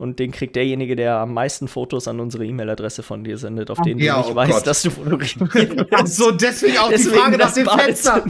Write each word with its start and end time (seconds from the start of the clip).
und 0.00 0.18
den 0.18 0.32
kriegt 0.32 0.56
derjenige, 0.56 0.96
der 0.96 1.16
am 1.18 1.34
meisten 1.34 1.68
Fotos 1.68 2.08
an 2.08 2.20
unsere 2.20 2.46
E-Mail-Adresse 2.46 3.02
von 3.02 3.22
dir 3.22 3.36
sendet, 3.36 3.70
auf 3.70 3.80
denen 3.82 4.00
Ja, 4.00 4.14
du 4.14 4.20
nicht 4.20 4.30
oh 4.32 4.34
weißt, 4.34 4.50
Gott. 4.52 4.66
dass 4.66 4.82
du 4.82 4.90
fotografiert 4.90 5.86
Ach 5.92 6.06
so, 6.06 6.30
deswegen 6.30 6.78
auch 6.78 6.88
Deswegen 6.88 7.12
die 7.14 7.18
Frage 7.20 7.36
nach 7.36 7.52
dem 7.52 7.66
Fenster. 7.66 8.24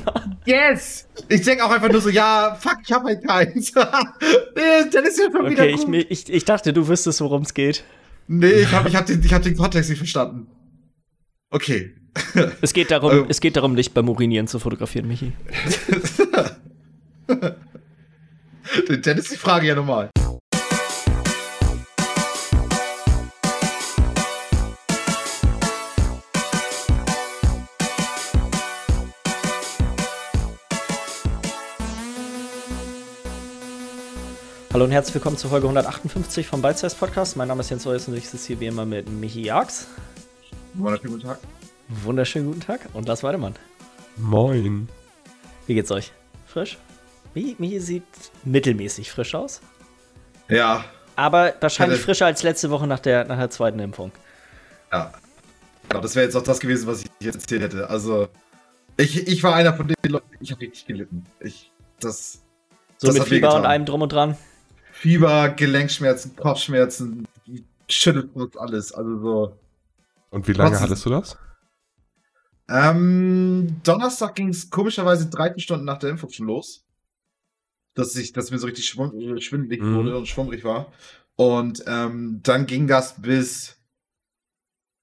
Yes! 0.44 1.08
Ich 1.28 1.42
denke 1.42 1.64
auch 1.64 1.70
einfach 1.70 1.88
nur 1.90 2.00
so, 2.00 2.08
ja, 2.08 2.56
fuck, 2.60 2.78
ich 2.84 2.92
hab 2.92 3.04
halt 3.04 3.24
keins. 3.26 3.72
nee, 4.56 4.90
dann 4.92 5.04
ist 5.04 5.18
ja 5.18 5.26
schon 5.30 5.48
wieder 5.48 5.62
Okay, 5.62 5.70
ich, 5.70 5.76
gut. 5.82 5.88
mir- 5.88 6.06
ich, 6.10 6.28
ich 6.28 6.44
dachte, 6.44 6.72
du 6.72 6.88
wüsstest, 6.88 7.20
worum 7.20 7.42
es 7.42 7.54
geht. 7.54 7.84
nee, 8.26 8.50
ich 8.50 8.72
hab, 8.72 8.86
ich, 8.88 8.96
hab 8.96 9.06
den, 9.06 9.22
ich 9.24 9.32
hab 9.32 9.42
den 9.42 9.56
Kontext 9.56 9.90
nicht 9.90 9.98
verstanden. 9.98 10.48
Okay. 11.50 11.94
Es 12.60 12.72
geht 12.72 12.90
darum, 12.90 13.12
Ähm. 13.12 13.26
es 13.28 13.40
geht 13.40 13.54
darum, 13.56 13.74
nicht 13.74 13.94
beim 13.94 14.08
Urinieren 14.08 14.48
zu 14.48 14.58
fotografieren, 14.58 15.06
Michi. 15.06 15.32
dann 17.28 19.18
ist 19.18 19.30
die 19.30 19.36
Frage 19.36 19.68
ja 19.68 19.74
normal. 19.76 20.10
Hallo 34.80 34.86
und 34.86 34.92
herzlich 34.92 35.14
willkommen 35.16 35.36
zur 35.36 35.50
Folge 35.50 35.66
158 35.66 36.46
vom 36.46 36.62
Bite 36.62 36.78
Size 36.78 36.96
Podcast. 36.96 37.36
Mein 37.36 37.48
Name 37.48 37.60
ist 37.60 37.68
Jens 37.68 37.86
Reuss 37.86 38.08
und 38.08 38.16
ich 38.16 38.26
sitze 38.26 38.46
hier 38.46 38.60
wie 38.60 38.66
immer 38.66 38.86
mit 38.86 39.10
Michi 39.10 39.42
Jags. 39.42 39.88
Wunderschönen 40.72 41.12
guten 41.12 41.26
Tag. 41.26 41.38
Wunderschönen 41.88 42.46
guten 42.46 42.60
Tag 42.60 42.80
und 42.94 43.06
Lars 43.06 43.22
Weidemann. 43.22 43.54
Moin. 44.16 44.88
Wie 45.66 45.74
geht's 45.74 45.90
euch? 45.90 46.12
Frisch? 46.46 46.78
Michi, 47.34 47.56
Michi 47.58 47.78
sieht 47.78 48.04
mittelmäßig 48.44 49.12
frisch 49.12 49.34
aus, 49.34 49.60
Ja, 50.48 50.86
aber 51.14 51.52
wahrscheinlich 51.60 51.98
Hatte- 51.98 52.04
frischer 52.06 52.24
als 52.24 52.42
letzte 52.42 52.70
Woche 52.70 52.86
nach 52.86 53.00
der, 53.00 53.26
nach 53.26 53.36
der 53.36 53.50
zweiten 53.50 53.80
Impfung. 53.80 54.12
ja. 54.90 55.12
Genau, 55.90 56.00
das 56.00 56.14
wäre 56.14 56.24
jetzt 56.24 56.36
auch 56.36 56.42
das 56.42 56.58
gewesen, 56.58 56.86
was 56.86 57.02
ich 57.02 57.10
jetzt 57.20 57.34
erzählt 57.34 57.60
hätte. 57.60 57.90
Also, 57.90 58.28
ich, 58.96 59.28
ich 59.28 59.42
war 59.42 59.54
einer 59.56 59.74
von 59.74 59.88
den 59.88 59.96
Leuten, 60.10 60.24
ich 60.40 60.50
habe 60.52 60.62
richtig 60.62 60.86
gelitten. 60.86 61.26
Ich, 61.38 61.70
das, 62.00 62.40
So 62.96 63.08
Das 63.08 63.18
mit 63.18 63.28
Fieber 63.28 63.54
und 63.54 63.66
allem 63.66 63.84
drum 63.84 64.00
und 64.00 64.10
dran. 64.10 64.38
Fieber, 65.00 65.48
Gelenkschmerzen, 65.48 66.36
Kopfschmerzen, 66.36 67.26
Schüttelfrost, 67.88 68.58
alles. 68.58 68.92
Also 68.92 69.18
so. 69.18 69.58
Und 70.28 70.46
wie 70.46 70.52
lange 70.52 70.72
Was- 70.72 70.82
hattest 70.82 71.06
du 71.06 71.10
das? 71.10 71.38
Ähm, 72.68 73.80
Donnerstag 73.82 74.34
ging 74.34 74.48
es 74.50 74.68
komischerweise 74.70 75.28
13 75.30 75.58
Stunden 75.60 75.86
nach 75.86 75.98
der 75.98 76.10
Impfung 76.10 76.30
schon 76.30 76.46
los. 76.46 76.84
Dass 77.94 78.14
ich, 78.14 78.32
dass 78.34 78.50
mir 78.50 78.58
so 78.58 78.66
richtig 78.66 78.86
schwund, 78.86 79.14
äh, 79.14 79.40
schwindelig 79.40 79.80
Mhm. 79.80 79.96
wurde 79.96 80.16
und 80.18 80.28
schwummrig 80.28 80.64
war. 80.64 80.92
Und 81.34 81.82
ähm, 81.86 82.40
dann 82.42 82.66
ging 82.66 82.86
das 82.86 83.20
bis. 83.20 83.78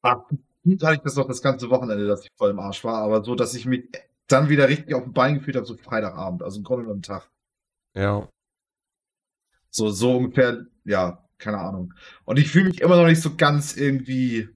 Ah, 0.03 0.23
hatte 0.29 0.93
ich 0.95 1.01
das 1.01 1.15
noch 1.15 1.27
das 1.27 1.41
ganze 1.41 1.69
Wochenende, 1.71 2.05
dass 2.07 2.23
ich 2.23 2.29
voll 2.37 2.51
im 2.51 2.59
Arsch 2.59 2.83
war, 2.83 3.01
aber 3.01 3.23
so, 3.23 3.33
dass 3.33 3.55
ich 3.55 3.65
mich 3.65 3.89
dann 4.27 4.47
wieder 4.49 4.69
richtig 4.69 4.93
auf 4.93 5.03
dem 5.03 5.13
Bein 5.13 5.35
gefühlt 5.39 5.55
habe, 5.57 5.65
so 5.65 5.75
Freitagabend, 5.75 6.43
also 6.43 6.59
im 6.59 6.63
Grunde 6.63 6.83
genommen 6.83 7.01
Tag. 7.01 7.29
Ja. 7.95 8.29
So, 9.78 9.92
so 9.92 10.17
ungefähr, 10.17 10.66
ja, 10.86 11.23
keine 11.38 11.59
Ahnung. 11.59 11.94
Und 12.25 12.39
ich 12.39 12.50
fühle 12.50 12.66
mich 12.70 12.81
immer 12.81 12.95
noch 12.95 13.06
nicht 13.06 13.22
so 13.22 13.36
ganz 13.36 13.78
irgendwie, 13.78 14.50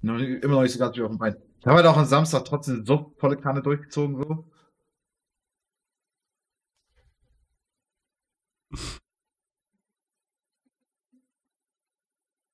noch, 0.00 0.18
immer 0.18 0.54
noch 0.54 0.62
nicht 0.62 0.72
so 0.72 0.78
ganz 0.78 0.96
wie 0.96 1.02
auf 1.02 1.10
dem 1.10 1.18
Bein. 1.18 1.36
Ich 1.60 1.66
habe 1.66 1.76
halt 1.76 1.86
auch 1.86 1.98
am 1.98 2.06
Samstag 2.06 2.46
trotzdem 2.46 2.86
so 2.86 3.14
volle 3.18 3.36
Kanne 3.36 3.60
durchgezogen, 3.60 4.16
so. 4.16 4.50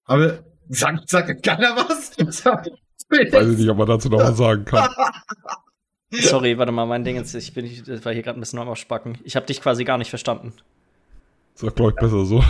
Aber 0.04 0.44
sagt, 0.68 1.08
sagt 1.08 1.42
keiner 1.44 1.76
was? 1.76 2.18
Weiß 2.18 3.48
ich 3.52 3.58
nicht, 3.58 3.68
ob 3.68 3.78
man 3.78 3.86
dazu 3.86 4.08
noch 4.08 4.18
was 4.18 4.36
sagen 4.36 4.64
kann. 4.64 4.88
Sorry, 6.10 6.58
warte 6.58 6.72
mal, 6.72 6.86
mein 6.86 7.04
Ding 7.04 7.16
ist, 7.16 7.34
ich 7.34 7.54
bin, 7.54 7.66
ich 7.66 7.86
war 8.04 8.12
hier 8.12 8.22
gerade 8.22 8.38
ein 8.38 8.40
bisschen 8.40 8.58
am 8.58 8.74
Spacken. 8.74 9.18
Ich 9.22 9.36
habe 9.36 9.46
dich 9.46 9.60
quasi 9.60 9.84
gar 9.84 9.98
nicht 9.98 10.10
verstanden. 10.10 10.54
Ist 11.54 11.62
doch, 11.62 11.74
glaube 11.74 11.90
ich, 11.90 11.96
besser 11.96 12.24
so. 12.24 12.38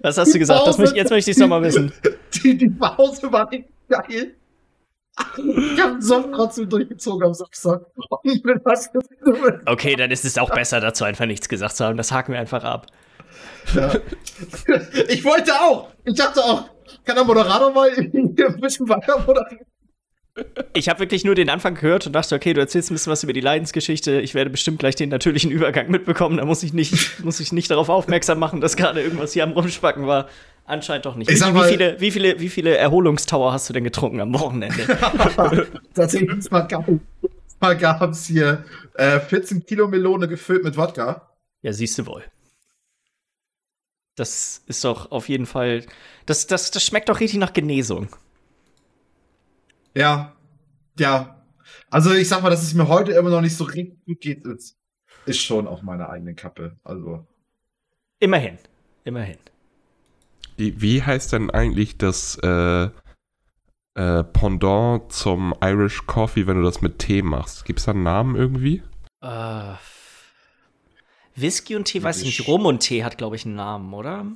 Was 0.00 0.18
hast 0.18 0.34
du 0.34 0.38
gesagt? 0.38 0.60
Das 0.60 0.66
Pause. 0.66 0.82
möchte, 0.82 0.96
jetzt 0.96 1.10
möchte 1.10 1.30
ich 1.30 1.36
es 1.36 1.40
nochmal 1.40 1.62
wissen. 1.62 1.92
Die, 2.42 2.56
die 2.56 2.70
Pause 2.70 3.30
war 3.32 3.48
nicht 3.50 3.68
geil. 3.88 4.34
Ich 5.36 5.80
habe 5.80 6.00
so 6.00 6.22
trotzdem 6.32 6.68
durchgezogen 6.68 7.26
am 7.26 7.34
Samstag. 7.34 7.82
Was 8.64 8.90
Okay, 9.66 9.96
dann 9.96 10.10
ist 10.10 10.24
es 10.24 10.38
auch 10.38 10.50
besser, 10.50 10.80
dazu 10.80 11.04
einfach 11.04 11.26
nichts 11.26 11.48
gesagt 11.48 11.76
zu 11.76 11.84
haben. 11.84 11.96
Das 11.96 12.12
haken 12.12 12.32
wir 12.32 12.40
einfach 12.40 12.62
ab. 12.64 12.86
Ja. 13.74 13.92
Ich 15.08 15.24
wollte 15.24 15.52
auch. 15.52 15.88
Ich 16.04 16.14
dachte 16.14 16.40
auch, 16.40 16.70
kann 17.04 17.16
der 17.16 17.24
Moderator 17.24 17.72
mal 17.72 17.90
ein 17.90 18.34
bisschen 18.60 18.88
weiter 18.88 19.18
moderieren? 19.26 19.66
Ich 20.74 20.88
habe 20.88 21.00
wirklich 21.00 21.24
nur 21.24 21.34
den 21.34 21.50
Anfang 21.50 21.74
gehört 21.74 22.06
und 22.06 22.12
dachte, 22.12 22.34
okay, 22.34 22.52
du 22.52 22.60
erzählst 22.60 22.90
ein 22.90 22.94
bisschen 22.94 23.10
was 23.10 23.22
über 23.24 23.32
die 23.32 23.40
Leidensgeschichte. 23.40 24.20
Ich 24.20 24.34
werde 24.34 24.50
bestimmt 24.50 24.78
gleich 24.78 24.94
den 24.94 25.08
natürlichen 25.08 25.50
Übergang 25.50 25.90
mitbekommen. 25.90 26.36
Da 26.38 26.44
muss 26.44 26.62
ich 26.62 26.72
nicht, 26.72 27.22
muss 27.24 27.40
ich 27.40 27.52
nicht 27.52 27.70
darauf 27.70 27.88
aufmerksam 27.88 28.38
machen, 28.38 28.60
dass 28.60 28.76
gerade 28.76 29.02
irgendwas 29.02 29.32
hier 29.32 29.44
am 29.44 29.52
Rumspacken 29.52 30.06
war. 30.06 30.28
Anscheinend 30.64 31.06
doch 31.06 31.16
nicht. 31.16 31.28
Ich 31.30 31.36
Wie, 31.36 31.38
sag 31.38 31.50
wie, 31.50 31.58
mal- 31.58 31.68
viele, 31.68 32.00
wie, 32.00 32.10
viele, 32.10 32.40
wie 32.40 32.48
viele 32.48 32.76
Erholungstower 32.76 33.52
hast 33.52 33.68
du 33.68 33.72
denn 33.72 33.84
getrunken 33.84 34.20
am 34.20 34.34
Wochenende? 34.34 34.86
Tatsächlich 35.94 36.50
mal 36.50 36.60
gab 36.62 36.86
gab's 37.80 38.26
hier 38.26 38.64
äh, 38.94 39.18
14 39.18 39.64
Kilo 39.66 39.88
Melone 39.88 40.28
gefüllt 40.28 40.64
mit 40.64 40.76
Wodka. 40.76 41.28
Ja, 41.62 41.72
siehst 41.72 41.98
du 41.98 42.06
wohl. 42.06 42.22
Das 44.14 44.62
ist 44.66 44.84
doch 44.84 45.10
auf 45.10 45.28
jeden 45.28 45.46
Fall. 45.46 45.84
Das, 46.26 46.46
das, 46.46 46.70
das 46.70 46.84
schmeckt 46.84 47.08
doch 47.08 47.20
richtig 47.20 47.38
nach 47.38 47.52
Genesung. 47.52 48.08
Ja, 49.98 50.32
ja. 50.96 51.42
Also 51.90 52.14
ich 52.14 52.28
sag 52.28 52.42
mal, 52.42 52.50
dass 52.50 52.62
es 52.62 52.72
mir 52.72 52.86
heute 52.86 53.12
immer 53.12 53.30
noch 53.30 53.40
nicht 53.40 53.56
so 53.56 53.64
richtig 53.64 54.04
gut 54.06 54.20
geht, 54.20 54.46
ist, 54.46 54.78
ist 55.26 55.40
schon 55.40 55.66
auf 55.66 55.82
meiner 55.82 56.08
eigenen 56.08 56.36
Kappe. 56.36 56.76
Also 56.84 57.26
Immerhin. 58.20 58.58
Immerhin. 59.02 59.38
Wie, 60.56 60.80
wie 60.80 61.02
heißt 61.02 61.32
denn 61.32 61.50
eigentlich 61.50 61.98
das 61.98 62.38
äh, 62.44 62.84
äh, 63.94 64.24
Pendant 64.24 65.12
zum 65.12 65.52
Irish 65.60 66.06
Coffee, 66.06 66.46
wenn 66.46 66.58
du 66.58 66.62
das 66.62 66.80
mit 66.80 67.00
Tee 67.00 67.22
machst? 67.22 67.64
Gibt 67.64 67.80
es 67.80 67.86
da 67.86 67.90
einen 67.90 68.04
Namen 68.04 68.36
irgendwie? 68.36 68.84
Äh, 69.20 69.74
Whisky 71.34 71.74
und 71.74 71.86
Tee, 71.86 72.04
weiß 72.04 72.18
ich 72.22 72.38
nicht. 72.38 72.46
Rum 72.46 72.66
und 72.66 72.80
Tee 72.80 73.02
hat, 73.02 73.18
glaube 73.18 73.34
ich, 73.34 73.44
einen 73.44 73.56
Namen, 73.56 73.92
oder? 73.92 74.26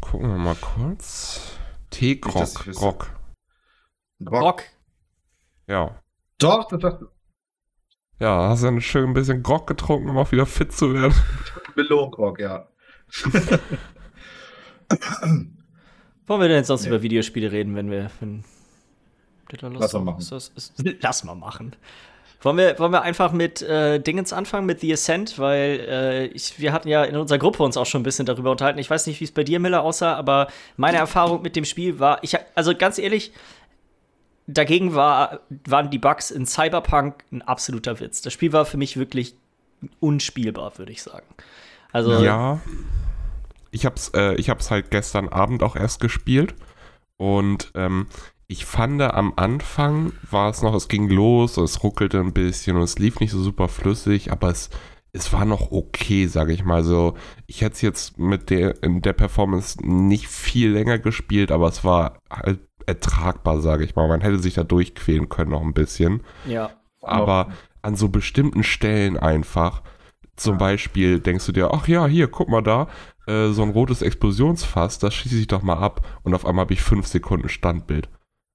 Gucken 0.00 0.28
wir 0.28 0.38
mal 0.38 0.56
kurz. 0.56 1.58
Teegrog. 1.90 2.66
Grog. 2.72 3.10
Rock. 4.20 4.42
Rock. 4.42 4.62
Ja. 5.66 6.00
Doch, 6.38 6.68
das 6.68 6.94
ist 6.94 7.00
Ja, 8.18 8.48
hast 8.48 8.62
du 8.62 8.68
ein 8.68 8.80
schön 8.80 9.10
ein 9.10 9.14
bisschen 9.14 9.42
Grog 9.42 9.66
getrunken, 9.66 10.10
um 10.10 10.18
auch 10.18 10.30
wieder 10.32 10.46
fit 10.46 10.72
zu 10.72 10.92
werden. 10.94 11.14
Melonenrock, 11.74 12.38
ja. 12.38 12.68
Wollen 16.26 16.40
wir 16.40 16.48
denn 16.48 16.58
jetzt 16.58 16.68
sonst 16.68 16.82
Nee. 16.82 16.88
über 16.88 17.02
Videospiele 17.02 17.52
reden, 17.52 17.76
wenn 17.76 17.90
wir. 17.90 18.10
Wenn, 18.20 18.44
Lass 19.60 19.92
mal 19.92 20.00
machen. 20.00 20.18
Ist 20.20 20.32
das, 20.32 20.48
ist, 20.56 20.74
lass 21.00 21.22
mal 21.24 21.34
machen. 21.34 21.76
Wollen 22.40 22.56
wir, 22.56 22.78
wollen 22.78 22.92
wir 22.92 23.02
einfach 23.02 23.32
mit 23.32 23.62
äh, 23.62 24.00
Dingens 24.00 24.32
anfangen, 24.32 24.66
mit 24.66 24.80
The 24.80 24.92
Ascent, 24.92 25.38
weil 25.38 25.80
äh, 25.88 26.26
ich, 26.26 26.58
wir 26.58 26.72
hatten 26.72 26.88
ja 26.88 27.04
in 27.04 27.16
unserer 27.16 27.38
Gruppe 27.38 27.62
uns 27.62 27.76
auch 27.76 27.86
schon 27.86 28.00
ein 28.00 28.04
bisschen 28.04 28.26
darüber 28.26 28.50
unterhalten. 28.50 28.78
Ich 28.78 28.90
weiß 28.90 29.06
nicht, 29.06 29.20
wie 29.20 29.24
es 29.24 29.32
bei 29.32 29.44
dir, 29.44 29.60
Miller, 29.60 29.82
aussah, 29.82 30.14
aber 30.14 30.48
meine 30.76 30.98
Erfahrung 30.98 31.40
mit 31.42 31.56
dem 31.56 31.64
Spiel 31.64 32.00
war, 32.00 32.22
ich, 32.22 32.36
also 32.54 32.74
ganz 32.74 32.98
ehrlich, 32.98 33.32
dagegen 34.46 34.94
war, 34.94 35.40
waren 35.66 35.90
die 35.90 35.98
Bugs 35.98 36.30
in 36.30 36.46
Cyberpunk 36.46 37.24
ein 37.32 37.42
absoluter 37.42 38.00
Witz. 38.00 38.22
Das 38.22 38.32
Spiel 38.32 38.52
war 38.52 38.64
für 38.64 38.76
mich 38.76 38.96
wirklich 38.96 39.36
unspielbar, 40.00 40.78
würde 40.78 40.92
ich 40.92 41.02
sagen. 41.02 41.26
Also, 41.92 42.22
Ja. 42.22 42.60
Ich 43.70 43.84
hab's, 43.84 44.12
äh, 44.14 44.34
ich 44.36 44.50
hab's 44.50 44.70
halt 44.70 44.92
gestern 44.92 45.28
Abend 45.28 45.64
auch 45.64 45.74
erst 45.74 45.98
gespielt. 45.98 46.54
Und 47.16 47.72
ähm, 47.74 48.06
ich 48.46 48.66
fand 48.66 49.02
am 49.02 49.32
Anfang 49.36 50.12
war 50.30 50.50
es 50.50 50.62
noch, 50.62 50.74
es 50.74 50.88
ging 50.88 51.08
los, 51.08 51.56
es 51.56 51.82
ruckelte 51.82 52.20
ein 52.20 52.32
bisschen 52.32 52.76
und 52.76 52.82
es 52.82 52.98
lief 52.98 53.18
nicht 53.18 53.32
so 53.32 53.42
super 53.42 53.68
flüssig, 53.68 54.30
aber 54.30 54.50
es, 54.50 54.70
es 55.12 55.32
war 55.32 55.44
noch 55.44 55.72
okay, 55.72 56.26
sage 56.26 56.52
ich 56.52 56.64
mal. 56.64 56.84
So, 56.84 57.14
ich 57.46 57.62
hätte 57.62 57.74
es 57.74 57.80
jetzt 57.80 58.18
mit 58.18 58.50
der, 58.50 58.82
in 58.82 59.02
der 59.02 59.12
Performance 59.12 59.78
nicht 59.84 60.28
viel 60.28 60.70
länger 60.70 60.98
gespielt, 60.98 61.50
aber 61.50 61.68
es 61.68 61.82
war 61.82 62.18
halt 62.30 62.60
ertragbar, 62.86 63.60
sage 63.60 63.84
ich 63.84 63.94
mal. 63.96 64.08
Man 64.08 64.20
hätte 64.20 64.38
sich 64.38 64.54
da 64.54 64.64
durchquälen 64.64 65.28
können 65.28 65.50
noch 65.50 65.62
ein 65.62 65.74
bisschen. 65.74 66.22
ja. 66.46 66.70
Aber 67.02 67.48
an 67.82 67.96
so 67.96 68.08
bestimmten 68.08 68.62
Stellen 68.62 69.18
einfach, 69.18 69.82
zum 70.36 70.56
Beispiel 70.56 71.20
denkst 71.20 71.44
du 71.44 71.52
dir, 71.52 71.70
ach 71.74 71.86
ja, 71.86 72.06
hier, 72.06 72.28
guck 72.28 72.48
mal 72.48 72.62
da, 72.62 72.88
äh, 73.26 73.48
so 73.50 73.62
ein 73.62 73.68
rotes 73.70 74.00
Explosionsfass, 74.00 74.98
das 75.00 75.12
schieße 75.12 75.36
ich 75.36 75.46
doch 75.48 75.60
mal 75.62 75.76
ab 75.76 76.00
und 76.22 76.32
auf 76.34 76.46
einmal 76.46 76.62
habe 76.62 76.72
ich 76.72 76.80
fünf 76.80 77.06
Sekunden 77.06 77.50
Standbild. 77.50 78.08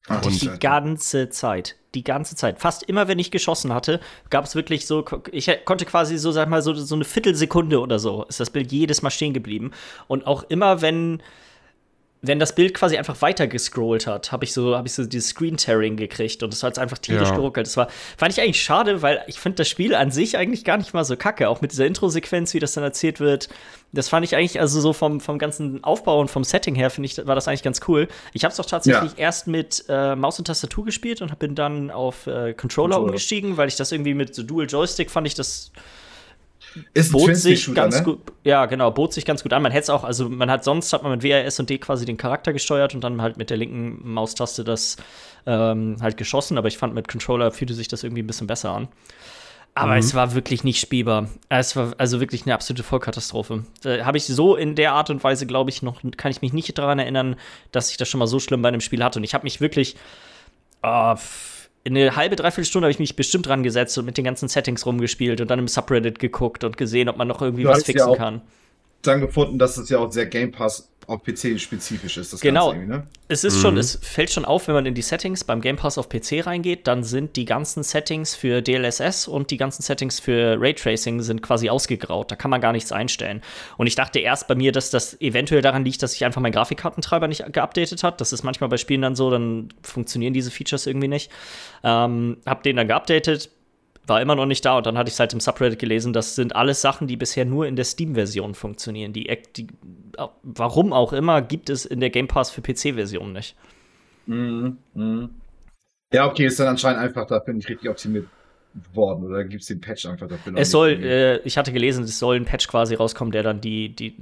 Ach, 0.08 0.24
Und 0.24 0.42
die 0.42 0.46
Scheiße. 0.48 0.58
ganze 0.60 1.30
Zeit. 1.30 1.76
die 1.94 2.04
ganze 2.04 2.36
Zeit. 2.36 2.60
Fast 2.60 2.84
immer, 2.84 3.08
wenn 3.08 3.20
ich 3.20 3.30
geschossen 3.31 3.74
hatte, 3.74 4.00
gab 4.31 4.46
es 4.46 4.56
wirklich 4.56 4.88
so, 4.88 5.06
ich 5.31 5.52
konnte 5.66 5.86
quasi 5.86 6.18
so, 6.18 6.31
sag 6.31 6.50
mal, 6.50 6.62
so, 6.64 6.74
so 6.74 6.96
eine 6.96 7.04
Viertelsekunde 7.06 7.80
oder 7.80 8.00
so, 8.00 8.26
ist 8.26 8.40
das 8.40 8.50
Bild 8.50 8.72
jedes 8.72 9.02
Mal 9.04 9.10
stehen 9.12 9.34
geblieben. 9.34 9.72
Und 10.08 10.26
auch 10.26 10.44
immer, 10.50 10.81
wenn 10.81 11.22
wenn 12.21 12.38
das 12.38 12.54
Bild 12.54 12.74
quasi 12.74 12.98
einfach 12.98 13.21
weiter 13.21 13.48
gescrollt 13.48 14.06
hat, 14.06 14.33
habe 14.33 14.44
ich 14.44 14.54
so, 14.54 14.75
habe 14.75 14.88
ich 14.88 14.94
so 14.94 15.06
dieses 15.06 15.30
Screen-Tearing 15.30 15.95
gekriegt 15.95 16.44
und 16.44 16.54
es 16.54 16.63
hat 16.63 16.77
einfach 16.77 16.98
tierisch 16.98 17.30
ja. 17.30 17.36
geruckelt. 17.36 17.66
Das 17.66 17.77
war, 17.77 17.88
fand 18.18 18.33
ich 18.33 18.42
eigentlich 18.42 18.62
schade, 18.62 19.01
weil 19.01 19.24
ich 19.27 19.39
finde 19.39 19.57
das 19.57 19.69
Spiel 19.69 19.95
an 19.95 20.12
sich 20.12 20.38
eigentlich 20.38 20.66
gar 20.66 20.77
nicht 20.77 20.94
mal 20.94 21.06
so 21.06 21.16
kacke. 21.16 21.48
Auch 21.48 21.62
mit 21.62 21.71
dieser 21.71 21.86
Intro-Sequenz, 21.86 22.54
wie 22.54 22.60
das 22.60 22.74
dann 22.74 22.83
erzählt 22.83 23.21
wird. 23.21 23.48
Das 23.94 24.10
fand 24.10 24.25
ich 24.25 24.36
eigentlich, 24.36 24.60
also 24.60 24.81
so 24.81 24.92
vom, 24.92 25.21
vom 25.21 25.39
ganzen 25.39 25.81
Aufbau 25.83 26.19
und 26.19 26.30
vom 26.30 26.44
Setting 26.44 26.75
her, 26.75 26.89
finde 26.89 27.07
ich, 27.07 27.25
war 27.25 27.36
das 27.36 27.48
eigentlich 27.48 27.63
ganz 27.63 27.80
cool. 27.88 28.10
Ich 28.33 28.44
habe 28.44 28.51
es 28.51 28.57
doch 28.57 28.66
tatsächlich 28.66 29.13
ja. 29.13 29.18
erst 29.18 29.48
mit 29.48 29.86
äh, 29.88 30.16
Maus 30.16 30.38
und 30.39 30.45
Tastatur 30.45 30.83
gespielt 30.83 31.21
und 31.21 31.39
bin 31.39 31.56
dann 31.56 31.89
auf 31.89 32.27
äh, 32.27 32.54
Controller, 32.54 32.56
Controller 32.56 33.01
umgestiegen, 33.01 33.56
weil 33.56 33.69
ich 33.69 33.77
das 33.77 33.94
irgendwie 33.94 34.13
mit 34.13 34.36
so 34.36 34.44
Dual 34.44 34.68
Joystick 34.68 35.10
fand 35.10 35.25
ich 35.25 35.36
das 35.36 35.71
ist 36.94 37.12
bot 37.12 37.36
sich 37.36 37.74
ganz 37.74 37.98
ne? 37.98 38.04
gut, 38.04 38.19
ja 38.44 38.66
genau, 38.66 38.92
bot 38.92 39.13
sich 39.13 39.25
ganz 39.25 39.44
gut 39.44 39.54
an. 39.54 39.62
Man 39.62 39.71
hätte 39.71 39.83
es 39.83 39.89
auch, 39.89 40.04
also 40.04 40.30
man 40.30 40.50
hat 40.50 40.63
sonst 40.63 40.94
hat 40.94 41.04
man 41.04 41.12
mit 41.12 41.24
WRS 41.24 41.60
und 41.60 41.69
D 41.69 41.77
quasi 41.77 42.06
den 42.06 42.18
Charakter 42.18 42.54
gesteuert 42.54 42.95
und 42.95 43.04
dann 43.04 43.21
halt 43.21 43.38
mit 43.38 43.50
der 43.50 43.57
linken 43.57 44.12
Maustaste 44.13 44.63
das 44.63 44.98
ähm, 45.45 45.98
halt 46.01 46.18
geschossen. 46.18 46.57
Aber 46.57 46.68
ich 46.68 46.77
fand 46.77 46.94
mit 46.94 47.07
Controller 47.07 47.51
fühlte 47.51 47.74
sich 47.74 47.88
das 47.88 48.04
irgendwie 48.04 48.24
ein 48.24 48.27
bisschen 48.27 48.48
besser 48.48 48.71
an. 48.71 48.88
Aber 49.75 49.94
mhm. 49.94 50.00
es 50.00 50.13
war 50.13 50.33
wirklich 50.36 50.63
nicht 50.63 50.80
spielbar. 50.80 51.30
Es 51.48 51.75
war 51.75 51.94
also 51.98 52.19
wirklich 52.19 52.44
eine 52.44 52.54
absolute 52.54 52.83
Vollkatastrophe. 52.83 53.66
Da 53.81 54.06
habe 54.06 54.18
ich 54.18 54.25
so 54.25 54.56
in 54.56 54.75
der 54.75 54.94
Art 54.94 55.10
und 55.10 55.24
Weise, 55.24 55.45
glaube 55.45 55.69
ich, 55.69 55.81
noch, 55.81 56.01
kann 56.18 56.31
ich 56.31 56.42
mich 56.42 56.54
nicht 56.54 56.77
daran 56.77 57.00
erinnern, 57.00 57.36
dass 57.71 57.92
ich 57.92 57.98
das 57.98 58.10
schon 58.10 58.19
mal 58.19 58.27
so 58.27 58.39
schlimm 58.39 58.62
bei 58.62 58.69
einem 58.69 58.81
Spiel 58.81 59.04
hatte. 59.04 59.19
Und 59.19 59.24
ich 59.24 59.33
habe 59.33 59.44
mich 59.44 59.62
wirklich 59.62 59.95
oh, 60.83 61.16
eine 61.86 62.16
halbe, 62.16 62.36
dreiviertel 62.36 62.66
Stunde 62.66 62.86
habe 62.86 62.92
ich 62.92 63.00
mich 63.00 63.16
bestimmt 63.16 63.48
dran 63.48 63.64
gesetzt 63.64 63.98
und 63.98 64.06
mit 64.06 64.18
den 64.18 64.26
ganzen 64.26 64.48
Settings 64.48 64.86
rumgespielt 64.86 65.42
und 65.42 65.50
dann 65.50 65.60
im 65.60 65.68
Subreddit 65.68 66.20
geguckt 66.20 66.64
und 66.64 66.78
gesehen, 66.78 67.10
ob 67.10 67.18
man 67.18 67.28
noch 67.28 67.42
irgendwie 67.42 67.64
du 67.64 67.70
was 67.70 67.84
fixen 67.84 68.12
ja 68.12 68.16
kann. 68.16 68.42
Dann 69.01 69.22
gefunden, 69.22 69.60
dass 69.60 69.78
es 69.78 69.90
ja 69.90 70.00
auch 70.00 70.12
sehr 70.12 70.25
Game 70.25 70.51
Pass 70.51 70.90
auf 71.10 71.24
PC 71.24 71.60
spezifisch 71.60 72.18
ist. 72.18 72.34
Das 72.34 72.40
genau. 72.40 72.72
Ne? 72.72 73.07
Es 73.28 73.44
ist 73.44 73.57
mhm. 73.57 73.62
schon, 73.62 73.78
es 73.78 74.00
fällt 74.01 74.31
schon 74.31 74.46
auf, 74.46 74.68
wenn 74.68 74.75
man 74.75 74.86
in 74.86 74.94
die 74.94 75.01
Settings 75.01 75.44
beim 75.44 75.60
Game 75.60 75.75
Pass 75.75 75.98
auf 75.98 76.07
PC 76.07 76.46
reingeht, 76.46 76.86
dann 76.86 77.04
sind 77.04 77.36
die 77.36 77.46
ganzen 77.46 77.81
Settings 77.81 78.36
für 78.36 78.62
DLSS 78.62 79.28
und 79.28 79.50
die 79.50 79.57
ganzen 79.57 79.81
Settings 79.81 80.19
für 80.19 80.57
Raytracing 80.60 81.22
sind 81.22 81.42
quasi 81.42 81.69
ausgegraut. 81.69 82.31
Da 82.31 82.36
kann 82.36 82.51
man 82.51 82.62
gar 82.62 82.72
nichts 82.72 82.92
einstellen. 82.92 83.42
Und 83.78 83.88
ich 83.88 83.96
dachte 83.96 84.19
erst 84.19 84.48
bei 84.48 84.54
mir, 84.54 84.72
dass 84.72 84.92
das 84.92 85.19
eventuell 85.19 85.63
daran 85.63 85.84
liegt, 85.84 86.04
dass 86.04 86.12
sich 86.12 86.25
einfach 86.25 86.42
mein 86.42 86.52
Grafikkartentreiber 86.52 87.28
nicht 87.28 87.52
geupdatet 87.52 88.04
hat. 88.04 88.22
Das 88.22 88.31
ist 88.31 88.44
manchmal 88.44 88.69
bei 88.69 88.78
Spielen 88.78 89.02
dann 89.02 89.16
so, 89.16 89.31
dann 89.31 89.69
funktionieren 89.81 90.34
diese 90.34 90.52
Features 90.52 90.86
irgendwie 90.86 91.07
nicht. 91.07 91.31
Ähm, 91.84 92.38
hab 92.45 92.62
den 92.62 92.75
dann 92.75 92.88
geupdatet, 92.88 93.50
war 94.09 94.21
immer 94.21 94.35
noch 94.35 94.45
nicht 94.45 94.65
da 94.65 94.77
und 94.77 94.85
dann 94.85 94.97
hatte 94.97 95.07
ich 95.07 95.13
es 95.13 95.19
halt 95.19 95.33
im 95.33 95.39
Subreddit 95.39 95.79
gelesen, 95.79 96.13
das 96.13 96.35
sind 96.35 96.56
alles 96.56 96.81
Sachen, 96.81 97.07
die 97.07 97.17
bisher 97.17 97.45
nur 97.45 97.67
in 97.67 97.75
der 97.75 97.85
Steam-Version 97.85 98.56
funktionieren. 98.56 99.13
Die, 99.13 99.29
die, 99.56 99.67
warum 100.44 100.94
auch 100.94 101.13
immer, 101.13 101.41
gibt 101.41 101.69
es 101.69 101.85
in 101.85 102.00
der 102.00 102.09
Game 102.09 102.27
Pass 102.27 102.51
für 102.51 102.61
PC-Version 102.61 103.31
nicht. 103.31 103.56
Mhm. 104.25 104.77
Mhm. 104.94 105.29
Ja, 106.11 106.27
okay, 106.27 106.45
ist 106.45 106.59
dann 106.59 106.67
anscheinend 106.67 107.01
einfach 107.01 107.25
dafür 107.25 107.53
nicht 107.53 107.69
richtig 107.69 107.89
optimiert 107.89 108.27
worden 108.94 109.25
oder 109.25 109.44
gibt 109.44 109.61
es 109.61 109.67
den 109.67 109.81
Patch 109.81 110.06
einfach 110.06 110.27
dafür? 110.27 110.53
Es 110.56 110.71
soll, 110.71 110.91
äh, 111.03 111.38
ich 111.39 111.57
hatte 111.57 111.71
gelesen, 111.71 112.03
es 112.03 112.19
soll 112.19 112.35
ein 112.35 112.45
Patch 112.45 112.67
quasi 112.67 112.95
rauskommen, 112.95 113.31
der 113.31 113.44
dann 113.44 113.61
die, 113.61 113.95
die 113.95 114.15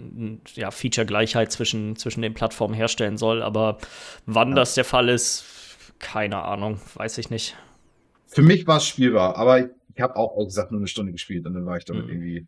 ja, 0.56 0.72
Feature-Gleichheit 0.72 1.52
zwischen, 1.52 1.96
zwischen 1.96 2.22
den 2.22 2.34
Plattformen 2.34 2.74
herstellen 2.74 3.18
soll, 3.18 3.42
aber 3.42 3.78
wann 4.26 4.50
ja. 4.50 4.56
das 4.56 4.76
der 4.76 4.86
Fall 4.86 5.10
ist, 5.10 5.46
keine 6.00 6.44
Ahnung, 6.44 6.80
weiß 6.96 7.18
ich 7.18 7.30
nicht. 7.30 7.56
Für 8.28 8.42
mich 8.42 8.68
war 8.68 8.78
es 8.78 8.86
spielbar, 8.86 9.38
aber 9.38 9.70
ich 9.98 10.04
habe 10.04 10.16
auch, 10.16 10.38
auch 10.38 10.46
gesagt 10.46 10.72
nur 10.72 10.80
eine 10.80 10.88
Stunde 10.88 11.12
gespielt 11.12 11.46
und 11.46 11.56
dann 11.56 11.66
war 11.66 11.78
ich 11.78 11.86
damit 11.86 12.06
mhm. 12.06 12.12
irgendwie 12.12 12.48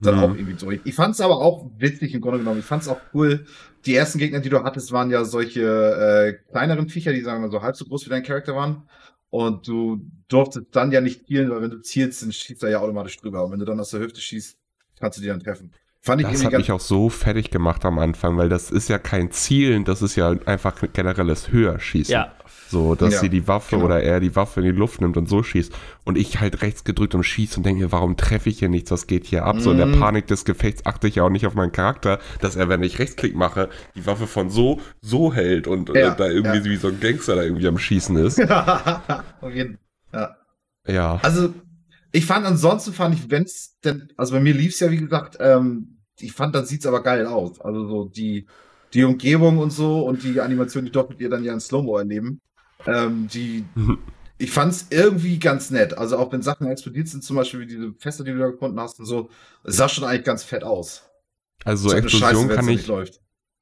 dann 0.00 0.14
mhm. 0.14 0.20
auch 0.20 0.34
irgendwie 0.34 0.54
durch. 0.54 0.80
Ich 0.84 0.94
fand 0.94 1.14
es 1.14 1.20
aber 1.20 1.38
auch 1.38 1.70
witzig 1.76 2.14
im 2.14 2.20
Grunde 2.20 2.38
genommen. 2.38 2.60
Ich 2.60 2.64
fand 2.64 2.82
es 2.82 2.88
auch 2.88 3.00
cool. 3.14 3.46
Die 3.84 3.96
ersten 3.96 4.20
Gegner, 4.20 4.38
die 4.38 4.48
du 4.48 4.62
hattest, 4.62 4.92
waren 4.92 5.10
ja 5.10 5.24
solche 5.24 5.60
äh, 5.60 6.50
kleineren 6.52 6.88
Viecher, 6.88 7.12
die 7.12 7.20
sagen 7.20 7.42
wir 7.42 7.50
so 7.50 7.62
halb 7.62 7.74
so 7.74 7.84
groß 7.84 8.06
wie 8.06 8.10
dein 8.10 8.22
Charakter 8.22 8.54
waren. 8.54 8.88
Und 9.30 9.66
du 9.66 10.08
durftest 10.28 10.68
dann 10.70 10.92
ja 10.92 11.00
nicht 11.00 11.26
zielen, 11.26 11.50
weil 11.50 11.62
wenn 11.62 11.70
du 11.70 11.80
zielst, 11.80 12.22
dann 12.22 12.30
schießt 12.30 12.62
er 12.62 12.70
ja 12.70 12.78
automatisch 12.78 13.16
drüber. 13.16 13.44
Und 13.44 13.52
wenn 13.52 13.58
du 13.58 13.64
dann 13.64 13.80
aus 13.80 13.90
der 13.90 14.00
Hüfte 14.00 14.20
schießt, 14.20 14.56
kannst 15.00 15.18
du 15.18 15.22
die 15.22 15.28
dann 15.28 15.40
treffen. 15.40 15.72
Fand 16.00 16.20
ich 16.20 16.28
das 16.28 16.44
hat 16.44 16.52
mich 16.52 16.72
auch 16.72 16.80
so 16.80 17.08
fertig 17.08 17.50
gemacht 17.50 17.84
am 17.84 17.98
Anfang, 17.98 18.36
weil 18.36 18.48
das 18.48 18.70
ist 18.70 18.88
ja 18.88 18.98
kein 18.98 19.30
Zielen, 19.30 19.84
das 19.84 20.00
ist 20.00 20.16
ja 20.16 20.30
einfach 20.46 20.76
generelles 20.92 21.50
Höherschießen. 21.50 22.12
Ja, 22.12 22.32
so, 22.70 22.94
dass 22.94 23.14
ja, 23.14 23.20
sie 23.20 23.30
die 23.30 23.48
Waffe 23.48 23.76
genau. 23.76 23.86
oder 23.86 24.02
er 24.02 24.20
die 24.20 24.36
Waffe 24.36 24.60
in 24.60 24.66
die 24.66 24.72
Luft 24.72 25.00
nimmt 25.00 25.16
und 25.16 25.28
so 25.28 25.42
schießt. 25.42 25.72
Und 26.04 26.18
ich 26.18 26.40
halt 26.40 26.60
rechts 26.60 26.84
gedrückt 26.84 27.14
und 27.14 27.24
schieße 27.24 27.56
und 27.56 27.64
denke 27.64 27.84
mir, 27.84 27.92
warum 27.92 28.16
treffe 28.16 28.50
ich 28.50 28.58
hier 28.58 28.68
nichts? 28.68 28.90
Was 28.90 29.06
geht 29.06 29.24
hier 29.24 29.44
ab? 29.44 29.56
Mhm. 29.56 29.60
So 29.60 29.70
in 29.72 29.78
der 29.78 29.86
mhm. 29.86 29.98
Panik 29.98 30.26
des 30.26 30.44
Gefechts 30.44 30.84
achte 30.84 31.08
ich 31.08 31.16
ja 31.16 31.24
auch 31.24 31.30
nicht 31.30 31.46
auf 31.46 31.54
meinen 31.54 31.72
Charakter, 31.72 32.18
dass 32.40 32.56
er, 32.56 32.68
wenn 32.68 32.82
ich 32.82 32.98
Rechtsklick 32.98 33.34
mache, 33.34 33.70
die 33.94 34.06
Waffe 34.06 34.26
von 34.26 34.50
so, 34.50 34.80
so 35.00 35.32
hält 35.32 35.66
und, 35.66 35.94
ja, 35.94 36.10
und 36.10 36.20
da 36.20 36.26
irgendwie 36.26 36.58
ja. 36.58 36.64
wie 36.64 36.76
so 36.76 36.88
ein 36.88 37.00
Gangster 37.00 37.36
da 37.36 37.42
irgendwie 37.42 37.68
am 37.68 37.78
Schießen 37.78 38.16
ist. 38.16 38.38
auf 39.40 39.54
jeden 39.54 39.78
Fall. 40.10 40.36
Ja. 40.86 40.92
ja. 40.92 41.20
Also, 41.22 41.54
ich 42.12 42.26
fand 42.26 42.46
ansonsten 42.46 42.92
fand 42.92 43.14
ich, 43.14 43.30
wenn 43.30 43.42
es 43.42 43.76
denn, 43.84 44.12
also 44.16 44.34
bei 44.34 44.40
mir 44.40 44.54
lief 44.54 44.72
es 44.72 44.80
ja, 44.80 44.90
wie 44.90 44.98
gesagt, 44.98 45.36
ähm, 45.40 45.98
ich 46.18 46.32
fand, 46.32 46.54
dann 46.54 46.66
sieht's 46.66 46.86
aber 46.86 47.02
geil 47.02 47.26
aus. 47.26 47.60
Also 47.60 47.86
so 47.86 48.04
die, 48.06 48.46
die 48.94 49.04
Umgebung 49.04 49.58
und 49.58 49.70
so 49.70 50.06
und 50.06 50.22
die 50.22 50.40
Animation, 50.40 50.84
die 50.84 50.98
mit 51.08 51.20
ihr 51.20 51.30
dann 51.30 51.44
ja 51.44 51.52
in 51.52 51.60
Slow-Mo 51.60 51.98
erleben. 51.98 52.40
Ähm, 52.86 53.28
die, 53.32 53.64
ich 54.38 54.50
fand's 54.50 54.86
irgendwie 54.90 55.38
ganz 55.38 55.70
nett. 55.70 55.96
Also 55.96 56.18
auch 56.18 56.32
wenn 56.32 56.42
Sachen 56.42 56.66
explodiert 56.66 57.08
sind, 57.08 57.22
zum 57.22 57.36
Beispiel 57.36 57.60
wie 57.60 57.66
diese 57.66 57.92
Fässer, 57.98 58.24
die 58.24 58.32
du 58.32 58.38
da 58.38 58.48
gefunden 58.48 58.80
hast 58.80 58.98
und 58.98 59.06
so, 59.06 59.30
es 59.64 59.76
sah 59.76 59.88
schon 59.88 60.04
eigentlich 60.04 60.24
ganz 60.24 60.42
fett 60.42 60.64
aus. 60.64 61.04
Also 61.64 61.90
so 61.90 61.96
Explosion 61.96 62.48
kann 62.48 62.68
ich, 62.68 62.88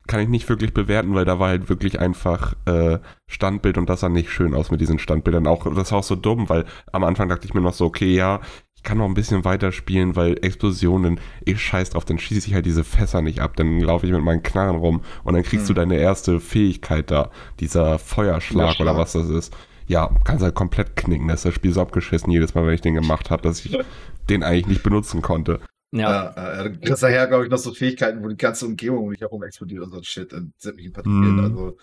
kann 0.07 0.21
ich 0.21 0.29
nicht 0.29 0.49
wirklich 0.49 0.73
bewerten, 0.73 1.15
weil 1.15 1.25
da 1.25 1.39
war 1.39 1.49
halt 1.49 1.69
wirklich 1.69 2.01
einfach 2.01 2.55
äh, 2.67 2.99
Standbild 3.27 3.79
und 3.79 3.89
das 3.89 4.01
sah 4.01 4.09
nicht 4.09 4.31
schön 4.31 4.55
aus 4.55 4.71
mit 4.71 4.81
diesen 4.81 4.99
Standbildern. 4.99 5.47
Auch 5.47 5.73
das 5.75 5.93
war 5.93 6.01
auch 6.01 6.05
so 6.05 6.17
dumm, 6.17 6.49
weil 6.49 6.65
am 6.93 7.05
Anfang 7.05 7.29
dachte 7.29 7.47
ich 7.47 7.55
mir 7.55 7.61
noch 7.61 7.75
so, 7.75 7.87
okay, 7.87 8.15
ja, 8.15 8.41
ich 8.77 8.83
kann 8.83 8.99
noch 8.99 9.07
ein 9.07 9.15
bisschen 9.15 9.45
weiter 9.45 9.73
spielen, 9.73 10.17
weil 10.17 10.39
Explosionen, 10.43 11.21
ich 11.45 11.61
scheiß 11.61 11.91
drauf, 11.91 12.05
dann 12.05 12.19
schieße 12.19 12.49
ich 12.49 12.55
halt 12.55 12.67
diese 12.67 12.85
Fässer 12.85 13.23
nicht 13.23 13.41
ab, 13.41 13.57
dann 13.57 13.81
laufe 13.81 14.07
ich 14.07 14.13
mit 14.13 14.23
meinen 14.23 14.43
Knarren 14.43 14.77
rum 14.77 15.01
und 15.25 15.35
dann 15.35 15.43
kriegst 15.43 15.69
hm. 15.69 15.75
du 15.75 15.81
deine 15.81 15.97
erste 15.97 16.41
Fähigkeit 16.41 17.11
da, 17.11 17.31
dieser 17.59 17.99
Feuerschlag 17.99 18.79
oder 18.81 18.97
was 18.97 19.13
das 19.13 19.29
ist. 19.29 19.57
Ja, 19.89 20.11
kannst 20.25 20.43
halt 20.43 20.57
komplett 20.57 20.97
knicken, 20.97 21.29
das 21.29 21.41
ist 21.41 21.47
das 21.47 21.55
Spiel 21.55 21.73
so 21.73 21.81
abgeschissen 21.81 22.33
jedes 22.33 22.55
Mal, 22.55 22.67
wenn 22.67 22.75
ich 22.75 22.81
den 22.81 22.95
gemacht 22.95 23.31
habe, 23.31 23.43
dass 23.43 23.65
ich 23.65 23.79
den 24.29 24.43
eigentlich 24.43 24.67
nicht 24.67 24.83
benutzen 24.83 25.23
konnte. 25.23 25.61
Ja. 25.93 26.31
Äh, 26.31 26.61
äh, 26.61 26.71
du 26.71 26.79
kriegst 26.81 27.03
daher, 27.03 27.27
glaube 27.27 27.45
ich, 27.45 27.51
noch 27.51 27.59
so 27.59 27.73
Fähigkeiten, 27.73 28.23
wo 28.23 28.29
die 28.29 28.37
ganze 28.37 28.67
Umgebung 28.67 29.05
um 29.05 29.11
dich 29.11 29.21
herum 29.21 29.43
explodiert 29.43 29.85
und 29.85 29.93
so 29.93 30.03
Shit 30.03 30.33
in 30.33 30.53
sämtlichen 30.59 30.93
Partikeln. 30.93 31.37
Mm. 31.37 31.45
Also, 31.45 31.77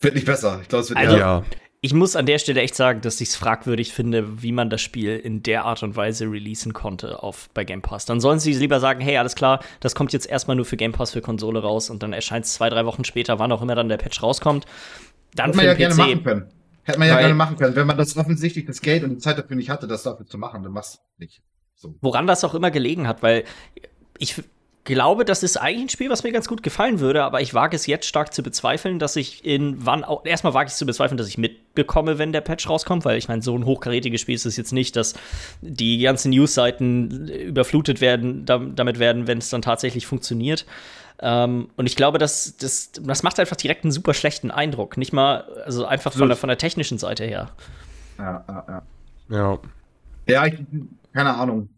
wird 0.00 0.14
nicht 0.14 0.26
besser. 0.26 0.58
Ich 0.62 0.68
glaube, 0.68 0.82
es 0.82 0.90
wird 0.90 0.98
also, 0.98 1.16
eher 1.16 1.44
ich 1.84 1.92
muss 1.92 2.14
an 2.14 2.26
der 2.26 2.38
Stelle 2.38 2.60
echt 2.60 2.76
sagen, 2.76 3.00
dass 3.00 3.20
ich 3.20 3.30
es 3.30 3.34
fragwürdig 3.34 3.92
finde, 3.92 4.40
wie 4.40 4.52
man 4.52 4.70
das 4.70 4.80
Spiel 4.80 5.16
in 5.16 5.42
der 5.42 5.64
Art 5.64 5.82
und 5.82 5.96
Weise 5.96 6.26
releasen 6.26 6.72
konnte 6.72 7.24
auf, 7.24 7.50
bei 7.54 7.64
Game 7.64 7.82
Pass. 7.82 8.04
Dann 8.04 8.20
sollen 8.20 8.38
sie 8.38 8.52
lieber 8.52 8.78
sagen, 8.78 9.00
hey, 9.00 9.16
alles 9.16 9.34
klar, 9.34 9.64
das 9.80 9.96
kommt 9.96 10.12
jetzt 10.12 10.28
erstmal 10.28 10.54
nur 10.54 10.64
für 10.64 10.76
Game 10.76 10.92
Pass 10.92 11.10
für 11.10 11.20
Konsole 11.20 11.60
raus 11.60 11.90
und 11.90 12.04
dann 12.04 12.12
erscheint 12.12 12.44
es 12.44 12.54
zwei, 12.54 12.70
drei 12.70 12.86
Wochen 12.86 13.04
später, 13.04 13.40
wann 13.40 13.50
auch 13.50 13.62
immer 13.62 13.74
dann 13.74 13.88
der 13.88 13.96
Patch 13.96 14.22
rauskommt. 14.22 14.64
Dann 15.34 15.46
Hätte 15.46 15.56
man 15.56 15.66
ja 15.66 15.72
PC. 15.72 15.78
gerne 15.78 15.94
machen 15.96 16.22
können. 16.22 16.46
Hätte 16.84 16.98
man 17.00 17.08
ja 17.08 17.18
gerne 17.18 17.34
machen 17.34 17.56
können. 17.56 17.74
Wenn 17.74 17.86
man 17.88 17.96
das 17.96 18.16
offensichtlich 18.16 18.64
das 18.64 18.80
Geld 18.80 19.02
und 19.02 19.10
die 19.10 19.18
Zeit 19.18 19.38
dafür 19.38 19.56
nicht 19.56 19.68
hatte, 19.68 19.88
das 19.88 20.04
dafür 20.04 20.24
zu 20.24 20.38
machen, 20.38 20.62
dann 20.62 20.72
machst 20.72 20.94
du 20.94 21.00
nicht. 21.18 21.42
So. 21.82 21.94
Woran 22.00 22.28
das 22.28 22.44
auch 22.44 22.54
immer 22.54 22.70
gelegen 22.70 23.08
hat, 23.08 23.24
weil 23.24 23.42
ich 24.16 24.40
glaube, 24.84 25.24
das 25.24 25.42
ist 25.42 25.56
eigentlich 25.56 25.86
ein 25.86 25.88
Spiel, 25.88 26.10
was 26.10 26.22
mir 26.22 26.30
ganz 26.30 26.46
gut 26.46 26.62
gefallen 26.62 27.00
würde, 27.00 27.24
aber 27.24 27.40
ich 27.40 27.54
wage 27.54 27.74
es 27.74 27.86
jetzt 27.86 28.06
stark 28.06 28.32
zu 28.32 28.44
bezweifeln, 28.44 29.00
dass 29.00 29.16
ich 29.16 29.44
in 29.44 29.84
wann 29.84 30.04
auch. 30.04 30.24
Erstmal 30.24 30.54
wage 30.54 30.68
ich 30.68 30.72
es 30.72 30.78
zu 30.78 30.86
bezweifeln, 30.86 31.18
dass 31.18 31.26
ich 31.26 31.38
mitbekomme, 31.38 32.18
wenn 32.18 32.32
der 32.32 32.40
Patch 32.40 32.68
rauskommt, 32.68 33.04
weil 33.04 33.18
ich 33.18 33.26
meine, 33.26 33.42
so 33.42 33.56
ein 33.56 33.64
hochkarätiges 33.64 34.20
Spiel 34.20 34.36
ist 34.36 34.46
es 34.46 34.56
jetzt 34.56 34.72
nicht, 34.72 34.94
dass 34.94 35.14
die 35.60 35.98
ganzen 35.98 36.30
News-Seiten 36.30 37.28
überflutet 37.28 38.00
werden, 38.00 38.44
damit 38.46 39.00
werden, 39.00 39.26
wenn 39.26 39.38
es 39.38 39.50
dann 39.50 39.62
tatsächlich 39.62 40.06
funktioniert. 40.06 40.66
Ähm, 41.18 41.68
und 41.76 41.86
ich 41.86 41.96
glaube, 41.96 42.18
das, 42.18 42.56
das, 42.58 42.92
das 42.92 43.24
macht 43.24 43.40
einfach 43.40 43.56
direkt 43.56 43.84
einen 43.84 43.92
super 43.92 44.14
schlechten 44.14 44.52
Eindruck. 44.52 44.96
Nicht 44.96 45.12
mal, 45.12 45.44
also 45.64 45.84
einfach 45.84 46.12
von 46.12 46.28
der, 46.28 46.36
von 46.36 46.48
der 46.48 46.58
technischen 46.58 46.98
Seite 46.98 47.24
her. 47.24 47.50
Ja, 48.18 48.44
ja, 48.48 48.64
ja. 48.68 48.82
Ja, 49.28 49.58
ja 50.26 50.46
ich, 50.46 50.54
keine 51.12 51.34
Ahnung. 51.34 51.68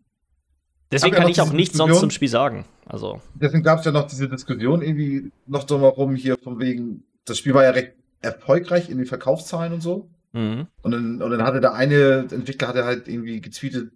Deswegen 0.90 1.16
kann 1.16 1.28
ich 1.28 1.40
auch 1.40 1.52
nichts 1.52 1.76
sonst 1.76 2.00
zum 2.00 2.10
Spiel 2.10 2.28
sagen. 2.28 2.64
Also. 2.86 3.20
Deswegen 3.34 3.62
gab 3.62 3.80
es 3.80 3.84
ja 3.84 3.92
noch 3.92 4.06
diese 4.06 4.28
Diskussion 4.28 4.82
irgendwie 4.82 5.32
noch 5.46 5.64
drumherum 5.64 6.14
hier 6.14 6.36
von 6.38 6.60
wegen, 6.60 7.04
das 7.24 7.38
Spiel 7.38 7.54
war 7.54 7.64
ja 7.64 7.70
recht 7.70 7.94
erfolgreich 8.20 8.90
in 8.90 8.98
den 8.98 9.06
Verkaufszahlen 9.06 9.72
und 9.72 9.80
so. 9.80 10.08
Mhm. 10.32 10.66
Und, 10.82 10.90
dann, 10.90 11.22
und 11.22 11.30
dann 11.30 11.42
hatte 11.42 11.60
der 11.60 11.74
eine 11.74 12.26
Entwickler 12.30 12.68
hatte 12.68 12.84
halt 12.84 13.08
irgendwie 13.08 13.40
getweetet, 13.40 13.92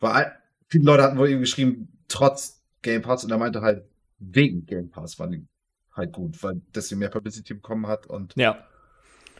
weil 0.00 0.32
viele 0.68 0.84
Leute 0.84 1.02
hatten 1.02 1.18
wohl 1.18 1.30
eben 1.30 1.40
geschrieben, 1.40 1.88
trotz 2.08 2.62
Game 2.82 3.02
Pass 3.02 3.24
und 3.24 3.30
er 3.30 3.38
meinte 3.38 3.62
halt, 3.62 3.84
wegen 4.18 4.66
Game 4.66 4.90
Pass 4.90 5.18
war 5.18 5.28
die 5.28 5.46
halt 5.92 6.12
gut, 6.12 6.42
weil 6.42 6.60
das 6.72 6.90
mehr 6.92 7.08
Publicity 7.08 7.54
bekommen 7.54 7.86
hat 7.86 8.06
und 8.06 8.34
ja. 8.36 8.58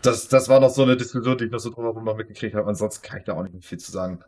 Das, 0.03 0.29
das 0.29 0.49
war 0.49 0.61
noch 0.61 0.71
so 0.71 0.83
eine 0.83 0.97
Diskussion, 0.97 1.37
die 1.39 1.47
ich 1.47 1.51
noch 1.51 1.59
so 1.59 1.71
drumherum 1.71 2.05
mal 2.05 2.15
mitgekriegt 2.15 2.55
habe. 2.55 2.69
Ansonsten 2.69 3.05
kann 3.05 3.19
ich 3.19 3.25
da 3.25 3.33
auch 3.33 3.43
nicht 3.43 3.65
viel 3.65 3.79
zu 3.79 3.91
sagen. 3.91 4.21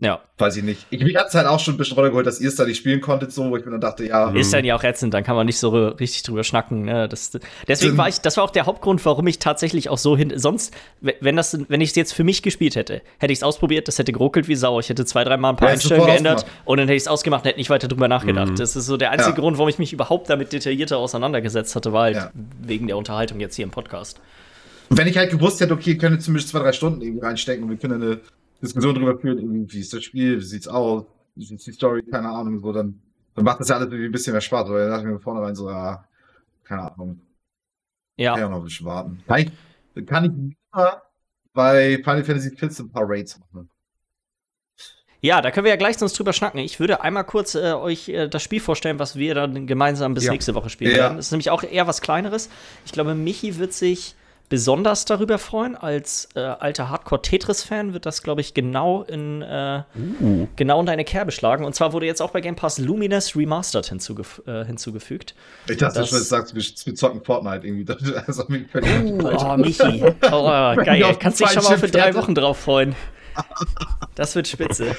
Ja. 0.00 0.20
Weiß 0.38 0.56
ich 0.56 0.64
nicht. 0.64 0.86
Ich, 0.90 1.02
mich 1.02 1.16
hat 1.16 1.28
es 1.28 1.34
halt 1.34 1.46
auch 1.46 1.60
schon 1.60 1.74
ein 1.74 1.76
bisschen 1.76 1.94
runtergeholt, 1.94 2.26
dass 2.26 2.40
ihr 2.40 2.48
es 2.48 2.56
da 2.56 2.64
nicht 2.66 2.78
spielen 2.78 3.00
konntet, 3.00 3.32
so, 3.32 3.48
wo 3.48 3.56
ich 3.56 3.64
mir 3.64 3.70
dann 3.70 3.80
dachte, 3.80 4.04
ja. 4.04 4.30
Ist 4.32 4.52
dann 4.52 4.64
ja 4.64 4.74
auch 4.74 4.82
ätzend, 4.82 5.14
dann 5.14 5.22
kann 5.22 5.36
man 5.36 5.46
nicht 5.46 5.58
so 5.58 5.68
richtig 5.70 6.24
drüber 6.24 6.42
schnacken. 6.42 6.82
Ne? 6.82 7.08
Das, 7.08 7.30
deswegen 7.68 7.96
war 7.96 8.08
ich, 8.08 8.20
das 8.20 8.36
war 8.36 8.44
auch 8.44 8.50
der 8.50 8.66
Hauptgrund, 8.66 9.04
warum 9.06 9.26
ich 9.28 9.38
tatsächlich 9.38 9.88
auch 9.88 9.96
so 9.98 10.16
hin. 10.16 10.32
Sonst, 10.36 10.74
wenn 11.00 11.36
das, 11.36 11.56
wenn 11.68 11.80
ich 11.80 11.90
es 11.90 11.96
jetzt 11.96 12.12
für 12.12 12.24
mich 12.24 12.42
gespielt 12.42 12.74
hätte, 12.74 13.02
hätte 13.18 13.32
ich 13.32 13.38
es 13.38 13.42
ausprobiert, 13.44 13.86
das 13.86 13.98
hätte 13.98 14.12
geruckelt 14.12 14.48
wie 14.48 14.56
Sau. 14.56 14.80
Ich 14.80 14.88
hätte 14.88 15.04
zwei, 15.04 15.22
dreimal 15.22 15.52
ein 15.52 15.56
paar 15.56 15.68
Ja, 15.68 15.74
Einstellungen 15.74 16.08
geändert 16.08 16.44
und 16.64 16.78
dann 16.78 16.88
hätte 16.88 16.96
ich 16.96 17.04
es 17.04 17.08
ausgemacht 17.08 17.44
und 17.44 17.48
hätte 17.48 17.58
nicht 17.60 17.70
weiter 17.70 17.86
drüber 17.86 18.08
nachgedacht. 18.08 18.50
Mhm. 18.50 18.56
Das 18.56 18.74
ist 18.74 18.86
so 18.86 18.96
der 18.96 19.12
einzige 19.12 19.30
Ja. 19.30 19.36
Grund, 19.36 19.58
warum 19.58 19.68
ich 19.68 19.78
mich 19.78 19.92
überhaupt 19.92 20.28
damit 20.28 20.52
detaillierter 20.52 20.98
auseinandergesetzt 20.98 21.76
hatte, 21.76 21.92
war 21.92 22.02
halt 22.02 22.16
Ja. 22.16 22.30
wegen 22.60 22.88
der 22.88 22.96
Unterhaltung 22.96 23.38
jetzt 23.38 23.54
hier 23.54 23.64
im 23.64 23.70
Podcast. 23.70 24.20
Wenn 24.90 25.06
ich 25.06 25.16
halt 25.16 25.30
gewusst 25.30 25.60
hätte, 25.60 25.72
okay, 25.72 25.90
ihr 25.92 25.98
könnt 25.98 26.14
jetzt 26.16 26.24
zumindest 26.24 26.50
zwei, 26.50 26.58
drei 26.58 26.72
Stunden 26.72 27.00
irgendwie 27.00 27.24
reinstecken 27.24 27.64
und 27.64 27.70
wir 27.70 27.76
können 27.78 28.02
eine 28.02 28.20
Diskussion 28.64 28.94
darüber 28.94 29.18
irgendwie, 29.22 29.72
wie 29.72 29.80
ist 29.80 29.92
das 29.92 30.02
Spiel, 30.04 30.38
wie 30.38 30.44
sieht's 30.44 30.68
aus, 30.68 31.04
wie 31.34 31.54
ist 31.54 31.66
die 31.66 31.72
Story, 31.72 32.02
keine 32.02 32.28
Ahnung, 32.28 32.60
so, 32.60 32.72
dann, 32.72 33.00
dann 33.34 33.44
macht 33.44 33.60
das 33.60 33.68
ja 33.68 33.76
alles 33.76 33.86
irgendwie 33.88 34.06
ein 34.06 34.12
bisschen 34.12 34.32
mehr 34.32 34.40
Spaß, 34.40 34.68
weil 34.70 34.80
dann 34.82 34.90
dachte 34.90 35.04
ich 35.06 35.12
mir 35.12 35.20
vornherein 35.20 35.54
so, 35.54 35.70
ja, 35.70 36.04
keine 36.64 36.92
Ahnung, 36.92 37.20
Ja. 38.16 38.32
kann 38.34 38.40
ja 38.42 38.48
noch 38.48 38.58
ein 38.58 38.64
bisschen 38.64 38.86
warten. 38.86 39.22
Kann 39.26 39.52
ich, 39.94 40.06
kann 40.06 40.24
ich 40.24 40.30
immer 40.72 41.02
bei 41.52 41.96
Final 42.02 42.24
Fantasy 42.24 42.50
XIV 42.54 42.80
ein 42.80 42.90
paar 42.92 43.04
Raids 43.08 43.38
machen. 43.38 43.70
Ja, 45.20 45.40
da 45.40 45.50
können 45.50 45.64
wir 45.64 45.70
ja 45.70 45.76
gleich 45.76 45.96
sonst 45.96 46.18
drüber 46.18 46.34
schnacken. 46.34 46.58
Ich 46.60 46.80
würde 46.80 47.00
einmal 47.00 47.24
kurz 47.24 47.54
äh, 47.54 47.72
euch 47.72 48.10
äh, 48.10 48.28
das 48.28 48.42
Spiel 48.42 48.60
vorstellen, 48.60 48.98
was 48.98 49.16
wir 49.16 49.34
dann 49.34 49.66
gemeinsam 49.66 50.12
bis 50.12 50.24
Ja. 50.24 50.32
nächste 50.32 50.54
Woche 50.54 50.68
spielen 50.68 50.90
Ja. 50.90 50.98
werden. 51.04 51.16
Das 51.16 51.26
ist 51.26 51.32
nämlich 51.32 51.48
auch 51.50 51.62
eher 51.62 51.86
was 51.86 52.02
Kleineres. 52.02 52.50
Ich 52.84 52.92
glaube, 52.92 53.14
Michi 53.14 53.56
wird 53.58 53.72
sich 53.72 54.16
besonders 54.54 55.04
darüber 55.04 55.38
freuen. 55.38 55.74
Als 55.74 56.28
äh, 56.36 56.38
alter 56.40 56.88
Hardcore-Tetris-Fan 56.88 57.92
wird 57.92 58.06
das, 58.06 58.22
glaube 58.22 58.40
ich, 58.40 58.54
genau 58.54 59.02
in, 59.02 59.42
äh, 59.42 59.82
Uh. 60.20 60.46
genau 60.54 60.78
in 60.78 60.86
deine 60.86 61.04
Kerbe 61.04 61.32
schlagen. 61.32 61.64
Und 61.64 61.74
zwar 61.74 61.92
wurde 61.92 62.06
jetzt 62.06 62.22
auch 62.22 62.30
bei 62.30 62.40
Game 62.40 62.54
Pass 62.54 62.78
Lumines 62.78 63.34
Remastered 63.34 63.86
hinzugef 63.86 64.40
äh, 64.46 64.64
hinzugefügt. 64.64 65.34
Ich 65.68 65.78
dachte 65.78 65.98
Das- 65.98 66.08
schon, 66.08 66.18
jetzt 66.18 66.28
sagst 66.28 66.52
du, 66.52 66.56
wir, 66.56 66.62
wir 66.62 66.94
zocken 66.94 67.24
Fortnite 67.24 67.66
irgendwie. 67.66 68.14
Also 68.26 68.44
völlig 68.44 69.12
Oh, 69.42 69.56
Michi. 69.56 70.04
Oh, 70.30 70.74
geil. 70.76 71.16
Kannst 71.18 71.40
dich 71.40 71.50
schon 71.50 71.64
mal 71.64 71.76
für 71.78 71.88
drei 71.88 72.14
Wochen 72.14 72.34
drauf 72.36 72.58
freuen. 72.60 72.94
Das 74.14 74.36
wird 74.36 74.46
spitze. 74.46 74.94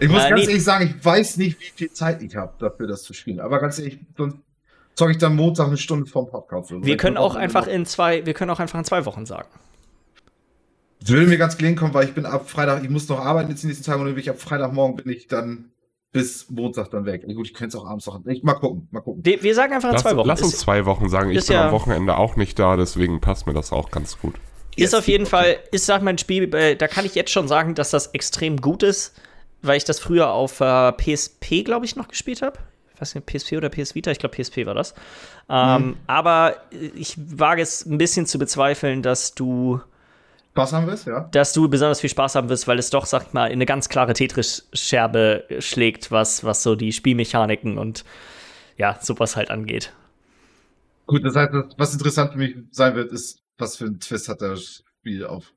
Ich 0.00 0.08
muss 0.08 0.24
Äh, 0.24 0.30
ganz 0.30 0.40
nee. 0.40 0.48
ehrlich 0.48 0.64
sagen, 0.64 0.94
ich 0.98 1.04
weiß 1.04 1.36
nicht, 1.36 1.60
wie 1.60 1.72
viel 1.74 1.92
Zeit 1.92 2.22
ich 2.22 2.34
habe 2.36 2.54
dafür, 2.58 2.86
das 2.86 3.02
zu 3.02 3.12
spielen. 3.12 3.40
Aber 3.40 3.58
ganz 3.60 3.78
ehrlich, 3.78 3.98
sonst 4.16 4.38
zocke 4.94 5.12
ich 5.12 5.18
dann 5.18 5.36
Montag 5.36 5.66
eine 5.68 5.76
Stunde 5.76 6.06
vorm 6.06 6.28
Podcast. 6.28 6.70
oder 6.72 6.80
so. 6.80 6.86
Wir 6.86 6.96
können 6.96 7.16
auch 7.16 7.34
einfach 7.34 7.66
in 7.66 7.84
zwei, 7.86 8.24
wir 8.26 8.34
können 8.34 8.50
auch 8.50 8.60
einfach 8.60 8.78
in 8.78 8.84
zwei 8.84 9.04
Wochen 9.06 9.26
sagen. 9.26 9.48
Das 11.00 11.10
würde 11.10 11.26
mir 11.26 11.36
ganz 11.38 11.56
gelegen 11.58 11.76
kommen, 11.76 11.92
weil 11.92 12.06
ich 12.06 12.14
bin 12.14 12.24
ab 12.24 12.48
Freitag, 12.48 12.82
ich 12.82 12.88
muss 12.90 13.08
noch 13.08 13.18
arbeiten 13.18 13.50
jetzt 13.50 13.62
die 13.62 13.66
nächsten 13.66 13.84
Tage 13.84 13.98
und 14.00 14.06
dann 14.06 14.14
bin 14.14 14.22
ich 14.22 14.30
ab 14.30 14.40
Freitagmorgen 14.40 14.96
bin 14.96 15.12
ich 15.12 15.26
dann 15.28 15.70
bis 16.12 16.48
Montag 16.48 16.90
dann 16.92 17.04
weg. 17.06 17.24
Gut, 17.26 17.48
ich 17.48 17.54
könnte 17.54 17.76
es 17.76 17.82
auch 17.82 17.86
abends 17.88 18.06
noch. 18.06 18.20
Ich, 18.26 18.42
mal 18.44 18.54
gucken, 18.54 18.88
mal 18.92 19.00
gucken. 19.00 19.24
Wir, 19.24 19.42
wir 19.42 19.54
sagen 19.54 19.72
einfach 19.74 19.88
in 19.88 19.94
Lass, 19.94 20.02
zwei 20.02 20.16
Wochen. 20.16 20.28
lass 20.28 20.42
uns 20.42 20.58
zwei 20.58 20.86
Wochen 20.86 21.08
sagen. 21.08 21.30
Ich 21.30 21.38
ist 21.38 21.48
bin 21.48 21.56
ja- 21.56 21.66
am 21.66 21.72
Wochenende 21.72 22.16
auch 22.16 22.36
nicht 22.36 22.58
da, 22.58 22.76
deswegen 22.76 23.20
passt 23.20 23.46
mir 23.46 23.52
das 23.52 23.72
auch 23.72 23.90
ganz 23.90 24.18
gut. 24.18 24.34
Ist 24.76 24.92
Yes. 24.92 24.94
auf 24.94 25.08
jeden 25.08 25.26
Fall, 25.26 25.56
ist 25.72 25.86
sag 25.86 26.02
mal 26.02 26.10
ein 26.10 26.18
Spiel, 26.18 26.52
äh, 26.54 26.76
da 26.76 26.88
kann 26.88 27.04
ich 27.04 27.14
jetzt 27.14 27.30
schon 27.30 27.48
sagen, 27.48 27.74
dass 27.74 27.90
das 27.90 28.08
extrem 28.08 28.60
gut 28.60 28.82
ist, 28.82 29.14
weil 29.62 29.76
ich 29.76 29.84
das 29.84 29.98
früher 29.98 30.30
auf 30.32 30.60
äh, 30.60 30.92
PSP, 30.92 31.64
glaube 31.64 31.84
ich, 31.84 31.96
noch 31.96 32.08
gespielt 32.08 32.42
habe. 32.42 32.58
Ich 32.94 33.00
weiß 33.00 33.14
nicht, 33.16 33.26
PSP 33.26 33.56
oder 33.56 33.68
PS 33.68 33.94
Vita, 33.94 34.10
ich 34.10 34.18
glaube 34.18 34.36
PSP 34.36 34.66
war 34.66 34.74
das. 34.74 34.94
Ähm, 35.48 35.96
Aber 36.06 36.56
ich 36.70 37.16
wage 37.18 37.62
es 37.62 37.84
ein 37.84 37.98
bisschen 37.98 38.26
zu 38.26 38.38
bezweifeln, 38.38 39.02
dass 39.02 39.34
du, 39.34 39.80
Was 40.54 40.72
haben 40.72 40.86
wir 40.86 40.94
es, 40.94 41.04
ja? 41.04 41.28
dass 41.32 41.52
du 41.52 41.68
besonders 41.68 42.00
viel 42.00 42.10
Spaß 42.10 42.36
haben 42.36 42.48
wirst, 42.48 42.68
weil 42.68 42.78
es 42.78 42.90
doch, 42.90 43.06
sag 43.06 43.26
ich 43.26 43.32
mal, 43.32 43.46
in 43.46 43.54
eine 43.54 43.66
ganz 43.66 43.88
klare 43.88 44.12
Tetris-Scherbe 44.12 45.44
schlägt, 45.58 46.12
was, 46.12 46.44
was 46.44 46.62
so 46.62 46.76
die 46.76 46.92
Spielmechaniken 46.92 47.78
und 47.78 48.04
ja, 48.76 48.98
sowas 49.00 49.36
halt 49.36 49.50
angeht. 49.50 49.92
Gut, 51.06 51.24
das 51.24 51.36
heißt, 51.36 51.52
was 51.76 51.92
interessant 51.92 52.32
für 52.32 52.38
mich 52.38 52.56
sein 52.70 52.94
wird, 52.94 53.12
ist, 53.12 53.40
was 53.58 53.76
für 53.76 53.84
ein 53.86 54.00
Twist 54.00 54.28
hat 54.28 54.40
das 54.40 54.84
Spiel 55.00 55.26
auf. 55.26 55.52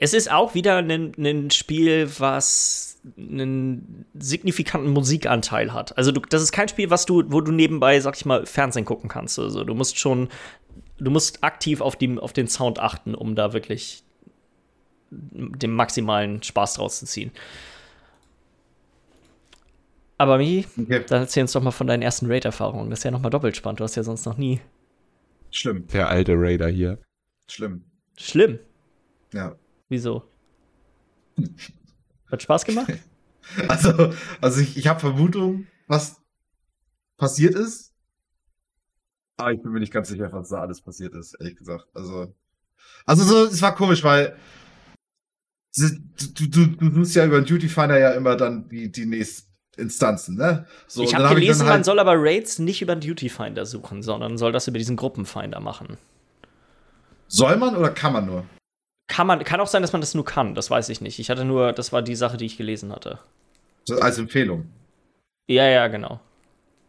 Es 0.00 0.14
ist 0.14 0.30
auch 0.30 0.54
wieder 0.54 0.76
ein, 0.76 1.12
ein 1.18 1.50
Spiel, 1.50 2.08
was 2.18 3.00
einen 3.16 4.04
signifikanten 4.14 4.90
Musikanteil 4.92 5.72
hat. 5.72 5.96
Also 5.98 6.12
du, 6.12 6.20
das 6.20 6.40
ist 6.40 6.52
kein 6.52 6.68
Spiel, 6.68 6.88
was 6.90 7.04
du, 7.04 7.24
wo 7.32 7.40
du 7.40 7.50
nebenbei, 7.50 7.98
sag 7.98 8.14
ich 8.16 8.24
mal, 8.24 8.46
Fernsehen 8.46 8.84
gucken 8.84 9.08
kannst. 9.08 9.38
Also 9.40 9.64
du 9.64 9.74
musst 9.74 9.98
schon, 9.98 10.28
du 10.98 11.10
musst 11.10 11.42
aktiv 11.42 11.80
auf, 11.80 11.96
die, 11.96 12.16
auf 12.16 12.32
den 12.32 12.46
Sound 12.46 12.78
achten, 12.78 13.16
um 13.16 13.34
da 13.34 13.52
wirklich 13.52 14.04
den 15.10 15.72
maximalen 15.72 16.42
Spaß 16.44 16.74
draus 16.74 17.00
zu 17.00 17.06
ziehen. 17.06 17.32
Aber 20.16 20.38
Michi, 20.38 20.66
Okay, 20.80 21.04
dann 21.08 21.22
erzähl 21.22 21.42
uns 21.42 21.52
doch 21.52 21.62
mal 21.62 21.70
von 21.72 21.86
deinen 21.88 22.02
ersten 22.02 22.26
Raid-Erfahrungen. 22.30 22.90
Das 22.90 23.00
ist 23.00 23.04
ja 23.04 23.10
noch 23.10 23.20
mal 23.22 23.30
doppelt 23.30 23.56
spannend. 23.56 23.80
Du 23.80 23.84
hast 23.84 23.96
ja 23.96 24.02
sonst 24.04 24.26
noch 24.26 24.36
nie. 24.36 24.60
schlimm, 25.50 25.86
Der 25.88 26.08
alte 26.08 26.34
Raider 26.36 26.68
hier. 26.68 26.98
schlimm. 27.50 27.84
Schlimm. 28.16 28.58
Ja. 29.32 29.56
Wieso? 29.88 30.24
Hat 32.30 32.42
Spaß 32.42 32.64
gemacht? 32.64 32.92
Also, 33.66 34.12
also 34.42 34.60
ich, 34.60 34.76
ich 34.76 34.88
habe 34.88 35.00
Vermutung, 35.00 35.66
was 35.86 36.20
passiert 37.16 37.54
ist. 37.54 37.94
Aber 39.38 39.52
ich 39.52 39.62
bin 39.62 39.72
mir 39.72 39.80
nicht 39.80 39.92
ganz 39.92 40.08
sicher, 40.08 40.30
was 40.32 40.50
da 40.50 40.60
alles 40.60 40.82
passiert 40.82 41.14
ist, 41.14 41.32
ehrlich 41.40 41.56
gesagt. 41.56 41.86
Also, 41.94 42.34
also 43.06 43.24
so, 43.24 43.44
es 43.46 43.62
war 43.62 43.74
komisch, 43.74 44.04
weil 44.04 44.36
du, 45.78 45.88
du, 46.46 46.66
du, 46.66 46.94
suchst 46.94 47.14
ja 47.14 47.24
über 47.24 47.40
den 47.40 47.46
Duty 47.46 47.70
Finder 47.70 47.98
ja 47.98 48.10
immer 48.10 48.36
dann 48.36 48.68
die, 48.68 48.92
die 48.92 49.06
nächsten 49.06 49.48
Instanzen, 49.78 50.36
ne? 50.36 50.66
So, 50.86 51.02
ich 51.02 51.14
habe 51.14 51.22
dann 51.22 51.30
hab 51.30 51.36
gelesen, 51.36 51.60
dann 51.60 51.66
man 51.68 51.74
halt- 51.76 51.84
soll 51.86 51.98
aber 52.00 52.16
Raids 52.16 52.58
nicht 52.58 52.82
über 52.82 52.96
den 52.96 53.08
Duty 53.08 53.28
Finder 53.28 53.64
suchen, 53.64 54.02
sondern 54.02 54.36
soll 54.36 54.52
das 54.52 54.68
über 54.68 54.76
diesen 54.76 54.96
Gruppenfinder 54.96 55.60
machen. 55.60 55.96
Soll 57.28 57.56
man 57.56 57.76
oder 57.76 57.90
kann 57.90 58.12
man 58.12 58.26
nur? 58.26 58.44
Kann 59.08 59.26
man, 59.26 59.42
kann 59.42 59.60
auch 59.60 59.66
sein, 59.66 59.82
dass 59.82 59.92
man 59.92 60.00
das 60.00 60.14
nur 60.14 60.24
kann, 60.24 60.54
das 60.54 60.70
weiß 60.70 60.88
ich 60.90 61.00
nicht. 61.00 61.18
Ich 61.18 61.30
hatte 61.30 61.44
nur, 61.44 61.72
das 61.72 61.92
war 61.92 62.02
die 62.02 62.14
Sache, 62.14 62.36
die 62.36 62.46
ich 62.46 62.56
gelesen 62.56 62.92
hatte. 62.92 63.18
Als 64.00 64.18
Empfehlung. 64.18 64.66
Ja, 65.48 65.66
ja, 65.66 65.88
genau. 65.88 66.20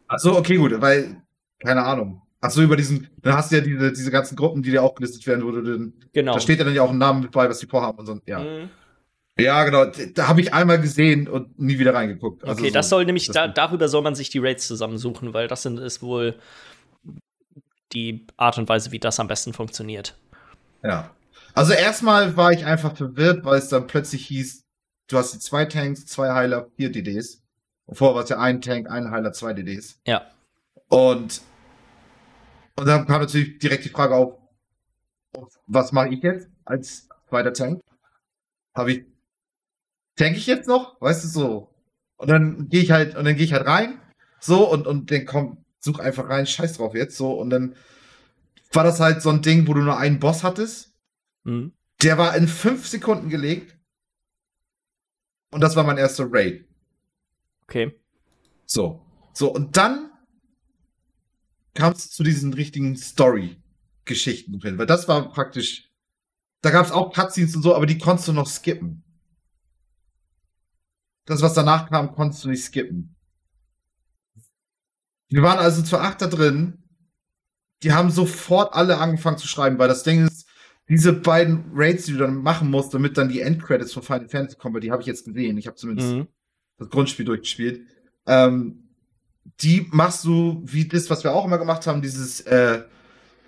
Ach 0.09 0.19
so, 0.19 0.37
okay, 0.37 0.57
gut, 0.57 0.73
weil, 0.81 1.21
keine 1.59 1.83
Ahnung. 1.83 2.21
Ach 2.41 2.51
so, 2.51 2.61
über 2.61 2.75
diesen, 2.75 3.09
dann 3.21 3.35
hast 3.35 3.51
du 3.51 3.55
ja 3.57 3.61
diese, 3.61 3.91
diese 3.91 4.11
ganzen 4.11 4.35
Gruppen, 4.35 4.61
die 4.63 4.71
dir 4.71 4.83
aufgelistet 4.83 5.25
werden, 5.27 5.45
wo 5.45 5.51
du 5.51 5.61
den, 5.61 5.93
Genau. 6.13 6.33
da 6.33 6.39
steht 6.39 6.59
ja 6.59 6.65
dann 6.65 6.73
ja 6.73 6.81
auch 6.83 6.89
ein 6.89 6.97
Name 6.97 7.21
mit 7.21 7.31
bei, 7.31 7.49
was 7.49 7.59
die 7.59 7.67
vorhaben 7.67 7.99
und 7.99 8.05
so, 8.05 8.19
ja. 8.25 8.39
Mhm. 8.39 8.69
Ja, 9.37 9.63
genau, 9.63 9.85
da 10.15 10.27
habe 10.27 10.41
ich 10.41 10.53
einmal 10.53 10.81
gesehen 10.81 11.29
und 11.29 11.57
nie 11.57 11.79
wieder 11.79 11.93
reingeguckt. 11.93 12.43
Also 12.43 12.59
Okay, 12.59 12.69
so, 12.69 12.73
das 12.73 12.89
soll 12.89 13.05
nämlich, 13.05 13.27
das- 13.27 13.33
da, 13.35 13.47
darüber 13.47 13.87
soll 13.87 14.01
man 14.01 14.15
sich 14.15 14.29
die 14.29 14.39
Raids 14.39 14.67
zusammensuchen, 14.67 15.33
weil 15.33 15.47
das 15.47 15.61
sind, 15.63 15.79
ist 15.79 16.01
wohl 16.01 16.35
die 17.93 18.27
Art 18.35 18.57
und 18.57 18.67
Weise, 18.67 18.91
wie 18.91 18.99
das 18.99 19.19
am 19.21 19.27
besten 19.29 19.53
funktioniert. 19.53 20.15
Ja. 20.83 21.11
Also 21.59 21.73
erstmal 21.73 22.37
war 22.37 22.53
ich 22.53 22.63
einfach 22.63 22.95
verwirrt, 22.95 23.43
weil 23.43 23.59
es 23.59 23.67
dann 23.67 23.85
plötzlich 23.85 24.25
hieß, 24.27 24.63
du 25.07 25.17
hast 25.17 25.33
die 25.33 25.39
zwei 25.39 25.65
Tanks, 25.65 26.05
zwei 26.05 26.31
Heiler, 26.31 26.69
vier 26.77 26.89
DDs. 26.89 27.43
Und 27.85 27.97
vorher 27.97 28.15
war 28.15 28.23
es 28.23 28.29
ja 28.29 28.39
ein 28.39 28.61
Tank, 28.61 28.89
ein 28.89 29.11
Heiler, 29.11 29.33
zwei 29.33 29.51
DDs. 29.51 29.99
Ja. 30.07 30.31
Und, 30.87 31.41
und 32.77 32.85
dann 32.87 33.05
kam 33.05 33.19
natürlich 33.19 33.59
direkt 33.59 33.83
die 33.83 33.89
Frage 33.89 34.15
auf, 34.15 34.39
was 35.67 35.91
mache 35.91 36.07
ich 36.13 36.23
jetzt 36.23 36.47
als 36.63 37.09
zweiter 37.27 37.51
Tank? 37.51 37.81
Habe 38.73 38.93
ich, 38.93 39.05
tank 40.15 40.37
ich 40.37 40.47
jetzt 40.47 40.69
noch? 40.69 41.01
Weißt 41.01 41.25
du 41.25 41.27
so? 41.27 41.75
Und 42.15 42.29
dann 42.29 42.69
gehe 42.69 42.83
ich 42.83 42.91
halt, 42.91 43.17
und 43.17 43.25
dann 43.25 43.35
gehe 43.35 43.43
ich 43.43 43.51
halt 43.51 43.67
rein, 43.67 43.99
so, 44.39 44.65
und, 44.71 44.87
und 44.87 45.11
dann 45.11 45.25
komm, 45.25 45.65
such 45.81 45.99
einfach 45.99 46.29
rein, 46.29 46.47
scheiß 46.47 46.77
drauf 46.77 46.95
jetzt, 46.95 47.17
so, 47.17 47.33
und 47.33 47.49
dann 47.49 47.75
war 48.71 48.85
das 48.85 49.01
halt 49.01 49.21
so 49.21 49.29
ein 49.29 49.41
Ding, 49.41 49.67
wo 49.67 49.73
du 49.73 49.81
nur 49.81 49.97
einen 49.97 50.21
Boss 50.21 50.45
hattest. 50.45 50.88
Mhm. 51.43 51.73
Der 52.01 52.17
war 52.17 52.35
in 52.35 52.47
fünf 52.47 52.87
Sekunden 52.87 53.29
gelegt. 53.29 53.77
Und 55.51 55.61
das 55.61 55.75
war 55.75 55.83
mein 55.83 55.97
erster 55.97 56.27
Raid. 56.29 56.65
Okay. 57.63 57.99
So. 58.65 59.05
So, 59.33 59.51
und 59.51 59.77
dann 59.77 60.11
kam 61.73 61.93
es 61.93 62.11
zu 62.11 62.23
diesen 62.23 62.53
richtigen 62.53 62.95
Story-Geschichten 62.95 64.59
drin. 64.59 64.77
Weil 64.77 64.85
das 64.85 65.07
war 65.07 65.31
praktisch. 65.31 65.89
Da 66.61 66.71
gab 66.71 66.85
es 66.85 66.91
auch 66.91 67.13
Cutscenes 67.13 67.55
und 67.55 67.61
so, 67.61 67.73
aber 67.73 67.85
die 67.85 67.97
konntest 67.97 68.27
du 68.27 68.33
noch 68.33 68.47
skippen. 68.47 69.03
Das, 71.25 71.41
was 71.41 71.53
danach 71.53 71.89
kam, 71.89 72.13
konntest 72.13 72.43
du 72.43 72.49
nicht 72.49 72.63
skippen. 72.63 73.15
Wir 75.29 75.43
waren 75.43 75.59
also 75.59 75.83
zu 75.83 75.97
acht 75.97 76.21
da 76.21 76.27
drin. 76.27 76.83
Die 77.83 77.93
haben 77.93 78.11
sofort 78.11 78.73
alle 78.73 78.97
angefangen 78.97 79.37
zu 79.37 79.47
schreiben, 79.47 79.77
weil 79.79 79.87
das 79.87 80.03
Ding 80.03 80.25
ist, 80.25 80.28
diese 80.89 81.13
beiden 81.13 81.65
Raids, 81.73 82.05
die 82.05 82.13
du 82.13 82.17
dann 82.19 82.37
machen 82.37 82.69
musst, 82.71 82.93
damit 82.93 83.17
dann 83.17 83.29
die 83.29 83.41
Endcredits 83.41 83.93
von 83.93 84.03
Final 84.03 84.27
Fantasy 84.29 84.57
kommen, 84.57 84.73
weil 84.75 84.81
die 84.81 84.91
habe 84.91 85.01
ich 85.01 85.07
jetzt 85.07 85.25
gesehen. 85.25 85.57
Ich 85.57 85.67
habe 85.67 85.75
zumindest 85.77 86.13
Mhm. 86.15 86.27
das 86.77 86.89
Grundspiel 86.89 87.25
durchgespielt. 87.25 87.81
Ähm, 88.25 88.89
die 89.61 89.87
machst 89.91 90.25
du 90.25 90.61
wie 90.65 90.87
das, 90.87 91.09
was 91.09 91.23
wir 91.23 91.33
auch 91.33 91.45
immer 91.45 91.57
gemacht 91.57 91.87
haben, 91.87 92.01
dieses, 92.01 92.41
äh, 92.41 92.83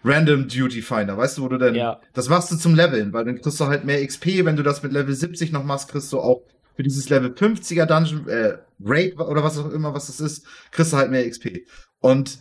Random 0.04 0.48
Duty 0.48 0.82
Finder, 0.82 1.16
weißt 1.16 1.38
du, 1.38 1.44
wo 1.44 1.48
du 1.48 1.58
denn, 1.60 1.76
Ja. 1.76 2.02
das 2.14 2.28
machst 2.28 2.52
du 2.52 2.56
zum 2.56 2.74
Leveln, 2.74 3.14
weil 3.14 3.24
dann 3.26 3.40
kriegst 3.40 3.60
du 3.60 3.66
halt 3.68 3.86
mehr 3.86 4.04
XP, 4.06 4.46
wenn 4.46 4.56
du 4.56 4.64
das 4.64 4.82
mit 4.82 4.92
Level 4.92 5.14
70 5.14 5.52
noch 5.52 5.64
machst, 5.64 5.90
kriegst 5.90 6.12
du 6.12 6.20
auch 6.20 6.42
für 6.76 6.82
dieses 6.84 7.10
Level 7.10 7.34
50er 7.36 7.86
Dungeon, 7.86 8.28
äh, 8.28 8.58
Raid 8.84 9.20
oder 9.20 9.44
was 9.44 9.60
auch 9.60 9.70
immer, 9.70 9.94
was 9.94 10.08
das 10.08 10.20
ist, 10.20 10.46
kriegst 10.72 10.92
du 10.94 10.98
halt 10.98 11.12
mehr 11.12 11.30
XP. 11.30 11.68
Und 12.00 12.40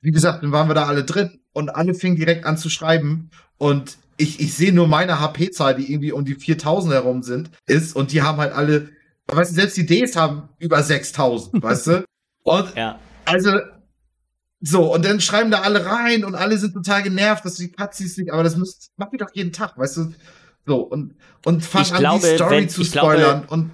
wie 0.00 0.12
gesagt, 0.12 0.44
dann 0.44 0.52
waren 0.52 0.68
wir 0.68 0.74
da 0.74 0.86
alle 0.86 1.02
drin 1.04 1.39
und 1.52 1.70
alle 1.70 1.94
fingen 1.94 2.16
direkt 2.16 2.44
an 2.46 2.56
zu 2.56 2.68
schreiben 2.70 3.30
und 3.58 3.98
ich, 4.16 4.38
ich 4.40 4.54
sehe 4.54 4.72
nur 4.72 4.86
meine 4.86 5.18
HP-Zahl, 5.20 5.74
die 5.76 5.90
irgendwie 5.92 6.12
um 6.12 6.24
die 6.24 6.34
4000 6.34 6.92
herum 6.94 7.22
sind, 7.22 7.50
ist 7.66 7.96
und 7.96 8.12
die 8.12 8.22
haben 8.22 8.38
halt 8.38 8.52
alle, 8.52 8.90
weißt 9.28 9.50
du, 9.52 9.54
selbst 9.54 9.76
die 9.78 9.86
Ds 9.86 10.14
haben 10.16 10.48
über 10.58 10.82
6000, 10.82 11.62
weißt 11.62 11.86
du? 11.86 12.04
Und 12.42 12.74
Ja. 12.76 12.98
also, 13.24 13.50
so, 14.62 14.92
und 14.94 15.04
dann 15.06 15.20
schreiben 15.20 15.50
da 15.50 15.60
alle 15.62 15.86
rein 15.86 16.24
und 16.24 16.34
alle 16.34 16.58
sind 16.58 16.74
total 16.74 17.02
genervt, 17.02 17.44
dass 17.46 17.54
die 17.54 17.72
Cutscenes 17.72 18.18
nicht, 18.18 18.30
aber 18.30 18.42
das 18.42 18.56
müsst, 18.56 18.90
mach 18.98 19.08
ich 19.12 19.18
doch 19.18 19.30
jeden 19.32 19.52
Tag, 19.52 19.78
weißt 19.78 19.96
du? 19.96 20.12
So, 20.66 20.80
und, 20.82 21.14
und 21.46 21.64
fang 21.64 21.82
Ich 21.82 21.92
an, 21.94 21.98
glaube, 22.00 22.28
die 22.28 22.34
Story 22.36 22.56
wenn- 22.56 22.68
zu 22.68 22.82
ich 22.82 22.92
glaube- 22.92 23.14
spoilern 23.16 23.44
und 23.46 23.70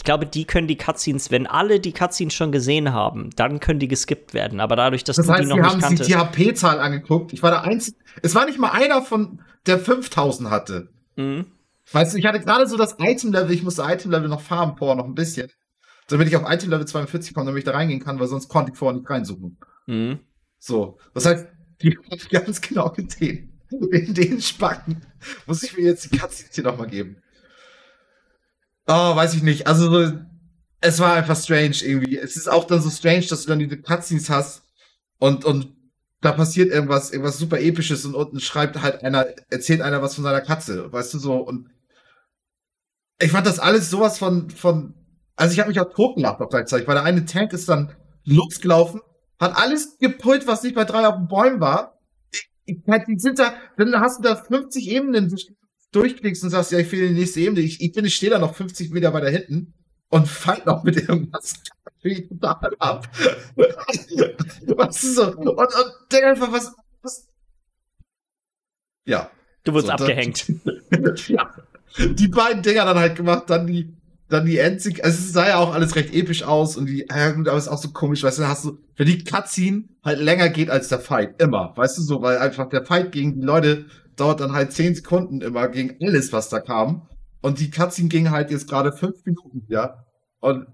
Ich 0.00 0.04
glaube, 0.04 0.24
die 0.24 0.46
können 0.46 0.66
die 0.66 0.78
Cutscenes, 0.78 1.30
wenn 1.30 1.46
alle 1.46 1.78
die 1.78 1.92
Cutscenes 1.92 2.32
schon 2.32 2.52
gesehen 2.52 2.94
haben, 2.94 3.28
dann 3.36 3.60
können 3.60 3.80
die 3.80 3.86
geskippt 3.86 4.32
werden. 4.32 4.58
Aber 4.58 4.74
dadurch, 4.74 5.04
dass 5.04 5.16
das 5.16 5.26
du 5.26 5.32
die 5.32 5.38
heißt, 5.40 5.48
noch 5.50 5.56
nicht 5.56 5.66
haben 5.66 5.80
sich 5.80 5.88
kanntest. 5.88 6.08
die 6.08 6.16
HP-Zahl 6.16 6.80
angeguckt. 6.80 7.34
Ich 7.34 7.42
war 7.42 7.50
der 7.50 7.64
einzige, 7.64 7.98
es 8.22 8.34
war 8.34 8.46
nicht 8.46 8.58
mal 8.58 8.70
einer 8.70 9.02
von, 9.02 9.42
der 9.66 9.78
5000 9.78 10.48
hatte. 10.48 10.88
Mhm. 11.16 11.44
Weißt 11.92 12.14
du, 12.14 12.18
ich 12.18 12.24
hatte 12.24 12.40
gerade 12.40 12.66
so 12.66 12.78
das 12.78 12.96
Item-Level, 12.98 13.52
ich 13.52 13.62
musste 13.62 13.82
Item-Level 13.82 14.30
noch 14.30 14.40
farmen, 14.40 14.78
vorher 14.78 14.96
noch 14.96 15.04
ein 15.04 15.14
bisschen. 15.14 15.50
Damit 16.08 16.28
ich 16.28 16.36
auf 16.36 16.50
Item-Level 16.50 16.86
42 16.86 17.34
komme, 17.34 17.44
damit 17.44 17.58
ich 17.58 17.66
da 17.66 17.72
reingehen 17.72 18.00
kann, 18.00 18.18
weil 18.18 18.26
sonst 18.26 18.48
konnte 18.48 18.72
ich 18.72 18.78
vorher 18.78 18.98
nicht 18.98 19.10
reinsuchen. 19.10 19.58
Mhm. 19.86 20.20
So, 20.58 20.96
das 21.12 21.26
heißt, 21.26 21.46
die 21.82 21.98
haben 22.10 22.20
ganz 22.30 22.62
genau 22.62 22.88
gesehen. 22.88 23.60
In 23.70 24.14
den 24.14 24.40
Spacken 24.40 25.02
muss 25.46 25.62
ich 25.62 25.76
mir 25.76 25.84
jetzt 25.84 26.10
die 26.10 26.16
Cutscenes 26.16 26.54
hier 26.54 26.64
nochmal 26.64 26.88
geben. 26.88 27.18
Oh, 28.92 29.14
weiß 29.14 29.34
ich 29.34 29.44
nicht. 29.44 29.68
Also, 29.68 29.88
so, 29.88 30.18
es 30.80 30.98
war 30.98 31.14
einfach 31.14 31.36
strange 31.36 31.76
irgendwie. 31.82 32.18
Es 32.18 32.36
ist 32.36 32.48
auch 32.48 32.64
dann 32.64 32.82
so 32.82 32.90
strange, 32.90 33.26
dass 33.26 33.42
du 33.42 33.48
dann 33.48 33.60
diese 33.60 33.80
Cutscenes 33.80 34.28
hast 34.28 34.64
und, 35.18 35.44
und 35.44 35.76
da 36.20 36.32
passiert 36.32 36.72
irgendwas, 36.72 37.12
irgendwas 37.12 37.38
super 37.38 37.60
episches 37.60 38.04
und 38.04 38.16
unten 38.16 38.40
schreibt 38.40 38.82
halt 38.82 39.04
einer, 39.04 39.26
erzählt 39.48 39.80
einer 39.80 40.02
was 40.02 40.16
von 40.16 40.24
seiner 40.24 40.40
Katze, 40.40 40.92
weißt 40.92 41.14
du 41.14 41.18
so 41.18 41.36
und 41.36 41.70
ich 43.22 43.30
fand 43.30 43.46
das 43.46 43.58
alles 43.58 43.90
sowas 43.90 44.18
von, 44.18 44.50
von, 44.50 44.94
also 45.36 45.52
ich 45.52 45.60
habe 45.60 45.68
mich 45.68 45.80
auch 45.80 45.92
totgelacht 45.94 46.40
auch 46.40 46.48
gleichzeitig, 46.48 46.88
weil 46.88 46.94
der 46.94 47.04
eine 47.04 47.24
Tank 47.26 47.52
ist 47.52 47.68
dann 47.68 47.94
losgelaufen, 48.24 49.00
hat 49.38 49.56
alles 49.56 49.98
gepult, 49.98 50.46
was 50.46 50.62
nicht 50.62 50.74
bei 50.74 50.84
drei 50.84 51.06
auf 51.06 51.16
den 51.16 51.28
Bäumen 51.28 51.60
war. 51.60 51.98
Ich, 52.32 52.50
ich, 52.64 52.82
die 53.06 53.18
sind 53.18 53.38
da, 53.38 53.54
dann 53.76 53.94
hast 54.00 54.18
du 54.18 54.22
da 54.22 54.36
50 54.36 54.88
Ebenen 54.88 55.30
durchklickst 55.92 56.44
und 56.44 56.50
sagst, 56.50 56.72
ja, 56.72 56.78
ich 56.78 56.90
will 56.92 57.08
die 57.08 57.14
nächste 57.14 57.40
Ebene. 57.40 57.60
Ich, 57.60 57.80
ich 57.80 57.92
bin, 57.92 58.04
ich 58.04 58.14
stehe 58.14 58.30
da 58.30 58.38
noch 58.38 58.54
50 58.54 58.90
Meter 58.90 59.12
weiter 59.12 59.30
hinten 59.30 59.74
und 60.08 60.28
fight 60.28 60.66
noch 60.66 60.84
mit 60.84 60.96
irgendwas. 60.96 61.54
Total 62.02 62.72
ab. 62.78 63.08
was 63.56 65.02
ist 65.02 65.16
so? 65.16 65.36
Und, 65.36 65.48
und 65.48 65.92
denk 66.12 66.24
einfach, 66.24 66.52
was, 66.52 66.72
was? 67.02 67.28
Ja. 69.06 69.30
Du 69.64 69.72
wurdest 69.72 69.86
So, 69.88 69.96
dann- 69.96 70.00
abgehängt. 70.00 70.46
ja. 71.28 71.50
Die 71.98 72.28
beiden 72.28 72.62
Dinger 72.62 72.84
dann 72.84 72.98
halt 72.98 73.16
gemacht, 73.16 73.50
dann 73.50 73.66
die, 73.66 73.92
dann 74.28 74.46
die 74.46 74.58
Endzig, 74.58 75.04
also 75.04 75.18
es 75.18 75.32
sah 75.32 75.48
ja 75.48 75.56
auch 75.58 75.74
alles 75.74 75.96
recht 75.96 76.14
episch 76.14 76.44
aus 76.44 76.76
und 76.76 76.86
die, 76.86 77.04
ja 77.10 77.32
gut, 77.32 77.48
aber 77.48 77.58
es 77.58 77.64
ist 77.64 77.68
auch 77.68 77.82
so 77.82 77.90
komisch, 77.90 78.22
weißt 78.22 78.38
du, 78.38 78.42
dann 78.42 78.50
hast 78.50 78.64
du, 78.64 78.78
wenn 78.96 79.06
die 79.08 79.24
Cutscene 79.24 79.88
halt 80.04 80.20
länger 80.20 80.48
geht 80.50 80.70
als 80.70 80.86
der 80.86 81.00
Fight, 81.00 81.42
immer, 81.42 81.72
weißt 81.76 81.98
du 81.98 82.02
so, 82.02 82.22
weil 82.22 82.38
einfach 82.38 82.68
der 82.68 82.86
Fight 82.86 83.10
gegen 83.10 83.40
die 83.40 83.44
Leute 83.44 83.86
dauert 84.20 84.40
dann 84.40 84.52
halt 84.52 84.72
10 84.72 84.94
Sekunden 84.96 85.40
immer 85.40 85.68
gegen 85.68 85.96
alles, 86.02 86.32
was 86.32 86.48
da 86.48 86.60
kam. 86.60 87.08
Und 87.42 87.58
die 87.60 87.70
Cutscene 87.70 88.08
ging 88.08 88.30
halt 88.30 88.50
jetzt 88.50 88.68
gerade 88.68 88.92
5 88.92 89.24
Minuten, 89.24 89.64
ja. 89.68 90.04
Und 90.40 90.66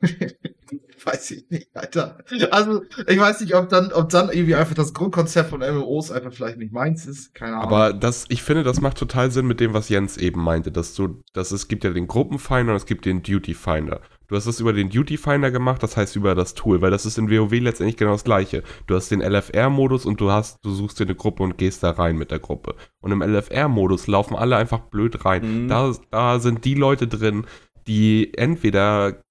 weiß 1.04 1.30
ich 1.32 1.50
nicht, 1.50 1.68
Alter. 1.74 2.18
Also, 2.50 2.82
ich 3.06 3.18
weiß 3.18 3.40
nicht, 3.40 3.54
ob 3.54 3.68
dann, 3.68 3.92
ob 3.92 4.08
dann 4.08 4.30
irgendwie 4.30 4.54
einfach 4.54 4.74
das 4.74 4.94
Grundkonzept 4.94 5.50
von 5.50 5.60
MMOs 5.60 6.10
einfach 6.10 6.32
vielleicht 6.32 6.58
nicht 6.58 6.72
meins 6.72 7.06
ist. 7.06 7.34
Keine 7.34 7.56
Ahnung. 7.56 7.64
Aber 7.64 7.92
das, 7.92 8.24
ich 8.28 8.42
finde, 8.42 8.62
das 8.62 8.80
macht 8.80 8.98
total 8.98 9.30
Sinn 9.30 9.46
mit 9.46 9.60
dem, 9.60 9.74
was 9.74 9.88
Jens 9.88 10.16
eben 10.16 10.42
meinte, 10.42 10.72
dass 10.72 10.94
du, 10.94 11.22
dass 11.32 11.52
es 11.52 11.68
gibt 11.68 11.84
ja 11.84 11.90
den 11.90 12.06
Gruppenfinder 12.06 12.72
und 12.72 12.76
es 12.76 12.86
gibt 12.86 13.04
den 13.04 13.22
Duty 13.22 13.54
Finder. 13.54 14.00
Du 14.28 14.34
hast 14.34 14.46
das 14.46 14.58
über 14.58 14.72
den 14.72 14.90
Duty 14.90 15.18
Finder 15.18 15.52
gemacht, 15.52 15.82
das 15.82 15.96
heißt 15.96 16.16
über 16.16 16.34
das 16.34 16.54
Tool, 16.54 16.80
weil 16.80 16.90
das 16.90 17.06
ist 17.06 17.16
in 17.16 17.30
WoW 17.30 17.52
letztendlich 17.60 17.96
genau 17.96 18.12
das 18.12 18.24
gleiche. 18.24 18.64
Du 18.86 18.96
hast 18.96 19.10
den 19.10 19.20
LFR-Modus 19.20 20.04
und 20.04 20.20
du 20.20 20.32
hast, 20.32 20.58
du 20.64 20.72
suchst 20.72 20.98
dir 20.98 21.04
eine 21.04 21.14
Gruppe 21.14 21.44
und 21.44 21.58
gehst 21.58 21.84
da 21.84 21.90
rein 21.90 22.16
mit 22.16 22.32
der 22.32 22.40
Gruppe. 22.40 22.74
Und 23.00 23.12
im 23.12 23.22
LFR-Modus 23.22 24.08
laufen 24.08 24.34
alle 24.34 24.56
einfach 24.56 24.80
blöd 24.80 25.24
rein. 25.24 25.64
Mhm. 25.64 25.68
Da, 25.68 25.92
da 26.10 26.40
sind 26.40 26.64
die 26.64 26.74
Leute 26.74 27.06
drin, 27.06 27.46
die 27.86 28.34
entweder 28.36 29.22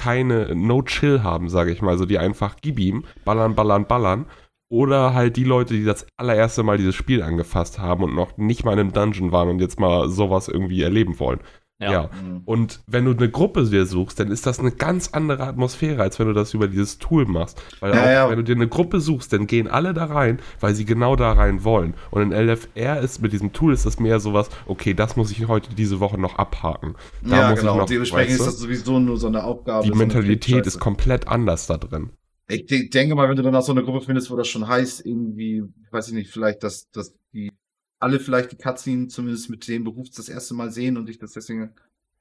keine 0.00 0.54
No-Chill 0.54 1.22
haben, 1.22 1.50
sage 1.50 1.72
ich 1.72 1.82
mal, 1.82 1.98
so 1.98 2.06
die 2.06 2.18
einfach 2.18 2.56
gib 2.62 2.78
ihm, 2.78 3.04
ballern, 3.26 3.54
ballern, 3.54 3.86
ballern. 3.86 4.24
Oder 4.70 5.12
halt 5.12 5.36
die 5.36 5.44
Leute, 5.44 5.74
die 5.74 5.84
das 5.84 6.06
allererste 6.16 6.62
Mal 6.62 6.78
dieses 6.78 6.94
Spiel 6.94 7.22
angefasst 7.22 7.78
haben 7.78 8.04
und 8.04 8.14
noch 8.14 8.38
nicht 8.38 8.64
mal 8.64 8.72
in 8.72 8.78
einem 8.78 8.92
Dungeon 8.94 9.30
waren 9.30 9.50
und 9.50 9.60
jetzt 9.60 9.78
mal 9.78 10.08
sowas 10.08 10.48
irgendwie 10.48 10.80
erleben 10.80 11.18
wollen. 11.20 11.40
Ja. 11.80 11.92
Ja. 11.92 12.10
Mhm. 12.22 12.42
Und 12.44 12.80
wenn 12.86 13.06
du 13.06 13.12
eine 13.12 13.30
Gruppe 13.30 13.64
dir 13.64 13.86
suchst, 13.86 14.20
dann 14.20 14.30
ist 14.30 14.46
das 14.46 14.60
eine 14.60 14.70
ganz 14.70 15.08
andere 15.12 15.44
Atmosphäre, 15.44 16.02
als 16.02 16.18
wenn 16.18 16.26
du 16.26 16.34
das 16.34 16.52
über 16.52 16.68
dieses 16.68 16.98
Tool 16.98 17.24
machst. 17.24 17.62
Weil 17.80 17.94
Ja, 17.94 18.02
auch, 18.02 18.06
ja. 18.06 18.30
wenn 18.30 18.36
du 18.36 18.44
dir 18.44 18.54
eine 18.54 18.68
Gruppe 18.68 19.00
suchst, 19.00 19.32
dann 19.32 19.46
gehen 19.46 19.66
alle 19.66 19.94
da 19.94 20.04
rein, 20.04 20.40
weil 20.60 20.74
sie 20.74 20.84
genau 20.84 21.16
da 21.16 21.32
rein 21.32 21.64
wollen. 21.64 21.94
Und 22.10 22.22
in 22.22 22.32
LFR 22.32 23.00
ist 23.00 23.22
mit 23.22 23.32
diesem 23.32 23.52
Tool 23.52 23.72
ist 23.72 23.86
das 23.86 23.98
mehr 23.98 24.20
sowas, 24.20 24.50
okay, 24.66 24.92
das 24.92 25.16
muss 25.16 25.30
ich 25.30 25.48
heute 25.48 25.74
diese 25.74 26.00
Woche 26.00 26.20
noch 26.20 26.36
abhaken. 26.36 26.96
Da 27.22 27.36
ja, 27.36 27.50
muss 27.50 27.60
genau. 27.60 27.72
ich 27.72 27.78
noch, 27.78 27.86
Dementsprechend 27.86 28.30
weißt 28.32 28.40
ist 28.40 28.46
du? 28.46 28.50
das 28.50 28.60
sowieso 28.60 29.00
nur 29.00 29.16
so 29.16 29.28
eine 29.28 29.44
Aufgabe. 29.44 29.84
die 29.84 29.90
so 29.90 29.94
Mentalität 29.96 30.66
ist 30.66 30.78
komplett 30.80 31.28
anders 31.28 31.66
da 31.66 31.78
drin. 31.78 32.10
Ich 32.48 32.66
de 32.66 32.88
denke 32.88 33.14
mal, 33.14 33.28
wenn 33.28 33.36
du 33.36 33.42
dann 33.42 33.54
auch 33.54 33.62
so 33.62 33.72
eine 33.72 33.84
Gruppe 33.84 34.00
findest, 34.00 34.30
wo 34.30 34.36
das 34.36 34.48
schon 34.48 34.66
heißt, 34.66 35.06
irgendwie, 35.06 35.62
weiß 35.92 36.08
ich 36.08 36.14
nicht, 36.14 36.30
vielleicht, 36.30 36.62
dass, 36.62 36.90
dass 36.90 37.14
die 37.32 37.52
alle 38.00 38.18
vielleicht 38.18 38.52
die 38.52 38.56
Cutscene 38.56 39.08
zumindest 39.08 39.50
mit 39.50 39.66
dem 39.68 39.84
Beruf 39.84 40.08
das 40.16 40.28
erste 40.28 40.54
Mal 40.54 40.70
sehen 40.72 40.96
und 40.96 41.08
ich 41.08 41.18
das 41.18 41.32
deswegen. 41.32 41.70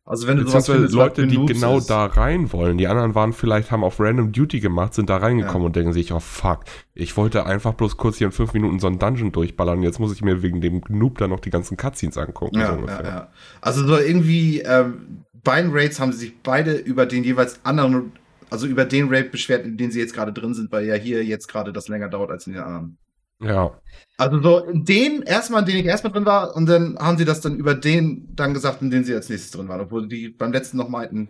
Also 0.06 0.28
wenn 0.28 0.38
du 0.38 0.48
sowas 0.48 0.65
findest, 0.65 0.96
Leute, 0.96 1.24
was 1.24 1.30
die 1.32 1.46
genau 1.46 1.78
ist. 1.78 1.89
da 1.89 2.06
rein 2.06 2.52
wollen. 2.52 2.80
Die 2.80 2.88
anderen 2.88 3.13
waren 3.13 3.32
vielleicht, 3.32 3.70
haben 3.70 3.84
auf 3.84 4.00
Random 4.00 4.32
Duty 4.32 4.60
gemacht, 4.60 4.96
sind 4.96 5.08
da 5.10 5.18
reingekommen 5.18 5.62
Ja. 5.62 5.65
und 5.68 5.76
denken 5.76 5.94
sich, 5.94 6.12
oh 6.13 6.20
fuck, 6.20 6.62
ich 6.96 7.15
wollte 7.15 7.46
einfach 7.46 7.74
bloß 7.76 7.98
kurz 7.98 8.18
hier 8.18 8.26
in 8.28 8.34
fünf 8.34 8.54
Minuten 8.54 8.80
so 8.80 8.88
einen 8.88 8.98
Dungeon 8.98 9.32
durchballern. 9.32 9.84
Jetzt 9.84 10.00
muss 10.00 10.12
ich 10.13 10.24
mir 10.24 10.42
wegen 10.42 10.62
dem 10.62 10.82
Noob 10.89 11.20
da 11.20 11.28
noch 11.28 11.39
die 11.39 11.52
ganzen 11.52 11.78
Cutscenes 11.78 12.18
angucken. 12.18 12.56
so 12.56 12.62
Ja, 12.62 12.72
ungefähr. 12.74 13.04
ja, 13.04 13.10
ja. 13.10 13.32
Also 13.62 13.86
so 13.86 13.98
irgendwie, 13.98 14.62
ähm, 14.62 15.26
beiden 15.44 15.72
Raids 15.72 16.00
haben 16.00 16.12
sie 16.12 16.18
sich 16.20 16.42
beide 16.42 16.74
über 16.76 17.06
den 17.06 17.24
jeweils 17.24 17.60
anderen, 17.63 18.12
also 18.50 18.65
über 18.65 18.86
den 18.86 19.10
Raid 19.10 19.32
beschwert, 19.32 19.63
in 19.65 19.78
dem 19.78 19.92
sie 19.92 20.00
jetzt 20.00 20.15
gerade 20.15 20.34
drin 20.34 20.56
sind, 20.56 20.72
weil 20.72 20.86
ja 20.86 20.96
hier 20.96 21.24
jetzt 21.24 21.48
gerade 21.48 21.72
das 21.72 21.88
länger 21.88 22.10
dauert 22.10 22.32
als 22.32 22.48
in 22.48 22.54
den 22.54 22.63
anderen. 22.63 22.98
Ja. 23.41 23.80
Also 24.17 24.41
so 24.41 24.60
in 24.65 24.84
den 24.86 25.21
erstmal, 25.21 25.62
in 25.62 25.67
den 25.67 25.78
ich 25.78 25.86
erstmal 25.86 26.12
drin 26.13 26.25
war, 26.25 26.56
und 26.56 26.65
dann 26.65 26.97
haben 26.99 27.17
sie 27.17 27.25
das 27.25 27.39
dann 27.41 27.56
über 27.56 27.73
den 27.73 28.28
dann 28.36 28.54
gesagt, 28.54 28.82
in 28.82 28.89
den 28.91 29.04
sie 29.06 29.13
als 29.15 29.30
nächstes 29.30 29.52
drin 29.52 29.67
waren, 29.69 29.80
obwohl 29.82 30.08
die 30.08 30.30
beim 30.30 30.52
letzten 30.52 30.78
noch 30.78 30.89
meinten, 30.89 31.30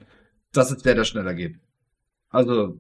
das 0.53 0.71
ist 0.71 0.85
der, 0.85 0.95
der 0.95 1.03
schneller 1.03 1.33
geht. 1.35 1.55
Also, 2.29 2.79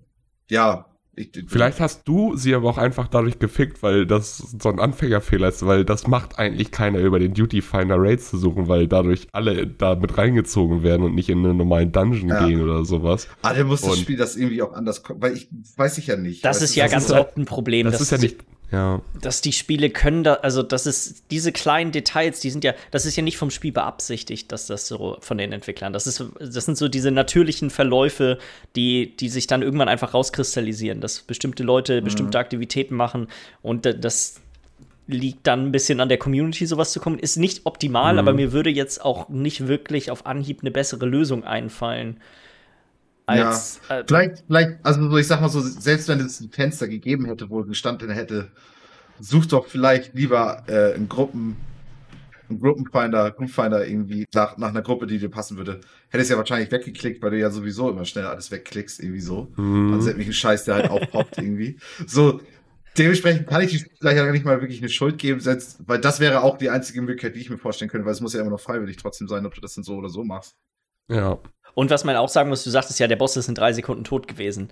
ja. 0.49 0.85
Ich, 1.15 1.31
Vielleicht 1.47 1.81
hast 1.81 2.07
du 2.07 2.37
sie 2.37 2.55
aber 2.55 2.69
auch 2.69 2.77
einfach 2.77 3.07
dadurch 3.09 3.39
gefickt, 3.39 3.83
weil 3.83 4.05
das 4.05 4.37
so 4.37 4.69
ein 4.69 4.79
Anfängerfehler 4.79 5.49
ist, 5.49 5.65
weil 5.65 5.83
das 5.83 6.07
macht 6.07 6.39
eigentlich 6.39 6.71
keiner 6.71 6.99
über 6.99 7.19
den 7.19 7.33
Duty 7.33 7.61
Finder 7.61 7.97
Raids 7.99 8.29
zu 8.29 8.37
suchen, 8.37 8.69
weil 8.69 8.87
dadurch 8.87 9.27
alle 9.33 9.67
da 9.67 9.95
mit 9.95 10.17
reingezogen 10.17 10.81
werden 10.81 11.03
und 11.03 11.15
nicht 11.15 11.27
in 11.27 11.39
einen 11.39 11.57
normalen 11.57 11.91
Dungeon 11.91 12.29
Ja. 12.29 12.47
gehen 12.47 12.61
oder 12.61 12.85
sowas. 12.85 13.27
Ah, 13.41 13.53
dann 13.53 13.67
muss 13.67 13.81
das 13.81 13.91
Und- 13.91 13.97
Spiel 13.97 14.15
das 14.15 14.37
irgendwie 14.37 14.61
auch 14.61 14.71
anders, 14.71 15.03
weil 15.09 15.33
ich 15.33 15.49
weiß 15.75 15.97
ich 15.97 16.07
ja 16.07 16.15
nicht. 16.15 16.45
Das 16.45 16.61
ist 16.61 16.75
du, 16.75 16.79
ja 16.79 16.85
das 16.85 16.93
ganz 16.93 17.11
oft 17.11 17.35
ein 17.37 17.45
Problem. 17.45 17.85
Das 17.85 17.93
dass 17.95 18.01
ist 18.03 18.11
ja 18.11 18.17
nicht, 18.17 18.37
ja. 18.71 19.01
dass 19.21 19.41
die 19.41 19.51
Spiele 19.53 19.89
können 19.89 20.23
da, 20.23 20.35
also 20.35 20.61
das 20.63 20.85
ist 20.85 21.23
diese 21.31 21.51
kleinen 21.51 21.91
Details, 21.91 22.39
die 22.39 22.49
sind 22.49 22.63
ja, 22.63 22.73
das 22.91 23.05
ist 23.05 23.15
ja 23.15 23.23
nicht 23.23 23.37
vom 23.37 23.49
Spiel 23.51 23.71
beabsichtigt, 23.71 24.51
dass 24.51 24.67
das 24.67 24.87
so 24.87 25.17
von 25.21 25.37
den 25.37 25.51
Entwicklern, 25.51 25.93
das 25.93 26.05
ist, 26.07 26.23
das 26.39 26.65
sind 26.65 26.77
so 26.77 26.87
diese 26.87 27.11
natürlichen 27.11 27.69
Verläufe, 27.69 28.37
die, 28.75 29.15
die 29.17 29.29
sich 29.29 29.47
dann 29.47 29.61
irgendwann 29.61 29.87
einfach 29.89 30.13
rauskristallisieren, 30.13 31.01
dass 31.01 31.21
bestimmte 31.21 31.63
Leute 31.63 32.01
bestimmte 32.01 32.37
Aktivitäten 32.39 32.95
machen 32.95 33.27
und 33.61 33.85
da- 33.85 33.93
das 33.93 34.35
liegt 35.07 35.47
dann 35.47 35.65
ein 35.65 35.71
bisschen 35.71 35.99
an 36.01 36.07
der 36.09 36.19
Community, 36.19 36.67
sowas 36.67 36.91
zu 36.91 36.99
kommen. 36.99 37.17
Ist 37.17 37.37
nicht 37.37 37.65
optimal, 37.65 38.13
Mhm. 38.13 38.19
aber 38.19 38.33
mir 38.33 38.51
würde 38.51 38.69
jetzt 38.69 39.03
auch 39.03 39.27
nicht 39.27 39.67
wirklich 39.67 40.11
auf 40.11 40.27
Anhieb 40.27 40.59
eine 40.61 40.69
bessere 40.69 41.07
Lösung 41.07 41.43
einfallen. 41.43 42.17
Als, 43.29 43.81
äh, 43.89 44.03
Vielleicht, 44.07 44.43
vielleicht, 44.47 44.77
also 44.83 45.09
so, 45.09 45.17
ich 45.17 45.27
sag 45.27 45.41
mal 45.41 45.49
so, 45.49 45.61
selbst 45.61 46.07
wenn 46.07 46.19
es 46.19 46.39
ein 46.41 46.49
Fenster 46.49 46.87
gegeben 46.87 47.25
hätte, 47.25 47.49
wo 47.49 47.63
gestanden 47.63 48.09
hätte, 48.09 48.51
such 49.19 49.47
doch 49.47 49.67
vielleicht 49.67 50.13
lieber 50.13 50.63
äh, 50.67 50.93
einen 50.93 51.09
Gruppen, 51.09 51.57
einen 52.49 52.59
Gruppenfinder, 52.59 53.31
Groupfinder 53.31 53.85
irgendwie 53.87 54.25
nach, 54.33 54.57
nach 54.57 54.69
einer 54.69 54.81
Gruppe, 54.81 55.07
die 55.07 55.19
dir 55.19 55.29
passen 55.29 55.57
würde. 55.57 55.81
Hättest 56.09 56.31
ja 56.31 56.37
wahrscheinlich 56.37 56.71
weggeklickt, 56.71 57.21
weil 57.21 57.31
du 57.31 57.39
ja 57.39 57.51
sowieso 57.51 57.89
immer 57.89 58.05
schnell 58.05 58.25
alles 58.25 58.49
wegklickst, 58.51 58.99
irgendwie 59.01 59.21
so. 59.21 59.51
Mhm. 59.55 59.93
Also 59.93 60.05
sämtlichen 60.05 60.33
Scheiß, 60.33 60.65
der 60.65 60.75
halt 60.75 60.89
aufpoppt 60.89 61.37
irgendwie. 61.37 61.77
So, 62.07 62.41
dementsprechend 62.97 63.47
kann 63.47 63.61
ich 63.61 63.85
vielleicht 63.99 64.17
ja 64.17 64.31
nicht 64.31 64.45
mal 64.45 64.61
wirklich 64.61 64.79
eine 64.79 64.89
Schuld 64.89 65.17
geben, 65.17 65.39
selbst, 65.39 65.77
weil 65.85 65.99
das 65.99 66.19
wäre 66.19 66.41
auch 66.41 66.57
die 66.57 66.69
einzige 66.69 67.01
Möglichkeit, 67.01 67.35
die 67.35 67.41
ich 67.41 67.49
mir 67.49 67.57
vorstellen 67.57 67.89
könnte, 67.89 68.05
weil 68.05 68.13
es 68.13 68.21
muss 68.21 68.33
ja 68.33 68.41
immer 68.41 68.49
noch 68.49 68.59
freiwillig 68.59 68.97
trotzdem 68.97 69.27
sein, 69.27 69.45
ob 69.45 69.53
du 69.53 69.61
das 69.61 69.75
denn 69.75 69.83
so 69.83 69.95
oder 69.95 70.09
so 70.09 70.23
machst. 70.23 70.55
Ja. 71.07 71.39
Und 71.79 71.89
was 71.91 72.03
man 72.03 72.17
auch 72.17 72.27
sagen 72.27 72.49
muss, 72.49 72.65
du 72.65 72.69
sagtest 72.71 72.99
ja, 72.99 73.07
der 73.07 73.15
Boss 73.15 73.37
ist 73.37 73.47
in 73.47 73.55
drei 73.55 73.71
Sekunden 73.71 74.03
tot 74.03 74.27
gewesen. 74.27 74.67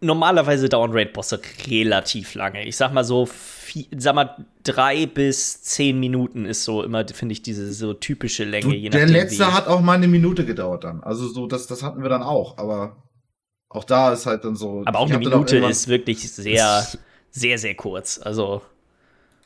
Normalerweise 0.00 0.68
dauern 0.68 0.92
Raid-Bosse 0.92 1.40
relativ 1.68 2.34
lange. 2.34 2.64
Ich 2.64 2.76
sag 2.76 2.92
mal 2.94 3.02
so, 3.04 3.26
vier, 3.26 3.86
sag 3.98 4.14
mal, 4.14 4.46
drei 4.62 5.06
bis 5.06 5.62
zehn 5.62 5.98
Minuten 5.98 6.46
ist 6.46 6.62
so 6.64 6.82
immer, 6.84 7.04
finde 7.08 7.32
ich, 7.32 7.42
diese 7.42 7.70
so 7.72 7.92
typische 7.92 8.44
Länge. 8.44 8.68
Du, 8.68 8.72
je 8.72 8.88
der 8.88 9.06
letzte 9.06 9.46
wie- 9.46 9.52
hat 9.52 9.66
auch 9.66 9.80
mal 9.80 9.94
eine 9.94 10.06
Minute 10.08 10.46
gedauert 10.46 10.84
dann. 10.84 11.02
Also 11.02 11.26
so, 11.28 11.46
das, 11.48 11.66
das 11.66 11.82
hatten 11.82 12.02
wir 12.02 12.08
dann 12.08 12.22
auch, 12.22 12.56
aber 12.56 13.02
auch 13.68 13.84
da 13.84 14.12
ist 14.12 14.24
halt 14.26 14.44
dann 14.44 14.54
so. 14.56 14.84
Aber 14.86 15.00
auch 15.00 15.08
eine 15.08 15.18
Minute 15.18 15.56
irgendwann- 15.56 15.70
ist 15.72 15.88
wirklich 15.88 16.32
sehr, 16.32 16.78
Ist- 16.78 16.98
sehr, 17.32 17.58
sehr 17.58 17.74
kurz. 17.74 18.20
Also, 18.22 18.62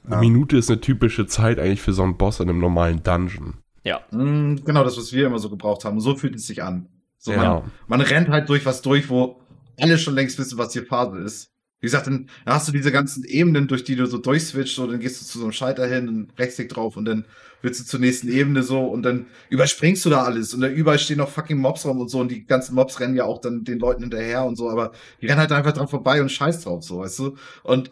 Eine 0.06 0.18
Minute 0.18 0.58
ist 0.58 0.70
eine 0.70 0.80
typische 0.80 1.26
Zeit 1.26 1.58
eigentlich 1.58 1.80
für 1.80 1.94
so 1.94 2.02
einen 2.02 2.16
Boss 2.18 2.38
in 2.38 2.48
einem 2.50 2.60
normalen 2.60 3.02
Dungeon. 3.02 3.54
Ja. 3.84 4.00
Mm, 4.10 4.56
Genau, 4.64 4.82
das, 4.84 4.96
was 4.96 5.12
wir 5.12 5.26
immer 5.26 5.38
so 5.38 5.48
gebraucht 5.50 5.84
haben. 5.84 5.94
Und 5.96 6.00
so 6.02 6.16
fühlt 6.16 6.34
es 6.34 6.46
sich 6.46 6.62
an. 6.62 6.88
So, 7.18 7.32
Ja. 7.32 7.38
man, 7.38 7.62
man 7.86 8.00
rennt 8.00 8.28
halt 8.28 8.48
durch 8.48 8.66
was 8.66 8.82
durch, 8.82 9.08
wo 9.08 9.40
alle 9.80 9.98
schon 9.98 10.14
längst 10.14 10.38
wissen, 10.38 10.58
was 10.58 10.72
hier 10.72 10.84
Phase 10.86 11.18
ist. 11.18 11.50
Wie 11.80 11.86
gesagt, 11.86 12.06
dann 12.06 12.30
hast 12.46 12.66
du 12.66 12.72
diese 12.72 12.90
ganzen 12.92 13.24
Ebenen, 13.24 13.68
durch 13.68 13.84
die 13.84 13.94
du 13.94 14.06
so 14.06 14.16
durchswitcht, 14.16 14.74
so, 14.74 14.86
dann 14.86 15.00
gehst 15.00 15.20
du 15.20 15.26
zu 15.26 15.38
so 15.38 15.44
einem 15.44 15.52
Schalter 15.52 15.86
hin 15.86 16.08
und 16.08 16.38
Rechtsklick 16.38 16.70
drauf 16.70 16.96
und 16.96 17.04
dann 17.04 17.26
willst 17.60 17.80
du 17.80 17.84
zur 17.84 18.00
nächsten 18.00 18.28
Ebene 18.28 18.62
so 18.62 18.86
und 18.86 19.02
dann 19.02 19.26
überspringst 19.50 20.02
du 20.06 20.10
da 20.10 20.22
alles 20.22 20.54
und 20.54 20.62
da 20.62 20.68
überall 20.68 20.98
stehen 20.98 21.18
noch 21.18 21.28
fucking 21.28 21.58
Mobs 21.58 21.84
rum 21.84 22.00
und 22.00 22.08
so 22.08 22.20
und 22.20 22.30
die 22.30 22.46
ganzen 22.46 22.74
Mobs 22.74 23.00
rennen 23.00 23.16
ja 23.16 23.24
auch 23.24 23.38
dann 23.40 23.64
den 23.64 23.78
Leuten 23.80 24.02
hinterher 24.02 24.44
und 24.44 24.56
so, 24.56 24.70
aber 24.70 24.92
die 25.20 25.26
rennen 25.26 25.40
halt 25.40 25.52
einfach 25.52 25.72
dran 25.72 25.88
vorbei 25.88 26.22
und 26.22 26.30
scheiß 26.30 26.62
drauf, 26.62 26.82
so, 26.84 27.00
weißt 27.00 27.18
du? 27.18 27.36
Und 27.64 27.90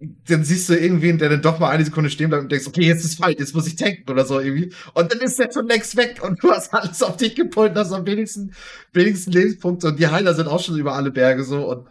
dann 0.00 0.44
siehst 0.44 0.68
du 0.68 0.74
irgendwen, 0.74 1.18
der 1.18 1.28
dann 1.28 1.42
doch 1.42 1.58
mal 1.58 1.70
eine 1.70 1.84
Sekunde 1.84 2.08
stehen 2.08 2.28
bleibt 2.28 2.44
und 2.44 2.52
denkst, 2.52 2.68
okay, 2.68 2.82
jetzt 2.82 3.04
ist 3.04 3.18
falsch, 3.18 3.36
jetzt 3.38 3.54
muss 3.54 3.66
ich 3.66 3.74
tanken 3.74 4.08
oder 4.08 4.24
so 4.24 4.38
irgendwie. 4.38 4.72
Und 4.94 5.12
dann 5.12 5.20
ist 5.20 5.38
der 5.38 5.50
schon 5.52 5.66
längst 5.66 5.96
weg 5.96 6.20
und 6.22 6.42
du 6.42 6.52
hast 6.52 6.72
alles 6.72 7.02
auf 7.02 7.16
dich 7.16 7.34
gepult 7.34 7.72
und 7.72 7.78
hast 7.78 7.92
am 7.92 8.06
wenigsten, 8.06 8.52
wenigsten 8.92 9.32
Lebenspunkte 9.32 9.88
und 9.88 9.98
die 9.98 10.06
Heiler 10.06 10.34
sind 10.34 10.46
auch 10.46 10.62
schon 10.62 10.78
über 10.78 10.94
alle 10.94 11.10
Berge 11.10 11.42
so 11.42 11.68
und 11.68 11.88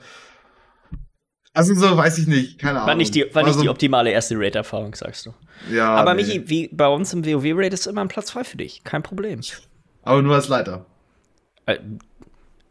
also 1.53 1.73
so 1.73 1.97
weiß 1.97 2.19
ich 2.19 2.27
nicht, 2.27 2.59
keine 2.59 2.73
Ahnung. 2.77 2.87
War 2.87 2.95
nicht 2.95 3.15
die, 3.15 3.21
war 3.33 3.41
nicht 3.41 3.53
Also, 3.53 3.61
die 3.63 3.69
optimale 3.69 4.11
erste 4.11 4.35
Raid-Erfahrung, 4.37 4.93
sagst 4.93 5.25
du. 5.25 5.33
Ja, 5.73 5.89
Aber 5.95 6.13
nee. 6.13 6.21
Michi, 6.21 6.49
wie 6.49 6.69
bei 6.71 6.87
uns 6.87 7.13
im 7.13 7.25
WoW-Raid 7.25 7.73
ist 7.73 7.87
immer 7.87 8.01
ein 8.01 8.09
Platz 8.09 8.29
frei 8.29 8.43
für 8.43 8.57
dich. 8.57 8.83
Kein 8.83 9.01
Problem. 9.01 9.41
Aber 10.03 10.21
nur 10.21 10.35
als 10.35 10.49
Leiter. 10.49 10.85
Äh, 11.65 11.79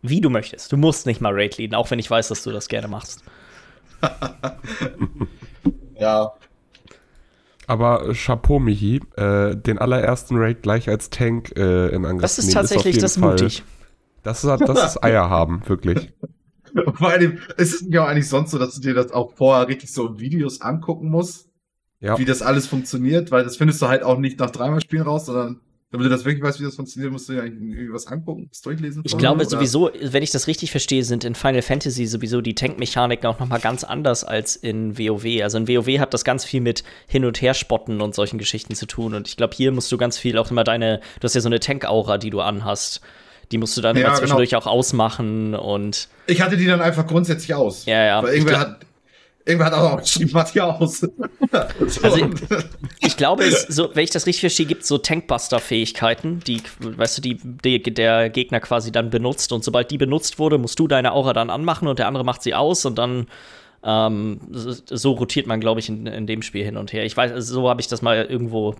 Wie 0.02 0.20
du 0.20 0.30
möchtest. 0.30 0.70
Du 0.70 0.76
musst 0.76 1.04
nicht 1.04 1.20
mal 1.20 1.32
Raid 1.34 1.58
leaden, 1.58 1.74
auch 1.74 1.90
wenn 1.90 1.98
ich 1.98 2.08
weiß, 2.08 2.28
dass 2.28 2.44
du 2.44 2.52
das 2.52 2.68
gerne 2.68 2.86
machst. 2.86 3.24
Ja. 5.98 6.32
Aber 7.66 8.08
äh, 8.10 8.14
Chapeau, 8.14 8.58
Michi, 8.58 9.00
äh, 9.16 9.56
den 9.56 9.78
allerersten 9.78 10.36
Raid 10.36 10.62
gleich 10.62 10.88
als 10.88 11.10
Tank 11.10 11.52
äh, 11.56 11.88
in 11.88 12.04
Angriff 12.04 12.22
Das 12.22 12.38
ist 12.38 12.46
nehmen, 12.46 12.54
tatsächlich 12.54 12.94
jeden 12.96 13.00
das 13.02 13.16
Fall- 13.16 13.30
mutig. 13.30 13.64
Das 14.22 14.44
ist, 14.44 14.60
das 14.60 14.84
ist 14.94 15.02
Eier 15.04 15.30
haben, 15.30 15.62
wirklich. 15.66 16.12
Vor 16.94 17.08
allem, 17.08 17.38
ist 17.56 17.74
es 17.80 17.84
ja 17.88 18.04
auch 18.04 18.08
eigentlich 18.08 18.28
sonst 18.28 18.50
so, 18.50 18.58
dass 18.58 18.74
du 18.74 18.80
dir 18.82 18.92
das 18.94 19.10
auch 19.12 19.32
vorher 19.34 19.66
richtig 19.68 19.90
so 19.92 20.08
in 20.08 20.20
Videos 20.20 20.60
angucken 20.60 21.08
musst, 21.08 21.48
Ja. 22.00 22.18
wie 22.18 22.24
das 22.26 22.42
alles 22.42 22.66
funktioniert, 22.66 23.30
weil 23.30 23.44
das 23.44 23.56
findest 23.56 23.80
du 23.80 23.88
halt 23.88 24.02
auch 24.02 24.18
nicht 24.18 24.38
nach 24.38 24.50
dreimal 24.50 24.80
Spielen 24.82 25.02
raus, 25.04 25.26
sondern 25.26 25.60
damit 25.90 26.06
du 26.06 26.10
das 26.10 26.24
wirklich 26.24 26.42
weißt, 26.42 26.58
wie 26.60 26.64
das 26.64 26.74
funktioniert, 26.74 27.12
musst 27.12 27.28
du 27.28 27.40
eigentlich 27.40 27.54
irgendwie 27.54 27.92
was 27.92 28.06
angucken, 28.08 28.48
das 28.50 28.60
durchlesen. 28.60 29.02
Ich 29.04 29.16
glaube 29.16 29.42
oder? 29.42 29.48
sowieso, 29.48 29.90
wenn 30.02 30.22
ich 30.22 30.30
das 30.32 30.48
richtig 30.48 30.72
verstehe, 30.72 31.04
sind 31.04 31.24
in 31.24 31.34
Final 31.36 31.62
Fantasy 31.62 32.06
sowieso 32.06 32.40
die 32.40 32.54
Tankmechaniken 32.54 33.26
auch 33.28 33.38
noch 33.38 33.48
mal 33.48 33.60
ganz 33.60 33.84
anders 33.84 34.24
als 34.24 34.56
in 34.56 34.98
WoW. 34.98 35.42
Also 35.42 35.58
in 35.58 35.68
WoW 35.68 35.98
hat 36.00 36.12
das 36.12 36.24
ganz 36.24 36.44
viel 36.44 36.60
mit 36.60 36.82
Hin- 37.06 37.24
und 37.24 37.40
Herspotten 37.40 38.00
und 38.00 38.14
solchen 38.16 38.38
Geschichten 38.38 38.74
zu 38.74 38.86
tun. 38.86 39.14
Und 39.14 39.28
ich 39.28 39.36
glaube, 39.36 39.54
hier 39.54 39.70
musst 39.70 39.90
du 39.92 39.96
ganz 39.96 40.18
viel 40.18 40.38
auch 40.38 40.50
immer 40.50 40.64
deine, 40.64 41.00
du 41.20 41.24
hast 41.24 41.34
ja 41.34 41.40
so 41.40 41.48
eine 41.48 41.60
Tank-Aura, 41.60 42.18
die 42.18 42.30
du 42.30 42.40
anhast. 42.40 43.00
Die 43.52 43.58
musst 43.58 43.76
du 43.76 43.80
dann 43.80 43.94
Ja, 43.94 44.00
immer 44.00 44.08
genau. 44.08 44.18
zwischendurch 44.18 44.56
auch 44.56 44.66
ausmachen 44.66 45.54
und 45.54 46.08
Ich 46.26 46.40
hatte 46.40 46.56
die 46.56 46.66
dann 46.66 46.80
einfach 46.80 47.06
grundsätzlich 47.06 47.54
aus. 47.54 47.86
Ja, 47.86 48.04
ja. 48.04 48.22
Weil 48.24 48.34
irgendwer 48.34 48.58
hat, 48.58 48.85
irgendwer 49.46 49.66
hat 49.66 49.74
auch 49.74 50.00
geschrieben, 50.00 50.30
mach 50.34 50.50
die 50.50 50.60
aus. 50.60 50.98
so. 51.00 51.08
Also, 52.02 52.30
ich 53.00 53.16
glaube, 53.16 53.44
es, 53.44 53.62
so, 53.62 53.90
wenn 53.94 54.04
ich 54.04 54.10
das 54.10 54.26
richtig 54.26 54.40
verstehe, 54.40 54.66
gibt 54.66 54.82
es 54.82 54.88
so 54.88 54.98
Tankbuster-Fähigkeiten, 54.98 56.40
die, 56.40 56.62
weißt 56.80 57.18
du, 57.18 57.22
die, 57.22 57.36
die 57.36 57.82
der 57.82 58.28
Gegner 58.28 58.60
quasi 58.60 58.92
dann 58.92 59.10
benutzt. 59.10 59.52
Und 59.52 59.64
sobald 59.64 59.90
die 59.90 59.98
benutzt 59.98 60.38
wurde, 60.38 60.58
musst 60.58 60.78
du 60.78 60.88
deine 60.88 61.12
Aura 61.12 61.32
dann 61.32 61.50
anmachen 61.50 61.88
und 61.88 61.98
der 61.98 62.08
andere 62.08 62.24
macht 62.24 62.42
sie 62.42 62.54
aus 62.54 62.84
und 62.84 62.98
dann 62.98 63.26
ähm, 63.84 64.40
so, 64.50 65.12
rotiert 65.12 65.46
man, 65.46 65.60
glaube 65.60 65.80
ich, 65.80 65.88
in, 65.88 66.06
in 66.06 66.26
dem 66.26 66.42
Spiel 66.42 66.64
hin 66.64 66.76
und 66.76 66.92
her. 66.92 67.04
Ich 67.04 67.16
weiß, 67.16 67.46
so 67.46 67.68
habe 67.68 67.80
ich 67.80 67.88
das 67.88 68.02
mal 68.02 68.24
irgendwo. 68.24 68.74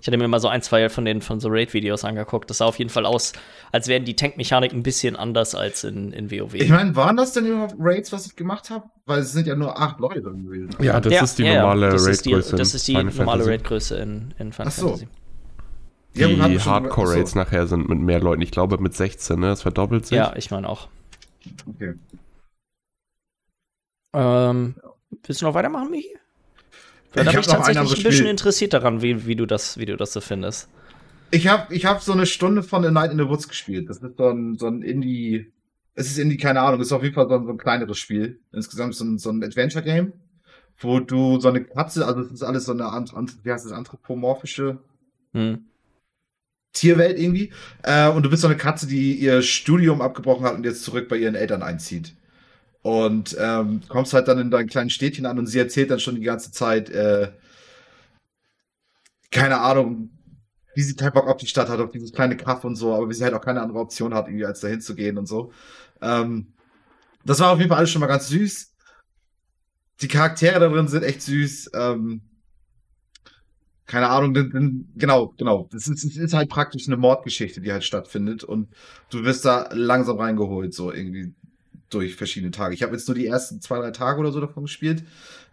Ich 0.00 0.06
hatte 0.06 0.16
mir 0.16 0.28
mal 0.28 0.40
so 0.40 0.48
ein, 0.48 0.62
zwei 0.62 0.88
von 0.88 1.04
den 1.04 1.22
von 1.22 1.40
so 1.40 1.48
Raid-Videos 1.50 2.04
angeguckt. 2.04 2.50
Das 2.50 2.58
sah 2.58 2.66
auf 2.66 2.78
jeden 2.78 2.90
Fall 2.90 3.06
aus, 3.06 3.32
als 3.70 3.88
wären 3.88 4.04
die 4.04 4.16
Tankmechaniken 4.16 4.80
ein 4.80 4.82
bisschen 4.82 5.16
anders 5.16 5.54
als 5.54 5.84
in, 5.84 6.12
in 6.12 6.30
WoW. 6.30 6.54
ich 6.54 6.68
meine, 6.68 6.94
waren 6.96 7.16
das 7.16 7.32
denn 7.32 7.46
überhaupt 7.46 7.74
Raids, 7.78 8.12
was 8.12 8.26
ich 8.26 8.36
gemacht 8.36 8.70
habe? 8.70 8.84
Weil 9.06 9.20
es 9.20 9.32
sind 9.32 9.46
ja 9.46 9.54
nur 9.54 9.80
acht 9.80 10.00
Leute 10.00 10.22
drin 10.22 10.44
gewesen. 10.44 10.70
Ja, 10.80 11.00
das 11.00 11.22
ist 11.22 11.38
die 11.38 11.44
normale 11.44 11.88
ist 11.94 12.24
die, 12.24 12.32
Raid-Größe. 12.32 12.56
Das 12.56 12.74
ist 12.74 12.88
die 12.88 12.92
in 12.92 13.06
normale 13.06 13.12
Final 13.12 13.26
Fantasy. 13.26 13.50
Raid-Größe 13.50 13.96
in, 13.96 14.34
in 14.38 14.52
Final 14.52 14.68
Ach 14.68 14.72
so. 14.72 14.88
Fantasy. 14.88 15.08
Ja, 16.14 16.28
Die 16.28 16.60
Hardcore-Raids 16.60 17.30
Achso, 17.30 17.38
nachher 17.38 17.66
sind 17.66 17.88
mit 17.88 17.98
mehr 17.98 18.20
Leuten. 18.20 18.42
Ich 18.42 18.50
glaube 18.50 18.78
mit 18.78 18.94
16, 18.94 19.40
ne? 19.40 19.48
Das 19.48 19.62
verdoppelt 19.62 20.06
sich. 20.06 20.16
Ja, 20.16 20.34
ich 20.36 20.50
meine 20.50 20.68
auch. 20.68 20.88
Okay. 21.66 21.94
Ähm, 24.14 24.74
willst 25.24 25.40
du 25.40 25.46
noch 25.46 25.54
weitermachen, 25.54 25.90
Michi? 25.90 26.14
Weil 27.14 27.24
da 27.24 27.30
Ich 27.30 27.36
bin 27.36 27.40
ich 27.40 27.48
ein 27.48 27.56
tatsächlich 27.56 27.88
ein 27.90 27.94
bisschen 28.02 28.12
Spiel. 28.12 28.26
interessiert 28.30 28.72
daran, 28.72 29.02
wie, 29.02 29.26
wie, 29.26 29.36
du 29.36 29.46
das, 29.46 29.78
wie 29.78 29.84
du 29.86 29.96
das 29.96 30.12
so 30.12 30.20
findest. 30.20 30.68
Ich 31.30 31.46
habe 31.48 31.74
ich 31.74 31.86
hab 31.86 32.02
so 32.02 32.12
eine 32.12 32.26
Stunde 32.26 32.62
von 32.62 32.84
A 32.84 32.90
Night 32.90 33.12
in 33.12 33.18
the 33.18 33.28
Woods 33.28 33.48
gespielt. 33.48 33.88
Das 33.88 33.98
ist 33.98 34.16
so 34.16 34.28
ein, 34.28 34.56
so 34.58 34.66
ein 34.66 34.82
Indie. 34.82 35.52
Es 35.94 36.06
ist 36.06 36.18
Indie, 36.18 36.36
keine 36.36 36.60
Ahnung, 36.60 36.80
es 36.80 36.86
ist 36.88 36.92
auf 36.92 37.02
jeden 37.02 37.14
Fall 37.14 37.28
so 37.28 37.34
ein, 37.34 37.44
so 37.46 37.52
ein 37.52 37.58
kleineres 37.58 37.98
Spiel. 37.98 38.40
Insgesamt 38.52 38.94
so 38.94 39.04
ein, 39.04 39.18
so 39.18 39.30
ein 39.30 39.42
Adventure-Game, 39.42 40.12
wo 40.78 41.00
du 41.00 41.38
so 41.40 41.48
eine 41.48 41.64
Katze, 41.64 42.06
also 42.06 42.20
es 42.20 42.32
ist 42.32 42.42
alles 42.42 42.64
so 42.64 42.72
eine 42.72 42.86
ant, 42.86 43.12
wie 43.44 43.50
heißt 43.52 43.64
das, 43.66 43.72
anthropomorphische 43.72 44.78
Hm. 45.34 45.64
Tierwelt 46.74 47.18
irgendwie. 47.18 47.52
Äh, 47.82 48.08
und 48.08 48.22
du 48.22 48.30
bist 48.30 48.42
so 48.42 48.48
eine 48.48 48.56
Katze, 48.56 48.86
die 48.86 49.14
ihr 49.14 49.42
Studium 49.42 50.00
abgebrochen 50.00 50.44
hat 50.46 50.54
und 50.54 50.64
jetzt 50.64 50.82
zurück 50.84 51.08
bei 51.08 51.16
ihren 51.16 51.34
Eltern 51.34 51.62
einzieht. 51.62 52.14
Und 52.82 53.36
ähm, 53.38 53.80
kommst 53.88 54.12
halt 54.12 54.26
dann 54.28 54.38
in 54.38 54.50
dein 54.50 54.66
kleinen 54.66 54.90
Städtchen 54.90 55.26
an 55.26 55.38
und 55.38 55.46
sie 55.46 55.58
erzählt 55.58 55.90
dann 55.90 56.00
schon 56.00 56.16
die 56.16 56.22
ganze 56.22 56.50
Zeit, 56.50 56.90
äh, 56.90 57.30
keine 59.30 59.60
Ahnung, 59.60 60.10
wie 60.74 60.82
sie 60.82 60.96
keinen 60.96 61.12
Bock 61.12 61.28
auf 61.28 61.36
die 61.36 61.46
Stadt 61.46 61.68
hat, 61.68 61.80
auf 61.80 61.92
dieses 61.92 62.12
kleine 62.12 62.36
Kaff 62.36 62.64
und 62.64 62.76
so, 62.76 62.94
aber 62.94 63.08
wie 63.08 63.14
sie 63.14 63.24
halt 63.24 63.34
auch 63.34 63.40
keine 63.40 63.60
andere 63.60 63.78
Option 63.78 64.14
hat, 64.14 64.26
irgendwie 64.26 64.46
als 64.46 64.60
dahin 64.60 64.80
zu 64.80 64.94
gehen 64.94 65.18
und 65.18 65.26
so. 65.26 65.52
Ähm, 66.00 66.54
das 67.24 67.40
war 67.40 67.52
auf 67.52 67.58
jeden 67.58 67.68
Fall 67.68 67.78
alles 67.78 67.90
schon 67.90 68.00
mal 68.00 68.06
ganz 68.06 68.28
süß. 68.28 68.72
Die 70.00 70.08
Charaktere 70.08 70.58
da 70.58 70.68
drin 70.68 70.88
sind 70.88 71.04
echt 71.04 71.22
süß. 71.22 71.70
Ähm, 71.74 72.22
keine 73.86 74.08
Ahnung, 74.08 74.34
denn, 74.34 74.50
denn, 74.50 74.92
genau, 74.96 75.34
genau. 75.36 75.68
Das 75.70 75.86
ist, 75.86 76.04
es 76.04 76.16
ist 76.16 76.34
halt 76.34 76.48
praktisch 76.48 76.86
eine 76.86 76.96
Mordgeschichte, 76.96 77.60
die 77.60 77.72
halt 77.72 77.84
stattfindet 77.84 78.42
und 78.42 78.68
du 79.10 79.22
wirst 79.24 79.44
da 79.44 79.68
langsam 79.72 80.18
reingeholt, 80.18 80.72
so 80.74 80.92
irgendwie 80.92 81.34
durch 81.94 82.16
verschiedene 82.16 82.50
Tage. 82.50 82.74
Ich 82.74 82.82
habe 82.82 82.92
jetzt 82.92 83.08
nur 83.08 83.14
die 83.14 83.26
ersten 83.26 83.60
zwei, 83.60 83.78
drei 83.78 83.90
Tage 83.90 84.20
oder 84.20 84.32
so 84.32 84.40
davon 84.40 84.64
gespielt. 84.64 85.04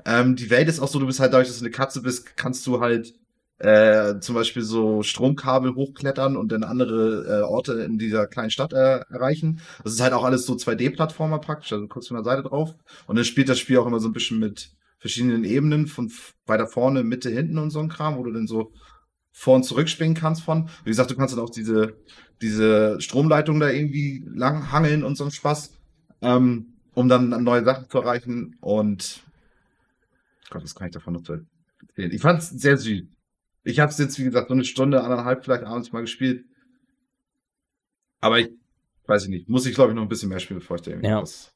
Ähm, 0.06 0.36
die 0.36 0.49
Welt 0.49 0.67
ist 0.67 0.80
auch 0.80 0.88
so, 0.88 0.99
du 0.99 1.06
bist 1.06 1.19
halt 1.19 1.34
dadurch, 1.34 1.47
dass 1.47 1.60
du 1.60 1.65
eine 1.65 1.71
Katze 1.71 2.02
bist, 2.02 2.36
kannst 2.38 2.65
du 2.67 2.80
halt 2.80 3.13
äh, 3.60 4.19
zum 4.21 4.36
Beispiel 4.36 4.63
so 4.63 5.04
Stromkabel 5.04 5.75
hochklettern 5.75 6.38
und 6.38 6.52
dann 6.52 6.63
andere 6.63 7.41
äh, 7.41 7.43
Orte 7.43 7.73
in 7.73 7.97
dieser 7.97 8.25
kleinen 8.28 8.52
Stadt 8.52 8.71
äh, 8.71 8.99
erreichen. 9.10 9.60
Das 9.84 9.93
ist 9.93 10.02
halt 10.02 10.13
auch 10.13 10.23
alles 10.23 10.45
so 10.45 10.54
2D-Plattformer 10.54 11.39
praktisch, 11.39 11.73
also 11.73 11.84
du 11.84 11.89
guckst 11.89 12.08
von 12.08 12.15
der 12.15 12.23
Seite 12.23 12.43
drauf 12.43 12.73
und 13.08 13.17
dann 13.17 13.25
spielt 13.25 13.49
das 13.49 13.60
Spiel 13.60 13.78
auch 13.78 13.86
immer 13.86 13.99
so 13.99 14.08
ein 14.08 14.13
bisschen 14.13 14.39
mit 14.39 14.71
verschiedenen 14.97 15.43
Ebenen 15.43 15.88
von 15.88 16.12
weiter 16.45 16.67
vorne, 16.67 17.04
Mitte, 17.04 17.30
hinten 17.30 17.58
und 17.58 17.71
so 17.71 17.80
ein 17.80 17.89
Kram, 17.89 18.17
wo 18.17 18.23
du 18.23 18.32
dann 18.32 18.47
so 18.47 18.71
vor 19.32 19.56
und 19.56 19.63
zurück 19.63 19.89
springen 19.89 20.15
kannst 20.15 20.41
von. 20.41 20.69
Wie 20.84 20.89
gesagt, 20.89 21.12
du 21.12 21.15
kannst 21.15 21.36
dann 21.36 21.43
auch 21.43 21.49
diese, 21.49 21.95
diese 22.41 22.99
Stromleitung 22.99 23.60
da 23.60 23.69
irgendwie 23.69 24.23
lang 24.28 24.71
hangeln 24.71 25.04
und 25.04 25.15
so 25.15 25.25
ein 25.25 25.32
Spaß, 25.32 25.79
ähm, 26.22 26.74
um 26.94 27.08
dann 27.10 27.30
neue 27.44 27.64
Sachen 27.64 27.90
zu 27.90 28.00
erreichen 28.00 28.58
und 28.62 29.24
Gott, 30.50 30.64
was 30.64 30.76
kann 30.76 30.88
ich 30.88 30.94
davon 30.94 31.14
noch 31.14 31.24
zu 31.24 31.34
erzählen? 31.34 32.12
Ich 32.12 32.22
fand 32.22 32.40
es 32.42 32.50
sehr 32.50 32.78
süß. 32.78 33.04
Ich 33.64 33.80
habe 33.80 33.92
es 33.92 33.98
jetzt, 34.00 34.18
wie 34.18 34.24
gesagt, 34.24 34.48
so 34.48 34.54
eine 34.54 34.64
Stunde, 34.64 35.04
anderthalb 35.04 35.44
vielleicht 35.44 35.64
abends 35.64 35.92
mal 35.92 36.02
gespielt. 36.02 36.46
Aber 38.20 38.40
ich 38.40 38.50
weiß 39.06 39.24
ich 39.24 39.30
nicht. 39.30 39.50
Muss 39.50 39.66
ich, 39.66 39.76
glaube 39.76 39.92
ich, 39.92 39.96
noch 39.96 40.04
ein 40.04 40.10
bisschen 40.10 40.30
mehr 40.30 40.40
spielen, 40.40 40.60
bevor 40.60 40.78
ich 40.78 40.82
da 40.84 40.92
irgendwie 40.92 41.10
Ja. 41.10 41.22
was. 41.22 41.52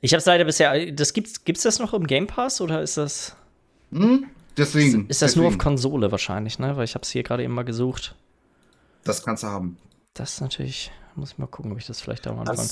Ich 0.00 0.12
habe 0.12 0.18
es 0.18 0.26
leider 0.26 0.44
bisher. 0.44 0.92
Das 0.92 1.12
gibt's, 1.12 1.44
gibt's 1.44 1.62
das 1.62 1.78
noch 1.78 1.94
im 1.94 2.06
Game 2.06 2.26
Pass 2.26 2.60
oder 2.60 2.82
ist 2.82 2.96
das. 2.96 3.36
Hm? 3.92 4.26
Deswegen. 4.56 5.06
Ist 5.08 5.22
das 5.22 5.36
nur 5.36 5.46
auf 5.46 5.52
deswegen. 5.54 5.62
Konsole 5.62 6.10
wahrscheinlich, 6.10 6.58
ne? 6.58 6.76
Weil 6.76 6.84
ich 6.84 6.94
habe 6.94 7.02
es 7.02 7.10
hier 7.10 7.22
gerade 7.22 7.42
eben 7.44 7.54
mal 7.54 7.64
gesucht. 7.64 8.14
Das 9.04 9.22
kannst 9.24 9.42
du 9.42 9.48
haben. 9.48 9.78
Das 10.14 10.34
ist 10.34 10.40
natürlich 10.40 10.90
muss 11.16 11.32
ich 11.32 11.38
mal 11.38 11.46
gucken, 11.46 11.72
ob 11.72 11.78
ich 11.78 11.86
das 11.86 12.00
vielleicht 12.00 12.26
da 12.26 12.30
am 12.30 12.40
Anfang. 12.40 12.68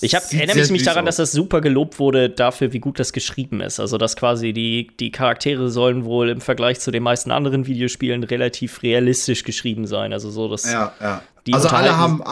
Ich 0.00 0.14
hab, 0.14 0.30
erinnere 0.32 0.56
mich, 0.56 0.70
mich 0.70 0.82
daran, 0.82 1.04
aus. 1.04 1.16
dass 1.16 1.30
das 1.30 1.32
super 1.32 1.60
gelobt 1.60 1.98
wurde 1.98 2.28
dafür, 2.28 2.72
wie 2.72 2.80
gut 2.80 2.98
das 2.98 3.12
geschrieben 3.12 3.60
ist. 3.60 3.80
Also, 3.80 3.96
dass 3.98 4.16
quasi 4.16 4.52
die, 4.52 4.88
die 4.98 5.10
Charaktere 5.10 5.70
sollen 5.70 6.04
wohl 6.04 6.28
im 6.28 6.40
Vergleich 6.40 6.80
zu 6.80 6.90
den 6.90 7.02
meisten 7.02 7.30
anderen 7.30 7.66
Videospielen 7.66 8.24
relativ 8.24 8.82
realistisch 8.82 9.44
geschrieben 9.44 9.86
sein. 9.86 10.12
Also 10.12 10.30
so, 10.30 10.48
dass 10.48 10.70
ja, 10.70 10.92
ja. 11.00 11.22
also 11.52 11.68
alle 11.68 11.96
haben, 11.96 12.22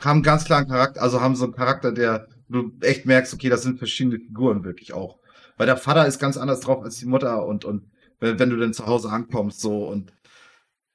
haben 0.00 0.22
ganz 0.22 0.44
klaren 0.44 0.66
Charakter, 0.66 1.02
also 1.02 1.20
haben 1.20 1.36
so 1.36 1.44
einen 1.44 1.54
Charakter, 1.54 1.92
der 1.92 2.26
du 2.48 2.72
echt 2.80 3.06
merkst, 3.06 3.32
okay, 3.34 3.48
das 3.48 3.62
sind 3.62 3.78
verschiedene 3.78 4.18
Figuren 4.18 4.64
wirklich 4.64 4.92
auch. 4.92 5.18
Weil 5.56 5.66
der 5.66 5.76
Vater 5.76 6.06
ist 6.06 6.18
ganz 6.18 6.36
anders 6.36 6.60
drauf 6.60 6.82
als 6.82 6.96
die 6.96 7.06
Mutter 7.06 7.44
und, 7.46 7.64
und 7.64 7.84
wenn, 8.18 8.38
wenn 8.38 8.50
du 8.50 8.56
dann 8.56 8.72
zu 8.72 8.86
Hause 8.86 9.10
ankommst, 9.10 9.60
so 9.60 9.84
und 9.84 10.12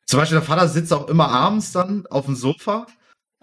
zum 0.05 0.19
Beispiel 0.19 0.37
der 0.37 0.47
Vater 0.47 0.67
sitzt 0.67 0.93
auch 0.93 1.07
immer 1.07 1.29
abends 1.29 1.71
dann 1.71 2.05
auf 2.07 2.25
dem 2.25 2.35
Sofa 2.35 2.85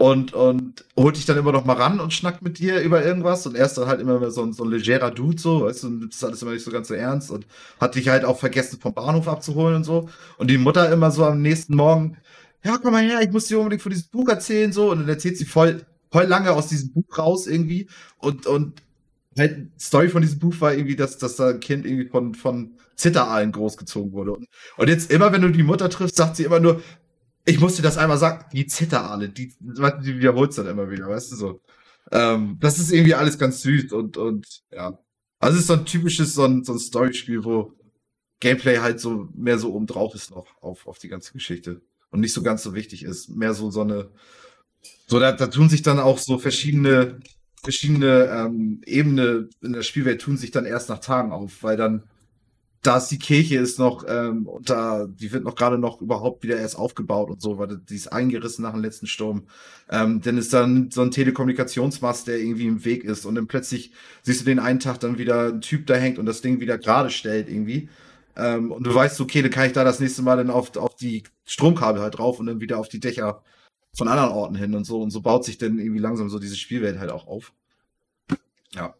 und, 0.02 0.32
und 0.32 0.84
holt 0.96 1.16
dich 1.16 1.26
dann 1.26 1.38
immer 1.38 1.52
noch 1.52 1.64
mal 1.64 1.76
ran 1.76 2.00
und 2.00 2.12
schnackt 2.12 2.42
mit 2.42 2.58
dir 2.58 2.80
über 2.80 3.04
irgendwas. 3.04 3.46
Und 3.46 3.54
er 3.54 3.66
ist 3.66 3.74
dann 3.74 3.86
halt 3.86 4.00
immer 4.00 4.32
so 4.32 4.42
ein, 4.42 4.52
so 4.52 4.64
ein 4.64 4.70
legerer 4.70 5.12
Dude 5.12 5.40
so, 5.40 5.62
weißt 5.62 5.84
du, 5.84 6.06
das 6.06 6.16
ist 6.16 6.24
alles 6.24 6.42
immer 6.42 6.50
nicht 6.50 6.64
so 6.64 6.72
ganz 6.72 6.88
so 6.88 6.94
ernst 6.94 7.30
und 7.30 7.46
hat 7.80 7.94
dich 7.94 8.08
halt 8.08 8.24
auch 8.24 8.36
vergessen 8.36 8.80
vom 8.80 8.94
Bahnhof 8.94 9.28
abzuholen 9.28 9.76
und 9.76 9.84
so. 9.84 10.08
Und 10.38 10.50
die 10.50 10.58
Mutter 10.58 10.90
immer 10.90 11.12
so 11.12 11.24
am 11.24 11.40
nächsten 11.40 11.76
Morgen, 11.76 12.16
ja, 12.64 12.78
komm 12.78 12.94
mal 12.94 13.04
her, 13.04 13.20
ich 13.22 13.30
muss 13.30 13.46
dir 13.46 13.60
unbedingt 13.60 13.82
von 13.82 13.92
diesem 13.92 14.10
Buch 14.10 14.28
erzählen 14.28 14.72
so. 14.72 14.90
Und 14.90 15.02
dann 15.02 15.08
erzählt 15.08 15.38
sie 15.38 15.44
voll, 15.44 15.82
voll 16.10 16.24
lange 16.24 16.50
aus 16.50 16.66
diesem 16.66 16.92
Buch 16.92 17.16
raus 17.16 17.46
irgendwie. 17.46 17.88
Und, 18.18 18.48
und 18.48 18.82
halt 19.38 19.68
Story 19.80 20.08
von 20.08 20.22
diesem 20.22 20.40
Buch 20.40 20.56
war 20.58 20.74
irgendwie, 20.74 20.96
dass, 20.96 21.18
dass 21.18 21.36
da 21.36 21.50
ein 21.50 21.60
Kind 21.60 21.86
irgendwie 21.86 22.08
von, 22.08 22.34
von 22.34 22.72
Zitteraalen 22.96 23.52
großgezogen 23.52 24.10
wurde. 24.10 24.36
Und 24.76 24.88
jetzt 24.88 25.12
immer, 25.12 25.32
wenn 25.32 25.42
du 25.42 25.50
die 25.50 25.62
Mutter 25.62 25.88
triffst, 25.88 26.16
sagt 26.16 26.34
sie 26.34 26.42
immer 26.44 26.58
nur, 26.58 26.82
ich 27.44 27.60
muss 27.60 27.76
dir 27.76 27.82
das 27.82 27.98
einmal 27.98 28.18
sagen, 28.18 28.44
die 28.52 28.66
Zitteraale, 28.66 29.28
die, 29.28 29.54
die 29.58 30.18
wiederholt 30.18 30.56
dann 30.56 30.66
immer 30.66 30.90
wieder, 30.90 31.08
weißt 31.08 31.32
du 31.32 31.36
so. 31.36 31.60
Ähm, 32.10 32.58
das 32.60 32.78
ist 32.78 32.92
irgendwie 32.92 33.14
alles 33.14 33.38
ganz 33.38 33.62
süß 33.62 33.92
und, 33.92 34.16
und 34.16 34.62
ja. 34.70 34.98
Also 35.38 35.56
es 35.56 35.62
ist 35.62 35.66
so 35.68 35.74
ein 35.74 35.86
typisches, 35.86 36.34
so 36.34 36.44
ein, 36.44 36.64
so 36.64 36.72
ein 36.72 36.78
Storyspiel, 36.78 37.44
wo 37.44 37.74
Gameplay 38.40 38.78
halt 38.78 39.00
so 39.00 39.28
mehr 39.34 39.58
so 39.58 39.72
oben 39.72 39.86
drauf 39.86 40.14
ist 40.14 40.30
noch 40.30 40.46
auf, 40.62 40.86
auf 40.86 40.98
die 40.98 41.08
ganze 41.08 41.32
Geschichte. 41.32 41.80
Und 42.10 42.20
nicht 42.20 42.32
so 42.32 42.42
ganz 42.42 42.62
so 42.62 42.74
wichtig 42.74 43.04
ist. 43.04 43.30
Mehr 43.30 43.54
so 43.54 43.70
so 43.70 43.80
eine, 43.80 44.10
so 45.06 45.18
da, 45.18 45.32
da 45.32 45.46
tun 45.46 45.68
sich 45.68 45.82
dann 45.82 45.98
auch 45.98 46.18
so 46.18 46.38
verschiedene 46.38 47.20
verschiedene 47.62 48.24
ähm, 48.26 48.80
Ebene 48.84 49.48
in 49.62 49.72
der 49.72 49.82
Spielwelt 49.82 50.20
tun 50.20 50.36
sich 50.36 50.50
dann 50.50 50.66
erst 50.66 50.88
nach 50.88 50.98
Tagen 50.98 51.32
auf, 51.32 51.62
weil 51.62 51.76
dann 51.76 52.02
da 52.82 52.96
ist 52.96 53.08
die 53.08 53.18
Kirche 53.18 53.58
ist 53.58 53.78
noch 53.78 54.04
ähm, 54.08 54.46
unter, 54.46 55.06
die 55.08 55.32
wird 55.32 55.44
noch 55.44 55.54
gerade 55.54 55.78
noch 55.78 56.00
überhaupt 56.00 56.42
wieder 56.42 56.56
erst 56.56 56.76
aufgebaut 56.76 57.30
und 57.30 57.40
so, 57.40 57.56
weil 57.56 57.78
die 57.78 57.94
ist 57.94 58.12
eingerissen 58.12 58.62
nach 58.62 58.72
dem 58.72 58.82
letzten 58.82 59.06
Sturm. 59.06 59.44
Ähm, 59.88 60.20
dann 60.20 60.36
ist 60.36 60.52
dann 60.52 60.90
so 60.90 61.02
ein 61.02 61.12
Telekommunikationsmast, 61.12 62.26
der 62.26 62.38
irgendwie 62.38 62.66
im 62.66 62.84
Weg 62.84 63.04
ist 63.04 63.24
und 63.24 63.36
dann 63.36 63.46
plötzlich 63.46 63.92
siehst 64.22 64.40
du 64.40 64.44
den 64.44 64.58
einen 64.58 64.80
Tag 64.80 64.98
dann 64.98 65.16
wieder 65.16 65.48
ein 65.48 65.60
Typ 65.60 65.86
da 65.86 65.94
hängt 65.94 66.18
und 66.18 66.26
das 66.26 66.42
Ding 66.42 66.58
wieder 66.58 66.76
gerade 66.76 67.10
stellt 67.10 67.48
irgendwie. 67.48 67.88
Ähm, 68.34 68.72
und 68.72 68.84
du 68.84 68.92
weißt, 68.92 69.20
okay, 69.20 69.42
dann 69.42 69.52
kann 69.52 69.66
ich 69.66 69.72
da 69.72 69.84
das 69.84 70.00
nächste 70.00 70.22
Mal 70.22 70.36
dann 70.36 70.50
auf, 70.50 70.76
auf 70.76 70.96
die 70.96 71.22
Stromkabel 71.44 72.02
halt 72.02 72.18
drauf 72.18 72.40
und 72.40 72.46
dann 72.46 72.60
wieder 72.60 72.78
auf 72.78 72.88
die 72.88 73.00
Dächer 73.00 73.42
von 73.94 74.08
anderen 74.08 74.30
Orten 74.30 74.56
hin 74.56 74.74
und 74.74 74.84
so. 74.84 75.00
Und 75.02 75.10
so 75.10 75.20
baut 75.20 75.44
sich 75.44 75.58
dann 75.58 75.78
irgendwie 75.78 76.00
langsam 76.00 76.28
so 76.28 76.38
diese 76.40 76.56
Spielwelt 76.56 76.98
halt 76.98 77.10
auch 77.10 77.28
auf. 77.28 77.52
Ja. 78.74 78.94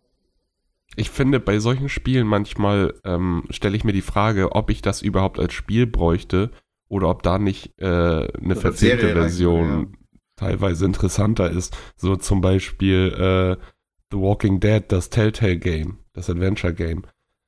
Ich 0.96 1.10
finde, 1.10 1.40
bei 1.40 1.58
solchen 1.58 1.88
Spielen 1.88 2.26
manchmal 2.26 2.94
ähm, 3.04 3.44
stelle 3.50 3.76
ich 3.76 3.84
mir 3.84 3.92
die 3.92 4.02
Frage, 4.02 4.52
ob 4.52 4.70
ich 4.70 4.82
das 4.82 5.00
überhaupt 5.00 5.38
als 5.38 5.54
Spiel 5.54 5.86
bräuchte 5.86 6.50
oder 6.88 7.08
ob 7.08 7.22
da 7.22 7.38
nicht 7.38 7.72
äh, 7.80 7.86
eine 7.86 8.56
verzerrte 8.56 9.14
Version 9.14 9.68
ja. 9.68 10.18
teilweise 10.36 10.84
interessanter 10.84 11.50
ist. 11.50 11.74
So 11.96 12.16
zum 12.16 12.42
Beispiel 12.42 13.58
äh, 13.58 13.64
The 14.10 14.18
Walking 14.18 14.60
Dead, 14.60 14.82
das 14.88 15.08
Telltale 15.08 15.56
Game, 15.56 15.98
das 16.12 16.28
Adventure 16.28 16.74
Game. 16.74 17.04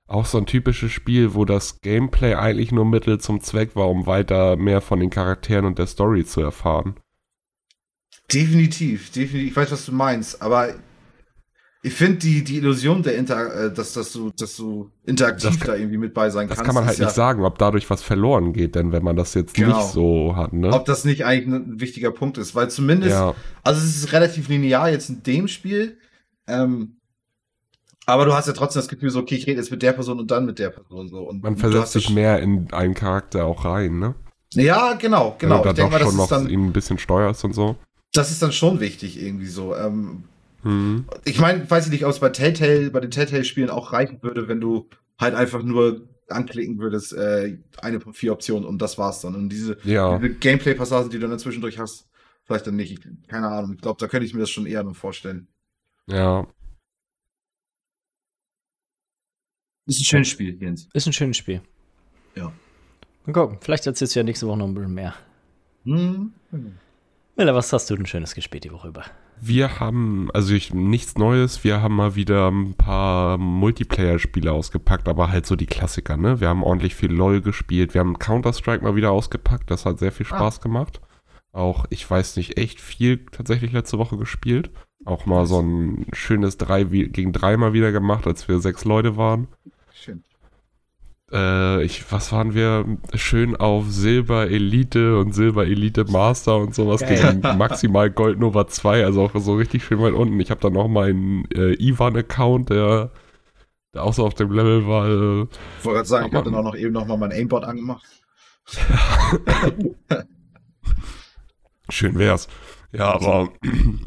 Auch 0.06 0.24
so 0.24 0.38
ein 0.38 0.46
typisches 0.46 0.92
Spiel, 0.92 1.34
wo 1.34 1.44
das 1.44 1.82
Gameplay 1.82 2.34
eigentlich 2.34 2.72
nur 2.72 2.86
Mittel 2.86 3.20
zum 3.20 3.40
Zweck 3.40 3.76
war, 3.76 3.90
um 3.90 4.06
weiter 4.06 4.56
mehr 4.56 4.80
von 4.80 5.00
den 5.00 5.10
Charakteren 5.10 5.66
und 5.66 5.78
der 5.78 5.86
Story 5.86 6.24
zu 6.24 6.40
erfahren. 6.40 6.96
Definitiv, 8.32 9.10
definitiv. 9.10 9.50
Ich 9.50 9.56
weiß, 9.56 9.72
was 9.72 9.84
du 9.84 9.92
meinst, 9.92 10.40
aber 10.40 10.74
ich 11.84 11.92
finde 11.92 12.16
die, 12.16 12.42
die 12.42 12.56
Illusion 12.56 13.02
der 13.02 13.16
Inter, 13.16 13.66
äh, 13.66 13.72
dass, 13.72 13.92
dass 13.92 14.10
du, 14.12 14.30
dass 14.30 14.56
du 14.56 14.90
interaktiv 15.04 15.60
kann, 15.60 15.68
da 15.68 15.76
irgendwie 15.76 15.98
mit 15.98 16.14
bei 16.14 16.30
sein 16.30 16.48
das 16.48 16.56
kannst. 16.56 16.60
Das 16.60 16.66
kann 16.66 16.74
man 16.74 16.86
halt 16.86 16.98
nicht 16.98 17.06
ja 17.06 17.14
sagen, 17.14 17.44
ob 17.44 17.58
dadurch 17.58 17.90
was 17.90 18.02
verloren 18.02 18.54
geht, 18.54 18.74
denn 18.74 18.90
wenn 18.90 19.04
man 19.04 19.16
das 19.16 19.34
jetzt 19.34 19.54
genau. 19.54 19.76
nicht 19.76 19.92
so 19.92 20.34
hat, 20.34 20.54
ne? 20.54 20.72
Ob 20.72 20.86
das 20.86 21.04
nicht 21.04 21.26
eigentlich 21.26 21.54
ein 21.54 21.80
wichtiger 21.80 22.10
Punkt 22.10 22.38
ist, 22.38 22.54
weil 22.54 22.70
zumindest, 22.70 23.12
ja. 23.12 23.34
also 23.62 23.80
es 23.80 23.96
ist 23.96 24.12
relativ 24.12 24.48
linear 24.48 24.88
jetzt 24.88 25.10
in 25.10 25.22
dem 25.22 25.46
Spiel, 25.46 25.98
ähm, 26.46 26.96
aber 28.06 28.24
du 28.24 28.32
hast 28.32 28.46
ja 28.46 28.54
trotzdem 28.54 28.80
das 28.80 28.88
Gefühl, 28.88 29.10
so, 29.10 29.20
okay, 29.20 29.34
ich 29.34 29.46
rede 29.46 29.58
jetzt 29.58 29.70
mit 29.70 29.82
der 29.82 29.92
Person 29.92 30.18
und 30.18 30.30
dann 30.30 30.46
mit 30.46 30.58
der 30.58 30.70
Person 30.70 31.08
so. 31.08 31.18
Und 31.18 31.42
man 31.42 31.56
versetzt 31.56 31.92
sich 31.92 32.08
mehr 32.08 32.40
in 32.40 32.72
einen 32.72 32.94
Charakter 32.94 33.44
auch 33.44 33.66
rein, 33.66 33.98
ne? 33.98 34.14
Ja, 34.54 34.94
genau, 34.94 35.36
genau. 35.38 35.56
Wenn 35.56 35.58
du 35.58 35.64
da 35.64 35.70
ich 35.70 35.76
denke 35.76 35.92
mal, 35.92 35.98
das 35.98 36.08
schon 36.08 36.16
noch 36.16 36.28
dann, 36.28 36.48
ihn 36.48 36.66
ein 36.66 36.72
bisschen 36.72 36.98
steuerst 36.98 37.44
und 37.44 37.54
so 37.54 37.76
das 38.14 38.30
ist 38.30 38.40
dann 38.40 38.52
schon 38.52 38.80
wichtig 38.80 39.20
irgendwie 39.20 39.48
so. 39.48 39.76
Ähm, 39.76 40.24
mhm. 40.64 41.04
Ich 41.24 41.38
meine, 41.38 41.68
weiß 41.70 41.86
ich 41.86 41.92
nicht, 41.92 42.04
ob 42.04 42.10
es 42.10 42.18
bei 42.18 42.30
Telltale, 42.30 42.90
bei 42.90 43.00
den 43.00 43.10
Telltale-Spielen 43.10 43.70
auch 43.70 43.92
reichen 43.92 44.22
würde, 44.22 44.48
wenn 44.48 44.60
du 44.60 44.88
halt 45.18 45.34
einfach 45.34 45.62
nur 45.62 46.08
anklicken 46.28 46.78
würdest, 46.78 47.12
äh, 47.12 47.58
eine 47.80 48.00
von 48.00 48.14
vier 48.14 48.32
Optionen 48.32 48.66
und 48.66 48.80
das 48.80 48.98
war's 48.98 49.20
dann. 49.20 49.34
Und 49.34 49.48
diese, 49.50 49.78
ja. 49.84 50.18
diese 50.18 50.34
Gameplay-Passagen, 50.34 51.10
die 51.10 51.18
du 51.18 51.28
dann 51.28 51.38
zwischendurch 51.38 51.78
hast, 51.78 52.08
vielleicht 52.44 52.66
dann 52.66 52.76
nicht. 52.76 52.92
Ich, 52.92 53.28
keine 53.28 53.48
Ahnung. 53.48 53.74
Ich 53.74 53.80
glaube, 53.80 53.98
da 54.00 54.08
könnte 54.08 54.26
ich 54.26 54.34
mir 54.34 54.40
das 54.40 54.50
schon 54.50 54.66
eher 54.66 54.82
noch 54.82 54.96
vorstellen. 54.96 55.48
Ja. 56.06 56.46
Ist 59.86 60.00
ein 60.00 60.04
schönes 60.04 60.28
Spiel, 60.28 60.60
Jens. 60.60 60.88
Ist 60.94 61.06
ein 61.06 61.12
schönes 61.12 61.36
Spiel. 61.36 61.60
Ja. 62.34 62.52
Mal 63.26 63.32
gucken. 63.32 63.58
Vielleicht 63.60 63.86
erzählst 63.86 64.14
du 64.14 64.20
ja 64.20 64.24
nächste 64.24 64.46
Woche 64.46 64.58
noch 64.58 64.66
ein 64.66 64.74
bisschen 64.74 64.94
mehr. 64.94 65.14
Mhm. 65.84 66.32
Miller, 67.36 67.54
was 67.54 67.72
hast 67.72 67.90
du 67.90 67.96
denn 67.96 68.06
Schönes 68.06 68.34
gespielt 68.34 68.64
die 68.64 68.72
Woche 68.72 68.88
über? 68.88 69.04
Wir 69.40 69.80
haben, 69.80 70.30
also 70.32 70.54
ich, 70.54 70.72
nichts 70.72 71.16
Neues, 71.16 71.64
wir 71.64 71.82
haben 71.82 71.96
mal 71.96 72.14
wieder 72.14 72.50
ein 72.50 72.74
paar 72.74 73.36
Multiplayer-Spiele 73.36 74.50
ausgepackt, 74.50 75.08
aber 75.08 75.30
halt 75.30 75.46
so 75.46 75.56
die 75.56 75.66
Klassiker, 75.66 76.16
ne? 76.16 76.40
Wir 76.40 76.48
haben 76.48 76.62
ordentlich 76.62 76.94
viel 76.94 77.12
LOL 77.12 77.42
gespielt, 77.42 77.94
wir 77.94 78.00
haben 78.00 78.18
Counter-Strike 78.18 78.82
mal 78.82 78.96
wieder 78.96 79.10
ausgepackt, 79.10 79.70
das 79.70 79.84
hat 79.84 79.98
sehr 79.98 80.12
viel 80.12 80.26
ah. 80.30 80.36
Spaß 80.36 80.58
ah. 80.58 80.62
gemacht. 80.62 81.00
Auch, 81.52 81.84
ich 81.90 82.08
weiß 82.10 82.36
nicht, 82.36 82.58
echt 82.58 82.80
viel 82.80 83.26
tatsächlich 83.26 83.70
letzte 83.72 83.98
Woche 83.98 84.16
gespielt. 84.16 84.70
Auch 85.04 85.26
mal 85.26 85.46
so 85.46 85.60
ein 85.60 86.06
schönes 86.12 86.56
3 86.56 86.84
gegen 86.84 87.32
3 87.32 87.56
mal 87.56 87.72
wieder 87.72 87.92
gemacht, 87.92 88.26
als 88.26 88.48
wir 88.48 88.58
sechs 88.58 88.84
Leute 88.84 89.16
waren. 89.16 89.48
Äh, 91.34 91.82
ich, 91.82 92.10
was 92.12 92.30
waren 92.30 92.54
wir? 92.54 92.84
Schön 93.14 93.56
auf 93.56 93.90
Silber 93.90 94.48
Elite 94.48 95.18
und 95.18 95.32
Silber 95.32 95.66
Elite 95.66 96.04
Master 96.04 96.58
und 96.58 96.76
sowas 96.76 97.00
Geil. 97.00 97.40
gegen 97.40 97.58
maximal 97.58 98.08
Gold 98.08 98.38
Nova 98.38 98.68
2, 98.68 99.04
also 99.04 99.24
auch 99.24 99.32
so 99.34 99.56
richtig 99.56 99.84
schön 99.84 100.00
weit 100.00 100.14
unten. 100.14 100.38
Ich 100.38 100.52
habe 100.52 100.60
dann 100.60 100.74
noch 100.74 100.86
meinen 100.86 101.46
äh, 101.50 101.74
Ivan-Account, 101.74 102.70
der, 102.70 103.10
der 103.92 104.04
auch 104.04 104.14
so 104.14 104.24
auf 104.24 104.34
dem 104.34 104.52
Level 104.52 104.86
war. 104.86 105.08
Äh, 105.08 105.42
ich 105.80 105.84
wollte 105.84 105.96
gerade 105.96 106.08
sagen, 106.08 106.28
ich 106.28 106.34
habe 106.34 106.44
dann 106.44 106.54
auch 106.54 106.62
noch 106.62 106.76
eben 106.76 106.92
noch 106.92 107.06
mal 107.06 107.16
mein 107.16 107.32
Aimbot 107.32 107.64
angemacht. 107.64 108.04
schön 111.90 112.16
wär's. 112.16 112.46
Ja, 112.92 113.12
aber 113.12 113.48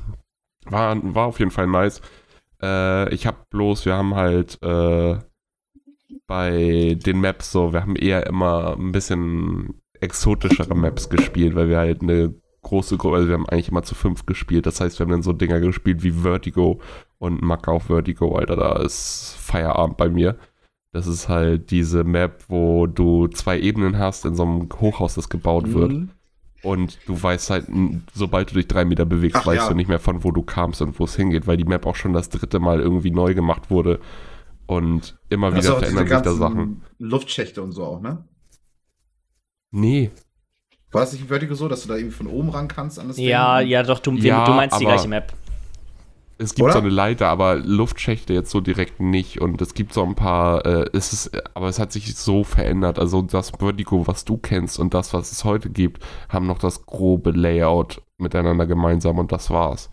war, 0.66 0.98
war 1.14 1.26
auf 1.26 1.40
jeden 1.40 1.52
Fall 1.52 1.68
nice. 1.68 2.02
Äh, 2.62 3.14
ich 3.14 3.28
habe 3.28 3.38
bloß, 3.50 3.86
wir 3.86 3.96
haben 3.96 4.16
halt 4.16 4.64
äh, 4.64 5.18
bei 6.26 6.98
den 7.06 7.22
Maps 7.22 7.52
so, 7.52 7.74
wir 7.74 7.82
haben 7.82 7.96
eher 7.96 8.28
immer 8.28 8.76
ein 8.78 8.92
bisschen 8.92 9.82
exotischere 10.00 10.76
Maps 10.76 11.10
gespielt, 11.10 11.56
weil 11.56 11.70
wir 11.70 11.78
halt 11.78 12.02
eine 12.02 12.34
große 12.62 12.98
Gruppe, 12.98 13.16
also 13.16 13.28
wir 13.28 13.36
haben 13.36 13.48
eigentlich 13.48 13.70
immer 13.70 13.84
zu 13.84 13.96
fünf 13.96 14.26
gespielt. 14.26 14.66
Das 14.66 14.82
heißt, 14.82 15.00
wir 15.00 15.06
haben 15.06 15.12
dann 15.12 15.24
so 15.24 15.34
Dinger 15.34 15.60
gespielt 15.60 16.04
wie 16.04 16.12
Vertigo 16.12 16.82
und 17.18 17.42
Mack 17.42 17.68
auf 17.68 17.84
Vertigo, 17.84 18.36
Alter, 18.36 18.56
da 18.56 18.76
ist 18.78 19.36
Feierabend 19.40 19.98
bei 19.98 20.10
mir. 20.10 20.38
Das 20.92 21.08
ist 21.08 21.30
halt 21.30 21.72
diese 21.72 22.04
Map, 22.04 22.46
wo 22.48 22.88
du 22.88 23.28
zwei 23.28 23.60
Ebenen 23.60 23.98
hast 23.98 24.26
in 24.26 24.36
so 24.36 24.44
einem 24.44 24.70
Hochhaus, 24.80 25.16
das 25.16 25.30
gebaut 25.30 25.74
wird. 25.74 25.92
Mhm. 25.92 26.10
Und 26.64 26.98
du 27.06 27.22
weißt 27.22 27.50
halt, 27.50 27.68
sobald 28.14 28.52
du 28.52 28.56
dich 28.56 28.68
drei 28.68 28.84
Meter 28.84 29.06
bewegst, 29.06 29.38
Ach, 29.42 29.46
weißt 29.46 29.64
ja. 29.64 29.70
du 29.70 29.76
nicht 29.76 29.90
mehr 29.90 30.00
von 30.00 30.24
wo 30.24 30.32
du 30.32 30.42
kamst 30.42 30.82
und 30.82 31.00
wo 31.00 31.04
es 31.04 31.16
hingeht, 31.16 31.46
weil 31.46 31.58
die 31.58 31.66
Map 31.66 31.86
auch 31.86 31.96
schon 31.96 32.14
das 32.14 32.30
dritte 32.30 32.60
Mal 32.60 32.80
irgendwie 32.80 33.12
neu 33.12 33.36
gemacht 33.36 33.70
wurde. 33.70 34.00
Und 34.68 35.18
immer 35.30 35.48
wieder 35.48 35.58
also 35.58 35.80
verändern 35.80 36.08
sich 36.08 36.18
da 36.20 36.34
Sachen. 36.34 36.84
Luftschächte 37.00 37.64
und 37.64 37.72
so 37.72 37.86
auch, 37.86 38.02
ne? 38.02 38.26
Nee. 39.72 40.12
War 40.92 41.04
es 41.04 41.14
nicht 41.14 41.22
in 41.22 41.28
Vertigo 41.28 41.56
so, 41.56 41.68
dass 41.68 41.84
du 41.84 41.90
da 41.90 41.96
irgendwie 41.96 42.16
von 42.16 42.28
oben 42.28 42.50
ran 42.50 42.68
kannst? 42.68 43.00
An 43.00 43.08
das 43.08 43.18
ja, 43.18 43.60
Ding? 43.60 43.70
ja, 43.70 43.84
doch, 43.84 44.00
du, 44.00 44.12
ja, 44.14 44.46
du 44.46 44.54
meinst 44.54 44.80
die 44.80 44.86
gleiche 44.86 45.08
Map. 45.08 45.34
Es 46.40 46.54
gibt 46.54 46.66
Oder? 46.66 46.74
so 46.74 46.80
eine 46.80 46.90
Leiter, 46.90 47.30
aber 47.30 47.56
Luftschächte 47.56 48.34
jetzt 48.34 48.52
so 48.52 48.62
direkt 48.62 49.00
nicht. 49.00 49.42
Und 49.42 49.60
es 49.62 49.74
gibt 49.74 49.94
so 49.94 50.04
ein 50.04 50.16
paar, 50.16 50.66
äh, 50.66 50.90
es 50.94 51.12
ist, 51.12 51.32
aber 51.56 51.68
es 51.68 51.80
hat 51.80 51.92
sich 51.92 52.16
so 52.16 52.44
verändert. 52.44 53.00
Also 53.00 53.24
das 53.24 53.52
Vertigo, 53.58 54.06
was 54.06 54.24
du 54.24 54.38
kennst 54.38 54.78
und 54.80 54.94
das, 54.94 55.14
was 55.14 55.32
es 55.32 55.44
heute 55.44 55.70
gibt, 55.70 56.04
haben 56.30 56.46
noch 56.46 56.60
das 56.60 56.86
grobe 56.86 57.32
Layout 57.32 58.02
miteinander 58.18 58.68
gemeinsam 58.68 59.18
und 59.18 59.32
das 59.32 59.50
war's. 59.50 59.90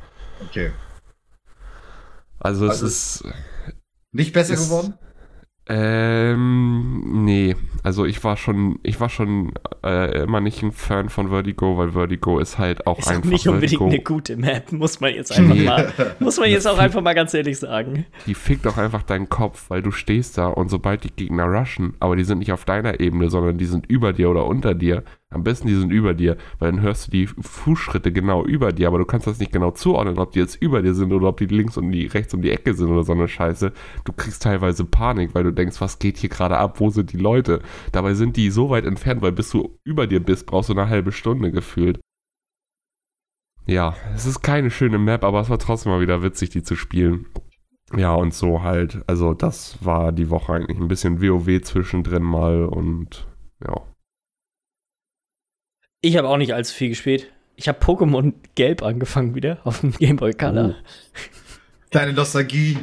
Okay. 0.48 0.72
Also, 2.38 2.68
Also 2.68 2.86
es 2.86 2.92
ist. 2.92 3.24
Nicht 4.14 4.32
besser 4.32 4.54
Ist- 4.54 4.64
geworden? 4.70 4.94
Ähm, 5.66 7.24
nee. 7.24 7.56
Also 7.82 8.04
ich 8.04 8.22
war 8.22 8.36
schon, 8.36 8.78
ich 8.82 9.00
war 9.00 9.08
schon 9.08 9.52
äh, 9.82 10.22
immer 10.22 10.40
nicht 10.40 10.62
ein 10.62 10.72
Fan 10.72 11.08
von 11.08 11.28
Vertigo, 11.28 11.78
weil 11.78 11.90
Vertigo 11.92 12.38
ist 12.38 12.58
halt 12.58 12.86
auch 12.86 12.98
Ist 12.98 13.08
auch 13.08 13.12
einfach 13.12 13.30
nicht 13.30 13.46
unbedingt 13.48 13.70
Vertigo. 13.80 13.86
eine 13.88 14.02
gute 14.02 14.36
Map, 14.36 14.72
muss 14.72 15.00
man 15.00 15.14
jetzt 15.14 15.32
einfach 15.36 15.54
Nee. 15.54 15.64
mal, 15.64 15.92
muss 16.20 16.38
man 16.38 16.50
jetzt 16.50 16.66
auch 16.66 16.78
einfach 16.86 17.00
mal 17.00 17.14
ganz 17.14 17.32
ehrlich 17.34 17.58
sagen. 17.58 18.04
Die 18.26 18.34
fickt 18.34 18.66
auch 18.66 18.76
einfach 18.76 19.02
deinen 19.04 19.28
Kopf, 19.30 19.70
weil 19.70 19.80
du 19.82 19.90
stehst 19.90 20.36
da 20.38 20.48
und 20.48 20.68
sobald 20.70 21.04
die 21.04 21.10
Gegner 21.12 21.44
rushen, 21.46 21.94
aber 22.00 22.16
die 22.16 22.24
sind 22.24 22.38
nicht 22.40 22.52
auf 22.52 22.64
deiner 22.66 23.00
Ebene, 23.00 23.30
sondern 23.30 23.56
die 23.58 23.66
sind 23.66 23.86
über 23.86 24.12
dir 24.12 24.30
oder 24.30 24.46
unter 24.46 24.74
dir. 24.74 25.02
Am 25.34 25.42
besten 25.42 25.68
die 25.68 25.74
sind 25.74 25.90
über 25.90 26.14
dir, 26.14 26.36
weil 26.58 26.70
dann 26.70 26.80
hörst 26.80 27.06
du 27.06 27.10
die 27.10 27.26
Fußschritte 27.26 28.12
genau 28.12 28.44
über 28.44 28.72
dir, 28.72 28.88
aber 28.88 28.98
du 28.98 29.04
kannst 29.04 29.26
das 29.26 29.38
nicht 29.38 29.52
genau 29.52 29.72
zuordnen, 29.72 30.18
ob 30.18 30.32
die 30.32 30.38
jetzt 30.38 30.60
über 30.62 30.80
dir 30.80 30.94
sind 30.94 31.12
oder 31.12 31.28
ob 31.28 31.38
die 31.38 31.46
links 31.46 31.76
und 31.76 31.90
die 31.90 32.06
rechts 32.06 32.32
um 32.34 32.42
die 32.42 32.50
Ecke 32.50 32.74
sind 32.74 32.88
oder 32.88 33.02
so 33.02 33.12
eine 33.12 33.28
Scheiße. 33.28 33.72
Du 34.04 34.12
kriegst 34.12 34.42
teilweise 34.42 34.84
Panik, 34.84 35.34
weil 35.34 35.44
du 35.44 35.52
denkst, 35.52 35.80
was 35.80 35.98
geht 35.98 36.18
hier 36.18 36.30
gerade 36.30 36.56
ab, 36.56 36.80
wo 36.80 36.90
sind 36.90 37.12
die 37.12 37.18
Leute? 37.18 37.62
Dabei 37.92 38.14
sind 38.14 38.36
die 38.36 38.50
so 38.50 38.70
weit 38.70 38.86
entfernt, 38.86 39.22
weil 39.22 39.32
bis 39.32 39.50
du 39.50 39.78
über 39.84 40.06
dir 40.06 40.20
bist, 40.20 40.46
brauchst 40.46 40.68
du 40.68 40.74
eine 40.74 40.88
halbe 40.88 41.12
Stunde 41.12 41.50
gefühlt. 41.50 42.00
Ja, 43.66 43.94
es 44.14 44.26
ist 44.26 44.42
keine 44.42 44.70
schöne 44.70 44.98
Map, 44.98 45.24
aber 45.24 45.40
es 45.40 45.50
war 45.50 45.58
trotzdem 45.58 45.92
mal 45.92 46.00
wieder 46.00 46.22
witzig, 46.22 46.50
die 46.50 46.62
zu 46.62 46.76
spielen. 46.76 47.26
Ja, 47.96 48.14
und 48.14 48.34
so 48.34 48.62
halt. 48.62 49.02
Also, 49.06 49.34
das 49.34 49.84
war 49.84 50.12
die 50.12 50.30
Woche 50.30 50.52
eigentlich 50.52 50.78
ein 50.78 50.88
bisschen 50.88 51.22
WoW 51.22 51.62
zwischendrin 51.62 52.22
mal 52.22 52.64
und 52.64 53.26
ja. 53.66 53.82
Ich 56.04 56.18
habe 56.18 56.28
auch 56.28 56.36
nicht 56.36 56.52
allzu 56.52 56.74
viel 56.74 56.90
gespielt. 56.90 57.28
Ich 57.56 57.66
habe 57.66 57.78
Pokémon 57.82 58.34
Gelb 58.56 58.82
angefangen 58.82 59.34
wieder 59.34 59.56
auf 59.64 59.80
dem 59.80 59.92
Game 59.92 60.16
Boy 60.16 60.34
Color. 60.34 60.74
Deine 61.90 62.12
Nostalgie. 62.12 62.76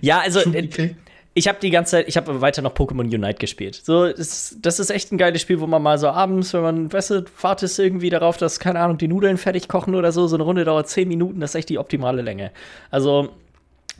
Ja, 0.00 0.20
also 0.20 0.40
äh, 0.40 0.94
ich 1.34 1.46
habe 1.46 1.58
die 1.60 1.68
ganze 1.68 1.90
Zeit, 1.90 2.08
ich 2.08 2.16
habe 2.16 2.40
weiter 2.40 2.62
noch 2.62 2.72
Pokémon 2.72 3.02
Unite 3.02 3.34
gespielt. 3.34 3.82
So, 3.84 4.10
das, 4.10 4.56
das 4.62 4.78
ist 4.78 4.88
echt 4.88 5.12
ein 5.12 5.18
geiles 5.18 5.42
Spiel, 5.42 5.60
wo 5.60 5.66
man 5.66 5.82
mal 5.82 5.98
so 5.98 6.08
abends, 6.08 6.54
wenn 6.54 6.62
man, 6.62 6.90
weißt 6.90 7.10
du, 7.10 7.24
wartest 7.42 7.78
irgendwie 7.78 8.08
darauf, 8.08 8.38
dass, 8.38 8.58
keine 8.58 8.80
Ahnung, 8.80 8.96
die 8.96 9.08
Nudeln 9.08 9.36
fertig 9.36 9.68
kochen 9.68 9.94
oder 9.94 10.10
so, 10.10 10.26
so 10.26 10.36
eine 10.36 10.44
Runde 10.44 10.64
dauert 10.64 10.88
10 10.88 11.06
Minuten, 11.06 11.40
das 11.40 11.50
ist 11.50 11.56
echt 11.56 11.68
die 11.68 11.78
optimale 11.78 12.22
Länge. 12.22 12.50
Also, 12.90 13.28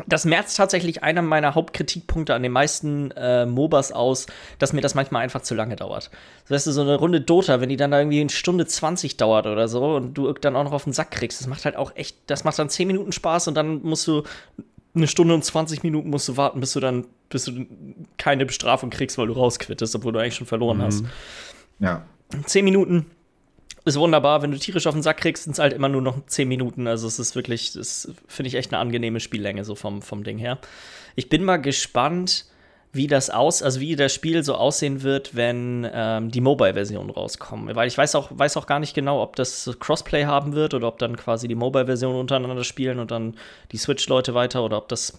das 0.07 0.25
merzt 0.25 0.57
tatsächlich 0.57 1.03
einer 1.03 1.23
meiner 1.23 1.55
Hauptkritikpunkte 1.55 2.35
an 2.35 2.43
den 2.43 2.53
meisten 2.53 3.11
äh, 3.13 3.47
MOBAs 3.47 3.93
aus, 3.93 4.27
dass 4.59 4.73
mir 4.73 4.81
das 4.81 4.95
manchmal 4.95 5.23
einfach 5.23 5.43
zu 5.43 5.55
lange 5.55 5.77
dauert. 5.77 6.11
So, 6.47 6.55
weißt 6.55 6.67
du, 6.67 6.73
so 6.73 6.81
eine 6.81 6.97
Runde 6.97 7.21
Dota, 7.21 7.61
wenn 7.61 7.69
die 7.69 7.77
dann 7.77 7.91
da 7.91 8.01
irgendwie 8.01 8.21
eine 8.21 8.31
Stunde 8.31 8.67
20 8.67 9.17
dauert 9.17 9.47
oder 9.47 9.69
so 9.69 9.97
und 9.97 10.15
du 10.15 10.33
dann 10.33 10.57
auch 10.57 10.65
noch 10.65 10.73
auf 10.73 10.85
den 10.85 10.93
Sack 10.93 11.13
kriegst, 11.13 11.41
das 11.41 11.47
macht 11.47 11.65
halt 11.65 11.77
auch 11.77 11.95
echt, 11.95 12.17
das 12.27 12.45
macht 12.45 12.59
dann 12.59 12.69
10 12.69 12.87
Minuten 12.87 13.13
Spaß 13.13 13.49
und 13.49 13.55
dann 13.55 13.83
musst 13.83 14.07
du 14.07 14.25
eine 14.95 15.07
Stunde 15.07 15.35
und 15.35 15.45
20 15.45 15.83
Minuten 15.83 16.11
musst 16.11 16.29
du 16.29 16.37
warten, 16.37 16.61
bis 16.61 16.73
du 16.73 16.81
dann, 16.81 17.07
bis 17.29 17.45
du 17.45 17.67
keine 18.19 18.47
Bestrafung 18.47 18.91
kriegst, 18.91 19.19
weil 19.19 19.27
du 19.27 19.33
rausquittest, 19.33 19.95
obwohl 19.97 20.13
du 20.13 20.19
eigentlich 20.19 20.37
schon 20.37 20.47
verloren 20.47 20.83
hast. 20.83 21.05
Ja. 21.79 22.03
10 22.47 22.65
Minuten 22.65 23.07
ist 23.85 23.99
wunderbar. 23.99 24.43
Wenn 24.43 24.51
du 24.51 24.59
tierisch 24.59 24.87
auf 24.87 24.95
den 24.95 25.03
Sack 25.03 25.19
kriegst, 25.19 25.45
sind 25.45 25.53
es 25.53 25.59
halt 25.59 25.73
immer 25.73 25.89
nur 25.89 26.03
noch 26.03 26.25
10 26.27 26.49
Minuten. 26.49 26.87
Also 26.87 27.07
es 27.07 27.19
ist 27.19 27.37
wirklich, 27.37 27.73
das 27.73 28.13
finde 28.27 28.49
ich 28.49 28.55
echt 28.55 28.73
eine 28.73 28.81
angenehme 28.81 29.21
Spiellänge, 29.21 29.65
so 29.65 29.75
vom, 29.75 30.03
vom 30.03 30.25
Ding 30.25 30.39
her. 30.39 30.59
Ich 31.17 31.29
bin 31.29 31.45
mal 31.45 31.59
gespannt, 31.59 32.47
wie 32.95 33.09
das 33.09 33.29
aus, 33.29 33.61
also 33.61 33.81
wie 33.81 33.97
das 33.97 34.15
Spiel 34.15 34.45
so 34.45 34.55
aussehen 34.55 35.03
wird, 35.03 35.35
wenn 35.35 35.87
ähm, 35.93 36.31
die 36.31 36.41
Mobile-Version 36.41 37.11
rauskommt. 37.11 37.75
Weil 37.75 37.89
ich 37.89 37.99
weiß 37.99 38.15
auch, 38.15 38.29
weiß 38.31 38.57
auch 38.57 38.67
gar 38.67 38.79
nicht 38.79 38.95
genau, 38.95 39.21
ob 39.21 39.35
das 39.35 39.69
Crossplay 39.81 40.27
haben 40.27 40.55
wird 40.55 40.75
oder 40.75 40.87
ob 40.87 40.99
dann 40.99 41.17
quasi 41.17 41.49
die 41.49 41.57
Mobile-Version 41.57 42.15
untereinander 42.15 42.63
spielen 42.63 43.01
und 43.01 43.11
dann 43.11 43.35
die 43.73 43.79
Switch-Leute 43.79 44.35
weiter 44.35 44.65
oder 44.65 44.79
ob 44.79 44.89
das 44.89 45.19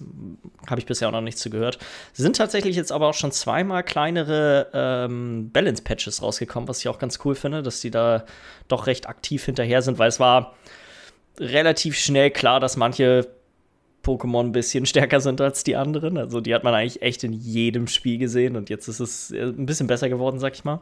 habe 0.67 0.79
ich 0.79 0.85
bisher 0.85 1.09
auch 1.09 1.11
noch 1.11 1.19
nichts 1.21 1.41
zu 1.41 1.49
gehört. 1.49 1.77
Sind 2.13 2.37
tatsächlich 2.37 2.77
jetzt 2.77 2.93
aber 2.93 3.07
auch 3.07 3.13
schon 3.13 3.33
zweimal 3.33 3.83
kleinere 3.83 4.67
ähm, 4.73 5.51
Balance-Patches 5.51 6.21
rausgekommen, 6.21 6.69
was 6.69 6.79
ich 6.79 6.87
auch 6.87 6.97
ganz 6.97 7.19
cool 7.25 7.35
finde, 7.35 7.61
dass 7.61 7.81
die 7.81 7.91
da 7.91 8.23
doch 8.69 8.87
recht 8.87 9.09
aktiv 9.09 9.43
hinterher 9.43 9.81
sind, 9.81 9.99
weil 9.99 10.07
es 10.07 10.21
war 10.21 10.55
relativ 11.39 11.97
schnell 11.97 12.31
klar, 12.31 12.61
dass 12.61 12.77
manche 12.77 13.27
Pokémon 14.05 14.45
ein 14.45 14.51
bisschen 14.51 14.85
stärker 14.85 15.19
sind 15.19 15.41
als 15.41 15.63
die 15.63 15.75
anderen. 15.75 16.17
Also 16.17 16.41
die 16.41 16.53
hat 16.53 16.63
man 16.63 16.73
eigentlich 16.73 17.01
echt 17.01 17.23
in 17.23 17.33
jedem 17.33 17.87
Spiel 17.87 18.17
gesehen 18.17 18.55
und 18.55 18.69
jetzt 18.69 18.87
ist 18.87 18.99
es 18.99 19.31
äh, 19.31 19.41
ein 19.41 19.65
bisschen 19.65 19.87
besser 19.87 20.09
geworden, 20.09 20.39
sag 20.39 20.53
ich 20.53 20.63
mal. 20.63 20.81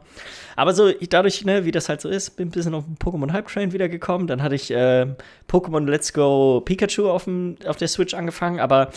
Aber 0.56 0.74
so 0.74 0.90
dadurch, 1.08 1.44
ne, 1.44 1.64
wie 1.64 1.72
das 1.72 1.88
halt 1.88 2.00
so 2.00 2.08
ist, 2.08 2.36
bin 2.36 2.48
ein 2.48 2.50
bisschen 2.50 2.74
auf 2.74 2.84
den 2.84 2.96
Pokémon 2.96 3.32
Hype 3.32 3.48
Train 3.48 3.72
wiedergekommen. 3.72 4.26
Dann 4.26 4.42
hatte 4.42 4.54
ich 4.54 4.70
äh, 4.70 5.06
Pokémon 5.48 5.88
Let's 5.88 6.12
Go 6.12 6.60
Pikachu 6.64 7.08
auf, 7.08 7.24
dem, 7.24 7.56
auf 7.66 7.76
der 7.76 7.88
Switch 7.88 8.14
angefangen, 8.14 8.60
aber 8.60 8.90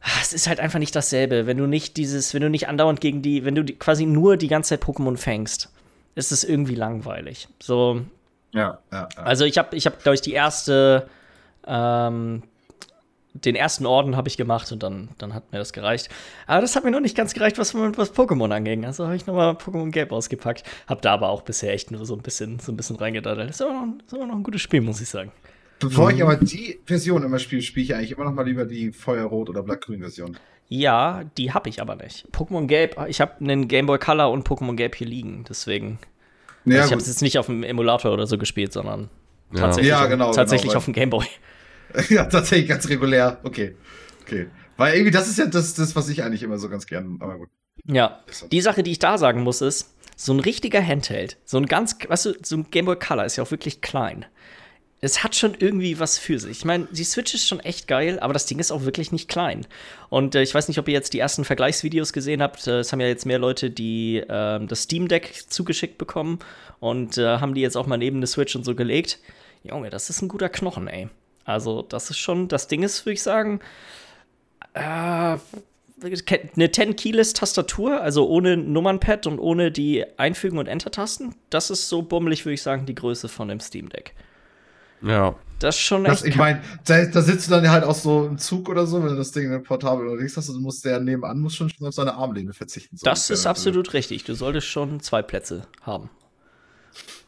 ah, 0.00 0.18
es 0.20 0.32
ist 0.32 0.48
halt 0.48 0.60
einfach 0.60 0.78
nicht 0.78 0.94
dasselbe, 0.96 1.46
wenn 1.46 1.56
du 1.56 1.66
nicht 1.66 1.96
dieses, 1.96 2.34
wenn 2.34 2.42
du 2.42 2.50
nicht 2.50 2.68
andauernd 2.68 3.00
gegen 3.00 3.22
die, 3.22 3.44
wenn 3.44 3.54
du 3.54 3.62
die, 3.62 3.74
quasi 3.74 4.06
nur 4.06 4.36
die 4.36 4.48
ganze 4.48 4.70
Zeit 4.70 4.82
Pokémon 4.82 5.16
fängst, 5.16 5.70
ist 6.14 6.32
es 6.32 6.44
irgendwie 6.44 6.74
langweilig. 6.74 7.48
So, 7.60 8.02
Ja, 8.52 8.78
ja, 8.92 9.08
ja. 9.16 9.22
also 9.22 9.44
ich 9.44 9.58
habe, 9.58 9.76
ich 9.76 9.86
hab, 9.86 10.02
glaube 10.02 10.14
ich, 10.14 10.20
die 10.20 10.32
erste, 10.32 11.08
ähm, 11.66 12.42
den 13.34 13.56
ersten 13.56 13.84
Orden 13.84 14.16
habe 14.16 14.28
ich 14.28 14.36
gemacht 14.36 14.70
und 14.70 14.82
dann, 14.82 15.08
dann 15.18 15.34
hat 15.34 15.52
mir 15.52 15.58
das 15.58 15.72
gereicht. 15.72 16.08
Aber 16.46 16.60
das 16.60 16.76
hat 16.76 16.84
mir 16.84 16.90
noch 16.92 17.00
nicht 17.00 17.16
ganz 17.16 17.34
gereicht, 17.34 17.58
was, 17.58 17.74
was 17.74 18.14
Pokémon 18.14 18.50
anging. 18.54 18.84
Also 18.84 19.04
habe 19.04 19.16
ich 19.16 19.26
nochmal 19.26 19.52
Pokémon 19.54 19.90
Gelb 19.90 20.12
ausgepackt. 20.12 20.62
Hab 20.86 21.02
da 21.02 21.12
aber 21.14 21.28
auch 21.30 21.42
bisher 21.42 21.72
echt 21.72 21.90
nur 21.90 22.06
so 22.06 22.14
ein 22.14 22.22
bisschen, 22.22 22.60
so 22.60 22.70
ein 22.72 22.76
bisschen 22.76 22.96
reingedaddelt. 22.96 23.50
Ist 23.50 23.60
aber 23.60 23.72
noch, 23.72 23.86
ist 24.06 24.14
aber 24.14 24.26
noch 24.26 24.36
ein 24.36 24.42
gutes 24.44 24.60
Spiel, 24.62 24.80
muss 24.80 25.00
ich 25.00 25.08
sagen. 25.08 25.32
Bevor 25.80 26.10
ich 26.12 26.22
aber 26.22 26.36
die 26.36 26.78
Version 26.86 27.24
immer 27.24 27.38
spiele, 27.40 27.60
spiele 27.60 27.84
ich 27.84 27.94
eigentlich 27.94 28.12
immer 28.12 28.24
noch 28.24 28.32
mal 28.32 28.46
lieber 28.46 28.64
die 28.64 28.92
Feuerrot- 28.92 29.50
oder 29.50 29.62
Blattgrün-Version. 29.64 30.36
Ja, 30.68 31.24
die 31.36 31.52
habe 31.52 31.68
ich 31.68 31.82
aber 31.82 31.96
nicht. 31.96 32.26
Pokémon 32.32 32.66
Gelb, 32.66 32.96
ich 33.08 33.20
habe 33.20 33.32
einen 33.40 33.68
Game 33.68 33.86
Boy 33.86 33.98
Color 33.98 34.30
und 34.30 34.48
Pokémon 34.48 34.76
Gelb 34.76 34.94
hier 34.94 35.08
liegen, 35.08 35.44
deswegen. 35.48 35.98
Ja, 36.64 36.76
also 36.76 36.86
ich 36.86 36.92
habe 36.92 37.02
es 37.02 37.08
jetzt 37.08 37.20
nicht 37.22 37.38
auf 37.38 37.46
dem 37.46 37.62
Emulator 37.64 38.12
oder 38.12 38.26
so 38.26 38.38
gespielt, 38.38 38.72
sondern 38.72 39.10
Ja. 39.52 39.60
tatsächlich, 39.60 39.90
Ja, 39.90 40.06
genau, 40.06 40.32
tatsächlich 40.32 40.68
genau, 40.70 40.78
auf 40.78 40.84
dem 40.86 40.94
Game 40.94 41.10
Boy. 41.10 41.26
ja, 42.08 42.24
tatsächlich 42.24 42.68
ganz 42.68 42.88
regulär. 42.88 43.40
Okay. 43.42 43.76
Okay. 44.22 44.48
Weil 44.76 44.94
irgendwie, 44.94 45.12
das 45.12 45.28
ist 45.28 45.38
ja 45.38 45.46
das, 45.46 45.74
das 45.74 45.94
was 45.94 46.08
ich 46.08 46.22
eigentlich 46.22 46.42
immer 46.42 46.58
so 46.58 46.68
ganz 46.68 46.86
gern, 46.86 47.18
aber 47.20 47.38
gut. 47.38 47.48
Ja, 47.86 48.20
die 48.50 48.60
Sache, 48.60 48.82
die 48.82 48.92
ich 48.92 48.98
da 48.98 49.18
sagen 49.18 49.42
muss, 49.42 49.60
ist, 49.60 49.94
so 50.16 50.32
ein 50.32 50.40
richtiger 50.40 50.84
Handheld, 50.84 51.36
so 51.44 51.58
ein 51.58 51.66
ganz, 51.66 51.96
weißt 52.06 52.26
du, 52.26 52.34
so 52.42 52.56
ein 52.56 52.70
Game 52.70 52.86
Boy 52.86 52.96
Color 52.96 53.24
ist 53.24 53.36
ja 53.36 53.44
auch 53.44 53.50
wirklich 53.50 53.80
klein. 53.80 54.24
Es 55.00 55.22
hat 55.22 55.36
schon 55.36 55.54
irgendwie 55.58 55.98
was 55.98 56.18
für 56.18 56.38
sich. 56.38 56.50
Ich 56.58 56.64
meine, 56.64 56.86
die 56.90 57.04
Switch 57.04 57.34
ist 57.34 57.46
schon 57.46 57.60
echt 57.60 57.88
geil, 57.88 58.18
aber 58.20 58.32
das 58.32 58.46
Ding 58.46 58.58
ist 58.58 58.72
auch 58.72 58.84
wirklich 58.84 59.12
nicht 59.12 59.28
klein. 59.28 59.66
Und 60.08 60.34
äh, 60.34 60.42
ich 60.42 60.54
weiß 60.54 60.68
nicht, 60.68 60.78
ob 60.78 60.88
ihr 60.88 60.94
jetzt 60.94 61.12
die 61.12 61.18
ersten 61.18 61.44
Vergleichsvideos 61.44 62.14
gesehen 62.14 62.40
habt. 62.40 62.66
Äh, 62.66 62.78
Es 62.78 62.90
haben 62.90 63.00
ja 63.00 63.08
jetzt 63.08 63.26
mehr 63.26 63.38
Leute, 63.38 63.70
die 63.70 64.22
ähm, 64.26 64.66
das 64.66 64.84
Steam 64.84 65.08
Deck 65.08 65.44
zugeschickt 65.48 65.98
bekommen 65.98 66.38
und 66.80 67.18
äh, 67.18 67.38
haben 67.38 67.54
die 67.54 67.60
jetzt 67.60 67.76
auch 67.76 67.86
mal 67.86 67.98
neben 67.98 68.16
eine 68.16 68.26
Switch 68.26 68.56
und 68.56 68.64
so 68.64 68.74
gelegt. 68.74 69.18
Junge, 69.62 69.90
das 69.90 70.08
ist 70.08 70.22
ein 70.22 70.28
guter 70.28 70.48
Knochen, 70.48 70.88
ey. 70.88 71.10
Also, 71.44 71.82
das 71.82 72.10
ist 72.10 72.18
schon, 72.18 72.48
das 72.48 72.68
Ding 72.68 72.82
ist, 72.82 73.04
würde 73.04 73.14
ich 73.14 73.22
sagen, 73.22 73.60
äh, 74.74 75.36
eine 76.56 76.70
10 76.70 76.96
Keyless 76.96 77.32
Tastatur, 77.32 78.00
also 78.00 78.28
ohne 78.28 78.56
Nummernpad 78.56 79.26
und 79.26 79.38
ohne 79.38 79.70
die 79.70 80.04
Einfügen- 80.18 80.58
und 80.58 80.66
Enter-Tasten. 80.66 81.34
Das 81.50 81.70
ist 81.70 81.88
so 81.88 82.02
bummelig, 82.02 82.44
würde 82.44 82.54
ich 82.54 82.62
sagen, 82.62 82.84
die 82.86 82.94
Größe 82.94 83.28
von 83.28 83.48
dem 83.48 83.60
Steam 83.60 83.88
Deck. 83.88 84.14
Ja. 85.02 85.34
Das 85.60 85.76
ist 85.76 85.82
schon 85.82 86.04
Das, 86.04 86.22
echt. 86.22 86.30
ich 86.30 86.36
meine, 86.36 86.60
da, 86.84 87.04
da 87.04 87.22
sitzt 87.22 87.46
du 87.46 87.52
dann 87.52 87.70
halt 87.70 87.84
auch 87.84 87.94
so 87.94 88.26
im 88.26 88.38
Zug 88.38 88.68
oder 88.68 88.86
so, 88.86 89.02
wenn 89.02 89.10
du 89.10 89.16
das 89.16 89.32
Ding 89.32 89.52
in 89.52 89.62
portabel 89.62 90.08
unterwegs 90.08 90.36
hast, 90.36 90.48
und 90.48 90.56
du 90.56 90.60
musst 90.60 90.84
der 90.84 91.00
nebenan 91.00 91.38
muss 91.40 91.54
schon 91.54 91.70
auf 91.80 91.94
seine 91.94 92.14
Armlehne 92.14 92.52
verzichten. 92.52 92.96
So 92.96 93.04
das 93.04 93.30
ist 93.30 93.46
absolut 93.46 93.92
richtig. 93.92 94.24
Du 94.24 94.34
solltest 94.34 94.66
schon 94.66 95.00
zwei 95.00 95.22
Plätze 95.22 95.66
haben. 95.82 96.10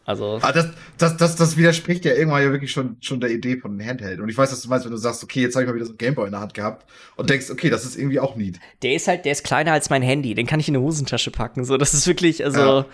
Also, 0.05 0.39
Ah, 0.43 0.53
das, 0.53 0.69
das, 0.99 1.17
das, 1.17 1.35
das 1.37 1.57
widerspricht 1.57 2.05
ja 2.05 2.13
irgendwann 2.15 2.43
ja 2.43 2.53
wirklich 2.53 2.71
schon, 2.71 2.97
schon 3.01 3.21
der 3.21 3.31
Idee 3.31 3.57
von 3.57 3.73
einem 3.73 3.89
Handheld. 3.89 4.21
Und 4.21 4.29
ich 4.29 4.39
weiß, 4.39 4.53
was 4.53 4.61
du 4.63 4.69
meinst, 4.69 4.85
wenn 4.85 4.93
du 4.93 4.99
sagst, 4.99 5.25
okay, 5.25 5.41
jetzt 5.43 5.57
habe 5.57 5.65
ich 5.65 5.69
mal 5.69 5.75
wieder 5.75 5.85
so 5.87 5.91
einen 5.93 5.99
Gameboy 5.99 6.27
in 6.27 6.31
der 6.33 6.41
Hand 6.41 6.55
gehabt 6.55 6.87
und 7.17 7.29
denkst, 7.29 7.51
okay, 7.51 7.71
das 7.71 7.85
ist 7.85 7.97
irgendwie 7.99 8.21
auch 8.21 8.37
neat. 8.37 8.55
der 8.83 8.95
ist 8.95 9.09
halt, 9.09 9.25
der 9.25 9.33
ist 9.33 9.43
kleiner 9.43 9.73
als 9.73 9.91
mein 9.91 10.03
Handy. 10.03 10.35
Den 10.35 10.47
kann 10.47 10.61
ich 10.61 10.69
in 10.69 10.77
eine 10.77 10.85
Hosentasche 10.85 11.33
packen. 11.33 11.65
So, 11.65 11.77
das 11.77 11.93
ist 11.93 12.07
wirklich, 12.07 12.45
also, 12.45 12.61
Ja. 12.61 12.87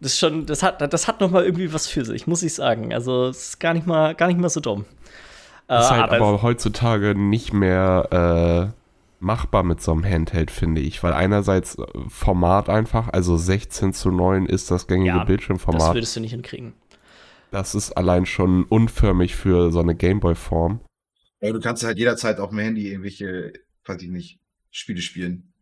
das 0.00 0.12
ist 0.12 0.18
schon, 0.20 0.46
das 0.46 0.62
hat, 0.62 0.80
das 0.92 1.08
hat 1.08 1.20
noch 1.20 1.30
mal 1.32 1.44
irgendwie 1.44 1.72
was 1.72 1.88
für 1.88 2.04
sich, 2.04 2.28
muss 2.28 2.42
ich 2.44 2.54
sagen. 2.54 2.94
Also, 2.94 3.26
es 3.26 3.48
ist 3.48 3.60
gar 3.60 3.74
nicht 3.74 3.86
mal, 3.88 4.14
gar 4.14 4.28
nicht 4.28 4.38
mal 4.38 4.48
so 4.48 4.60
dumm. 4.60 4.82
Ist 4.82 5.68
Äh, 5.68 5.74
halt 5.74 6.12
aber, 6.12 6.42
heutzutage 6.42 7.14
nicht 7.18 7.52
mehr 7.52 8.70
äh, 8.70 8.83
machbar 9.24 9.62
mit 9.64 9.80
so 9.80 9.92
einem 9.92 10.04
Handheld, 10.04 10.50
finde 10.50 10.80
ich. 10.80 11.02
Weil 11.02 11.12
einerseits 11.12 11.76
äh, 11.78 11.84
Format 12.08 12.68
einfach, 12.68 13.08
also 13.08 13.36
16 13.36 13.92
zu 13.92 14.10
9 14.10 14.46
ist 14.46 14.70
das 14.70 14.86
gängige 14.86 15.08
Ja, 15.08 15.18
das 15.18 15.26
Bildschirmformat. 15.26 15.94
würdest 15.94 16.14
du 16.14 16.20
nicht 16.20 16.30
hinkriegen. 16.32 16.74
Das 17.50 17.74
ist 17.74 17.92
allein 17.92 18.26
schon 18.26 18.64
unförmig 18.64 19.34
für 19.36 19.70
so 19.72 19.80
eine 19.80 19.94
Gameboy-Form. 19.94 20.80
Ja, 21.40 21.52
du 21.52 21.60
kannst 21.60 21.84
halt 21.84 21.98
jederzeit 21.98 22.38
auf 22.40 22.50
dem 22.50 22.58
Handy 22.58 22.88
irgendwelche, 22.88 23.52
weiß 23.84 24.02
ich 24.02 24.10
nicht, 24.10 24.38
Spiele 24.70 25.00
spielen. 25.00 25.52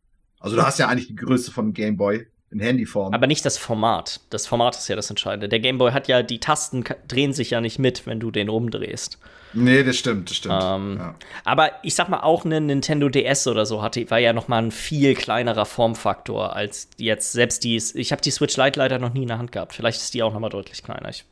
Also 0.40 0.56
du 0.56 0.62
hast 0.62 0.78
ja 0.78 0.88
eigentlich 0.88 1.08
die 1.08 1.16
Größe 1.16 1.52
von 1.52 1.72
Game 1.72 1.96
Boy 1.96 2.26
in 2.52 2.60
Handyform. 2.60 3.14
Aber 3.14 3.26
nicht 3.26 3.44
das 3.44 3.58
Format. 3.58 4.20
Das 4.30 4.46
Format 4.46 4.76
ist 4.76 4.88
ja 4.88 4.96
das 4.96 5.10
Entscheidende. 5.10 5.48
Der 5.48 5.60
Game 5.60 5.78
Boy 5.78 5.92
hat 5.92 6.08
ja, 6.08 6.22
die 6.22 6.38
Tasten 6.38 6.84
drehen 7.08 7.32
sich 7.32 7.50
ja 7.50 7.60
nicht 7.60 7.78
mit, 7.78 8.06
wenn 8.06 8.20
du 8.20 8.30
den 8.30 8.48
umdrehst. 8.48 9.18
Nee, 9.54 9.82
das 9.82 9.96
stimmt, 9.96 10.30
das 10.30 10.36
stimmt. 10.38 10.62
Ähm, 10.62 10.96
ja. 10.98 11.14
Aber 11.44 11.72
ich 11.82 11.94
sag 11.94 12.08
mal, 12.08 12.20
auch 12.20 12.44
eine 12.44 12.60
Nintendo 12.60 13.08
DS 13.08 13.46
oder 13.46 13.66
so 13.66 13.82
hatte, 13.82 14.10
war 14.10 14.18
ja 14.18 14.32
noch 14.32 14.48
mal 14.48 14.58
ein 14.58 14.70
viel 14.70 15.14
kleinerer 15.14 15.66
Formfaktor 15.66 16.56
als 16.56 16.88
jetzt. 16.96 17.32
Selbst 17.32 17.64
die, 17.64 17.76
ich 17.76 18.12
habe 18.12 18.22
die 18.22 18.30
Switch 18.30 18.56
Lite 18.56 18.78
leider 18.78 18.98
noch 18.98 19.12
nie 19.12 19.22
in 19.22 19.28
der 19.28 19.38
Hand 19.38 19.52
gehabt. 19.52 19.74
Vielleicht 19.74 20.00
ist 20.00 20.14
die 20.14 20.22
auch 20.22 20.32
noch 20.32 20.40
mal 20.40 20.48
deutlich 20.48 20.82
kleiner. 20.82 21.08
Ich, 21.10 21.24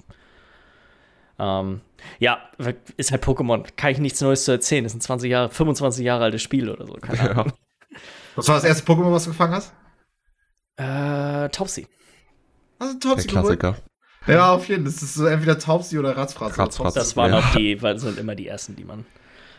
ähm, 1.38 1.80
ja, 2.18 2.40
ist 2.96 3.10
halt 3.10 3.24
Pokémon. 3.24 3.64
Kann 3.76 3.92
ich 3.92 3.98
nichts 3.98 4.20
Neues 4.20 4.44
zu 4.44 4.52
erzählen. 4.52 4.84
Das 4.84 4.92
sind 4.92 5.02
20 5.02 5.30
Jahre, 5.30 5.50
25 5.50 6.04
Jahre 6.04 6.24
altes 6.24 6.42
Spiel 6.42 6.68
oder 6.68 6.86
so. 6.86 6.94
Keine 6.94 7.30
Ahnung. 7.30 7.46
Ja. 7.46 7.98
Was 8.36 8.48
war 8.48 8.56
das 8.56 8.64
erste 8.64 8.84
Pokémon, 8.84 9.12
was 9.12 9.24
du 9.24 9.30
gefangen 9.30 9.54
hast? 9.54 9.72
Äh, 10.80 11.48
Taubsi. 11.50 11.86
Also 12.78 12.98
Taubsi 12.98 13.26
Der 13.26 13.32
Klassiker. 13.32 13.76
Ja, 14.26 14.52
auf 14.52 14.68
jeden 14.68 14.84
Fall. 14.84 14.92
Das 14.92 15.02
ist 15.02 15.14
so 15.14 15.26
entweder 15.26 15.58
Taubsi 15.58 15.98
oder 15.98 16.16
Ratzfratz. 16.16 16.58
Ratzfratz. 16.58 16.94
Das 16.94 17.16
waren 17.16 17.34
auch 17.34 17.52
die, 17.52 17.78
sind 17.96 18.18
immer 18.18 18.34
die 18.34 18.46
ersten, 18.46 18.76
die 18.76 18.84
man. 18.84 19.04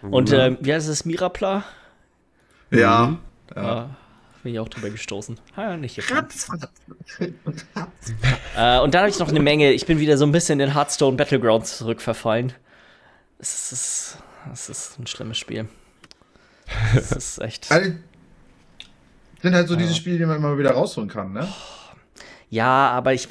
Und 0.01 0.31
ja. 0.31 0.47
äh, 0.47 0.57
wie 0.59 0.73
heißt 0.73 0.89
es, 0.89 1.05
Mirapla? 1.05 1.63
Ja. 2.71 3.07
Mhm. 3.07 3.19
ja. 3.55 3.83
Äh, 3.83 3.87
bin 4.41 4.53
ich 4.53 4.59
auch 4.59 4.69
drüber 4.69 4.89
gestoßen. 4.89 5.39
Ha, 5.55 5.77
nicht 5.77 5.93
hier. 5.93 6.03
äh, 8.57 8.79
und 8.79 8.93
dann 8.95 9.01
habe 9.01 9.09
ich 9.09 9.19
noch 9.19 9.29
eine 9.29 9.39
Menge. 9.39 9.71
Ich 9.73 9.85
bin 9.85 9.99
wieder 9.99 10.17
so 10.17 10.25
ein 10.25 10.31
bisschen 10.31 10.59
in 10.59 10.73
Hearthstone 10.73 11.17
Battlegrounds 11.17 11.77
zurückverfallen. 11.77 12.53
Es 13.37 13.71
ist, 13.71 14.17
es 14.51 14.69
ist 14.69 14.97
ein 14.99 15.05
schlimmes 15.05 15.37
Spiel. 15.37 15.67
Es 16.95 17.11
ist 17.11 17.39
echt. 17.39 17.69
Sind 19.41 19.55
halt 19.55 19.67
so 19.67 19.75
diese 19.75 19.93
Spiele, 19.93 20.19
die 20.19 20.25
man 20.25 20.37
immer 20.37 20.57
wieder 20.57 20.71
rausholen 20.71 21.09
kann, 21.09 21.33
ne? 21.33 21.47
Ja, 22.49 22.89
aber 22.91 23.13
ich. 23.13 23.27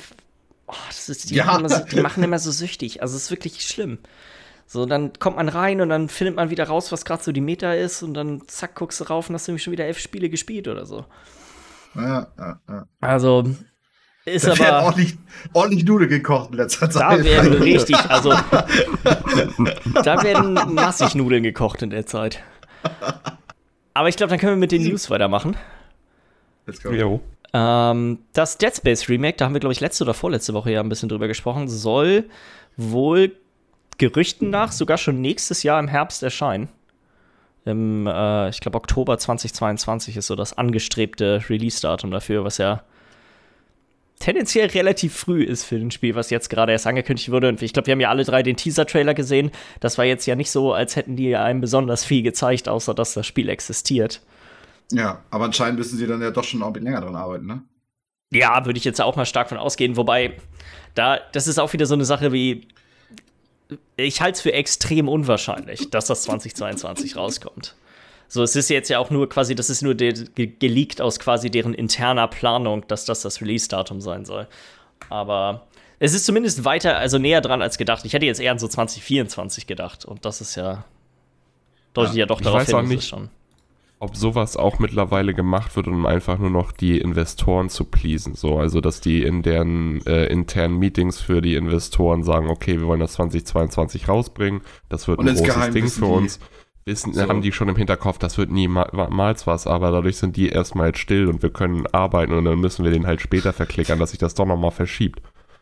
Oh, 0.67 0.75
das 0.89 1.09
ist, 1.09 1.31
die, 1.31 1.35
ja. 1.35 1.45
machen 1.45 1.69
so, 1.69 1.79
die 1.85 2.01
machen 2.01 2.23
immer 2.23 2.39
so 2.39 2.51
süchtig. 2.51 3.03
Also 3.03 3.17
es 3.17 3.25
ist 3.25 3.31
wirklich 3.31 3.61
schlimm. 3.67 3.99
So, 4.67 4.87
dann 4.87 5.13
kommt 5.19 5.37
man 5.37 5.49
rein 5.49 5.81
und 5.81 5.89
dann 5.89 6.09
findet 6.09 6.37
man 6.37 6.51
wieder 6.51 6.69
raus, 6.69 6.93
was 6.93 7.05
gerade 7.05 7.23
so 7.23 7.33
die 7.33 7.41
Meta 7.41 7.73
ist 7.73 8.05
und 8.05 8.15
dann 8.15 8.43
zack, 8.47 8.77
guckst 8.77 9.01
du 9.01 9.05
rauf 9.05 9.29
und 9.29 9.35
hast 9.35 9.49
nämlich 9.49 9.65
schon 9.65 9.73
wieder 9.73 9.85
elf 9.85 9.99
Spiele 9.99 10.31
gespielt 10.31 10.69
oder 10.69 10.87
so. 10.87 11.07
Ja, 11.97 12.29
ja, 12.39 12.61
ja. 12.69 12.87
Also, 13.01 13.51
ist 14.25 14.47
da 14.47 14.53
aber. 14.53 14.85
Ordentlich, 14.85 15.19
ordentlich 15.53 15.85
Nudeln 15.85 16.09
gekocht 16.09 16.51
in 16.53 16.59
letzter 16.59 16.89
Zeit. 16.89 17.21
Da 17.21 17.25
werden 17.25 17.53
richtig, 17.63 17.97
also. 18.09 18.31
da 18.31 20.23
werden 20.23 20.55
massig 20.73 21.15
Nudeln 21.15 21.43
gekocht 21.43 21.83
in 21.83 21.91
der 21.91 22.07
Zeit. 22.07 22.41
Aber 23.93 24.09
ich 24.09 24.17
glaube, 24.17 24.31
dann 24.31 24.39
können 24.39 24.53
wir 24.53 24.61
mit 24.61 24.73
den 24.73 24.85
News 24.85 25.11
weitermachen. 25.11 25.57
Let's 26.67 26.83
go. 26.83 26.91
Jo. 26.91 27.21
Ähm, 27.53 28.19
das 28.33 28.59
Dead 28.59 28.75
Space 28.75 29.09
Remake, 29.09 29.37
da 29.37 29.47
haben 29.47 29.55
wir, 29.55 29.61
glaube 29.61 29.73
ich, 29.73 29.81
letzte 29.81 30.05
oder 30.05 30.15
vorletzte 30.15 30.55
Woche 30.55 30.71
ja 30.71 30.81
ein 30.81 30.89
bisschen 30.89 31.09
drüber 31.09 31.29
gesprochen, 31.29 31.69
soll 31.69 32.25
wohl 32.77 33.33
Gerüchten 33.99 34.51
nach 34.51 34.73
sogar 34.73 34.99
schon 34.99 35.21
nächstes 35.21 35.63
Jahr 35.63 35.79
im 35.79 35.89
Herbst 35.89 36.23
erscheinen. 36.23 36.69
Im, 37.67 38.07
äh, 38.07 38.49
ich 38.49 38.61
glaube, 38.61 38.79
Oktober 38.79 39.19
2022 39.19 40.17
ist 40.17 40.29
so 40.29 40.37
das 40.37 40.57
angestrebte 40.57 41.43
Release-Datum 41.49 42.11
dafür, 42.11 42.45
was 42.45 42.59
ja 42.59 42.83
tendenziell 44.21 44.69
relativ 44.69 45.15
früh 45.15 45.43
ist 45.43 45.65
für 45.65 45.77
ein 45.77 45.91
Spiel, 45.91 46.15
was 46.15 46.31
jetzt 46.31 46.49
gerade 46.51 46.73
erst 46.73 46.87
angekündigt 46.87 47.31
wurde. 47.31 47.49
Und 47.49 47.61
ich 47.63 47.73
glaube, 47.73 47.87
wir 47.87 47.93
haben 47.93 48.01
ja 48.01 48.11
alle 48.11 48.25
drei 48.25 48.43
den 48.43 48.57
Teaser-Trailer 48.57 49.15
gesehen. 49.15 49.51
Das 49.81 49.99
war 49.99 50.05
jetzt 50.05 50.27
ja 50.27 50.37
nicht 50.37 50.51
so, 50.51 50.73
als 50.73 50.97
hätten 50.97 51.17
die 51.17 51.35
einem 51.37 51.61
besonders 51.61 52.05
viel 52.05 52.23
gezeigt, 52.23 52.69
außer 52.69 52.95
dass 52.95 53.15
das 53.15 53.27
Spiel 53.27 53.49
existiert. 53.49 54.23
Ja, 54.91 55.23
aber 55.31 55.45
anscheinend 55.45 55.79
müssen 55.79 55.99
sie 55.99 56.07
dann 56.07 56.21
ja 56.21 56.31
doch 56.31 56.45
schon 56.45 56.63
ein 56.63 56.73
bisschen 56.73 56.87
länger 56.87 57.01
dran 57.01 57.17
arbeiten, 57.17 57.47
ne? 57.47 57.63
Ja, 58.33 58.65
würde 58.65 58.79
ich 58.79 58.85
jetzt 58.85 59.01
auch 59.01 59.17
mal 59.17 59.27
stark 59.27 59.49
von 59.49 59.59
ausgehen. 59.59 59.97
Wobei, 59.97 60.37
da, 60.95 61.19
das 61.33 61.49
ist 61.49 61.59
auch 61.59 61.73
wieder 61.73 61.87
so 61.87 61.95
eine 61.95 62.05
Sache 62.05 62.33
wie, 62.33 62.69
ich 63.97 64.21
halte 64.21 64.37
es 64.37 64.41
für 64.41 64.53
extrem 64.53 65.09
unwahrscheinlich, 65.09 65.91
dass 65.91 66.07
das 66.07 66.23
2022 66.23 67.17
rauskommt. 67.17 67.75
So, 68.29 68.45
es 68.45 68.55
ist 68.55 68.71
jetzt 68.71 68.89
ja 68.89 69.01
auch 69.01 69.11
nur 69.11 69.29
quasi, 69.29 69.57
das 69.57 69.71
ist 69.71 69.83
nur 69.83 69.97
geleakt 69.97 71.01
aus 71.01 71.19
quasi 71.19 71.51
deren 71.51 71.75
interner 71.75 72.29
Planung, 72.29 72.87
dass 72.87 73.05
das 73.05 73.23
das 73.23 73.41
Release-Datum 73.41 74.01
sein 74.01 74.25
soll. 74.25 74.47
Aber 75.09 75.67
es 75.99 76.15
ist 76.15 76.25
zumindest 76.25 76.65
weiter, 76.65 76.97
also 76.99 77.19
näher 77.19 77.41
dran 77.41 77.63
als 77.63 77.79
gedacht. 77.79 78.05
Ich 78.05 78.13
hätte 78.13 78.27
jetzt 78.27 78.41
eher 78.41 78.53
an 78.53 78.61
so 78.61 78.69
2024 78.69 79.67
gedacht. 79.67 80.05
Und 80.05 80.25
das 80.25 80.41
ist 80.41 80.55
ja, 80.55 80.85
deutet 81.93 82.15
ja, 82.15 82.21
ja 82.21 82.27
doch 82.27 82.41
darauf 82.41 82.65
hin, 82.67 82.87
nicht. 82.87 83.09
schon 83.09 83.31
ob 84.01 84.17
sowas 84.17 84.57
auch 84.57 84.79
mittlerweile 84.79 85.35
gemacht 85.35 85.77
wird, 85.77 85.87
um 85.87 86.07
einfach 86.07 86.39
nur 86.39 86.49
noch 86.49 86.73
die 86.73 86.99
Investoren 86.99 87.69
zu 87.69 87.85
pleasen. 87.85 88.35
So, 88.35 88.59
also 88.59 88.81
dass 88.81 89.03
die 89.03 89.23
in 89.23 89.43
deren 89.43 90.05
äh, 90.07 90.25
internen 90.27 90.79
Meetings 90.79 91.21
für 91.21 91.43
die 91.43 91.55
Investoren 91.55 92.23
sagen, 92.23 92.49
okay, 92.49 92.81
wir 92.81 92.87
wollen 92.87 93.01
das 93.01 93.13
2022 93.13 94.09
rausbringen, 94.09 94.63
das 94.89 95.07
wird 95.07 95.19
Und 95.19 95.29
ein 95.29 95.37
großes 95.37 95.55
Geheim 95.55 95.75
Ding 95.75 95.89
für 95.89 96.07
uns. 96.07 96.41
Wissen, 96.87 97.13
so. 97.13 97.21
haben 97.29 97.43
die 97.43 97.53
schon 97.53 97.69
im 97.69 97.77
Hinterkopf, 97.77 98.17
das 98.17 98.39
wird 98.39 98.51
niemals 98.51 99.47
was, 99.47 99.67
aber 99.67 99.91
dadurch 99.91 100.17
sind 100.17 100.35
die 100.37 100.49
erstmal 100.49 100.89
jetzt 100.89 100.99
still 100.99 101.29
und 101.29 101.43
wir 101.43 101.51
können 101.51 101.87
arbeiten 101.93 102.33
und 102.33 102.47
dann 102.47 102.59
müssen 102.59 102.85
wir 102.85 102.91
den 102.91 103.07
halt 103.07 103.21
später 103.21 103.53
verklickern, 103.53 103.99
dass 103.99 104.11
sich 104.11 104.19
das 104.19 104.35
doch 104.35 104.47
nochmal 104.47 104.71
verschiebt. 104.71 105.21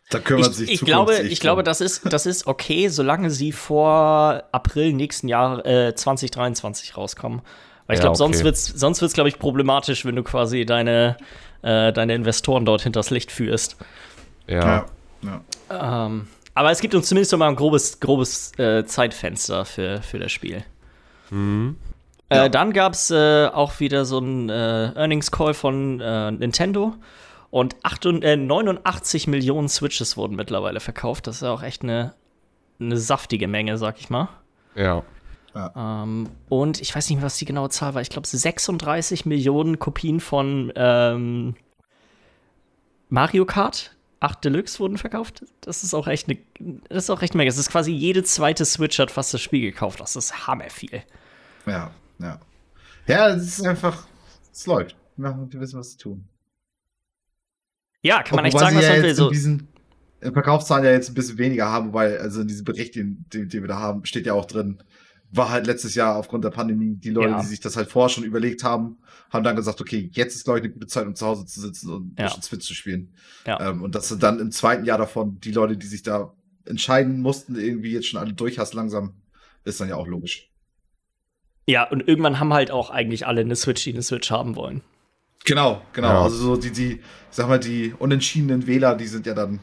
Da 0.09 0.19
kümmert 0.19 0.51
ich, 0.51 0.55
sich 0.55 0.71
ich 0.71 0.81
glaube, 0.81 1.17
ich 1.17 1.41
glaube, 1.41 1.61
das 1.61 1.81
ist, 1.81 2.11
das 2.11 2.25
ist 2.25 2.47
okay, 2.47 2.87
solange 2.87 3.29
sie 3.29 3.51
vor 3.51 4.43
April 4.53 4.93
nächsten 4.93 5.27
Jahr 5.27 5.63
äh, 5.65 5.93
2023 5.93 6.95
rauskommen. 6.95 7.41
Weil 7.89 7.95
ich 7.95 8.03
ja, 8.03 8.11
glaube, 8.11 8.23
okay. 8.23 8.33
sonst 8.33 8.43
wird 8.43 8.55
es, 8.55 8.65
sonst 8.65 9.01
wird's, 9.01 9.15
glaube 9.15 9.29
ich, 9.29 9.39
problematisch, 9.39 10.05
wenn 10.05 10.15
du 10.15 10.21
quasi 10.21 10.63
deine, 10.63 11.17
äh, 11.63 11.91
deine 11.91 12.13
Investoren 12.13 12.63
dort 12.63 12.83
hinters 12.83 13.09
Licht 13.09 13.31
führst. 13.31 13.77
Ja. 14.45 14.85
ja, 15.23 15.41
ja. 15.71 16.05
Ähm, 16.05 16.27
aber 16.53 16.69
es 16.69 16.81
gibt 16.81 16.93
uns 16.93 17.07
zumindest 17.07 17.31
noch 17.31 17.39
mal 17.39 17.49
ein 17.49 17.55
grobes, 17.55 17.99
grobes 17.99 18.51
äh, 18.59 18.85
Zeitfenster 18.85 19.65
für, 19.65 20.03
für 20.03 20.19
das 20.19 20.31
Spiel. 20.31 20.63
Mhm. 21.31 21.77
Äh, 22.29 22.35
ja. 22.35 22.49
Dann 22.49 22.73
gab 22.73 22.93
es 22.93 23.09
äh, 23.09 23.47
auch 23.47 23.79
wieder 23.79 24.05
so 24.05 24.19
einen 24.19 24.49
äh, 24.49 24.93
Earnings 24.93 25.31
Call 25.31 25.55
von 25.55 25.99
äh, 25.99 26.29
Nintendo. 26.29 26.93
Und 27.49 27.75
8, 27.81 28.05
89 28.05 29.25
Millionen 29.25 29.67
Switches 29.67 30.15
wurden 30.15 30.35
mittlerweile 30.35 30.79
verkauft. 30.79 31.25
Das 31.25 31.37
ist 31.37 31.41
ja 31.41 31.49
auch 31.49 31.63
echt 31.63 31.81
eine, 31.81 32.13
eine 32.79 32.97
saftige 32.97 33.47
Menge, 33.47 33.79
sag 33.79 33.99
ich 33.99 34.11
mal. 34.11 34.29
Ja. 34.75 35.01
Ja. 35.55 36.03
Ähm, 36.03 36.29
und 36.47 36.81
ich 36.81 36.95
weiß 36.95 37.09
nicht 37.09 37.17
mehr, 37.17 37.25
was 37.25 37.37
die 37.37 37.45
genaue 37.45 37.69
Zahl 37.69 37.93
war. 37.95 38.01
Ich 38.01 38.09
glaube, 38.09 38.27
36 38.27 39.25
Millionen 39.25 39.79
Kopien 39.79 40.19
von 40.19 40.71
ähm, 40.75 41.55
Mario 43.09 43.45
Kart 43.45 43.95
8 44.19 44.43
Deluxe 44.43 44.79
wurden 44.79 44.97
verkauft. 44.97 45.45
Das 45.61 45.83
ist 45.83 45.93
auch 45.93 46.07
echt 46.07 46.27
eine, 46.27 46.39
das 46.89 47.05
ist 47.05 47.09
auch 47.09 47.21
echt 47.21 47.35
mega. 47.35 47.49
Das 47.49 47.57
ist 47.57 47.71
quasi 47.71 47.91
jede 47.91 48.23
zweite 48.23 48.65
Switch 48.65 48.99
hat 48.99 49.11
fast 49.11 49.33
das 49.33 49.41
Spiel 49.41 49.61
gekauft. 49.61 49.99
Das 49.99 50.15
ist 50.15 50.47
hammerviel. 50.47 51.03
Ja, 51.65 51.91
ja. 52.19 52.39
Ja, 53.07 53.29
es 53.29 53.59
ist 53.59 53.65
einfach, 53.65 54.07
es 54.51 54.65
läuft. 54.65 54.95
Wir 55.15 55.35
wissen, 55.53 55.79
was 55.79 55.91
zu 55.91 55.97
tun. 55.97 56.27
Ja, 58.01 58.23
kann 58.23 58.37
man 58.37 58.45
echt 58.45 58.57
sagen, 58.57 58.77
was 58.77 58.87
man 58.87 59.03
will. 59.03 59.15
So, 59.15 59.29
diesen 59.29 59.67
Verkaufszahlen 60.21 60.85
ja 60.85 60.91
jetzt 60.91 61.09
ein 61.09 61.13
bisschen 61.13 61.37
weniger 61.37 61.69
haben, 61.69 61.93
weil 61.93 62.17
also 62.17 62.41
in 62.41 62.47
diesem 62.47 62.65
Bericht, 62.65 62.95
den, 62.95 63.25
den, 63.33 63.49
den 63.49 63.61
wir 63.63 63.67
da 63.67 63.79
haben, 63.79 64.05
steht 64.05 64.25
ja 64.25 64.33
auch 64.33 64.45
drin, 64.45 64.81
war 65.31 65.49
halt 65.49 65.67
letztes 65.67 65.95
Jahr 65.95 66.15
aufgrund 66.15 66.43
der 66.43 66.49
Pandemie, 66.49 66.95
die 66.95 67.11
Leute, 67.11 67.31
ja. 67.31 67.41
die 67.41 67.47
sich 67.47 67.59
das 67.59 67.77
halt 67.77 67.89
vorher 67.89 68.09
schon 68.09 68.23
überlegt 68.23 68.63
haben, 68.63 68.97
haben 69.29 69.43
dann 69.43 69.55
gesagt, 69.55 69.79
okay, 69.79 70.09
jetzt 70.13 70.35
ist, 70.35 70.43
glaube 70.43 70.59
ich, 70.59 70.65
eine 70.65 70.73
gute 70.73 70.87
Zeit, 70.87 71.05
um 71.05 71.15
zu 71.15 71.25
Hause 71.25 71.45
zu 71.45 71.61
sitzen 71.61 71.91
und 71.91 72.13
ein 72.13 72.15
ja. 72.17 72.25
bisschen 72.25 72.41
Switch 72.41 72.65
zu 72.65 72.73
spielen. 72.73 73.13
Ja. 73.45 73.69
Ähm, 73.69 73.83
und 73.83 73.95
dass 73.95 74.09
du 74.09 74.15
dann 74.15 74.39
im 74.39 74.51
zweiten 74.51 74.85
Jahr 74.85 74.97
davon 74.97 75.39
die 75.39 75.51
Leute, 75.51 75.77
die 75.77 75.87
sich 75.87 76.01
da 76.01 76.33
entscheiden 76.65 77.21
mussten, 77.21 77.55
irgendwie 77.55 77.91
jetzt 77.91 78.07
schon 78.07 78.19
alle 78.19 78.33
durch 78.33 78.57
hast, 78.57 78.73
langsam, 78.73 79.13
ist 79.65 79.79
dann 79.79 79.89
ja 79.89 79.95
auch 79.95 80.07
logisch. 80.07 80.49
Ja, 81.67 81.87
und 81.87 82.07
irgendwann 82.07 82.39
haben 82.39 82.53
halt 82.53 82.71
auch 82.71 82.89
eigentlich 82.89 83.27
alle 83.27 83.41
eine 83.41 83.55
Switch, 83.55 83.83
die 83.83 83.93
eine 83.93 84.01
Switch 84.01 84.31
haben 84.31 84.55
wollen. 84.55 84.81
Genau, 85.45 85.81
genau. 85.93 86.07
Ja. 86.07 86.23
Also 86.23 86.37
so 86.37 86.57
die, 86.57 86.71
die, 86.71 87.01
sag 87.29 87.47
mal, 87.47 87.59
die 87.59 87.93
unentschiedenen 87.97 88.65
Wähler, 88.65 88.95
die 88.95 89.07
sind 89.07 89.25
ja 89.25 89.35
dann 89.35 89.59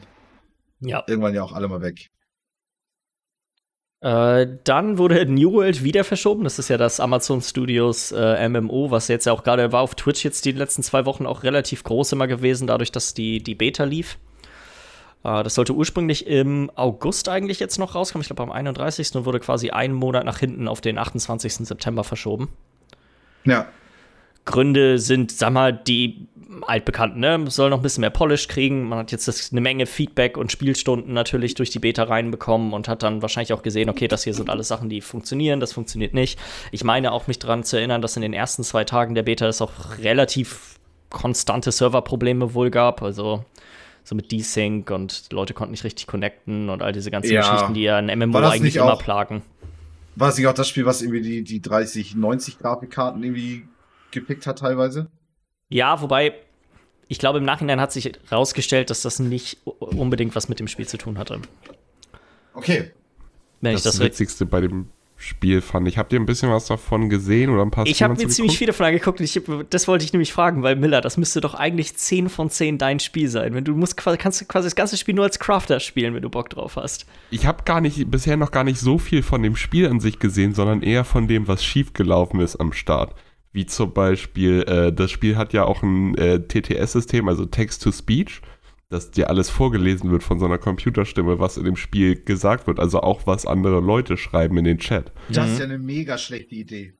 ja. 0.79 1.03
irgendwann 1.07 1.33
ja 1.33 1.43
auch 1.43 1.51
alle 1.51 1.67
mal 1.67 1.81
weg. 1.81 2.09
Äh, 4.01 4.47
dann 4.63 4.97
wurde 4.97 5.25
New 5.31 5.53
World 5.53 5.83
wieder 5.83 6.03
verschoben. 6.03 6.43
Das 6.43 6.59
ist 6.59 6.69
ja 6.69 6.77
das 6.77 6.99
Amazon 6.99 7.41
Studios 7.41 8.11
äh, 8.11 8.47
MMO, 8.47 8.91
was 8.91 9.07
jetzt 9.07 9.25
ja 9.25 9.33
auch 9.33 9.43
gerade 9.43 9.71
war 9.71 9.81
auf 9.81 9.95
Twitch 9.95 10.23
jetzt 10.23 10.45
die 10.45 10.51
letzten 10.51 10.83
zwei 10.83 11.05
Wochen 11.05 11.25
auch 11.25 11.43
relativ 11.43 11.83
groß 11.83 12.11
immer 12.11 12.27
gewesen, 12.27 12.67
dadurch, 12.67 12.91
dass 12.91 13.13
die, 13.13 13.41
die 13.41 13.55
Beta 13.55 13.83
lief. 13.83 14.17
Äh, 15.23 15.43
das 15.43 15.55
sollte 15.55 15.73
ursprünglich 15.73 16.27
im 16.27 16.71
August 16.75 17.29
eigentlich 17.29 17.59
jetzt 17.59 17.79
noch 17.79 17.95
rauskommen. 17.95 18.21
Ich 18.21 18.27
glaube 18.27 18.43
am 18.43 18.51
31. 18.51 19.15
und 19.15 19.25
wurde 19.25 19.39
quasi 19.39 19.71
einen 19.71 19.93
Monat 19.93 20.25
nach 20.25 20.39
hinten 20.39 20.67
auf 20.67 20.81
den 20.81 20.97
28. 20.97 21.53
September 21.67 22.03
verschoben. 22.03 22.49
Ja. 23.43 23.67
Gründe 24.47 24.97
sind, 24.97 25.31
sag 25.31 25.53
mal, 25.53 25.71
die 25.71 26.27
altbekannten, 26.65 27.19
ne? 27.19 27.45
Soll 27.49 27.69
noch 27.69 27.77
ein 27.77 27.83
bisschen 27.83 28.01
mehr 28.01 28.09
Polish 28.09 28.47
kriegen. 28.47 28.89
Man 28.89 28.97
hat 28.97 29.11
jetzt 29.11 29.27
das, 29.27 29.51
eine 29.51 29.61
Menge 29.61 29.85
Feedback 29.85 30.37
und 30.37 30.51
Spielstunden 30.51 31.13
natürlich 31.13 31.53
durch 31.53 31.69
die 31.69 31.79
Beta 31.79 32.03
reinbekommen 32.03 32.73
und 32.73 32.87
hat 32.87 33.03
dann 33.03 33.21
wahrscheinlich 33.21 33.53
auch 33.53 33.61
gesehen, 33.61 33.89
okay, 33.89 34.07
das 34.07 34.23
hier 34.23 34.33
sind 34.33 34.49
alles 34.49 34.67
Sachen, 34.67 34.89
die 34.89 35.01
funktionieren, 35.01 35.59
das 35.59 35.73
funktioniert 35.73 36.13
nicht. 36.13 36.39
Ich 36.71 36.83
meine 36.83 37.11
auch 37.11 37.27
mich 37.27 37.37
daran 37.37 37.63
zu 37.63 37.77
erinnern, 37.77 38.01
dass 38.01 38.15
in 38.15 38.23
den 38.23 38.33
ersten 38.33 38.63
zwei 38.63 38.83
Tagen 38.85 39.13
der 39.13 39.23
Beta 39.23 39.47
es 39.47 39.61
auch 39.61 39.71
relativ 39.99 40.79
konstante 41.09 41.71
Serverprobleme 41.71 42.53
wohl 42.53 42.71
gab. 42.71 43.03
Also 43.03 43.45
so 44.03 44.15
mit 44.15 44.31
Desync 44.31 44.89
und 44.89 45.25
Leute 45.31 45.53
konnten 45.53 45.71
nicht 45.71 45.83
richtig 45.83 46.07
connecten 46.07 46.69
und 46.69 46.81
all 46.81 46.93
diese 46.93 47.11
ganzen 47.11 47.33
Ja. 47.33 47.41
Geschichten, 47.41 47.73
die 47.73 47.83
ja 47.83 47.97
ein 47.97 48.07
MMO 48.17 48.39
eigentlich 48.39 48.77
immer 48.77 48.95
plagen. 48.95 49.41
War 50.15 50.29
es 50.29 50.37
nicht 50.37 50.47
auch 50.47 50.53
das 50.53 50.67
Spiel, 50.67 50.85
was 50.85 51.01
irgendwie 51.01 51.21
die, 51.21 51.43
die 51.43 51.61
30, 51.61 52.15
90 52.15 52.57
Grafikkarten 52.57 53.21
irgendwie 53.23 53.63
gepickt 54.11 54.47
hat 54.47 54.59
teilweise? 54.59 55.07
Ja, 55.69 56.01
wobei 56.01 56.33
ich 57.09 57.19
glaube, 57.19 57.37
im 57.39 57.45
Nachhinein 57.45 57.79
hat 57.79 57.91
sich 57.93 58.11
herausgestellt, 58.29 58.89
dass 58.89 59.01
das 59.01 59.19
nicht 59.19 59.59
unbedingt 59.65 60.35
was 60.35 60.49
mit 60.49 60.59
dem 60.59 60.67
Spiel 60.67 60.87
zu 60.87 60.97
tun 60.97 61.17
hatte. 61.17 61.39
Okay. 62.53 62.91
Wenn 63.61 63.73
Das, 63.73 63.81
ich 63.85 63.91
das 63.91 63.99
Witzigste 63.99 64.45
bei 64.45 64.61
dem 64.61 64.89
Spiel 65.19 65.61
fand 65.61 65.87
ich. 65.87 65.97
Habt 65.97 66.13
ihr 66.13 66.19
ein 66.19 66.27
bisschen 66.27 66.51
was 66.51 66.67
davon 66.67 67.09
gesehen 67.09 67.49
oder 67.49 67.63
ein 67.63 67.71
paar 67.71 67.87
Ich 67.87 68.03
habe 68.03 68.13
mir 68.13 68.27
ziemlich 68.27 68.55
viele 68.57 68.71
von 68.71 68.85
angeguckt 68.85 69.19
und 69.19 69.23
ich, 69.25 69.41
das 69.71 69.87
wollte 69.87 70.05
ich 70.05 70.13
nämlich 70.13 70.31
fragen, 70.31 70.61
weil 70.61 70.75
Miller, 70.75 71.01
das 71.01 71.17
müsste 71.17 71.41
doch 71.41 71.55
eigentlich 71.55 71.95
10 71.97 72.29
von 72.29 72.51
10 72.51 72.77
dein 72.77 72.99
Spiel 72.99 73.27
sein. 73.27 73.55
Wenn 73.55 73.63
du 73.63 73.73
musst, 73.73 73.97
quasi- 73.97 74.17
kannst 74.19 74.41
du 74.41 74.45
quasi 74.45 74.67
das 74.67 74.75
ganze 74.75 74.95
Spiel 74.95 75.15
nur 75.15 75.25
als 75.25 75.39
Crafter 75.39 75.79
spielen, 75.79 76.13
wenn 76.13 76.21
du 76.21 76.29
Bock 76.29 76.51
drauf 76.51 76.75
hast. 76.75 77.07
Ich 77.31 77.47
habe 77.47 77.63
gar 77.63 77.81
nicht, 77.81 78.11
bisher 78.11 78.37
noch 78.37 78.51
gar 78.51 78.63
nicht 78.63 78.79
so 78.79 78.99
viel 78.99 79.23
von 79.23 79.41
dem 79.41 79.55
Spiel 79.55 79.87
an 79.87 79.99
sich 79.99 80.19
gesehen, 80.19 80.53
sondern 80.53 80.83
eher 80.83 81.03
von 81.03 81.27
dem, 81.27 81.47
was 81.47 81.63
schiefgelaufen 81.63 82.39
ist 82.39 82.57
am 82.57 82.71
Start. 82.73 83.15
Wie 83.57 83.65
zum 83.65 83.91
Beispiel, 83.91 84.61
äh, 84.67 84.93
das 84.93 85.09
Spiel 85.09 85.35
hat 85.35 85.51
ja 85.51 85.63
auch 85.65 85.81
ein 85.81 86.15
äh, 86.19 86.37
TTS-System, 86.39 87.27
also 87.27 87.43
Text-to-Speech, 87.43 88.41
dass 88.89 89.09
dir 89.09 89.31
alles 89.31 89.49
vorgelesen 89.49 90.11
wird 90.11 90.21
von 90.21 90.37
so 90.37 90.45
einer 90.45 90.59
Computerstimme, 90.59 91.39
was 91.39 91.57
in 91.57 91.63
dem 91.63 91.75
Spiel 91.75 92.21
gesagt 92.23 92.67
wird, 92.67 92.79
also 92.79 93.01
auch 93.01 93.25
was 93.25 93.47
andere 93.47 93.79
Leute 93.79 94.15
schreiben 94.15 94.57
in 94.57 94.63
den 94.65 94.77
Chat. 94.77 95.11
Das 95.29 95.47
Mhm. 95.47 95.53
ist 95.53 95.57
ja 95.59 95.65
eine 95.65 95.79
mega 95.79 96.19
schlechte 96.19 96.53
Idee. 96.53 96.93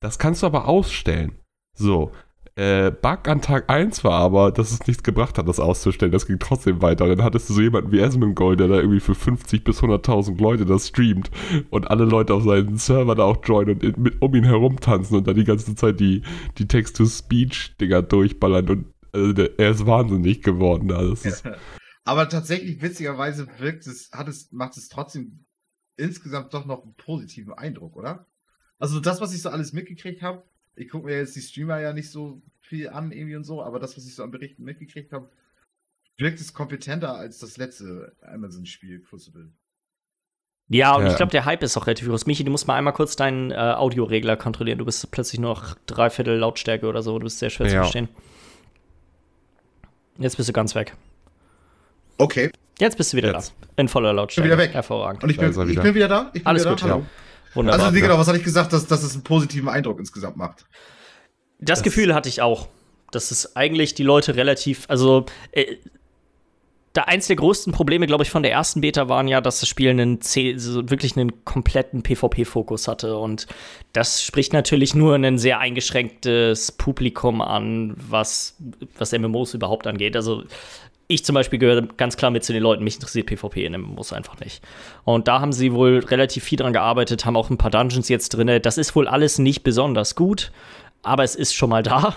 Das 0.00 0.18
kannst 0.18 0.42
du 0.42 0.46
aber 0.48 0.68
ausstellen. 0.68 1.32
So. 1.72 2.12
Äh, 2.58 2.90
Bug 2.90 3.28
an 3.28 3.42
Tag 3.42 3.68
1 3.68 4.02
war 4.02 4.14
aber, 4.14 4.50
dass 4.50 4.72
es 4.72 4.86
nichts 4.86 5.02
gebracht 5.02 5.36
hat, 5.36 5.46
das 5.46 5.60
auszustellen. 5.60 6.10
Das 6.10 6.26
ging 6.26 6.38
trotzdem 6.38 6.80
weiter. 6.80 7.04
Und 7.04 7.10
dann 7.10 7.22
hattest 7.22 7.50
du 7.50 7.54
so 7.54 7.60
jemanden 7.60 7.92
wie 7.92 8.00
Esmond 8.00 8.38
der 8.38 8.68
da 8.68 8.76
irgendwie 8.76 9.00
für 9.00 9.14
50 9.14 9.62
bis 9.62 9.82
100.000 9.82 10.40
Leute 10.40 10.64
das 10.64 10.88
streamt 10.88 11.30
und 11.68 11.90
alle 11.90 12.04
Leute 12.04 12.32
auf 12.32 12.44
seinen 12.44 12.78
Server 12.78 13.14
da 13.14 13.24
auch 13.24 13.44
joinen 13.44 13.74
und 13.74 13.84
in, 13.84 14.02
mit, 14.02 14.22
um 14.22 14.34
ihn 14.34 14.44
herum 14.44 14.80
tanzen 14.80 15.16
und 15.16 15.26
dann 15.26 15.36
die 15.36 15.44
ganze 15.44 15.74
Zeit 15.74 16.00
die, 16.00 16.22
die 16.56 16.66
Text-to-Speech-Dinger 16.66 18.00
durchballern. 18.00 18.70
Und 18.70 18.86
also 19.12 19.34
der, 19.34 19.58
er 19.58 19.72
ist 19.72 19.84
wahnsinnig 19.84 20.42
geworden. 20.42 20.92
Also 20.92 21.28
ist, 21.28 21.44
Aber 22.04 22.28
tatsächlich, 22.28 22.80
witzigerweise 22.80 23.48
wirkt 23.58 23.86
es, 23.86 24.10
hat 24.12 24.28
es, 24.28 24.50
macht 24.52 24.78
es 24.78 24.88
trotzdem 24.88 25.44
insgesamt 25.96 26.54
doch 26.54 26.64
noch 26.64 26.84
einen 26.84 26.94
positiven 26.94 27.52
Eindruck, 27.52 27.96
oder? 27.96 28.26
Also 28.78 29.00
das, 29.00 29.20
was 29.20 29.34
ich 29.34 29.42
so 29.42 29.50
alles 29.50 29.72
mitgekriegt 29.74 30.22
habe, 30.22 30.44
ich 30.76 30.88
gucke 30.90 31.06
mir 31.06 31.16
jetzt 31.16 31.34
die 31.36 31.40
Streamer 31.40 31.80
ja 31.80 31.92
nicht 31.92 32.10
so 32.10 32.40
viel 32.60 32.88
an 32.90 33.12
irgendwie 33.12 33.36
und 33.36 33.44
so, 33.44 33.62
aber 33.62 33.78
das, 33.80 33.96
was 33.96 34.06
ich 34.06 34.14
so 34.14 34.22
an 34.22 34.30
Berichten 34.30 34.62
mitgekriegt 34.64 35.12
habe, 35.12 35.28
wirkt 36.18 36.40
es 36.40 36.52
kompetenter 36.54 37.14
als 37.14 37.38
das 37.38 37.56
letzte 37.56 38.14
Amazon-Spiel 38.22 39.02
Crucible. 39.02 39.50
Ja, 40.68 40.96
und 40.96 41.04
Ja. 41.04 41.10
ich 41.10 41.16
glaube, 41.16 41.30
der 41.30 41.44
Hype 41.44 41.62
ist 41.62 41.76
auch 41.76 41.86
relativ 41.86 42.08
groß. 42.08 42.26
Michi, 42.26 42.42
du 42.42 42.50
musst 42.50 42.66
mal 42.66 42.74
einmal 42.74 42.92
kurz 42.92 43.14
deinen 43.14 43.52
äh, 43.52 43.54
Audioregler 43.54 44.36
kontrollieren. 44.36 44.78
Du 44.78 44.84
bist 44.84 45.08
plötzlich 45.12 45.38
nur 45.40 45.50
noch 45.50 45.76
dreiviertel 45.86 46.36
Lautstärke 46.38 46.86
oder 46.86 47.02
so. 47.02 47.16
Du 47.18 47.24
bist 47.24 47.38
sehr 47.38 47.50
schwer 47.50 47.68
zu 47.68 47.74
Ja. 47.74 47.82
verstehen. 47.82 48.08
Jetzt 50.18 50.36
bist 50.36 50.48
du 50.48 50.52
ganz 50.52 50.74
weg. 50.74 50.94
Okay. 52.18 52.50
Jetzt 52.78 52.96
bist 52.96 53.12
du 53.12 53.16
wieder 53.18 53.32
Jetzt. 53.32 53.54
da. 53.60 53.82
In 53.82 53.88
voller 53.88 54.12
Lautstärke. 54.12 54.48
wieder 54.48 54.58
weg. 54.58 54.72
Hervorragend. 54.72 55.22
Und 55.22 55.30
ich 55.30 55.36
bin, 55.38 55.50
ich 55.50 55.56
wieder. 55.56 55.82
bin 55.82 55.94
wieder 55.94 56.08
da? 56.08 56.26
Ich 56.34 56.40
bin 56.42 56.46
Alles 56.46 56.62
wieder 56.64 56.70
gut, 56.72 56.82
da? 56.82 56.88
ja. 56.88 57.02
Wunderbar. 57.54 57.86
Also, 57.86 58.00
genau, 58.00 58.18
was 58.18 58.28
hatte 58.28 58.38
ich 58.38 58.44
gesagt, 58.44 58.72
dass, 58.72 58.86
dass 58.86 59.02
es 59.02 59.14
einen 59.14 59.24
positiven 59.24 59.68
Eindruck 59.68 59.98
insgesamt 59.98 60.36
macht? 60.36 60.66
Das, 61.58 61.82
Gefühl 61.82 62.14
hatte 62.14 62.28
ich 62.28 62.42
auch. 62.42 62.68
Dass 63.12 63.30
es 63.30 63.56
eigentlich 63.56 63.94
die 63.94 64.02
Leute 64.02 64.34
relativ, 64.34 64.84
also 64.88 65.26
äh, 65.52 65.76
da 66.96 67.02
eins 67.02 67.26
der 67.26 67.36
größten 67.36 67.72
Probleme, 67.72 68.06
glaube 68.06 68.24
ich, 68.24 68.30
von 68.30 68.42
der 68.42 68.52
ersten 68.52 68.80
Beta 68.80 69.08
waren 69.08 69.28
ja, 69.28 69.40
dass 69.40 69.60
das 69.60 69.68
Spiel 69.68 69.90
einen 69.90 70.22
C 70.22 70.54
wirklich 70.56 71.16
einen 71.16 71.44
kompletten 71.44 72.02
PvP-Fokus 72.02 72.88
hatte. 72.88 73.18
Und 73.18 73.46
das 73.92 74.24
spricht 74.24 74.54
natürlich 74.54 74.94
nur 74.94 75.14
ein 75.14 75.38
sehr 75.38 75.58
eingeschränktes 75.58 76.72
Publikum 76.72 77.42
an, 77.42 77.94
was, 77.96 78.56
was 78.98 79.12
MMOs 79.12 79.52
überhaupt 79.52 79.86
angeht. 79.86 80.16
Also 80.16 80.44
ich 81.08 81.24
zum 81.24 81.34
Beispiel 81.34 81.58
gehöre 81.58 81.82
ganz 81.82 82.16
klar 82.16 82.30
mit 82.30 82.44
zu 82.44 82.52
den 82.52 82.62
Leuten, 82.62 82.82
mich 82.82 82.94
interessiert 82.94 83.26
PvP 83.26 83.64
in 83.64 83.80
MMOs 83.80 84.12
einfach 84.12 84.38
nicht. 84.40 84.62
Und 85.04 85.28
da 85.28 85.40
haben 85.40 85.52
sie 85.52 85.72
wohl 85.72 86.00
relativ 86.00 86.44
viel 86.44 86.58
dran 86.58 86.72
gearbeitet, 86.72 87.24
haben 87.24 87.36
auch 87.36 87.50
ein 87.50 87.58
paar 87.58 87.70
Dungeons 87.70 88.08
jetzt 88.08 88.30
drin. 88.30 88.60
Das 88.62 88.78
ist 88.78 88.96
wohl 88.96 89.06
alles 89.06 89.38
nicht 89.38 89.62
besonders 89.62 90.16
gut, 90.16 90.50
aber 91.02 91.22
es 91.22 91.36
ist 91.36 91.54
schon 91.54 91.70
mal 91.70 91.82
da. 91.82 92.16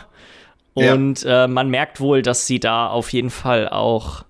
Ja. 0.75 0.93
Und 0.93 1.23
äh, 1.27 1.47
man 1.47 1.69
merkt 1.69 1.99
wohl, 1.99 2.21
dass 2.21 2.47
sie 2.47 2.59
da 2.59 2.87
auf 2.87 3.11
jeden 3.11 3.29
Fall 3.29 3.69
auch 3.69 4.23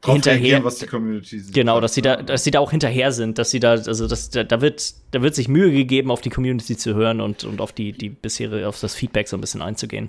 Drauf 0.00 0.14
Hinterher- 0.14 0.64
was 0.64 0.78
die 0.78 0.86
Community 0.86 1.38
sagt. 1.38 1.54
Genau, 1.54 1.78
dass 1.78 1.92
sie 1.92 2.00
da, 2.00 2.22
dass 2.22 2.42
sie 2.42 2.50
da 2.50 2.60
auch 2.60 2.70
hinterher 2.70 3.12
sind, 3.12 3.36
dass 3.36 3.50
sie 3.50 3.60
da, 3.60 3.72
also 3.72 4.08
dass, 4.08 4.30
da, 4.30 4.44
da 4.44 4.62
wird, 4.62 4.94
da 5.10 5.20
wird 5.20 5.34
sich 5.34 5.46
Mühe 5.46 5.70
gegeben, 5.70 6.10
auf 6.10 6.22
die 6.22 6.30
Community 6.30 6.74
zu 6.76 6.94
hören 6.94 7.20
und, 7.20 7.44
und 7.44 7.60
auf 7.60 7.72
die, 7.72 7.92
die 7.92 8.08
bisherige, 8.08 8.66
auf 8.66 8.80
das 8.80 8.94
Feedback 8.94 9.28
so 9.28 9.36
ein 9.36 9.42
bisschen 9.42 9.60
einzugehen. 9.60 10.08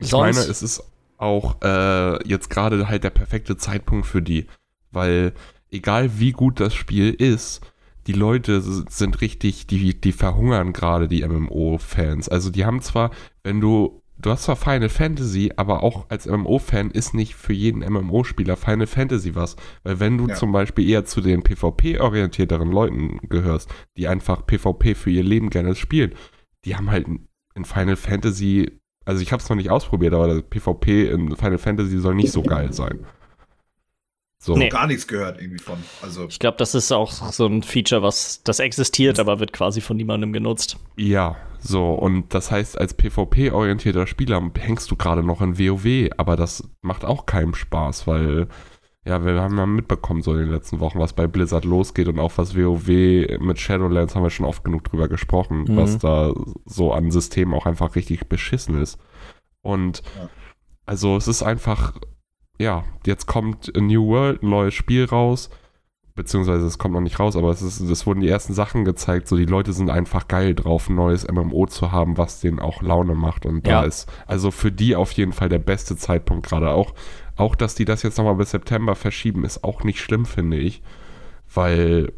Ich 0.00 0.10
meine, 0.10 0.38
es 0.38 0.62
ist 0.62 0.82
auch 1.18 1.60
äh, 1.62 2.26
jetzt 2.28 2.48
gerade 2.50 2.88
halt 2.88 3.04
der 3.04 3.10
perfekte 3.10 3.56
Zeitpunkt 3.56 4.06
für 4.06 4.22
die, 4.22 4.46
weil 4.90 5.32
egal 5.70 6.18
wie 6.18 6.32
gut 6.32 6.60
das 6.60 6.74
Spiel 6.74 7.12
ist, 7.12 7.60
die 8.06 8.12
Leute 8.14 8.62
sind 8.62 9.20
richtig, 9.20 9.66
die, 9.66 10.00
die 10.00 10.12
verhungern 10.12 10.72
gerade 10.72 11.08
die 11.08 11.26
MMO-Fans. 11.26 12.28
Also 12.30 12.48
die 12.50 12.64
haben 12.64 12.80
zwar, 12.80 13.10
wenn 13.42 13.60
du, 13.60 14.00
du 14.16 14.30
hast 14.30 14.44
zwar 14.44 14.56
Final 14.56 14.88
Fantasy, 14.88 15.52
aber 15.56 15.82
auch 15.82 16.06
als 16.08 16.24
MMO-Fan 16.26 16.90
ist 16.90 17.12
nicht 17.12 17.34
für 17.34 17.52
jeden 17.52 17.80
MMO-Spieler 17.80 18.56
Final 18.56 18.86
Fantasy 18.86 19.34
was. 19.34 19.56
Weil 19.82 20.00
wenn 20.00 20.16
du 20.16 20.28
Ja. 20.28 20.36
zum 20.36 20.52
Beispiel 20.52 20.88
eher 20.88 21.04
zu 21.04 21.20
den 21.20 21.42
PvP-orientierteren 21.42 22.70
Leuten 22.72 23.18
gehörst, 23.28 23.68
die 23.98 24.08
einfach 24.08 24.46
PvP 24.46 24.94
für 24.94 25.10
ihr 25.10 25.22
Leben 25.24 25.50
gerne 25.50 25.74
spielen, 25.74 26.12
die 26.64 26.76
haben 26.76 26.90
halt 26.90 27.06
in 27.54 27.64
Final 27.64 27.96
Fantasy 27.96 28.80
also 29.08 29.22
ich 29.22 29.32
habe 29.32 29.42
es 29.42 29.48
noch 29.48 29.56
nicht 29.56 29.70
ausprobiert, 29.70 30.12
aber 30.12 30.28
das 30.28 30.42
PvP 30.42 31.08
in 31.08 31.34
Final 31.34 31.56
Fantasy 31.56 31.98
soll 31.98 32.14
nicht 32.14 32.30
so 32.30 32.42
geil 32.42 32.74
sein. 32.74 33.06
So. 34.38 34.54
Nee. 34.54 34.68
Gar 34.68 34.86
nichts 34.86 35.08
gehört 35.08 35.40
irgendwie 35.40 35.62
von. 35.62 35.78
Also, 36.02 36.26
Ich 36.28 36.38
glaube, 36.38 36.58
das 36.58 36.74
ist 36.74 36.92
auch 36.92 37.10
so 37.10 37.46
ein 37.46 37.62
Feature, 37.62 38.02
was 38.02 38.42
das 38.44 38.60
existiert, 38.60 39.18
aber 39.18 39.40
wird 39.40 39.54
quasi 39.54 39.80
von 39.80 39.96
niemandem 39.96 40.34
genutzt. 40.34 40.76
Ja, 40.96 41.36
so. 41.58 41.94
Und 41.94 42.34
das 42.34 42.50
heißt, 42.50 42.78
als 42.78 42.92
PvP-orientierter 42.92 44.06
Spieler 44.06 44.42
hängst 44.58 44.90
du 44.90 44.96
gerade 44.96 45.22
noch 45.22 45.40
in 45.40 45.58
WoW, 45.58 46.10
aber 46.18 46.36
das 46.36 46.68
macht 46.82 47.06
auch 47.06 47.24
keinem 47.24 47.54
Spaß, 47.54 48.06
weil, 48.06 48.46
ja, 49.08 49.24
wir 49.24 49.40
haben 49.40 49.56
ja 49.56 49.66
mitbekommen 49.66 50.20
so 50.22 50.32
in 50.34 50.40
den 50.40 50.50
letzten 50.50 50.80
Wochen, 50.80 50.98
was 50.98 51.14
bei 51.14 51.26
Blizzard 51.26 51.64
losgeht 51.64 52.08
und 52.08 52.18
auch 52.18 52.32
was 52.36 52.54
WoW 52.56 52.86
mit 53.40 53.58
Shadowlands 53.58 54.14
haben 54.14 54.22
wir 54.22 54.30
schon 54.30 54.46
oft 54.46 54.64
genug 54.64 54.84
drüber 54.84 55.08
gesprochen, 55.08 55.64
Mhm. 55.68 55.76
was 55.76 55.98
da 55.98 56.32
so 56.66 56.92
an 56.92 57.10
Systemen 57.10 57.54
auch 57.54 57.66
einfach 57.66 57.94
richtig 57.96 58.28
beschissen 58.28 58.80
ist. 58.80 58.98
Und 59.62 60.02
Ja. 60.16 60.28
also 60.86 61.16
es 61.16 61.26
ist 61.26 61.42
einfach, 61.42 61.94
ja, 62.60 62.84
jetzt 63.06 63.26
kommt 63.26 63.72
A 63.76 63.80
New 63.80 64.06
World, 64.08 64.42
ein 64.42 64.50
neues 64.50 64.74
Spiel 64.74 65.04
raus, 65.06 65.48
beziehungsweise 66.14 66.66
es 66.66 66.78
kommt 66.78 66.94
noch 66.94 67.00
nicht 67.00 67.20
raus, 67.20 67.36
aber 67.36 67.50
es, 67.50 67.62
ist, 67.62 67.78
es 67.80 68.04
wurden 68.06 68.20
die 68.20 68.28
ersten 68.28 68.52
Sachen 68.52 68.84
gezeigt, 68.84 69.28
so 69.28 69.36
die 69.36 69.44
Leute 69.44 69.72
sind 69.72 69.88
einfach 69.88 70.26
geil 70.26 70.52
drauf, 70.54 70.88
ein 70.88 70.96
neues 70.96 71.26
MMO 71.30 71.66
zu 71.66 71.92
haben, 71.92 72.18
was 72.18 72.40
denen 72.40 72.58
auch 72.58 72.82
Laune 72.82 73.14
macht 73.14 73.46
und 73.46 73.66
Ja. 73.66 73.80
da 73.82 73.86
ist 73.86 74.10
also 74.26 74.50
für 74.50 74.72
die 74.72 74.96
auf 74.96 75.12
jeden 75.12 75.32
Fall 75.32 75.48
der 75.48 75.60
beste 75.60 75.96
Zeitpunkt 75.96 76.46
gerade 76.46 76.70
auch, 76.70 76.92
auch 77.38 77.54
dass 77.56 77.74
die 77.74 77.84
das 77.84 78.02
jetzt 78.02 78.18
nochmal 78.18 78.34
bis 78.34 78.50
September 78.50 78.94
verschieben, 78.94 79.44
ist 79.44 79.64
auch 79.64 79.84
nicht 79.84 80.00
schlimm, 80.00 80.26
finde 80.26 80.58
ich, 80.58 80.82
weil 81.54 82.12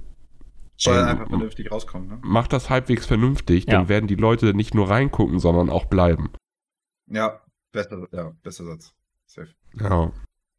soll 0.76 0.96
Ähm, 0.96 1.04
einfach 1.04 1.28
vernünftig 1.28 1.70
rauskommen, 1.70 2.08
ne? 2.08 2.18
macht 2.22 2.52
das 2.52 2.70
halbwegs 2.70 3.06
vernünftig, 3.06 3.66
Ja. 3.66 3.74
dann 3.74 3.88
werden 3.88 4.06
die 4.06 4.14
Leute 4.14 4.54
nicht 4.54 4.74
nur 4.74 4.88
reingucken, 4.90 5.38
sondern 5.38 5.68
auch 5.70 5.84
bleiben. 5.84 6.30
Ja, 7.06 7.40
besser, 7.72 8.06
ja, 8.12 8.32
besser 8.42 8.64
Satz. 8.64 8.94
Safe. 9.26 9.48
Ja. 9.78 10.10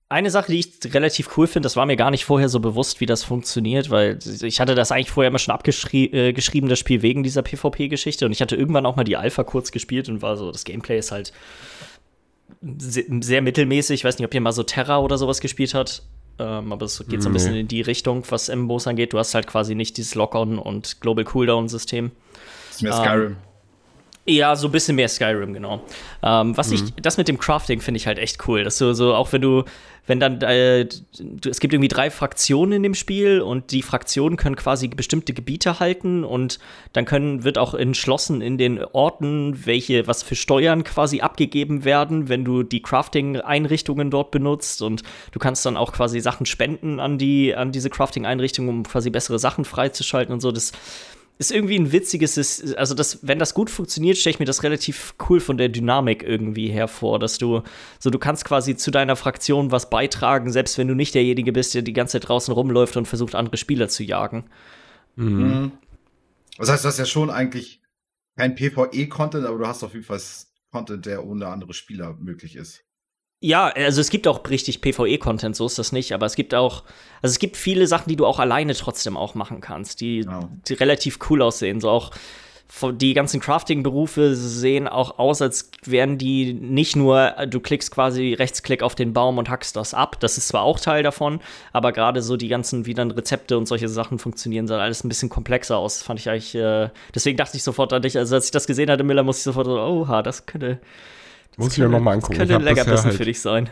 Eine 0.09 0.29
Sache, 0.29 0.51
die 0.51 0.59
ich 0.59 0.93
relativ 0.93 1.37
cool 1.37 1.47
finde, 1.47 1.65
das 1.65 1.77
war 1.77 1.85
mir 1.85 1.95
gar 1.95 2.11
nicht 2.11 2.25
vorher 2.25 2.49
so 2.49 2.59
bewusst, 2.59 2.99
wie 2.99 3.05
das 3.05 3.23
funktioniert, 3.23 3.89
weil 3.89 4.19
ich 4.41 4.59
hatte 4.59 4.75
das 4.75 4.91
eigentlich 4.91 5.09
vorher 5.09 5.29
immer 5.29 5.39
schon 5.39 5.53
abgeschrieben, 5.53 6.13
äh, 6.19 6.33
geschrieben, 6.33 6.67
das 6.67 6.79
Spiel 6.79 7.01
wegen 7.01 7.23
dieser 7.23 7.43
PvP-Geschichte. 7.43 8.25
Und 8.25 8.33
ich 8.33 8.41
hatte 8.41 8.57
irgendwann 8.57 8.85
auch 8.85 8.97
mal 8.97 9.05
die 9.05 9.15
Alpha 9.15 9.43
kurz 9.45 9.71
gespielt 9.71 10.09
und 10.09 10.21
war 10.21 10.35
so, 10.35 10.51
das 10.51 10.65
Gameplay 10.65 10.99
ist 10.99 11.13
halt 11.13 11.31
se 12.77 13.03
sehr 13.21 13.41
mittelmäßig. 13.41 14.01
Ich 14.01 14.03
weiß 14.03 14.17
nicht, 14.19 14.25
ob 14.25 14.33
ihr 14.33 14.41
mal 14.41 14.51
so 14.51 14.63
Terra 14.63 14.99
oder 14.99 15.17
sowas 15.17 15.39
gespielt 15.41 15.73
habt. 15.73 16.03
Ähm, 16.39 16.71
aber 16.71 16.85
es 16.85 17.03
geht 17.07 17.21
so 17.21 17.29
ein 17.29 17.33
Nee. 17.33 17.37
bisschen 17.37 17.55
in 17.55 17.67
die 17.67 17.81
Richtung, 17.81 18.23
was 18.29 18.49
MMOs 18.49 18.87
angeht. 18.87 19.13
Du 19.13 19.19
hast 19.19 19.33
halt 19.35 19.47
quasi 19.47 19.75
nicht 19.75 19.97
dieses 19.97 20.15
Lock-on 20.15 20.57
und 20.59 21.01
Global 21.01 21.23
Cooldown-System. 21.25 22.11
Das 22.69 22.75
ist 22.77 22.81
mehr 22.83 22.93
Ähm, 22.93 22.97
Skyrim. 23.03 23.35
Ja, 24.31 24.55
so 24.55 24.67
ein 24.67 24.71
bisschen 24.71 24.95
mehr 24.95 25.09
Skyrim, 25.09 25.53
genau. 25.53 25.81
Ähm, 26.23 26.55
was 26.55 26.69
Mhm. 26.69 26.73
ich, 26.75 26.93
das 27.01 27.17
mit 27.17 27.27
dem 27.27 27.37
Crafting 27.37 27.81
finde 27.81 27.97
ich 27.97 28.07
halt 28.07 28.17
echt 28.17 28.47
cool. 28.47 28.63
Dass 28.63 28.77
du 28.77 28.93
so, 28.93 29.13
auch 29.13 29.31
wenn 29.33 29.41
du, 29.41 29.63
wenn 30.07 30.19
dann, 30.19 30.41
äh, 30.41 30.87
du, 31.19 31.49
es 31.49 31.59
gibt 31.59 31.73
irgendwie 31.73 31.87
drei 31.87 32.09
Fraktionen 32.09 32.73
in 32.73 32.83
dem 32.83 32.93
Spiel 32.95 33.41
und 33.41 33.71
die 33.71 33.81
Fraktionen 33.81 34.37
können 34.37 34.55
quasi 34.55 34.87
bestimmte 34.87 35.33
Gebiete 35.33 35.79
halten 35.79 36.23
und 36.23 36.59
dann 36.93 37.05
können, 37.05 37.43
wird 37.43 37.57
auch 37.57 37.73
entschlossen 37.73 38.41
in 38.41 38.57
den 38.57 38.83
Orten, 38.83 39.65
welche, 39.65 40.07
was 40.07 40.23
für 40.23 40.35
Steuern 40.35 40.83
quasi 40.83 41.21
abgegeben 41.21 41.83
werden, 41.85 42.29
wenn 42.29 42.45
du 42.45 42.63
die 42.63 42.81
Crafting-Einrichtungen 42.81 44.09
dort 44.09 44.31
benutzt 44.31 44.81
und 44.81 45.03
du 45.31 45.39
kannst 45.39 45.65
dann 45.65 45.77
auch 45.77 45.91
quasi 45.93 46.19
Sachen 46.19 46.45
spenden 46.45 46.99
an 46.99 47.17
die, 47.17 47.55
an 47.55 47.71
diese 47.71 47.89
Crafting-Einrichtungen, 47.89 48.69
um 48.69 48.83
quasi 48.83 49.09
bessere 49.09 49.39
Sachen 49.39 49.65
freizuschalten 49.65 50.33
und 50.33 50.39
so. 50.41 50.51
Das 50.51 50.71
ist 51.41 51.51
irgendwie 51.51 51.75
ein 51.75 51.91
witziges, 51.91 52.75
also 52.75 52.93
das, 52.93 53.27
wenn 53.27 53.39
das 53.39 53.55
gut 53.55 53.71
funktioniert, 53.71 54.15
stelle 54.15 54.35
ich 54.35 54.39
mir 54.39 54.45
das 54.45 54.61
relativ 54.61 55.15
cool 55.27 55.39
von 55.39 55.57
der 55.57 55.69
Dynamik 55.69 56.21
irgendwie 56.21 56.69
hervor, 56.69 57.17
dass 57.17 57.39
du, 57.39 57.63
so 57.97 58.11
du 58.11 58.19
kannst 58.19 58.45
quasi 58.45 58.75
zu 58.75 58.91
deiner 58.91 59.15
Fraktion 59.15 59.71
was 59.71 59.89
beitragen, 59.89 60.51
selbst 60.51 60.77
wenn 60.77 60.87
du 60.87 60.93
nicht 60.93 61.15
derjenige 61.15 61.51
bist, 61.51 61.73
der 61.73 61.81
die 61.81 61.93
ganze 61.93 62.19
Zeit 62.19 62.29
draußen 62.29 62.53
rumläuft 62.53 62.95
und 62.95 63.07
versucht, 63.07 63.33
andere 63.33 63.57
Spieler 63.57 63.89
zu 63.89 64.03
jagen. 64.03 64.43
Mhm. 65.15 65.71
Das 66.59 66.69
heißt, 66.69 66.83
du 66.83 66.89
hast 66.89 66.99
ja 66.99 67.05
schon 67.05 67.31
eigentlich 67.31 67.81
kein 68.37 68.53
PvE-Content, 68.53 69.43
aber 69.43 69.57
du 69.57 69.65
hast 69.65 69.83
auf 69.83 69.93
jeden 69.93 70.05
Fall 70.05 70.21
Content, 70.71 71.07
der 71.07 71.25
ohne 71.25 71.47
andere 71.47 71.73
Spieler 71.73 72.15
möglich 72.19 72.55
ist. 72.55 72.83
Ja, 73.43 73.69
also 73.69 74.01
es 74.01 74.11
gibt 74.11 74.27
auch 74.27 74.47
richtig 74.49 74.81
PvE-Content, 74.81 75.55
so 75.55 75.65
ist 75.65 75.79
das 75.79 75.91
nicht, 75.91 76.13
aber 76.13 76.27
es 76.27 76.35
gibt 76.35 76.53
auch, 76.53 76.83
also 77.23 77.33
es 77.33 77.39
gibt 77.39 77.57
viele 77.57 77.87
Sachen, 77.87 78.07
die 78.07 78.15
du 78.15 78.27
auch 78.27 78.37
alleine 78.37 78.75
trotzdem 78.75 79.17
auch 79.17 79.33
machen 79.33 79.61
kannst, 79.61 79.99
die, 79.99 80.19
Genau. 80.19 80.47
die 80.67 80.73
relativ 80.75 81.17
cool 81.29 81.41
aussehen. 81.41 81.81
So 81.81 81.89
auch 81.89 82.11
die 82.93 83.13
ganzen 83.15 83.39
Crafting-Berufe 83.41 84.35
sehen 84.35 84.87
auch 84.87 85.17
aus, 85.17 85.41
als 85.41 85.71
wären 85.85 86.19
die 86.19 86.53
nicht 86.53 86.95
nur, 86.95 87.31
du 87.49 87.59
klickst 87.59 87.91
quasi 87.91 88.33
Rechtsklick 88.33 88.83
auf 88.83 88.93
den 88.93 89.11
Baum 89.11 89.39
und 89.39 89.49
hackst 89.49 89.75
das 89.75 89.93
ab. 89.95 90.19
Das 90.19 90.37
ist 90.37 90.47
zwar 90.49 90.61
auch 90.61 90.79
Teil 90.79 91.01
davon, 91.01 91.41
aber 91.73 91.91
gerade 91.91 92.21
so 92.21 92.37
die 92.37 92.47
ganzen, 92.47 92.85
wie 92.85 92.93
dann 92.93 93.09
Rezepte 93.11 93.57
und 93.57 93.65
solche 93.67 93.89
Sachen 93.89 94.19
funktionieren, 94.19 94.67
sah 94.67 94.77
alles 94.79 95.03
ein 95.03 95.09
bisschen 95.09 95.29
komplexer 95.29 95.77
aus. 95.77 95.95
Das 95.97 96.03
fand 96.03 96.19
ich 96.19 96.29
eigentlich, 96.29 96.53
äh, 96.55 96.89
deswegen 97.13 97.37
dachte 97.37 97.57
ich 97.57 97.63
sofort 97.63 97.91
an 97.91 98.03
dich. 98.03 98.17
Also 98.17 98.35
als 98.35 98.45
ich 98.45 98.51
das 98.51 98.67
gesehen 98.67 98.89
hatte, 98.91 99.03
Miller, 99.03 99.23
musste 99.23 99.39
ich 99.41 99.43
sofort 99.45 99.65
so, 99.65 99.77
oha, 99.79 100.21
das 100.21 100.45
könnte. 100.45 100.79
Muss 101.57 101.67
das 101.67 101.73
ich 101.73 101.79
mir 101.79 101.85
könnte- 101.85 101.97
nochmal 101.97 102.15
Das 102.15 102.23
angucken. 102.23 102.37
könnte 102.39 102.53
Ich 102.53 102.59
ein 102.59 102.63
Leckerbissen 102.65 103.05
halt 103.09 103.17
für 103.17 103.25
dich 103.25 103.41
sein. 103.41 103.69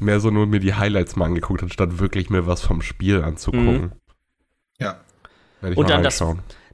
mehr 0.00 0.20
so 0.20 0.30
nur 0.30 0.46
mir 0.46 0.60
die 0.60 0.74
Highlights 0.74 1.16
mal 1.16 1.26
angeguckt, 1.26 1.62
anstatt 1.62 1.98
wirklich 2.00 2.30
mir 2.30 2.46
was 2.46 2.62
vom 2.62 2.82
Spiel 2.82 3.22
anzugucken. 3.22 3.92
Ja. 4.78 5.00
Werde 5.60 5.74
ich 5.74 5.76
Und 5.78 5.84
mal 5.84 5.88
dann 5.94 6.02
das-. 6.02 6.18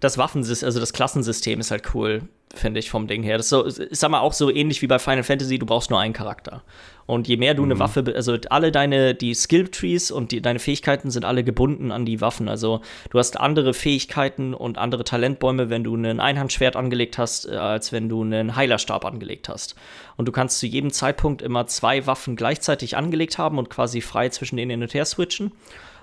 Das 0.00 0.18
Waffensystem, 0.18 0.66
also 0.66 0.80
das 0.80 0.92
Klassensystem 0.92 1.60
ist 1.60 1.70
halt 1.70 1.94
cool, 1.94 2.22
finde 2.54 2.80
ich, 2.80 2.90
vom 2.90 3.06
Ding 3.06 3.22
her. 3.22 3.36
Das 3.36 3.46
ist 3.46 3.50
so, 3.50 3.62
ist 3.64 4.04
aber 4.04 4.20
auch 4.20 4.32
so 4.32 4.50
ähnlich 4.50 4.80
wie 4.82 4.86
bei 4.86 4.98
Final 4.98 5.24
Fantasy, 5.24 5.58
du 5.58 5.66
brauchst 5.66 5.90
nur 5.90 5.98
einen 5.98 6.14
Charakter. 6.14 6.62
Und 7.06 7.26
je 7.26 7.38
mehr 7.38 7.54
du 7.54 7.62
eine 7.64 7.78
Waffe, 7.78 8.04
also 8.14 8.36
alle 8.50 8.70
deine, 8.70 9.14
die 9.14 9.34
Skill-Trees 9.34 10.10
und 10.10 10.30
die, 10.30 10.42
deine 10.42 10.58
Fähigkeiten 10.58 11.10
sind 11.10 11.24
alle 11.24 11.42
gebunden 11.42 11.90
an 11.90 12.04
die 12.04 12.20
Waffen. 12.20 12.48
Also 12.48 12.82
du 13.10 13.18
hast 13.18 13.40
andere 13.40 13.72
Fähigkeiten 13.72 14.52
und 14.52 14.76
andere 14.76 15.04
Talentbäume, 15.04 15.70
wenn 15.70 15.84
du 15.84 15.94
ein 15.94 16.20
Einhandschwert 16.20 16.76
angelegt 16.76 17.16
hast, 17.16 17.48
äh, 17.48 17.56
als 17.56 17.92
wenn 17.92 18.08
du 18.08 18.22
einen 18.22 18.56
Heilerstab 18.56 19.06
angelegt 19.06 19.48
hast. 19.48 19.74
Und 20.16 20.28
du 20.28 20.32
kannst 20.32 20.58
zu 20.58 20.66
jedem 20.66 20.92
Zeitpunkt 20.92 21.40
immer 21.40 21.66
zwei 21.66 22.06
Waffen 22.06 22.36
gleichzeitig 22.36 22.96
angelegt 22.96 23.38
haben 23.38 23.58
und 23.58 23.70
quasi 23.70 24.02
frei 24.02 24.28
zwischen 24.28 24.56
denen 24.56 24.70
hin 24.70 24.82
und 24.82 24.92
her 24.92 25.06
switchen. 25.06 25.52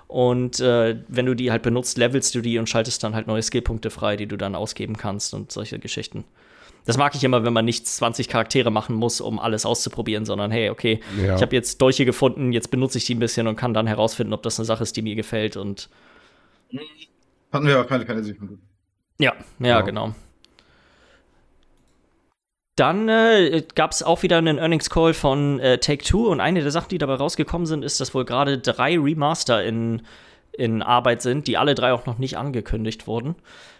Und 0.08 0.60
äh, 0.60 0.96
wenn 1.08 1.26
du 1.26 1.34
die 1.34 1.50
halt 1.50 1.62
benutzt, 1.62 1.98
levelst 1.98 2.34
du 2.34 2.40
die 2.40 2.58
und 2.58 2.68
schaltest 2.68 3.02
dann 3.02 3.14
halt 3.14 3.26
neue 3.26 3.42
Skillpunkte 3.42 3.90
frei, 3.90 4.16
die 4.16 4.26
du 4.26 4.36
dann 4.36 4.54
ausgeben 4.54 4.96
kannst 4.96 5.34
und 5.34 5.50
solche 5.50 5.78
Geschichten. 5.78 6.24
Das 6.84 6.96
mag 6.96 7.16
ich 7.16 7.24
immer, 7.24 7.42
wenn 7.44 7.52
man 7.52 7.64
nicht 7.64 7.86
20 7.88 8.28
Charaktere 8.28 8.70
machen 8.70 8.94
muss, 8.94 9.20
um 9.20 9.40
alles 9.40 9.66
auszuprobieren, 9.66 10.24
sondern 10.24 10.52
hey, 10.52 10.70
okay, 10.70 11.00
Ja. 11.20 11.34
ich 11.34 11.42
habe 11.42 11.56
jetzt 11.56 11.82
Dolche 11.82 12.04
gefunden, 12.04 12.52
jetzt 12.52 12.70
benutze 12.70 12.98
ich 12.98 13.04
die 13.06 13.16
ein 13.16 13.18
bisschen 13.18 13.48
und 13.48 13.56
kann 13.56 13.74
dann 13.74 13.88
herausfinden, 13.88 14.32
ob 14.32 14.44
das 14.44 14.60
eine 14.60 14.66
Sache 14.66 14.84
ist, 14.84 14.96
die 14.96 15.02
mir 15.02 15.16
gefällt. 15.16 15.56
Und 15.56 15.88
Hatten 17.52 17.66
wir 17.66 17.74
aber 17.78 17.86
keine 17.88 18.06
Fantasy 18.06 18.36
ja, 19.18 19.32
ja, 19.58 19.66
Ja. 19.66 19.80
genau. 19.80 20.14
Dann 22.76 23.08
äh, 23.08 23.62
gab 23.74 23.92
es 23.92 24.02
auch 24.02 24.22
wieder 24.22 24.36
einen 24.36 24.58
Earnings 24.58 24.90
Call 24.90 25.14
von 25.14 25.58
äh, 25.60 25.78
Take 25.78 26.04
Two 26.04 26.28
und 26.28 26.40
eine 26.40 26.60
der 26.60 26.70
Sachen, 26.70 26.90
die 26.90 26.98
dabei 26.98 27.14
rausgekommen 27.14 27.66
sind, 27.66 27.82
ist, 27.82 28.00
dass 28.00 28.14
wohl 28.14 28.26
gerade 28.26 28.58
drei 28.58 28.98
Remaster 28.98 29.64
in, 29.64 30.02
in 30.52 30.82
Arbeit 30.82 31.22
sind, 31.22 31.46
die 31.46 31.56
alle 31.56 31.74
drei 31.74 31.92
auch 31.92 32.04
noch 32.04 32.18
nicht 32.18 32.36
angekündigt 32.36 33.06
wurden. 33.06 33.34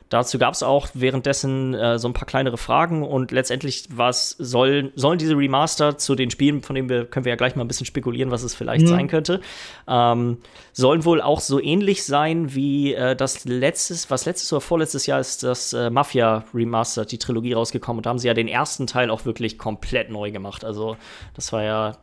Dazu 0.09 0.39
gab 0.39 0.55
es 0.55 0.63
auch 0.63 0.89
währenddessen 0.95 1.75
äh, 1.75 1.99
so 1.99 2.07
ein 2.07 2.13
paar 2.13 2.27
kleinere 2.27 2.59
Fragen 2.59 3.03
und 3.03 3.33
letztendlich 3.33 3.89
was 3.91 4.31
soll, 4.39 4.93
sollen 4.95 5.19
diese 5.19 5.37
Remaster 5.37 5.99
zu 5.99 6.15
den 6.15 6.31
Spielen, 6.31 6.63
von 6.63 6.77
denen 6.77 6.89
wir 6.89 7.07
können 7.07 7.25
wir 7.25 7.31
ja 7.31 7.37
gleich 7.37 7.57
mal 7.57 7.65
ein 7.65 7.69
bisschen 7.69 7.87
spekulieren, 7.87 8.31
was 8.31 8.45
es 8.45 8.55
vielleicht 8.55 8.85
Mhm. 8.87 8.91
sein 8.91 9.09
könnte, 9.09 9.41
ähm, 9.89 10.39
sollen 10.73 11.05
wohl 11.05 11.21
auch 11.21 11.41
so 11.41 11.61
ähnlich 11.61 12.05
sein 12.05 12.55
wie 12.55 12.95
äh, 12.95 13.17
das 13.17 13.45
letztes, 13.47 14.09
was 14.09 14.27
letztes 14.27 14.53
oder 14.53 14.61
vorletztes 14.61 15.07
Jahr 15.07 15.19
ist 15.19 15.43
das 15.43 15.73
äh, 15.73 15.91
Mafia 15.91 16.45
Remaster, 16.55 17.05
die 17.05 17.19
Trilogie 17.19 17.55
rausgekommen 17.55 17.99
und 17.99 18.07
da 18.07 18.11
haben 18.11 18.19
sie 18.21 18.29
ja 18.29 18.35
den 18.35 18.49
ersten 18.49 18.87
Teil 18.87 19.11
auch 19.11 19.25
wirklich 19.25 19.59
komplett 19.59 20.11
neu 20.11 20.31
gemacht. 20.31 20.65
Also 20.65 20.97
das 21.35 21.53
war 21.53 21.65
ja 21.65 21.97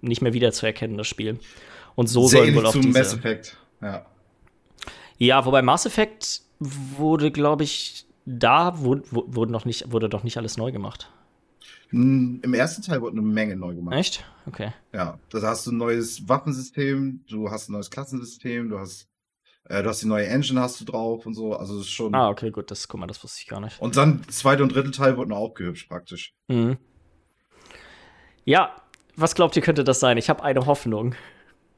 nicht 0.00 0.22
mehr 0.22 0.32
wieder 0.32 0.52
zu 0.52 0.64
erkennen, 0.64 0.96
das 0.96 1.08
Spiel. 1.08 1.38
Und 1.94 2.06
so 2.06 2.26
Sehr 2.26 2.40
sollen 2.40 2.54
wohl 2.54 2.66
auch 2.66 2.72
zu 2.72 2.80
diese 2.80 2.98
Mass 2.98 3.12
Effect. 3.14 3.56
Ja. 3.82 4.06
ja, 5.18 5.44
wobei 5.44 5.60
Mass 5.60 5.84
Effect 5.84 6.43
wurde, 6.64 7.30
glaube 7.30 7.64
ich, 7.64 8.06
da 8.26 8.80
wurde, 8.80 9.04
wurde, 9.10 9.52
noch 9.52 9.64
nicht, 9.64 9.90
wurde 9.92 10.08
doch 10.08 10.22
nicht 10.22 10.36
alles 10.36 10.56
neu 10.56 10.72
gemacht. 10.72 11.10
Mm, 11.90 12.36
Im 12.42 12.54
ersten 12.54 12.82
Teil 12.82 13.00
wurde 13.00 13.18
eine 13.18 13.26
Menge 13.26 13.56
neu 13.56 13.74
gemacht. 13.74 13.96
Echt? 13.96 14.24
Okay. 14.46 14.72
Ja, 14.92 15.18
da 15.30 15.42
hast 15.42 15.66
du 15.66 15.72
ein 15.72 15.76
neues 15.76 16.28
Waffensystem, 16.28 17.24
du 17.28 17.50
hast 17.50 17.68
ein 17.68 17.72
neues 17.72 17.90
Klassensystem, 17.90 18.68
du 18.68 18.78
hast, 18.78 19.08
äh, 19.64 19.82
du 19.82 19.88
hast 19.88 20.02
die 20.02 20.06
neue 20.06 20.26
Engine 20.26 20.60
hast 20.60 20.80
du 20.80 20.84
drauf 20.84 21.26
und 21.26 21.34
so. 21.34 21.54
Also 21.54 21.80
ist 21.80 21.90
schon. 21.90 22.14
Ah, 22.14 22.30
okay, 22.30 22.50
gut, 22.50 22.70
das, 22.70 22.88
guck 22.88 23.00
mal, 23.00 23.06
das 23.06 23.22
wusste 23.22 23.40
ich 23.42 23.46
gar 23.46 23.60
nicht. 23.60 23.80
Und 23.80 23.96
dann 23.96 24.22
zweite 24.28 24.62
und 24.62 24.74
dritte 24.74 24.90
Teil 24.90 25.16
wurden 25.16 25.32
auch 25.32 25.50
aufgehübscht 25.50 25.88
praktisch. 25.88 26.34
Mhm. 26.48 26.78
Ja, 28.44 28.74
was 29.16 29.34
glaubt 29.34 29.56
ihr, 29.56 29.62
könnte 29.62 29.84
das 29.84 30.00
sein? 30.00 30.18
Ich 30.18 30.28
habe 30.28 30.42
eine 30.42 30.66
Hoffnung. 30.66 31.14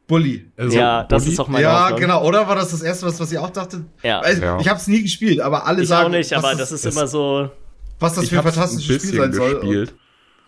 Bully. 0.07 0.50
Also, 0.57 0.76
ja, 0.78 1.04
das 1.04 1.24
Bulli- 1.24 1.32
ist 1.32 1.40
auch 1.40 1.48
meine 1.48 1.64
ja, 1.64 1.82
Hoffnung. 1.84 2.00
genau. 2.00 2.24
Oder 2.24 2.46
war 2.46 2.54
das 2.54 2.70
das 2.70 2.82
erste, 2.82 3.07
was, 3.07 3.18
was 3.18 3.32
ihr 3.32 3.42
auch 3.42 3.50
dachtet? 3.50 3.82
Ja. 4.02 4.22
Weil 4.22 4.40
Ja. 4.40 4.59
Ich 4.61 4.68
habe 4.68 4.78
es 4.78 4.86
nie 4.86 5.02
gespielt, 5.02 5.40
aber 5.40 5.66
alle 5.66 5.82
Ich 5.82 5.88
sagen, 5.88 6.07
auch 6.07 6.11
nicht, 6.11 6.30
was 6.30 6.44
aber 6.44 6.54
das 6.54 6.70
ist 6.72 6.86
immer 6.86 7.07
so. 7.07 7.50
was 7.98 8.14
das 8.14 8.24
ich 8.24 8.30
für 8.30 8.38
ein 8.38 8.42
fantastisches 8.44 9.02
Spiel 9.02 9.18
sein 9.20 9.32
soll. 9.32 9.54
gespielt. 9.61 9.94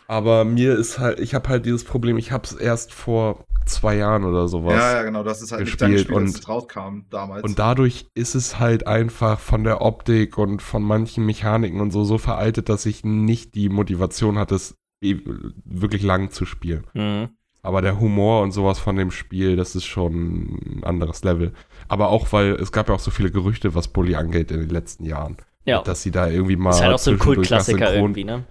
Aber 0.06 0.44
mir 0.44 0.74
ist 0.76 0.98
halt, 0.98 1.20
ich 1.20 1.34
habe 1.34 1.48
halt 1.50 1.66
dieses 1.66 1.84
Problem, 1.84 2.16
ich 2.16 2.32
habe 2.32 2.44
es 2.44 2.52
erst 2.54 2.94
vor 2.94 3.44
zwei 3.66 3.96
Jahren 3.96 4.24
oder 4.24 4.48
sowas. 4.48 4.72
ja, 4.74 4.92
ja, 4.94 5.02
genau. 5.02 5.22
Das 5.22 5.42
ist 5.42 5.52
halt 5.52 5.62
nicht 5.64 5.72
gespielt 5.78 5.98
dein 5.98 6.04
Spiel, 6.04 6.14
und- 6.16 6.28
es 6.28 6.48
rauskam 6.48 7.00
damals. 7.10 7.42
Und 7.44 7.58
dadurch 7.58 8.06
ist 8.14 8.34
es 8.34 8.58
halt 8.58 8.86
einfach 8.86 9.38
von 9.38 9.64
der 9.64 9.82
Optik 9.82 10.38
und 10.38 10.62
von 10.62 10.82
manchen 10.82 11.26
Mechaniken 11.26 11.80
und 11.82 11.90
so 11.90 12.04
so 12.04 12.16
veraltet, 12.16 12.68
dass 12.70 12.86
ich 12.86 13.04
nicht 13.04 13.54
die 13.54 13.68
Motivation 13.68 14.38
hatte, 14.38 14.54
es 14.54 14.76
e- 15.02 15.18
wirklich 15.66 16.02
lang 16.02 16.30
zu 16.30 16.46
spielen. 16.46 16.86
Mhm. 16.94 17.28
Aber 17.62 17.82
der 17.82 17.98
Humor 18.00 18.42
und 18.42 18.52
sowas 18.52 18.78
von 18.78 18.96
dem 18.96 19.10
Spiel, 19.10 19.56
das 19.56 19.74
ist 19.74 19.84
schon 19.84 20.54
ein 20.76 20.84
anderes 20.84 21.24
Level. 21.24 21.52
Aber 21.88 22.08
auch, 22.08 22.32
weil 22.32 22.52
es 22.54 22.72
gab 22.72 22.88
ja 22.88 22.94
auch 22.94 23.00
so 23.00 23.10
viele 23.10 23.30
Gerüchte, 23.30 23.74
was 23.74 23.88
Bully 23.88 24.14
angeht 24.14 24.50
in 24.50 24.60
den 24.60 24.68
letzten 24.70 25.04
Jahren. 25.04 25.36
Ja. 25.64 25.82
Dass 25.82 26.02
sie 26.02 26.10
da 26.10 26.28
irgendwie 26.28 26.56
mal 26.56 26.70
Ist 26.70 26.80
halt 26.82 26.94
auch 26.94 26.98
so 26.98 27.10
ein 27.10 27.18
Kultklassiker 27.18 27.88
Synchron- 27.88 27.94
irgendwie, 27.94 28.24
ne? 28.24 28.44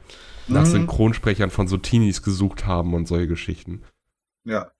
nach 0.49 0.61
Mhm. 0.61 0.65
Synchronsprechern 0.71 1.49
von 1.49 1.67
so 1.67 1.77
Teenies 1.77 2.21
gesucht 2.21 2.65
haben 2.65 2.93
und 2.93 3.07
solche 3.07 3.27
Geschichten. 3.27 3.81
Ja. 4.45 4.71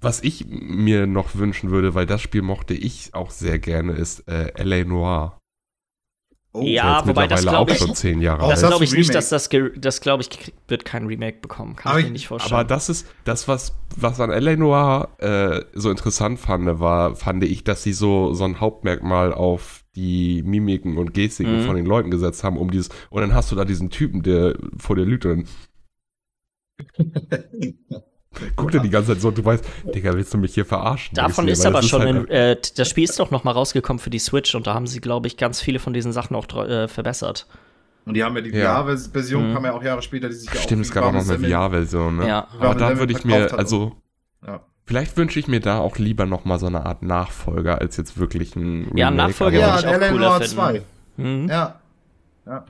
Was 0.00 0.22
ich 0.22 0.46
mir 0.48 1.06
noch 1.06 1.34
wünschen 1.36 1.70
würde, 1.70 1.94
weil 1.94 2.06
das 2.06 2.20
Spiel 2.22 2.42
mochte 2.42 2.74
ich 2.74 3.14
auch 3.14 3.30
sehr 3.30 3.58
gerne, 3.58 3.92
ist 3.92 4.26
äh, 4.28 4.52
L.A. 4.54 4.84
Noir. 4.84 5.38
Oh, 6.58 6.62
Ja, 6.62 7.00
Ist 7.00 7.06
wobei 7.08 7.26
das 7.26 7.40
mittlerweile 7.40 7.64
glaub 7.66 7.68
auch 7.68 7.72
ich- 7.74 7.78
schon 7.78 7.94
zehn 7.94 8.20
Jahre 8.22 8.40
Das 8.40 8.48
das 8.60 8.64
alt. 8.64 8.70
glaube 8.72 8.84
ich 8.84 8.92
nicht, 8.92 9.08
Remake? 9.10 9.12
dass 9.12 9.28
das, 9.28 9.50
das 9.76 10.00
glaube 10.00 10.22
ich, 10.22 10.52
wird 10.68 10.84
kein 10.84 11.06
Remake 11.06 11.38
bekommen. 11.40 11.76
Kann 11.76 11.90
Aber 11.90 11.98
ich 11.98 12.04
mir 12.04 12.08
ich- 12.08 12.12
nicht 12.12 12.28
vorstellen. 12.28 12.54
Aber 12.60 12.64
das 12.64 12.88
ist 12.88 13.06
das, 13.24 13.46
was, 13.48 13.76
was 13.96 14.18
an 14.20 14.30
L.A. 14.30 14.56
Noir 14.56 15.08
äh, 15.18 15.60
so 15.74 15.90
interessant 15.90 16.38
fand, 16.40 16.80
war, 16.80 17.14
fand 17.16 17.44
ich, 17.44 17.62
dass 17.64 17.82
sie 17.82 17.92
so, 17.92 18.32
so 18.32 18.44
ein 18.44 18.60
Hauptmerkmal 18.60 19.34
auf 19.34 19.84
die 19.96 20.42
Mimiken 20.42 20.96
und 20.98 21.12
Gestiken 21.14 21.60
Mhm. 21.60 21.66
von 21.66 21.76
den 21.76 21.86
Leuten 21.86 22.10
gesetzt 22.10 22.42
haben, 22.44 22.56
um 22.56 22.70
dieses, 22.70 22.88
und 23.10 23.20
dann 23.20 23.34
hast 23.34 23.50
du 23.52 23.56
da 23.56 23.64
diesen 23.64 23.90
Typen, 23.90 24.22
der 24.22 24.56
vor 24.78 24.96
dir 24.96 25.04
lügt 25.04 25.26
und 25.26 25.46
guckt 28.56 28.74
er 28.74 28.80
die 28.80 28.90
ganze 28.90 29.12
Zeit 29.12 29.20
so, 29.20 29.28
und 29.28 29.38
du 29.38 29.44
weißt, 29.44 29.64
Digga, 29.94 30.12
willst 30.14 30.32
du 30.34 30.38
mich 30.38 30.54
hier 30.54 30.64
verarschen? 30.64 31.14
Davon 31.14 31.48
ist 31.48 31.64
dir, 31.64 31.68
aber 31.68 31.82
schon, 31.82 32.02
halt 32.02 32.16
ein, 32.16 32.28
äh, 32.28 32.56
das 32.76 32.88
Spiel 32.88 33.04
ist 33.04 33.18
doch 33.18 33.30
noch 33.30 33.44
mal 33.44 33.52
rausgekommen 33.52 33.98
für 33.98 34.10
die 34.10 34.18
Switch 34.18 34.54
und 34.54 34.66
da 34.66 34.74
haben 34.74 34.86
sie, 34.86 35.00
glaube 35.00 35.26
ich, 35.26 35.36
ganz 35.36 35.60
viele 35.60 35.78
von 35.78 35.92
diesen 35.92 36.12
Sachen 36.12 36.36
auch 36.36 36.46
äh, 36.66 36.88
verbessert. 36.88 37.46
Und 38.04 38.14
die 38.14 38.22
haben 38.22 38.36
ja 38.36 38.42
die 38.42 38.50
Ja. 38.50 38.84
VR-Version, 38.84 39.50
Mhm. 39.50 39.54
kam 39.54 39.64
ja 39.64 39.72
auch 39.72 39.82
Jahre 39.82 40.00
später, 40.02 40.28
die 40.28 40.34
sich 40.34 40.48
ja 40.52 40.60
Stimmt, 40.60 40.82
auch 40.82 40.86
es 40.86 40.92
gab 40.92 41.04
auch 41.04 41.12
noch 41.12 41.28
eine 41.28 41.38
VR-Version, 41.38 42.16
ne? 42.18 42.28
Ja. 42.28 42.46
Aber 42.60 42.74
da 42.76 42.96
würde 42.98 43.12
ich 43.12 43.24
mir, 43.24 43.52
also, 43.58 43.96
Ja. 44.46 44.60
vielleicht 44.84 45.16
wünsche 45.16 45.40
ich 45.40 45.48
mir 45.48 45.58
da 45.60 45.78
auch 45.78 45.96
lieber 45.98 46.24
noch 46.24 46.44
mal 46.44 46.60
so 46.60 46.66
eine 46.66 46.86
Art 46.86 47.02
Nachfolger, 47.02 47.80
als 47.80 47.96
jetzt 47.96 48.16
wirklich 48.18 48.54
ein 48.54 48.96
Ja, 48.96 49.08
Remake, 49.08 49.28
Nachfolger 49.28 49.66
aber- 49.66 49.74
würde 49.76 49.86
Ja, 49.86 49.90
ich 49.90 49.96
auch 49.96 50.00
L.A. 50.02 50.08
cooler 50.12 50.28
Noir 50.28 50.40
finden. 50.40 50.54
2. 50.54 50.82
Mhm. 51.16 51.48
Ja. 51.48 51.80
ja. 52.46 52.64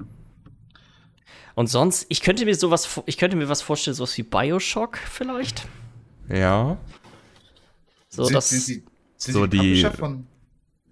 Und 1.56 1.66
sonst, 1.68 2.06
ich 2.10 2.20
könnte 2.20 2.44
mir 2.44 2.54
sowas, 2.54 3.00
ich 3.06 3.16
könnte 3.16 3.34
mir 3.36 3.48
was 3.48 3.62
vorstellen, 3.62 3.94
sowas 3.94 4.16
wie 4.18 4.22
Bioshock 4.22 4.98
vielleicht. 4.98 5.66
Ja. 6.28 6.76
So, 8.08 8.24
sind, 8.24 8.34
das 8.34 8.48
sind, 8.50 8.60
sie- 8.62 8.84
sind 9.16 9.32
so 9.34 9.46
die, 9.46 9.82
von. 9.84 10.26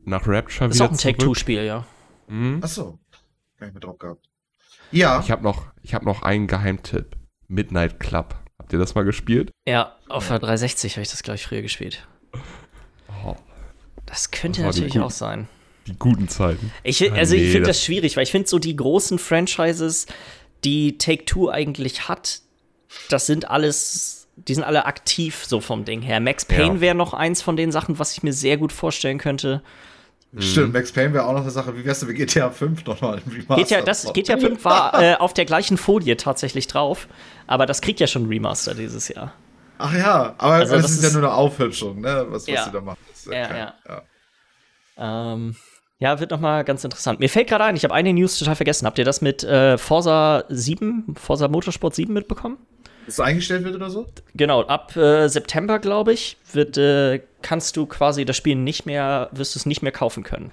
Nach 0.06 0.26
Rapture 0.26 0.68
ist 0.70 0.76
wieder 0.76 0.86
auch 0.86 0.90
ein. 0.90 0.96
Take-Two-Spiel, 0.98 1.64
ja. 1.64 1.86
Mhm. 2.28 2.60
Achso. 2.62 2.98
Gar 3.58 3.66
nicht 3.66 3.74
mehr 3.74 3.80
drauf 3.80 3.98
gehabt. 3.98 4.26
Ja. 4.90 5.20
Ich 5.20 5.30
habe 5.30 5.42
noch, 5.42 5.66
ich 5.82 5.94
hab 5.94 6.02
noch 6.02 6.22
einen 6.22 6.46
Geheimtipp. 6.46 7.16
Midnight 7.46 8.00
Club. 8.00 8.34
Habt 8.58 8.72
ihr 8.72 8.78
das 8.78 8.94
mal 8.94 9.04
gespielt? 9.04 9.50
Ja, 9.68 9.94
auf 10.08 10.28
der 10.28 10.38
360 10.38 10.94
habe 10.94 11.02
ich 11.02 11.10
das, 11.10 11.22
glaube 11.22 11.36
ich, 11.36 11.44
früher 11.46 11.60
gespielt. 11.60 12.06
Oh, 13.24 13.36
Das 14.06 14.30
könnte 14.30 14.62
Das 14.62 14.76
natürlich 14.76 14.94
guten- 14.94 15.04
auch 15.04 15.10
sein. 15.10 15.46
die 15.86 15.94
guten 15.98 16.28
Zeiten. 16.28 16.72
Ich, 16.82 17.10
Ah, 17.10 17.14
also 17.14 17.34
ich 17.34 17.42
nee, 17.42 17.50
finde 17.52 17.68
das- 17.68 17.76
das 17.78 17.84
schwierig, 17.84 18.16
weil 18.16 18.22
ich 18.22 18.30
finde 18.30 18.48
so 18.48 18.58
die 18.58 18.74
großen 18.76 19.18
Franchises, 19.18 20.06
die 20.64 20.98
Take-Two 20.98 21.50
eigentlich 21.50 22.08
hat, 22.08 22.40
das 23.10 23.26
sind 23.26 23.50
alles, 23.50 24.26
die 24.36 24.54
sind 24.54 24.64
alle 24.64 24.86
aktiv 24.86 25.44
so 25.46 25.60
vom 25.60 25.84
Ding 25.84 26.02
her. 26.02 26.20
Max 26.20 26.44
Payne 26.44 26.74
Ja. 26.76 26.80
wäre 26.80 26.94
noch 26.94 27.14
eins 27.14 27.42
von 27.42 27.56
den 27.56 27.70
Sachen, 27.72 27.98
was 27.98 28.12
ich 28.12 28.22
mir 28.22 28.32
sehr 28.32 28.56
gut 28.56 28.72
vorstellen 28.72 29.18
könnte. 29.18 29.62
Stimmt, 30.36 30.72
Max 30.72 30.90
Payne 30.90 31.14
wäre 31.14 31.26
auch 31.26 31.32
noch 31.32 31.42
eine 31.42 31.50
Sache. 31.52 31.76
Wie 31.76 31.84
wär's 31.84 32.00
denn 32.00 32.08
mit 32.08 32.16
GTA 32.16 32.50
5 32.50 32.84
nochmal 32.86 33.22
im 33.24 33.32
Remaster? 33.32 33.62
GTA, 33.62 33.82
das, 33.82 34.12
GTA 34.12 34.36
5 34.36 34.64
war 34.64 34.94
äh, 35.02 35.14
auf 35.14 35.32
der 35.32 35.44
gleichen 35.44 35.76
Folie 35.76 36.16
tatsächlich 36.16 36.66
drauf, 36.66 37.06
aber 37.46 37.66
das 37.66 37.80
kriegt 37.80 38.00
ja 38.00 38.08
schon 38.08 38.26
Remaster 38.26 38.74
dieses 38.74 39.06
Jahr. 39.08 39.32
Ach 39.78 39.92
ja, 39.94 40.34
aber 40.38 40.54
Also 40.54 40.74
das, 40.74 40.82
das 40.82 40.90
ist 40.92 41.02
ja 41.02 41.08
ist- 41.08 41.14
nur 41.14 41.22
eine 41.24 41.32
Aufhübschung, 41.34 42.00
ne? 42.00 42.26
Was, 42.30 42.42
was 42.42 42.46
Ja. 42.48 42.64
sie 42.64 42.70
da 42.72 42.80
machen. 42.80 42.98
Ist 43.12 43.26
Ja, 43.26 43.46
kein- 43.46 43.72
ja. 43.88 44.02
Ähm, 44.96 45.56
ja, 46.05 46.20
wird 46.20 46.32
noch 46.32 46.40
mal 46.40 46.64
ganz 46.64 46.84
interessant. 46.84 47.18
Mir 47.18 47.30
fällt 47.30 47.48
gerade 47.48 47.64
ein, 47.64 47.76
ich 47.76 47.84
habe 47.84 47.94
eine 47.94 48.12
News 48.12 48.38
total 48.38 48.57
vergessen. 48.57 48.84
Habt 48.84 48.98
ihr 48.98 49.07
das 49.07 49.22
mit 49.22 49.42
äh, 49.42 49.78
Forza 49.78 50.44
7, 50.50 51.14
Forza 51.18 51.48
Motorsport 51.48 51.94
7 51.94 52.12
mitbekommen? 52.12 52.59
Dass 53.07 53.14
es 53.14 53.20
eingestellt 53.20 53.64
wird 53.64 53.74
oder 53.74 53.88
so? 53.88 54.07
Genau, 54.34 54.64
ab 54.64 54.94
äh, 54.96 55.28
September, 55.28 55.78
glaube 55.78 56.12
ich, 56.12 56.36
wird, 56.52 56.76
äh, 56.76 57.22
kannst 57.40 57.78
du 57.78 57.86
quasi 57.86 58.26
das 58.26 58.36
Spiel 58.36 58.55
nicht 58.55 58.84
mehr, 58.84 59.30
wirst 59.32 59.55
du 59.55 59.59
es 59.59 59.64
nicht 59.64 59.80
mehr 59.80 59.92
kaufen 59.92 60.24
können. 60.24 60.50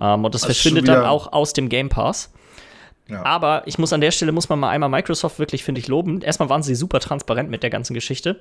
Ähm, 0.00 0.24
und 0.24 0.34
das 0.34 0.42
Also 0.42 0.54
verschwindet 0.54 0.88
dann 0.88 1.04
auch 1.04 1.32
aus 1.32 1.52
dem 1.52 1.68
Game 1.68 1.88
Pass. 1.88 2.32
Ja. 3.08 3.24
Aber 3.24 3.62
ich 3.66 3.78
muss 3.78 3.92
an 3.92 4.00
der 4.00 4.10
Stelle, 4.10 4.32
muss 4.32 4.48
man 4.48 4.58
mal 4.58 4.70
einmal 4.70 4.88
Microsoft 4.88 5.38
wirklich, 5.38 5.62
finde 5.62 5.80
ich, 5.80 5.86
loben. 5.86 6.20
Erstmal 6.20 6.48
waren 6.48 6.64
sie 6.64 6.74
super 6.74 6.98
transparent 6.98 7.48
mit 7.48 7.62
der 7.62 7.70
ganzen 7.70 7.94
Geschichte 7.94 8.40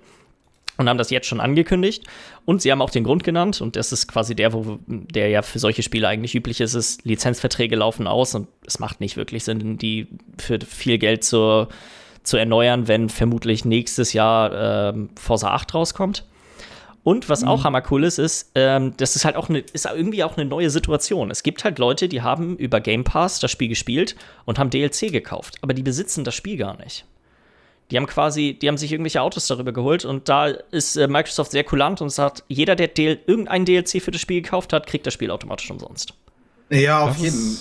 und 0.78 0.88
haben 0.88 0.97
das 0.97 1.09
jetzt 1.09 1.28
schon 1.28 1.39
angekündigt. 1.39 2.03
Und 2.45 2.61
sie 2.61 2.71
haben 2.71 2.82
auch 2.82 2.89
den 2.89 3.03
Grund 3.03 3.23
genannt, 3.23 3.61
und 3.61 3.75
das 3.75 3.91
ist 3.91 4.07
quasi 4.07 4.36
der, 4.36 4.53
wo, 4.53 4.80
der 4.88 5.30
ja 5.30 5.41
für 5.41 5.59
solche 5.59 5.84
Spiele 5.84 6.07
eigentlich 6.07 6.36
üblich 6.36 6.61
ist, 6.61 6.73
ist, 6.73 7.03
Lizenzverträge 7.05 7.75
laufen 7.75 8.07
aus 8.07 8.36
und 8.36 8.47
es 8.65 8.80
macht 8.80 8.99
nicht 8.99 9.17
wirklich 9.17 9.43
Sinn, 9.43 9.78
die 9.78 10.07
für 10.38 10.59
viel 10.61 10.97
Geld 10.97 11.23
zu, 11.23 11.67
zu 12.23 12.38
erneuern, 12.38 12.88
wenn 12.88 13.09
vermutlich 13.09 13.65
nächstes 13.65 14.13
Jahr 14.13 14.93
ähm, 14.93 15.09
Forza 15.19 15.51
8 15.51 15.73
rauskommt. 15.73 16.25
Und 17.07 17.30
was 17.30 17.45
auch 17.45 17.63
hammercool 17.63 18.03
ist, 18.03 18.17
ist, 18.17 18.51
ähm, 18.53 18.93
das 18.97 19.15
ist 19.15 19.23
halt 19.23 19.38
auch 19.38 19.47
eine, 19.47 19.59
ist 19.59 19.86
irgendwie 19.86 20.25
auch 20.25 20.36
eine 20.36 20.45
neue 20.45 20.69
Situation. 20.69 21.32
Es 21.32 21.41
gibt 21.41 21.63
halt 21.63 21.80
Leute, 21.80 22.09
die 22.09 22.21
haben 22.21 22.57
über 22.57 22.82
Game 22.82 23.05
Pass 23.05 23.39
das 23.39 23.49
Spiel 23.49 23.69
gespielt 23.69 24.17
und 24.43 24.59
haben 24.59 24.69
DLC 24.69 25.09
gekauft, 25.09 25.55
aber 25.61 25.73
die 25.73 25.84
besitzen 25.84 26.25
das 26.25 26.36
Spiel 26.36 26.57
gar 26.57 26.75
nicht. 26.75 27.05
Die 27.92 27.98
haben 27.98 28.06
quasi, 28.08 28.58
die 28.60 28.68
haben 28.68 28.78
sich 28.78 28.92
irgendwelche 28.92 29.22
Autos 29.22 29.48
darüber 29.48 29.72
geholt 29.72 30.04
und 30.04 30.28
da 30.28 30.48
ist 30.48 30.98
äh, 30.98 31.08
Microsoft 31.08 31.52
sehr 31.52 31.64
kulant 31.64 32.02
und 32.02 32.10
sagt, 32.10 32.44
jeder, 32.50 32.76
der 32.76 32.88
DL 32.90 33.20
irgendein 33.28 33.64
DLC 33.66 34.02
für 34.02 34.12
das 34.12 34.20
Spiel 34.22 34.42
gekauft 34.42 34.74
hat, 34.74 34.88
kriegt 34.88 35.06
das 35.08 35.14
Spiel 35.14 35.32
automatisch 35.32 35.72
umsonst. 35.72 36.14
Ja, 36.70 37.00
auf 37.04 37.12
Das 37.12 37.22
jeden 37.22 37.58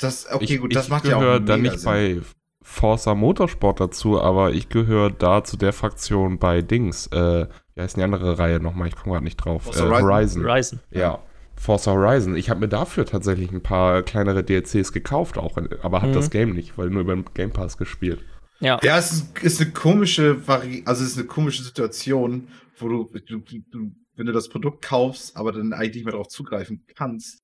Das, 0.00 0.32
okay, 0.32 0.44
ich 0.54 0.60
gut, 0.60 0.74
das 0.74 0.86
ich 0.86 0.90
macht 0.90 1.04
ja 1.06 1.16
auch 1.16 1.20
gehöre 1.20 1.40
da 1.40 1.56
nicht 1.56 1.78
Sinn. 1.78 1.84
bei 1.84 2.20
Forza 2.62 3.14
Motorsport 3.14 3.80
dazu, 3.80 4.20
aber 4.20 4.52
ich 4.52 4.68
gehöre 4.68 5.10
da 5.10 5.42
zu 5.44 5.56
der 5.56 5.72
Fraktion 5.72 6.38
bei 6.38 6.60
Dings. 6.60 7.06
Äh, 7.08 7.46
wie 7.76 7.80
heißt 7.82 7.96
denn 7.96 8.00
die 8.00 8.04
andere 8.04 8.38
Reihe 8.38 8.60
nochmal? 8.60 8.88
Ich 8.88 8.96
komme 8.96 9.14
gerade 9.14 9.24
nicht 9.24 9.36
drauf. 9.36 9.62
Forza 9.62 9.86
äh, 9.86 10.02
Horizon. 10.02 10.42
Horizon. 10.44 10.50
Ryzen. 10.50 10.80
Ja. 10.90 11.20
Forza 11.54 11.92
Horizon. 11.92 12.36
Ich 12.36 12.50
habe 12.50 12.60
mir 12.60 12.68
dafür 12.68 13.06
tatsächlich 13.06 13.50
ein 13.52 13.62
paar 13.62 14.02
kleinere 14.02 14.44
DLCs 14.44 14.92
gekauft, 14.92 15.38
auch, 15.38 15.56
aber 15.82 16.02
habe 16.02 16.10
Mhm. 16.10 16.14
das 16.16 16.30
Game 16.30 16.52
nicht, 16.52 16.76
weil 16.76 16.90
nur 16.90 17.02
über 17.02 17.14
den 17.14 17.24
Game 17.34 17.50
Pass 17.52 17.78
gespielt. 17.78 18.20
Ja. 18.60 18.78
Ja, 18.82 18.98
es 18.98 19.12
ist, 19.12 19.38
ist 19.42 19.60
eine 19.60 19.70
komische 19.70 20.46
Vari 20.46 20.82
also 20.84 21.04
es 21.04 21.10
ist 21.12 21.18
eine 21.18 21.26
komische 21.26 21.62
Situation, 21.62 22.48
wo 22.78 22.88
du, 22.88 23.10
du, 23.26 23.38
du, 23.40 23.92
wenn 24.16 24.26
du 24.26 24.32
das 24.32 24.48
Produkt 24.48 24.84
kaufst, 24.84 25.36
aber 25.36 25.52
dann 25.52 25.72
eigentlich 25.72 25.96
nicht 25.96 26.04
mehr 26.04 26.12
darauf 26.12 26.28
zugreifen 26.28 26.84
kannst, 26.96 27.38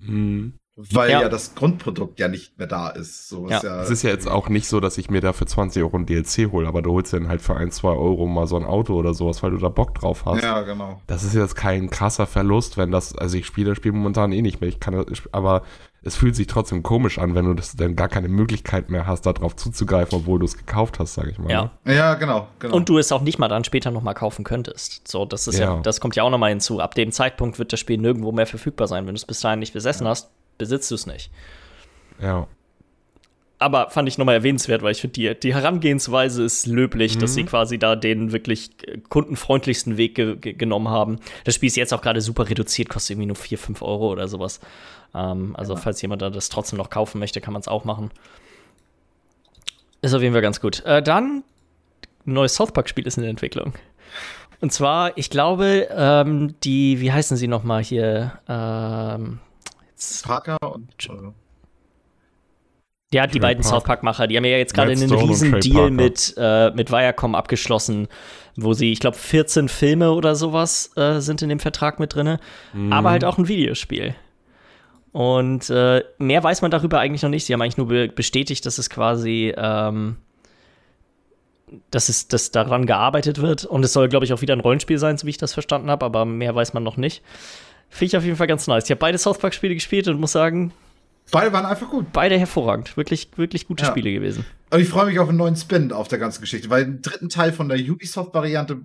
Hm. 0.00 0.52
weil 0.76 1.10
Ja. 1.10 1.22
ja, 1.22 1.28
das 1.28 1.56
Grundprodukt 1.56 2.20
ja 2.20 2.28
nicht 2.28 2.56
mehr 2.56 2.68
da 2.68 2.88
ist. 2.90 3.28
So 3.28 3.48
ist 3.48 3.62
ja, 3.64 3.82
Es 3.82 3.90
ist 3.90 4.02
ja 4.04 4.10
jetzt 4.10 4.28
auch 4.28 4.48
nicht 4.48 4.68
so, 4.68 4.78
dass 4.78 4.96
ich 4.96 5.10
mir 5.10 5.20
da 5.20 5.32
für 5.32 5.44
20 5.44 5.82
Euro 5.82 5.96
ein 5.96 6.06
DLC 6.06 6.52
hole, 6.52 6.68
aber 6.68 6.82
du 6.82 6.92
holst 6.92 7.12
dir 7.12 7.18
dann 7.18 7.28
halt 7.28 7.42
für 7.42 7.56
1, 7.56 7.74
2 7.74 7.88
Euro 7.88 8.26
mal 8.26 8.46
so 8.46 8.56
ein 8.56 8.64
Auto 8.64 8.94
oder 8.94 9.12
sowas, 9.12 9.42
weil 9.42 9.50
du 9.50 9.56
da 9.58 9.68
Bock 9.68 9.94
drauf 9.96 10.24
hast. 10.24 10.42
ja, 10.44 10.62
genau. 10.62 11.02
Das 11.08 11.24
ist 11.24 11.34
jetzt 11.34 11.56
kein 11.56 11.90
krasser 11.90 12.26
Verlust, 12.28 12.76
wenn 12.76 12.92
das, 12.92 13.14
also 13.16 13.36
ich 13.36 13.44
spiele 13.46 13.70
das 13.70 13.76
Spiel 13.78 13.90
momentan 13.92 14.30
eh 14.30 14.40
nicht 14.40 14.60
mehr, 14.60 14.68
ich 14.68 14.78
kann 14.78 14.94
das, 14.94 15.04
aber 15.32 15.62
es 16.02 16.16
fühlt 16.16 16.36
sich 16.36 16.46
trotzdem 16.46 16.82
komisch 16.82 17.18
an, 17.18 17.34
wenn 17.34 17.44
du 17.44 17.54
das 17.54 17.74
dann 17.76 17.96
gar 17.96 18.08
keine 18.08 18.28
Möglichkeit 18.28 18.88
mehr 18.88 19.06
hast, 19.06 19.22
darauf 19.26 19.56
zuzugreifen, 19.56 20.18
obwohl 20.20 20.38
du 20.38 20.44
es 20.44 20.56
gekauft 20.56 20.98
hast, 20.98 21.14
sag 21.14 21.26
ich 21.28 21.38
mal. 21.38 21.50
Ja. 21.50 21.70
ne? 21.84 21.94
Ja, 21.94 22.14
genau, 22.14 22.46
genau. 22.60 22.76
Und 22.76 22.88
du 22.88 22.98
es 22.98 23.10
auch 23.12 23.20
nicht 23.22 23.38
mal 23.38 23.48
dann 23.48 23.64
später 23.64 23.90
noch 23.90 24.02
mal 24.02 24.14
kaufen 24.14 24.44
könntest. 24.44 25.08
So, 25.08 25.24
das 25.24 25.48
ist 25.48 25.58
ja, 25.58 25.74
Ja. 25.76 25.80
das 25.82 26.00
kommt 26.00 26.14
ja 26.16 26.22
auch 26.22 26.30
noch 26.30 26.38
mal 26.38 26.50
hinzu. 26.50 26.80
Ab 26.80 26.94
dem 26.94 27.10
Zeitpunkt 27.12 27.58
wird 27.58 27.72
das 27.72 27.80
Spiel 27.80 27.98
nirgendwo 27.98 28.32
mehr 28.32 28.46
verfügbar 28.46 28.86
sein. 28.86 29.06
Wenn 29.06 29.14
du 29.14 29.18
es 29.18 29.26
bis 29.26 29.40
dahin 29.40 29.58
nicht 29.58 29.72
besessen 29.72 30.06
hast, 30.06 30.30
besitzt 30.56 30.90
du 30.90 30.94
es 30.94 31.06
nicht. 31.06 31.30
Ja. 32.20 32.46
Aber 33.60 33.90
fand 33.90 34.08
ich 34.08 34.18
noch 34.18 34.24
mal 34.24 34.34
erwähnenswert, 34.34 34.82
weil 34.82 34.92
ich 34.92 35.00
finde, 35.00 35.14
die, 35.14 35.34
die 35.40 35.52
Herangehensweise 35.54 36.44
ist 36.44 36.66
löblich, 36.66 37.18
dass 37.18 37.32
Mhm. 37.32 37.34
sie 37.34 37.44
quasi 37.44 37.78
da 37.78 37.96
den 37.96 38.30
wirklich 38.30 38.70
äh, 38.86 38.98
kundenfreundlichsten 39.08 39.96
Weg 39.96 40.14
ge 40.14 40.36
ge 40.36 40.52
genommen 40.52 40.88
haben. 40.88 41.18
Das 41.44 41.56
Spiel 41.56 41.66
ist 41.66 41.76
jetzt 41.76 41.92
auch 41.92 42.00
gerade 42.02 42.20
super 42.20 42.48
reduziert, 42.48 42.88
kostet 42.88 43.10
irgendwie 43.14 43.26
nur 43.26 43.36
4, 43.36 43.58
5 43.58 43.82
Euro 43.82 44.12
oder 44.12 44.28
sowas. 44.28 44.60
Ähm, 45.14 45.56
also, 45.56 45.74
falls 45.74 46.00
jemand 46.02 46.22
da 46.22 46.30
das 46.30 46.48
trotzdem 46.50 46.76
noch 46.78 46.88
kaufen 46.90 47.18
möchte, 47.18 47.40
kann 47.40 47.52
man 47.52 47.60
es 47.60 47.66
auch 47.68 47.84
machen. 47.84 48.10
Ist 50.02 50.14
auf 50.14 50.22
jeden 50.22 50.34
Fall 50.34 50.42
ganz 50.42 50.60
gut. 50.60 50.84
Äh, 50.84 51.02
dann, 51.02 51.42
ein 52.26 52.32
neues 52.32 52.54
South 52.54 52.72
Park-Spiel 52.72 53.06
ist 53.08 53.16
in 53.16 53.22
der 53.22 53.30
Entwicklung. 53.30 53.72
Und 54.60 54.72
zwar, 54.72 55.16
ich 55.18 55.30
glaube, 55.30 55.88
ähm, 55.90 56.54
die, 56.62 57.00
wie 57.00 57.10
heißen 57.12 57.36
sie 57.36 57.48
noch 57.48 57.64
mal 57.64 57.82
hier? 57.82 58.38
Ähm, 58.48 59.40
Parker 60.22 60.58
und 60.62 60.88
Ja, 63.12 63.26
die 63.26 63.38
beiden 63.40 63.62
Parker. 63.62 63.76
South 63.76 63.84
Park-Macher, 63.84 64.26
die 64.26 64.36
haben 64.36 64.44
ja 64.44 64.58
jetzt 64.58 64.74
gerade 64.74 64.92
einen 64.92 65.10
riesen 65.10 65.58
Deal 65.60 65.90
mit, 65.90 66.34
äh, 66.36 66.70
mit 66.72 66.90
Viacom 66.92 67.34
abgeschlossen, 67.34 68.06
wo 68.56 68.74
sie, 68.74 68.92
ich 68.92 69.00
glaube, 69.00 69.16
14 69.16 69.68
Filme 69.70 70.12
oder 70.12 70.34
sowas 70.34 70.90
äh, 70.96 71.20
sind 71.20 71.40
in 71.40 71.48
dem 71.48 71.58
Vertrag 71.60 72.00
mit 72.00 72.14
drin, 72.14 72.38
Mhm. 72.74 72.92
aber 72.92 73.10
halt 73.10 73.24
auch 73.24 73.38
ein 73.38 73.48
Videospiel. 73.48 74.14
Und 75.12 75.70
äh, 75.70 76.04
mehr 76.18 76.44
weiß 76.44 76.60
man 76.60 76.70
darüber 76.70 77.00
eigentlich 77.00 77.22
noch 77.22 77.30
nicht. 77.30 77.46
Sie 77.46 77.54
haben 77.54 77.62
eigentlich 77.62 77.78
nur 77.78 77.88
be 77.88 78.08
bestätigt, 78.08 78.66
dass 78.66 78.76
es 78.76 78.90
quasi, 78.90 79.54
ähm, 79.56 80.16
dass 81.90 82.10
es 82.10 82.28
dass 82.28 82.50
daran 82.50 82.84
gearbeitet 82.84 83.40
wird. 83.40 83.64
Und 83.64 83.84
es 83.86 83.94
soll, 83.94 84.08
glaube 84.10 84.26
ich, 84.26 84.34
auch 84.34 84.42
wieder 84.42 84.54
ein 84.54 84.60
Rollenspiel 84.60 84.98
sein, 84.98 85.16
so 85.16 85.26
wie 85.26 85.30
ich 85.30 85.38
das 85.38 85.54
verstanden 85.54 85.90
habe, 85.90 86.04
aber 86.04 86.26
mehr 86.26 86.54
weiß 86.54 86.74
man 86.74 86.82
noch 86.82 86.98
nicht. 86.98 87.22
Finde 87.88 88.06
ich 88.06 88.16
auf 88.18 88.24
jeden 88.24 88.36
Fall 88.36 88.46
ganz 88.46 88.66
nice. 88.66 88.84
Ich 88.84 88.90
habe 88.90 88.98
beide 88.98 89.16
South 89.16 89.38
Park-Spiele 89.38 89.72
gespielt 89.74 90.08
und 90.08 90.20
muss 90.20 90.32
sagen, 90.32 90.72
beide 91.30 91.52
waren 91.52 91.66
einfach 91.66 91.88
gut. 91.90 92.12
beide 92.12 92.38
hervorragend. 92.38 92.96
Wirklich, 92.96 93.28
wirklich 93.36 93.66
gute 93.66 93.84
Ja. 93.84 93.90
Spiele 93.90 94.12
gewesen. 94.12 94.44
Und 94.70 94.80
ich 94.80 94.88
freue 94.88 95.06
mich 95.06 95.18
auf 95.18 95.28
einen 95.28 95.38
neuen 95.38 95.56
Spin 95.56 95.92
auf 95.92 96.08
der 96.08 96.18
ganzen 96.18 96.40
Geschichte, 96.40 96.68
weil 96.70 96.84
den 96.84 97.02
dritten 97.02 97.28
Teil 97.28 97.52
von 97.52 97.68
der 97.68 97.78
Ubisoft-Variante 97.78 98.78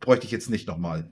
bräuchte 0.00 0.26
ich 0.26 0.32
jetzt 0.32 0.50
nicht 0.50 0.66
nochmal. 0.66 1.08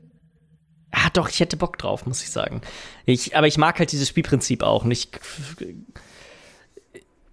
Ah, 0.93 1.09
doch, 1.13 1.29
ich 1.29 1.39
hätte 1.41 1.57
Bock 1.57 1.79
drauf, 1.79 2.07
muss 2.07 2.23
ich 2.23 2.31
sagen. 2.31 2.63
Ich, 3.07 3.37
aber 3.37 3.47
ich 3.47 3.59
mag 3.59 3.79
halt 3.79 3.93
dieses 3.93 4.09
Spielprinzip 4.09 4.63
auch 4.63 4.85
nicht. 4.85 5.21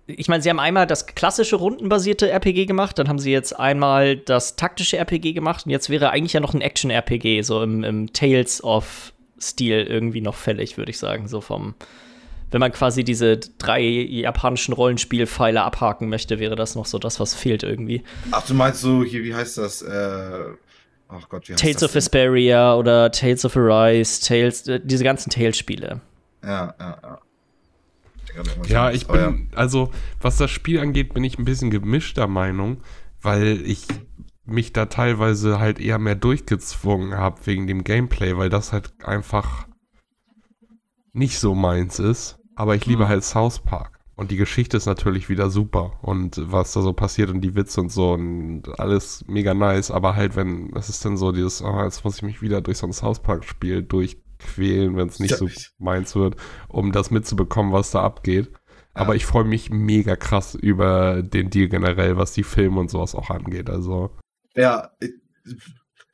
Ich 0.06 0.28
meine, 0.30 0.42
sie 0.42 0.50
haben 0.50 0.60
einmal 0.60 0.88
das 0.88 1.06
klassische 1.08 1.58
rundenbasierte 1.58 2.30
RPG 2.30 2.66
gemacht, 2.66 2.98
dann 2.98 3.10
haben 3.10 3.20
sie 3.20 3.32
jetzt 3.32 3.58
einmal 3.60 4.16
das 4.16 4.56
taktische 4.56 4.98
RPG 4.98 5.34
gemacht 5.34 5.66
und 5.66 5.72
jetzt 5.72 5.90
wäre 5.90 6.12
eigentlich 6.12 6.34
ja 6.34 6.40
noch 6.40 6.54
ein 6.54 6.62
Action-RPG, 6.62 7.42
so 7.42 7.62
im, 7.62 7.84
im 7.84 8.14
Tales 8.14 8.64
of 8.64 9.12
Stil 9.40 9.82
irgendwie 9.84 10.22
noch 10.22 10.36
fällig, 10.36 10.78
würde 10.78 10.92
ich 10.92 10.98
sagen. 10.98 11.28
So 11.28 11.42
vom, 11.42 11.76
wenn 12.52 12.60
man 12.60 12.72
quasi 12.72 13.04
diese 13.04 13.38
drei 13.38 13.82
japanischen 13.82 14.74
Rollenspielpfeile 14.74 15.62
abhaken 15.62 16.10
möchte, 16.10 16.39
wäre 16.39 16.56
das 16.56 16.76
noch 16.76 16.86
so 16.86 17.00
das, 17.00 17.20
was 17.20 17.36
fehlt 17.36 17.64
irgendwie. 17.64 18.04
Ach, 18.32 18.45
du 18.45 18.54
meinst 18.54 18.82
so, 18.82 19.04
hier, 19.04 19.24
wie 19.24 19.36
heißt 19.36 19.58
das? 19.58 19.82
Äh, 19.82 20.43
ach 21.10 21.30
Gott, 21.30 21.48
wie 21.48 21.54
heißt 21.54 21.62
Tales 21.62 21.78
das? 21.78 21.84
of 21.84 21.93
Vesperia 21.93 22.76
oder 22.76 23.12
Tales 23.12 23.43
of 23.45 23.58
Arise, 23.58 24.22
Tales, 24.26 24.68
äh, 24.68 24.80
diese 24.84 25.04
ganzen 25.04 25.30
Tales-Spiele. 25.30 26.02
Ja, 26.43 26.76
ja, 26.80 26.98
ja. 27.02 27.20
Ja, 28.68 28.91
ich 28.91 29.08
bin, 29.08 29.50
also 29.56 29.91
was 30.22 30.38
das 30.38 30.52
Spiel 30.52 30.80
angeht, 30.80 31.16
bin 31.16 31.24
ich 31.24 31.39
ein 31.39 31.45
bisschen 31.45 31.72
gemischter 31.72 32.28
Meinung, 32.28 32.78
weil 33.22 33.62
ich 33.66 33.88
mich 34.45 34.74
da 34.74 34.86
teilweise 34.86 35.60
halt 35.60 35.80
eher 35.80 35.98
mehr 35.98 36.16
durchgezwungen 36.16 37.18
habe 37.18 37.45
wegen 37.45 37.66
dem 37.66 37.84
Gameplay, 37.84 38.38
weil 38.38 38.50
das 38.50 38.74
halt 38.74 38.93
einfach 39.04 39.68
nicht 41.14 41.39
so 41.39 41.56
meins 41.56 42.00
ist. 42.00 42.37
Aber 42.58 42.76
ich 42.76 42.86
liebe 42.86 43.03
Mhm. 43.05 43.08
halt 43.10 43.24
South 43.24 43.60
Park. 43.60 43.99
Und 44.16 44.32
die 44.32 44.38
Geschichte 44.38 44.78
ist 44.78 44.88
natürlich 44.88 45.30
wieder 45.30 45.51
super. 45.51 45.91
Und 46.01 46.41
was 46.51 46.74
da 46.74 46.82
so 46.82 46.91
passiert 46.91 47.30
und 47.30 47.41
die 47.41 47.53
Witze 47.55 47.80
und 47.82 47.91
so 47.91 48.14
und 48.14 48.64
alles 48.80 49.24
mega 49.28 49.53
nice. 49.53 49.91
Aber 49.91 50.16
halt, 50.16 50.36
wenn, 50.36 50.72
das 50.72 50.89
ist 50.89 51.05
dann 51.05 51.18
so 51.18 51.32
dieses, 51.32 51.62
oh, 51.62 51.84
jetzt 51.84 52.03
muss 52.03 52.16
ich 52.18 52.24
mich 52.24 52.41
wieder 52.41 52.62
durch 52.62 52.80
so 52.80 52.88
ein 52.88 52.93
South 52.93 53.20
Park-Spiel 53.22 53.84
durchquälen, 53.84 54.95
wenn 54.97 55.08
es 55.08 55.20
nicht 55.20 55.32
Ja, 55.32 55.38
so 55.38 55.47
meins 55.78 56.16
wird, 56.16 56.36
um 56.68 56.91
das 56.91 57.12
mitzubekommen, 57.12 57.74
was 57.74 57.91
da 57.91 58.01
abgeht. 58.01 58.49
Ja. 58.49 59.01
Aber 59.03 59.16
ich 59.16 59.28
freue 59.28 59.43
mich 59.43 59.70
mega 59.70 60.16
krass 60.16 60.55
über 60.55 61.22
den 61.22 61.51
Deal 61.51 61.68
generell, 61.70 62.18
was 62.18 62.34
die 62.34 62.41
Filme 62.43 62.80
und 62.80 62.89
sowas 62.89 63.14
auch 63.14 63.30
angeht. 63.30 63.70
Also, 63.70 64.10
Ja, 64.55 64.89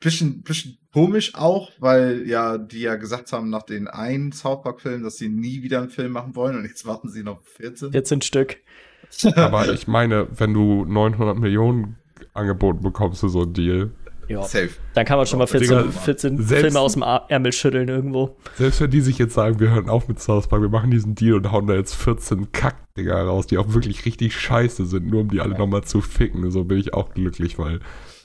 bisschen, 0.00 0.42
bisschen 0.42 0.76
komisch 0.94 1.34
auch, 1.34 1.70
weil 1.78 2.22
ja 2.26 2.56
die 2.56 2.80
ja 2.80 2.94
gesagt 2.96 3.32
haben 3.32 3.50
nach 3.50 3.64
den 3.64 3.86
einen 3.88 4.32
South 4.32 4.62
Park 4.62 4.80
Film, 4.80 5.02
dass 5.02 5.18
sie 5.18 5.28
nie 5.28 5.62
wieder 5.62 5.80
einen 5.80 5.90
Film 5.90 6.12
machen 6.12 6.34
wollen 6.34 6.56
und 6.56 6.64
jetzt 6.64 6.86
warten 6.86 7.10
sie 7.10 7.22
noch 7.22 7.42
14. 7.42 7.92
14 7.92 8.22
Stück. 8.22 8.56
aber 9.36 9.70
ich 9.72 9.86
meine, 9.86 10.26
wenn 10.38 10.54
du 10.54 10.84
900 10.86 11.36
Millionen 11.36 11.96
angeboten 12.32 12.82
bekommst 12.82 13.20
für 13.20 13.28
so 13.28 13.42
einen 13.42 13.52
Deal, 13.52 13.90
Ja. 14.28 14.42
Safe. 14.42 14.70
Dann 14.94 15.04
kann 15.04 15.18
man 15.18 15.26
schon 15.26 15.38
mal 15.38 15.44
Digga, 15.46 15.82
14, 15.82 15.92
14 15.92 16.38
selbst- 16.38 16.62
Filme 16.62 16.80
aus 16.80 16.94
dem 16.94 17.02
Ärmel 17.02 17.52
schütteln 17.52 17.88
irgendwo. 17.88 18.36
Selbst 18.56 18.80
wenn 18.80 18.90
die 18.90 19.02
sich 19.02 19.18
jetzt 19.18 19.34
sagen, 19.34 19.60
wir 19.60 19.70
hören 19.70 19.88
auf 19.90 20.08
mit 20.08 20.18
South 20.20 20.48
Park, 20.48 20.62
wir 20.62 20.68
machen 20.70 20.90
diesen 20.90 21.14
Deal 21.14 21.34
und 21.34 21.52
hauen 21.52 21.66
da 21.66 21.74
jetzt 21.74 21.94
14 21.94 22.50
Kackdinger 22.52 23.14
raus, 23.22 23.46
die 23.46 23.58
auch 23.58 23.74
wirklich 23.74 24.04
richtig 24.06 24.34
scheiße 24.34 24.86
sind, 24.86 25.08
nur 25.08 25.20
um 25.20 25.28
die 25.28 25.40
alle 25.40 25.56
nochmal 25.58 25.84
zu 25.84 26.00
ficken. 26.00 26.50
So 26.50 26.64
bin 26.64 26.78
ich 26.78 26.94
auch 26.94 27.12
glücklich, 27.12 27.58
weil 27.58 27.80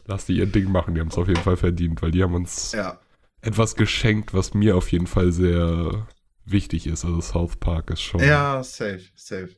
lass 0.09 0.25
die 0.25 0.33
ihr 0.37 0.47
Ding 0.47 0.71
machen, 0.71 0.95
die 0.95 0.99
haben 1.01 1.07
es 1.09 1.17
auf 1.17 1.27
jeden 1.27 1.41
Fall 1.41 1.55
verdient, 1.55 2.01
weil 2.01 2.11
die 2.11 2.23
haben 2.23 2.33
uns 2.33 2.73
Ja. 2.73 2.99
etwas 3.41 3.75
geschenkt, 3.75 4.33
was 4.33 4.53
mir 4.53 4.75
auf 4.75 4.91
jeden 4.91 5.07
Fall 5.07 5.31
sehr 5.31 6.07
wichtig 6.45 6.87
ist. 6.87 7.05
Also 7.05 7.21
South 7.21 7.57
Park 7.57 7.91
ist 7.91 8.01
schon. 8.01 8.19
Ja, 8.21 8.61
safe, 8.63 9.03
safe. 9.15 9.55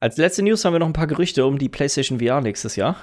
Als 0.00 0.16
letzte 0.16 0.42
News 0.42 0.64
haben 0.64 0.72
wir 0.72 0.78
noch 0.78 0.86
ein 0.86 0.92
paar 0.92 1.06
Gerüchte 1.06 1.44
um 1.44 1.58
die 1.58 1.68
PlayStation 1.68 2.20
VR 2.20 2.40
nächstes 2.40 2.76
Jahr. 2.76 2.96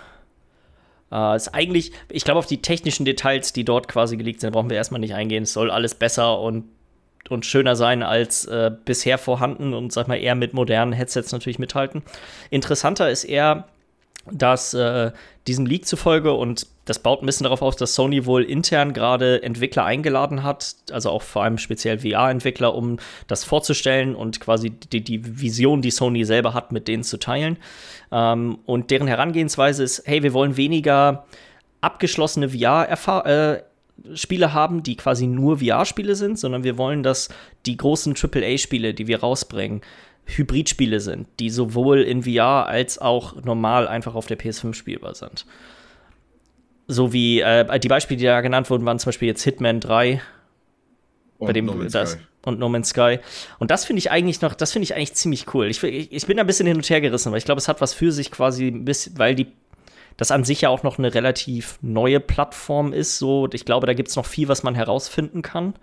Äh, 1.12 1.36
ist 1.36 1.50
eigentlich, 1.54 1.91
ich 2.10 2.24
glaube, 2.24 2.39
auf 2.39 2.48
die 2.48 2.62
technischen 2.62 3.06
Details, 3.06 3.54
die 3.54 3.66
dort 3.66 3.88
quasi 3.88 4.18
geleakt 4.18 4.41
sind, 4.41 4.52
brauchen 4.52 4.70
wir 4.70 4.78
erstmal 4.78 5.02
nicht 5.02 5.14
eingehen. 5.14 5.43
Es 5.43 5.54
soll 5.54 5.70
alles 5.70 5.93
besser 5.93 6.39
und, 6.39 6.66
und 7.30 7.46
schöner 7.46 7.76
sein 7.76 8.02
als 8.02 8.46
äh, 8.46 8.72
bisher 8.86 9.18
vorhanden 9.18 9.74
und 9.74 9.91
sag 9.91 10.08
mal 10.08 10.16
eher 10.16 10.36
mit 10.36 10.54
modernen 10.54 10.93
Headsets 10.93 11.32
natürlich 11.34 11.60
mithalten. 11.60 12.02
Interessanter 12.50 13.12
ist 13.12 13.26
eher, 13.26 13.68
dass 14.32 14.74
äh, 14.74 15.12
diesem 15.48 15.66
Leak 15.66 15.86
zufolge 15.86 16.34
und 16.34 16.68
das 16.86 17.00
baut 17.00 17.22
ein 17.22 17.26
bisschen 17.26 17.46
darauf 17.46 17.62
auf, 17.62 17.76
dass 17.76 17.96
Sony 17.96 18.26
wohl 18.26 18.44
intern 18.44 18.94
gerade 18.94 19.42
Entwickler 19.42 19.86
eingeladen 19.86 20.44
hat, 20.44 20.76
also 20.92 21.10
auch 21.10 21.24
vor 21.24 21.44
allem 21.44 21.58
speziell 21.58 22.00
VR-Entwickler, 22.00 22.76
um 22.76 22.98
das 23.28 23.44
vorzustellen 23.44 24.16
und 24.16 24.40
quasi 24.40 24.70
die, 24.70 25.04
die 25.04 25.42
Vision, 25.42 25.82
die 25.82 25.92
Sony 25.92 26.26
selber 26.26 26.54
hat, 26.54 26.72
mit 26.72 26.88
denen 26.88 27.04
zu 27.04 27.18
teilen. 27.18 27.58
Ähm, 28.12 28.60
und 28.66 28.92
deren 28.92 29.08
Herangehensweise 29.08 29.84
ist, 29.84 30.04
hey, 30.06 30.22
wir 30.22 30.34
wollen 30.34 30.58
weniger 30.58 31.26
abgeschlossene 31.82 32.50
VR-Spiele 32.50 34.54
haben, 34.54 34.84
die 34.84 34.96
quasi 34.96 35.26
nur 35.26 35.60
VR-Spiele 35.60 36.16
sind, 36.16 36.38
sondern 36.38 36.64
wir 36.64 36.78
wollen, 36.78 37.02
dass 37.02 37.30
die 37.66 37.78
großen 37.78 38.16
AAA-Spiele, 38.16 38.94
die 38.94 39.08
wir 39.08 39.22
rausbringen, 39.22 39.82
Hybridspiele 40.26 41.00
sind, 41.00 41.28
die 41.40 41.50
sowohl 41.50 42.02
in 42.02 42.24
VR 42.24 42.66
als 42.68 42.98
auch 43.00 43.36
normal 43.44 43.88
einfach 43.88 44.16
auf 44.16 44.26
der 44.26 44.40
PS5 44.40 44.74
spielbar 44.74 45.16
sind. 45.16 45.46
So 46.88 47.14
wie 47.14 47.42
äh, 47.42 47.80
die 47.80 47.88
Beispiele, 47.88 48.18
die 48.18 48.26
da 48.26 48.42
genannt 48.42 48.70
wurden, 48.70 48.86
waren 48.86 49.00
zum 49.00 49.10
Beispiel 49.10 49.28
jetzt 49.28 49.44
Hitman 49.44 49.80
3 49.80 50.22
Und 51.38 51.48
bei 51.48 51.54
dem 51.54 51.66
No 51.66 51.74
Man's 51.74 51.94
das 51.94 52.12
Sky. 52.12 52.22
und 52.44 52.60
No 52.60 52.70
Man's 52.70 52.90
Sky. 52.90 53.20
Und 53.60 53.72
das 53.72 53.86
finde 53.86 54.00
ich 54.00 54.12
eigentlich 54.12 54.42
noch, 54.42 54.54
das 54.54 54.72
finde 54.72 54.84
ich 54.84 54.96
eigentlich 54.96 55.14
ziemlich 55.16 55.54
cool. 55.54 55.68
Ich, 55.68 55.84
ich, 55.84 56.12
ich 56.12 56.28
bin 56.28 56.38
da 56.38 56.44
ein 56.44 56.48
bisschen 56.48 56.68
hin 56.68 56.76
und 56.78 56.88
her 56.90 57.02
gerissen, 57.02 57.32
weil 57.32 57.40
ich 57.40 57.46
glaube, 57.46 57.60
es 57.60 57.68
hat 57.68 57.82
was 57.82 57.94
für 57.94 58.12
sich 58.12 58.32
quasi 58.32 58.68
ein 58.68 58.86
bisschen, 58.86 59.18
weil 59.18 59.36
die 59.36 59.48
das 60.18 60.32
an 60.32 60.44
sich 60.46 60.62
ja 60.62 60.70
auch 60.70 60.84
noch 60.84 60.98
eine 60.98 61.14
relativ 61.14 61.78
neue 61.82 62.20
Plattform 62.20 62.94
ist. 62.94 63.18
So, 63.18 63.44
Und 63.44 63.54
ich 63.54 63.66
glaube, 63.66 63.86
da 63.86 63.94
gibt 63.94 64.10
es 64.10 64.16
noch 64.16 64.26
viel, 64.26 64.48
was 64.48 64.64
man 64.64 64.74
herausfinden 64.76 65.42
kann. 65.42 65.74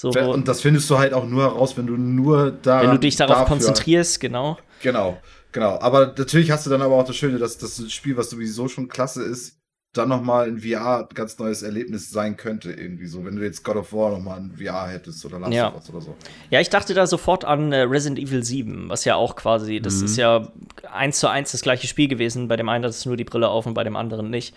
So, 0.00 0.10
Und 0.10 0.46
das 0.46 0.60
findest 0.60 0.88
du 0.90 0.96
halt 0.98 1.12
auch 1.12 1.26
nur 1.26 1.42
heraus, 1.42 1.76
wenn 1.76 1.88
du 1.88 1.96
nur 1.96 2.52
da. 2.52 2.82
wenn 2.82 2.92
du 2.92 2.98
dich 3.00 3.16
darauf 3.16 3.34
dafür- 3.38 3.48
konzentrierst, 3.48 4.20
genau. 4.20 4.56
Genau, 4.80 5.18
genau. 5.50 5.80
Aber 5.80 6.14
natürlich 6.16 6.52
hast 6.52 6.66
du 6.66 6.70
dann 6.70 6.82
aber 6.82 6.94
auch 6.94 7.04
das 7.04 7.16
Schöne, 7.16 7.38
dass 7.38 7.58
das 7.58 7.82
Spiel, 7.90 8.16
was 8.16 8.30
sowieso 8.30 8.68
schon 8.68 8.86
klasse 8.86 9.24
ist, 9.24 9.56
dann 9.94 10.08
nochmal 10.10 10.46
in 10.48 10.60
VR 10.60 11.00
ein 11.08 11.14
ganz 11.14 11.36
neues 11.40 11.62
Erlebnis 11.62 12.10
sein 12.10 12.36
könnte, 12.36 12.70
irgendwie 12.70 13.06
so. 13.06 13.24
Wenn 13.24 13.34
du 13.34 13.42
jetzt 13.42 13.64
God 13.64 13.74
of 13.74 13.92
War 13.92 14.10
nochmal 14.12 14.38
in 14.38 14.52
VR 14.64 14.86
hättest 14.86 15.24
oder 15.24 15.40
Last 15.40 15.52
Ja. 15.54 15.74
oder 15.90 16.00
so. 16.00 16.14
Ja, 16.50 16.60
ich 16.60 16.68
dachte 16.70 16.94
da 16.94 17.06
sofort 17.08 17.44
an 17.44 17.72
äh, 17.72 17.80
Resident 17.80 18.20
Evil 18.20 18.44
7, 18.44 18.88
was 18.90 19.04
ja 19.04 19.16
auch 19.16 19.34
quasi, 19.34 19.80
das 19.80 20.00
ist 20.02 20.16
ja 20.16 20.46
eins 20.92 21.18
zu 21.18 21.28
eins 21.28 21.50
das 21.50 21.62
gleiche 21.62 21.88
Spiel 21.88 22.06
gewesen. 22.06 22.46
Bei 22.46 22.54
dem 22.54 22.68
einen 22.68 22.84
hat 22.84 22.90
es 22.92 23.04
nur 23.04 23.16
die 23.16 23.24
Brille 23.24 23.48
auf 23.48 23.66
und 23.66 23.74
bei 23.74 23.82
dem 23.82 23.96
anderen 23.96 24.30
nicht. 24.30 24.54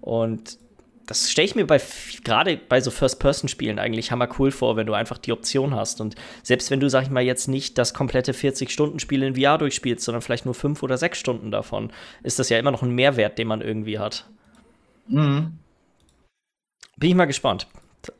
Und 0.00 0.58
das 1.06 1.30
stelle 1.30 1.46
ich 1.46 1.54
mir 1.54 1.66
bei 1.66 1.80
gerade 2.24 2.56
bei 2.56 2.80
so 2.80 2.90
First-Person-Spielen 2.90 3.78
eigentlich 3.78 4.10
hammer 4.10 4.28
cool 4.38 4.50
vor, 4.50 4.76
wenn 4.76 4.86
du 4.86 4.94
einfach 4.94 5.18
die 5.18 5.32
Option 5.32 5.74
hast. 5.74 6.00
Und 6.00 6.14
selbst 6.42 6.70
wenn 6.70 6.80
du, 6.80 6.88
sag 6.88 7.02
ich 7.04 7.10
mal, 7.10 7.22
jetzt 7.22 7.46
nicht 7.48 7.76
das 7.78 7.92
komplette 7.94 8.32
40-Stunden-Spiel 8.32 9.22
in 9.22 9.36
VR 9.36 9.58
durchspielst, 9.58 10.04
sondern 10.04 10.22
vielleicht 10.22 10.44
nur 10.46 10.54
fünf 10.54 10.82
oder 10.82 10.96
sechs 10.96 11.18
Stunden 11.18 11.50
davon, 11.50 11.92
ist 12.22 12.38
das 12.38 12.48
ja 12.48 12.58
immer 12.58 12.70
noch 12.70 12.82
ein 12.82 12.90
Mehrwert, 12.90 13.38
den 13.38 13.48
man 13.48 13.60
irgendwie 13.60 13.98
hat. 13.98 14.26
Mhm. 15.08 15.58
Bin 16.96 17.10
ich 17.10 17.14
mal 17.16 17.26
gespannt. 17.26 17.66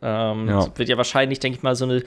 Ähm, 0.03 0.49
Ja. 0.49 0.67
das 0.67 0.79
Wird 0.79 0.89
ja 0.89 0.97
wahrscheinlich, 0.97 1.41
denke 1.41 1.57
ich 1.59 1.63
mal, 1.63 1.77
so 1.77 1.85
eine, 1.85 2.03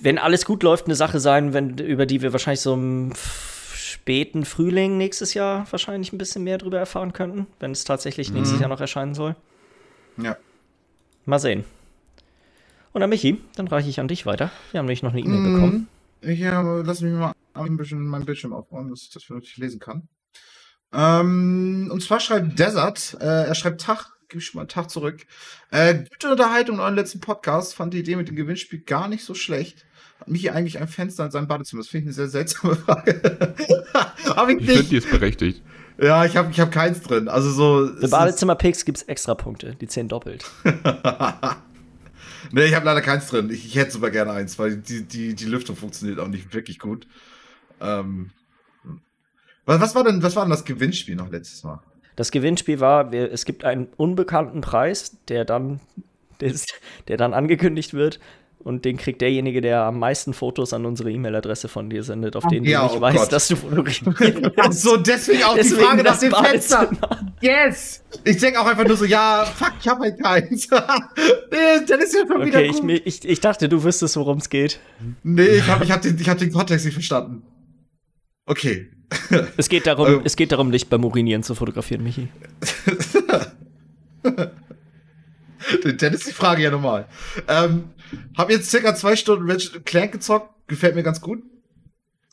wenn 0.00 0.18
alles 0.18 0.44
gut 0.44 0.62
läuft, 0.62 0.86
eine 0.86 0.94
Sache 0.94 1.20
sein, 1.20 1.52
wenn, 1.52 1.78
über 1.78 2.06
die 2.06 2.22
wir 2.22 2.32
wahrscheinlich 2.32 2.60
so 2.60 2.74
f- 3.10 3.59
späten 4.00 4.46
Frühling 4.46 4.96
nächstes 4.96 5.34
Jahr 5.34 5.66
wahrscheinlich 5.70 6.10
ein 6.12 6.18
bisschen 6.18 6.42
mehr 6.42 6.56
drüber 6.56 6.78
erfahren 6.78 7.12
könnten, 7.12 7.46
wenn 7.60 7.70
es 7.72 7.84
tatsächlich 7.84 8.32
nächstes 8.32 8.56
Mhm. 8.56 8.60
Jahr 8.62 8.70
noch 8.70 8.80
erscheinen 8.80 9.14
soll. 9.14 9.36
Ja. 10.16 10.36
Mal 11.26 11.38
sehen. 11.38 11.64
Und 12.92 13.02
dann, 13.02 13.10
Michi, 13.10 13.40
dann 13.56 13.68
reiche 13.68 13.90
ich 13.90 14.00
an 14.00 14.08
dich 14.08 14.24
weiter. 14.24 14.50
Wir 14.72 14.78
haben 14.78 14.86
nämlich 14.86 15.02
noch 15.02 15.12
eine 15.12 15.20
E-Mail 15.20 15.40
Mhm. 15.40 15.52
bekommen. 15.54 15.88
Ja, 16.22 16.62
lass 16.82 17.02
mich 17.02 17.12
mal 17.12 17.32
ein 17.54 17.76
bisschen 17.76 18.06
meinen 18.06 18.24
Bildschirm 18.24 18.52
aufbauen, 18.54 18.88
dass 18.88 19.02
ich 19.02 19.10
das 19.10 19.22
vernünftig 19.24 19.58
lesen 19.58 19.80
kann. 19.80 20.08
Ähm, 20.92 21.88
und 21.92 22.02
zwar 22.02 22.20
schreibt 22.20 22.58
Desert, 22.58 23.16
äh, 23.20 23.24
er 23.46 23.54
schreibt 23.54 23.82
Tag, 23.82 24.06
gib 24.28 24.40
ich 24.40 24.46
schon 24.46 24.58
mal 24.58 24.62
einen 24.62 24.68
Tag 24.70 24.90
zurück. 24.90 25.26
Äh, 25.70 26.04
gute 26.10 26.30
Unterhaltung 26.32 26.76
in 26.76 26.80
eurem 26.80 26.94
letzten 26.94 27.20
Podcast, 27.20 27.74
fand 27.74 27.92
die 27.94 27.98
Idee 28.00 28.16
mit 28.16 28.28
dem 28.28 28.36
Gewinnspiel 28.36 28.80
gar 28.80 29.08
nicht 29.08 29.24
so 29.24 29.34
schlecht. 29.34 29.84
Hat 30.20 30.28
Michi 30.28 30.50
eigentlich 30.50 30.78
ein 30.78 30.88
Fenster 30.88 31.24
in 31.24 31.30
seinem 31.30 31.48
Badezimmer? 31.48 31.80
Das 31.82 31.88
finde 31.88 32.02
ich 32.02 32.06
eine 32.08 32.14
sehr 32.14 32.28
seltsame 32.28 32.76
Frage. 32.76 33.56
Hab 34.26 34.48
ich 34.48 34.58
Ich 34.58 34.66
finde, 34.66 34.80
nicht. 34.80 34.92
die 34.92 34.96
ist 34.96 35.10
berechtigt. 35.10 35.62
Ja, 35.98 36.24
ich 36.24 36.36
habe 36.36 36.50
ich 36.50 36.60
hab 36.60 36.70
keins 36.72 37.02
drin. 37.02 37.28
Also 37.28 37.50
so. 37.50 37.88
Für 37.98 38.08
Badezimmer-Picks 38.08 38.84
gibt 38.84 38.98
es 38.98 39.02
extra 39.04 39.34
Punkte, 39.34 39.74
die 39.80 39.86
zählen 39.86 40.08
doppelt. 40.08 40.44
nee, 42.52 42.64
ich 42.64 42.74
habe 42.74 42.86
leider 42.86 43.02
keins 43.02 43.28
drin. 43.28 43.50
Ich, 43.50 43.66
ich 43.66 43.76
hätte 43.76 43.90
super 43.92 44.10
gerne 44.10 44.32
eins, 44.32 44.58
weil 44.58 44.76
die, 44.78 45.02
die, 45.02 45.34
die 45.34 45.44
Lüftung 45.44 45.76
funktioniert 45.76 46.18
auch 46.18 46.28
nicht 46.28 46.54
wirklich 46.54 46.78
gut. 46.78 47.06
Ähm, 47.80 48.30
was, 49.66 49.80
was, 49.80 49.94
war 49.94 50.04
denn, 50.04 50.22
was 50.22 50.36
war 50.36 50.44
denn 50.44 50.50
das 50.50 50.64
Gewinnspiel 50.64 51.16
noch 51.16 51.30
letztes 51.30 51.64
Mal? 51.64 51.80
Das 52.16 52.30
Gewinnspiel 52.30 52.80
war, 52.80 53.12
wir, 53.12 53.30
es 53.30 53.44
gibt 53.44 53.64
einen 53.64 53.88
unbekannten 53.96 54.62
Preis, 54.62 55.18
der 55.28 55.44
dann, 55.44 55.80
der, 56.40 56.48
ist, 56.52 56.72
der 57.08 57.16
dann 57.18 57.34
angekündigt 57.34 57.92
wird. 57.92 58.20
Und 58.62 58.84
den 58.84 58.98
kriegt 58.98 59.22
derjenige, 59.22 59.62
der 59.62 59.84
am 59.84 59.98
meisten 59.98 60.34
Fotos 60.34 60.74
an 60.74 60.84
unsere 60.84 61.10
E-Mail-Adresse 61.10 61.68
von 61.68 61.88
dir 61.88 62.02
sendet, 62.02 62.36
auf 62.36 62.46
denen 62.46 62.66
ja, 62.66 62.80
du 62.80 62.88
nicht 62.88 62.96
oh 62.98 63.00
weißt, 63.00 63.16
Gott. 63.16 63.32
dass 63.32 63.48
du 63.48 63.56
fotografiert 63.56 64.52
Ach 64.58 64.70
so, 64.72 64.98
deswegen 64.98 65.42
auch 65.44 65.54
Deswegen 65.54 65.78
die 65.78 65.84
Frage 65.86 66.02
nach 66.02 66.10
das 66.10 66.20
dem 66.20 66.32
Fenster. 66.32 66.90
Yes! 67.40 68.02
Ich 68.22 68.36
denke 68.36 68.60
auch 68.60 68.66
einfach 68.66 68.84
nur 68.86 68.98
so, 68.98 69.06
ja, 69.06 69.46
fuck, 69.46 69.72
ich 69.80 69.88
habe 69.88 70.02
halt 70.02 70.22
keins. 70.22 70.66
dann 70.68 72.00
ist 72.00 72.14
ja 72.14 72.20
schon 72.26 72.46
wieder 72.46 72.58
Okay, 72.58 72.66
ich, 72.66 72.80
gut. 72.82 73.02
ich, 73.06 73.24
ich 73.26 73.40
dachte, 73.40 73.66
du 73.70 73.82
wüsstest, 73.82 74.16
worum 74.16 74.36
es 74.38 74.50
geht. 74.50 74.78
nee, 75.22 75.42
ich 75.42 75.66
habe 75.66 75.82
ich 75.84 75.90
hab 75.90 76.02
den, 76.02 76.18
ich 76.20 76.28
hab 76.28 76.36
den 76.36 76.52
Kontext 76.52 76.84
nicht 76.84 76.94
verstanden. 76.94 77.42
Okay. 78.44 78.90
Es 79.56 79.70
geht 79.70 79.86
darum, 79.86 80.06
Ähm. 80.16 80.20
es 80.24 80.36
geht 80.36 80.52
darum, 80.52 80.70
dich 80.70 80.88
beim 80.88 81.02
Urinieren 81.04 81.42
zu 81.42 81.54
fotografieren, 81.54 82.02
Michi. 82.02 82.28
Dann 85.82 86.12
ist 86.12 86.26
die 86.26 86.32
Frage 86.32 86.62
ja 86.62 86.70
normal. 86.70 87.06
Ähm, 87.48 87.84
hab 88.36 88.50
jetzt 88.50 88.70
circa 88.70 88.94
zwei 88.94 89.16
Stunden 89.16 89.50
Ratchet 89.50 89.84
Clank 89.86 90.12
gezockt. 90.12 90.54
Gefällt 90.66 90.94
mir 90.94 91.02
ganz 91.02 91.20
gut. 91.20 91.42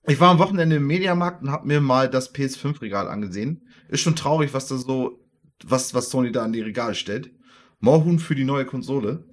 Ich 0.08 0.20
war 0.20 0.30
am 0.30 0.40
Wochenende 0.40 0.78
im 0.78 0.88
Mediamarkt 0.88 1.44
und 1.44 1.52
hab 1.52 1.66
mir 1.66 1.82
mal 1.82 2.10
das 2.10 2.34
PS5-Regal 2.34 3.10
angesehen. 3.10 3.68
Ist 3.90 4.02
schon 4.02 4.16
traurig, 4.16 4.54
was 4.54 4.68
da 4.68 4.78
so, 4.78 5.20
was, 5.64 5.94
was 5.94 6.10
Sony 6.10 6.32
da 6.32 6.44
an 6.44 6.54
die 6.54 6.62
Regale 6.62 6.96
stellt. 6.96 7.32
Moorhuhn 7.80 8.20
für 8.20 8.36
die 8.36 8.46
neue 8.46 8.66
Konsole. 8.66 9.26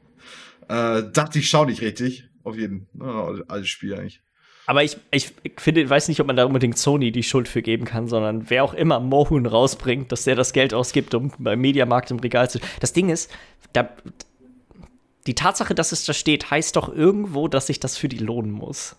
äh, 0.68 1.02
dachte 1.12 1.38
ich, 1.38 1.48
schau 1.48 1.64
nicht 1.64 1.82
richtig. 1.82 2.28
Auf 2.44 2.56
jeden. 2.56 2.86
Oh, 3.00 3.38
alles 3.48 3.68
Spiel 3.68 3.94
eigentlich. 3.94 4.22
Aber 4.66 4.82
ich, 4.82 4.96
ich 5.10 5.32
finde, 5.58 5.88
weiß 5.88 6.08
nicht, 6.08 6.20
ob 6.20 6.26
man 6.26 6.36
da 6.36 6.44
unbedingt 6.44 6.78
Sony 6.78 7.12
die 7.12 7.22
Schuld 7.22 7.48
für 7.48 7.60
geben 7.60 7.84
kann, 7.84 8.08
sondern 8.08 8.48
wer 8.48 8.64
auch 8.64 8.72
immer 8.72 8.98
Mohun 9.00 9.46
rausbringt, 9.46 10.10
dass 10.10 10.24
der 10.24 10.36
das 10.36 10.52
Geld 10.52 10.72
ausgibt, 10.72 11.14
um 11.14 11.32
beim 11.38 11.60
Mediamarkt 11.60 12.10
im 12.10 12.18
Regal 12.18 12.48
zu. 12.48 12.60
Das 12.80 12.92
Ding 12.92 13.10
ist, 13.10 13.30
da, 13.72 13.90
die 15.26 15.34
Tatsache, 15.34 15.74
dass 15.74 15.92
es 15.92 16.04
da 16.04 16.12
steht, 16.12 16.50
heißt 16.50 16.76
doch 16.76 16.88
irgendwo, 16.88 17.48
dass 17.48 17.66
sich 17.68 17.80
das 17.80 17.96
für 17.96 18.08
die 18.08 18.18
lohnen 18.18 18.50
muss. 18.50 18.96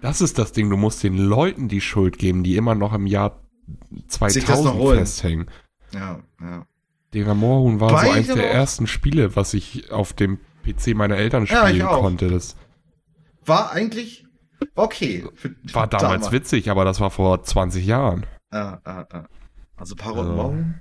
Das 0.00 0.20
ist 0.20 0.38
das 0.38 0.52
Ding, 0.52 0.70
du 0.70 0.76
musst 0.76 1.02
den 1.02 1.18
Leuten 1.18 1.68
die 1.68 1.80
Schuld 1.80 2.18
geben, 2.18 2.44
die 2.44 2.56
immer 2.56 2.74
noch 2.76 2.92
im 2.92 3.06
Jahr 3.06 3.40
Sich 3.66 4.44
das 4.44 4.62
noch 4.64 4.72
2000 4.72 4.74
holen. 4.74 4.98
festhängen. 5.00 5.50
Ja, 5.92 6.20
ja. 6.40 6.66
Digga, 7.14 7.34
Moorhuhn 7.34 7.80
war 7.80 7.90
War 7.90 8.04
so 8.04 8.10
aber 8.10 8.34
der 8.40 8.52
ersten 8.52 8.86
Spiele, 8.86 9.34
was 9.34 9.54
ich 9.54 9.90
auf 9.90 10.12
dem 10.12 10.38
PC 10.64 10.94
meiner 10.94 11.16
Eltern 11.16 11.46
Ja, 11.46 11.66
spielen 11.66 11.82
auch. 11.86 12.00
konnte. 12.00 12.28
Das 12.28 12.54
War 13.44 13.72
eigentlich 13.72 14.26
okay. 14.74 15.24
Für, 15.34 15.54
war 15.72 15.84
für 15.84 15.88
damals 15.88 16.30
witzig, 16.32 16.70
aber 16.70 16.84
das 16.84 17.00
war 17.00 17.10
vor 17.10 17.42
20 17.42 17.84
Jahren. 17.84 18.26
Ja, 18.52 18.80
ja, 18.86 19.06
ja. 19.12 19.26
Also 19.76 19.96
Parrot 19.96 20.18
Also. 20.18 20.32
Morgen. 20.32 20.80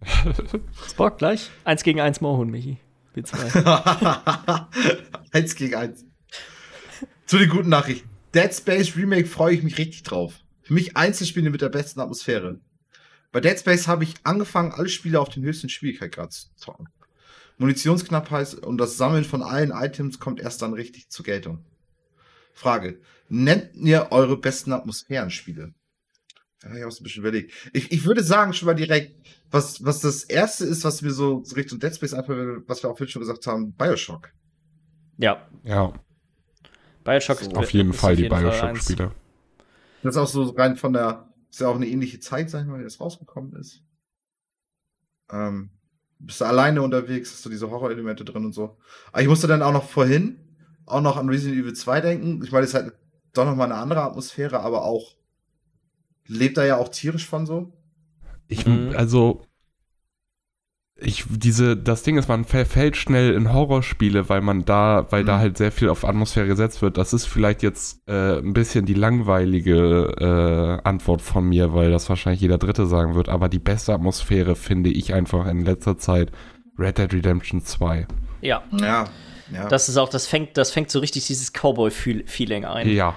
Spock 0.88 1.18
gleich. 1.18 1.50
Eins 1.64 1.82
gegen 1.82 2.00
eins 2.00 2.20
Moorhuhn, 2.20 2.48
Michi. 2.50 2.78
B2. 3.16 4.66
eins 5.32 5.54
gegen 5.54 5.74
eins. 5.74 6.04
Zu 7.26 7.38
den 7.38 7.48
guten 7.48 7.70
Nachrichten. 7.70 8.08
Dead 8.34 8.54
Space 8.54 8.96
Remake 8.96 9.26
freue 9.26 9.54
ich 9.54 9.62
mich 9.62 9.78
richtig 9.78 10.02
drauf. 10.02 10.34
Für 10.62 10.74
mich 10.74 10.96
Einzelspiele 10.96 11.50
mit 11.50 11.62
der 11.62 11.70
besten 11.70 12.00
Atmosphäre. 12.00 12.60
Bei 13.32 13.40
Dead 13.40 13.58
Space 13.58 13.88
habe 13.88 14.04
ich 14.04 14.14
angefangen, 14.24 14.72
alle 14.72 14.88
Spiele 14.88 15.20
auf 15.20 15.30
den 15.30 15.42
höchsten 15.42 15.68
Schwierigkeitsgrad 15.68 16.32
zu 16.32 16.48
zocken. 16.56 16.88
Munitionsknappheit 17.58 18.54
und 18.54 18.76
das 18.78 18.98
Sammeln 18.98 19.24
von 19.24 19.42
allen 19.42 19.70
Items 19.70 20.18
kommt 20.20 20.40
erst 20.40 20.60
dann 20.60 20.74
richtig 20.74 21.08
zur 21.08 21.24
Geltung. 21.24 21.64
Frage. 22.52 23.00
Nennt 23.28 23.74
ihr 23.74 24.08
eure 24.10 24.36
besten 24.36 24.72
Atmosphärenspiele? 24.72 25.72
Da 26.66 26.70
habe 26.70 26.80
ich 26.80 26.84
auch 26.84 26.90
so 26.90 27.00
ein 27.00 27.04
bisschen 27.04 27.22
überlegt. 27.22 27.52
Ich, 27.72 27.92
ich 27.92 28.04
würde 28.04 28.24
sagen, 28.24 28.52
schon 28.52 28.66
mal 28.66 28.74
direkt, 28.74 29.14
was, 29.52 29.84
was 29.84 30.00
das 30.00 30.24
erste 30.24 30.64
ist, 30.64 30.82
was 30.82 31.00
mir 31.00 31.12
so 31.12 31.44
Richtung 31.54 31.78
Dead 31.78 31.94
Space 31.94 32.12
einfach, 32.12 32.34
was 32.66 32.82
wir 32.82 32.90
auch 32.90 32.96
vorhin 32.96 33.08
schon 33.08 33.20
gesagt 33.20 33.46
haben, 33.46 33.72
Bioshock. 33.72 34.32
ja, 35.16 35.48
Ja, 35.62 35.92
Bioshock 37.04 37.38
So, 37.38 37.50
ist 37.50 37.56
auf 37.56 37.70
jeden 37.70 37.90
ist 37.90 38.00
Fall 38.00 38.16
die 38.16 38.22
jeden 38.22 38.34
Fall 38.34 38.42
Bioshock-Spiele. 38.42 39.12
Das 40.02 40.16
ist 40.16 40.20
auch 40.20 40.26
so 40.26 40.42
rein 40.50 40.74
von 40.76 40.92
der, 40.92 41.32
ist 41.50 41.60
ja 41.60 41.68
auch 41.68 41.76
eine 41.76 41.86
ähnliche 41.86 42.18
Zeit, 42.18 42.50
sag 42.50 42.62
ich 42.62 42.66
mal, 42.66 42.80
wie 42.80 42.84
das 42.84 43.00
rausgekommen 43.00 43.54
ist. 43.54 43.84
Ähm, 45.30 45.70
bist 46.18 46.40
du 46.40 46.46
alleine 46.46 46.82
unterwegs, 46.82 47.30
hast 47.30 47.44
du 47.44 47.48
diese 47.48 47.70
Horrorelemente 47.70 48.24
drin 48.24 48.44
und 48.44 48.52
so. 48.52 48.76
Aber 49.12 49.22
ich 49.22 49.28
musste 49.28 49.46
dann 49.46 49.62
auch 49.62 49.72
noch 49.72 49.88
vorhin 49.88 50.40
auch 50.84 51.00
noch 51.00 51.16
an 51.16 51.28
Resident 51.28 51.60
Evil 51.60 51.74
2 51.74 52.00
denken. 52.00 52.42
Ich 52.42 52.50
meine, 52.50 52.64
es 52.64 52.70
ist 52.70 52.74
halt 52.74 52.92
doch 53.34 53.44
noch 53.44 53.56
mal 53.56 53.64
eine 53.64 53.74
andere 53.76 54.02
Atmosphäre, 54.02 54.60
aber 54.60 54.84
auch 54.84 55.14
lebt 56.28 56.56
da 56.56 56.64
ja 56.64 56.76
auch 56.76 56.88
tierisch 56.88 57.26
von 57.26 57.46
so. 57.46 57.72
Ich, 58.48 58.66
Mhm. 58.66 58.92
also, 58.96 59.42
ich, 60.98 61.24
diese, 61.28 61.76
das 61.76 62.04
Ding 62.04 62.16
ist, 62.16 62.26
man 62.28 62.44
verfällt 62.46 62.96
schnell 62.96 63.34
in 63.34 63.52
Horrorspiele, 63.52 64.30
weil 64.30 64.40
man 64.40 64.64
da, 64.64 65.06
weil 65.10 65.24
da 65.24 65.36
Mhm. 65.36 65.40
halt 65.40 65.58
sehr 65.58 65.70
viel 65.70 65.90
auf 65.90 66.06
Atmosphäre 66.06 66.46
gesetzt 66.46 66.80
wird. 66.80 66.96
Das 66.96 67.12
ist 67.12 67.26
vielleicht 67.26 67.62
jetzt 67.62 68.00
äh, 68.08 68.38
ein 68.38 68.54
bisschen 68.54 68.86
die 68.86 68.94
langweilige 68.94 70.80
äh, 70.82 70.88
Antwort 70.88 71.20
von 71.20 71.46
mir, 71.46 71.74
weil 71.74 71.90
das 71.90 72.08
wahrscheinlich 72.08 72.40
jeder 72.40 72.56
Dritte 72.56 72.86
sagen 72.86 73.14
wird. 73.14 73.28
Aber 73.28 73.50
die 73.50 73.58
beste 73.58 73.92
Atmosphäre 73.92 74.56
finde 74.56 74.88
ich 74.88 75.12
einfach 75.12 75.46
in 75.46 75.64
letzter 75.66 75.98
Zeit 75.98 76.32
Red 76.78 76.96
Dead 76.96 77.12
Redemption 77.12 77.62
2. 77.62 78.06
Ja, 78.40 78.62
Ja. 78.72 79.04
ja. 79.52 79.68
das 79.68 79.90
ist 79.90 79.98
auch, 79.98 80.08
das 80.08 80.26
fängt, 80.26 80.56
das 80.56 80.70
fängt 80.70 80.90
so 80.90 81.00
richtig 81.00 81.26
dieses 81.26 81.52
Cowboy-Feeling 81.52 82.64
ein. 82.64 82.88
Ja. 82.88 83.14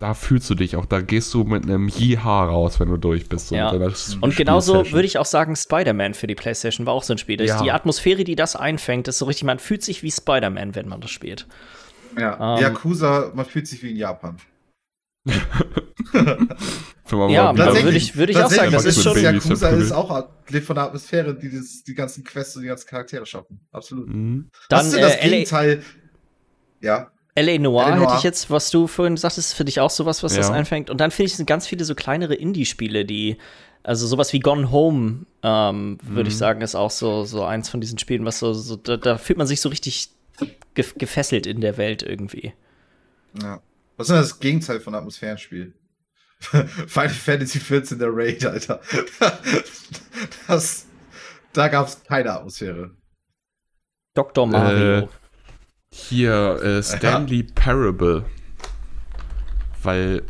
Da 0.00 0.14
fühlst 0.14 0.48
du 0.48 0.54
dich 0.54 0.76
auch, 0.76 0.86
da 0.86 1.00
gehst 1.00 1.34
du 1.34 1.42
mit 1.42 1.64
einem 1.64 1.88
Jiha 1.88 2.44
raus, 2.46 2.78
wenn 2.78 2.88
du 2.88 2.96
durch 2.98 3.28
bist. 3.28 3.48
so 3.48 3.56
Ja. 3.56 3.70
Und 4.20 4.36
genauso 4.36 4.92
würde 4.92 5.06
ich 5.06 5.18
auch 5.18 5.26
sagen, 5.26 5.56
Spider-Man 5.56 6.14
für 6.14 6.28
die 6.28 6.36
PlayStation 6.36 6.86
war 6.86 6.94
auch 6.94 7.02
so 7.02 7.14
ein 7.14 7.18
Spiel. 7.18 7.36
Das 7.36 7.48
Ja. 7.48 7.56
ist 7.56 7.64
Die 7.64 7.72
Atmosphäre, 7.72 8.22
die 8.22 8.36
das 8.36 8.54
einfängt, 8.54 9.08
ist 9.08 9.18
so 9.18 9.24
richtig, 9.24 9.44
man 9.44 9.58
fühlt 9.58 9.82
sich 9.82 10.04
wie 10.04 10.12
Spider-Man, 10.12 10.76
wenn 10.76 10.88
man 10.88 11.00
das 11.00 11.10
spielt. 11.10 11.48
ja. 12.16 12.56
ähm, 12.56 12.62
Yakuza, 12.62 13.32
man 13.34 13.44
fühlt 13.44 13.66
sich 13.66 13.82
wie 13.82 13.90
in 13.90 13.96
Japan. 13.96 14.36
Ja, 17.10 17.56
würde 17.56 17.96
ich- 17.96 18.16
würde 18.16 18.32
ich 18.32 18.38
auch 18.38 18.50
sagen, 18.50 18.70
das 18.70 18.84
ist 18.84 19.02
schon- 19.02 19.18
Yakuza 19.18 19.70
ist 19.70 19.92
auch 19.92 20.10
von 20.62 20.76
der 20.76 20.84
Atmosphäre, 20.84 21.34
die 21.34 21.50
das, 21.50 21.82
die 21.82 21.94
ganzen 21.94 22.22
Quests 22.22 22.56
und 22.56 22.62
die 22.62 22.68
ganzen 22.68 22.86
Charaktere 22.86 23.24
schaffen. 23.24 23.60
Absolut. 23.72 24.08
Mhm. 24.08 24.50
Was 24.52 24.68
Dann 24.68 24.86
ist 24.86 24.92
denn 24.94 25.00
das 25.02 25.14
äh, 25.16 25.24
LA, 25.26 25.30
Gegenteil? 25.30 25.82
Ja. 26.82 27.10
LA 27.40 27.58
Noir 27.58 28.00
hätte 28.00 28.14
ich 28.16 28.22
jetzt, 28.22 28.50
was 28.50 28.70
du 28.70 28.86
vorhin 28.86 29.16
sagtest, 29.16 29.54
für 29.54 29.64
dich 29.64 29.80
auch 29.80 29.90
sowas, 29.90 30.22
was 30.22 30.34
das 30.34 30.48
Ja. 30.48 30.54
einfängt. 30.54 30.90
Und 30.90 30.98
dann 31.00 31.10
finde 31.10 31.26
ich, 31.26 31.32
es 31.32 31.36
sind 31.36 31.46
ganz 31.46 31.66
viele 31.66 31.84
so 31.84 31.94
kleinere 31.94 32.34
Indie-Spiele, 32.34 33.04
die, 33.04 33.36
also 33.82 34.06
sowas 34.06 34.32
wie 34.32 34.40
Gone 34.40 34.70
Home, 34.70 35.26
ähm, 35.42 35.98
würde 36.02 36.28
ich 36.28 36.34
Mhm. 36.34 36.38
sagen, 36.38 36.60
ist 36.62 36.74
auch 36.74 36.90
so, 36.90 37.24
so 37.24 37.44
eins 37.44 37.68
von 37.68 37.80
diesen 37.80 37.98
Spielen, 37.98 38.24
was 38.24 38.38
so, 38.38 38.52
so 38.52 38.76
da, 38.76 38.96
da 38.96 39.18
fühlt 39.18 39.38
man 39.38 39.46
sich 39.46 39.60
so 39.60 39.68
richtig 39.68 40.08
gef 40.74 40.94
gefesselt 40.96 41.46
in 41.46 41.60
der 41.60 41.76
Welt 41.76 42.02
irgendwie. 42.02 42.52
ja. 43.42 43.60
Was 43.96 44.06
ist 44.08 44.12
denn 44.14 44.20
das 44.22 44.38
Gegenteil 44.38 44.78
von 44.78 44.94
Atmosphärenspiel? 44.94 45.74
Final 46.40 47.08
Fantasy 47.08 47.58
14 47.58 47.98
der 47.98 48.10
Raid, 48.12 48.46
Alter. 48.46 48.80
Das, 50.46 50.86
da 51.52 51.66
gab 51.68 51.88
es 51.88 52.02
keine 52.04 52.32
Atmosphäre. 52.32 52.90
Dr. 54.14 54.46
Mario. 54.46 55.08
Hier, 55.92 56.60
äh, 56.62 56.82
Stanley 56.82 57.42
Parable. 57.42 58.24
Weil, 59.82 60.22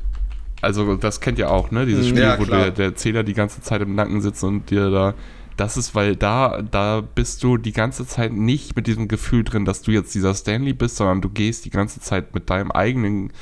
also 0.62 0.96
das 0.96 1.20
kennt 1.20 1.38
ihr 1.38 1.50
auch, 1.50 1.70
ne? 1.70 1.86
Dieses 1.86 2.06
Mhm. 2.06 2.10
Spiel, 2.10 2.22
Ja, 2.22 2.38
wo 2.38 2.44
der, 2.44 2.70
der 2.70 2.86
Erzähler 2.86 3.24
die 3.24 3.34
ganze 3.34 3.60
Zeit 3.60 3.80
im 3.82 3.94
Nacken 3.94 4.20
sitzt 4.20 4.44
und 4.44 4.70
dir 4.70 4.90
da. 4.90 5.14
Das 5.56 5.76
ist, 5.76 5.94
weil 5.96 6.14
da, 6.14 6.62
da 6.62 7.00
bist 7.00 7.42
du 7.42 7.56
die 7.56 7.72
ganze 7.72 8.06
Zeit 8.06 8.32
nicht 8.32 8.76
mit 8.76 8.86
diesem 8.86 9.08
Gefühl 9.08 9.42
drin, 9.42 9.64
dass 9.64 9.82
du 9.82 9.90
jetzt 9.90 10.14
dieser 10.14 10.34
Stanley 10.34 10.72
bist, 10.72 10.96
sondern 10.96 11.20
du 11.20 11.28
gehst 11.30 11.64
die 11.64 11.70
ganze 11.70 12.00
Zeit 12.00 12.32
mit 12.34 12.48
deinem 12.48 12.70
eigenen 12.70 13.32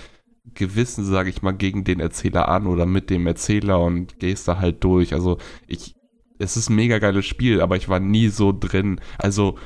Gewissen, 0.54 1.04
sage 1.04 1.28
ich 1.28 1.42
mal, 1.42 1.52
gegen 1.52 1.84
den 1.84 2.00
Erzähler 2.00 2.48
an 2.48 2.66
oder 2.66 2.86
mit 2.86 3.10
dem 3.10 3.26
Erzähler 3.26 3.80
und 3.80 4.18
gehst 4.18 4.48
da 4.48 4.58
halt 4.58 4.82
durch. 4.82 5.12
Also 5.12 5.36
ich, 5.66 5.94
es 6.38 6.56
ist 6.56 6.70
ein 6.70 6.76
mega 6.76 6.98
geiles 6.98 7.26
Spiel, 7.26 7.60
aber 7.60 7.76
ich 7.76 7.90
war 7.90 8.00
nie 8.00 8.28
so 8.28 8.56
drin. 8.58 8.98
Also 9.18 9.58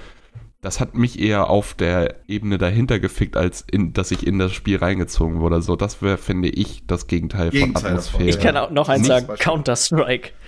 das 0.63 0.79
hat 0.79 0.95
mich 0.95 1.19
eher 1.19 1.49
auf 1.49 1.73
der 1.75 2.17
Ebene 2.29 2.59
dahinter 2.59 2.99
gefickt, 3.01 3.37
als 3.37 3.65
in, 3.71 3.93
dass 3.95 4.11
ich 4.11 4.27
in 4.27 4.39
das 4.39 4.53
Spiel 4.53 4.77
reingezogen 4.77 5.41
wurde. 5.41 5.63
So, 5.63 5.75
das 5.75 6.03
wäre, 6.03 6.19
finde 6.19 6.51
ich, 6.51 6.83
das 6.87 7.07
Gegenteil, 7.07 7.49
Gegenteil 7.51 7.73
von 7.73 7.83
davon. 7.83 7.99
Atmosphäre. 7.99 8.29
ich 8.29 8.39
kann 8.41 8.57
auch 8.59 8.71
noch 8.71 8.89
eins 8.91 9.09
Nichts 9.09 9.27
sagen. 9.27 9.39
Counter-Strike. 9.39 10.31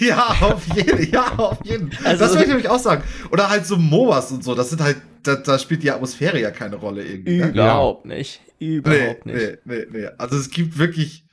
Ja, 0.00 0.36
auf 0.40 0.66
jeden, 0.74 1.12
ja, 1.12 1.34
auf 1.36 1.58
jeden. 1.64 1.92
Also- 2.04 2.24
das 2.24 2.30
wollte 2.30 2.42
ich 2.44 2.48
nämlich 2.48 2.68
auch 2.68 2.80
sagen. 2.80 3.04
Oder 3.30 3.48
halt 3.48 3.64
so 3.64 3.76
MOBAs 3.76 4.32
und 4.32 4.42
so, 4.42 4.54
das 4.56 4.70
sind 4.70 4.80
halt, 4.80 4.96
da, 5.22 5.36
da 5.36 5.56
spielt 5.58 5.84
die 5.84 5.90
Atmosphäre 5.92 6.40
ja 6.40 6.50
keine 6.50 6.76
Rolle 6.76 7.04
irgendwie. 7.04 7.36
Ne? 7.38 7.48
Überhaupt 7.50 8.04
nicht. 8.06 8.40
Nee, 8.58 8.66
Überhaupt 8.76 9.26
nicht. 9.26 9.36
nee, 9.36 9.58
nee, 9.64 9.86
nee. 9.92 10.06
Also 10.18 10.36
es 10.36 10.50
gibt 10.50 10.78
wirklich 10.78 11.24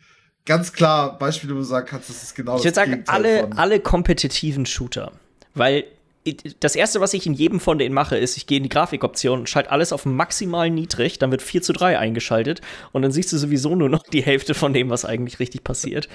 ganz 0.46 0.74
klar 0.74 1.18
Beispiele, 1.18 1.56
wo 1.56 1.60
du 1.60 1.64
sagen 1.64 1.88
kannst, 1.90 2.10
das 2.10 2.22
ist 2.22 2.36
genau 2.36 2.58
Ich 2.58 2.64
würde 2.66 2.76
sagen, 2.76 3.04
alle, 3.08 3.50
alle 3.58 3.80
kompetitiven 3.80 4.68
Shooter. 4.68 5.12
Weil 5.56 5.86
das 6.60 6.76
erste, 6.76 7.02
was 7.02 7.14
ich 7.14 7.28
in 7.28 7.34
jedem 7.34 7.60
von 7.60 7.78
denen 7.78 7.94
mache, 7.94 8.18
ist, 8.18 8.38
ich 8.38 8.48
gehe 8.48 8.58
in 8.58 8.64
die 8.64 8.70
Grafikoption 8.70 9.40
und 9.40 9.50
schalte 9.50 9.72
alles 9.72 9.94
auf 9.94 10.06
maximal 10.06 10.70
niedrig, 10.70 11.20
dann 11.20 11.32
wird 11.32 11.42
4 11.42 11.62
zu 11.62 11.74
3 11.74 12.00
eingeschaltet 12.00 12.62
und 12.92 13.04
dann 13.04 13.12
siehst 13.12 13.32
du 13.32 13.38
sowieso 13.38 13.76
nur 13.76 13.90
noch 13.90 14.04
die 14.04 14.24
Hälfte 14.24 14.54
von 14.54 14.74
dem, 14.74 14.90
was 14.90 15.06
eigentlich 15.06 15.40
richtig 15.40 15.64
passiert. 15.64 16.10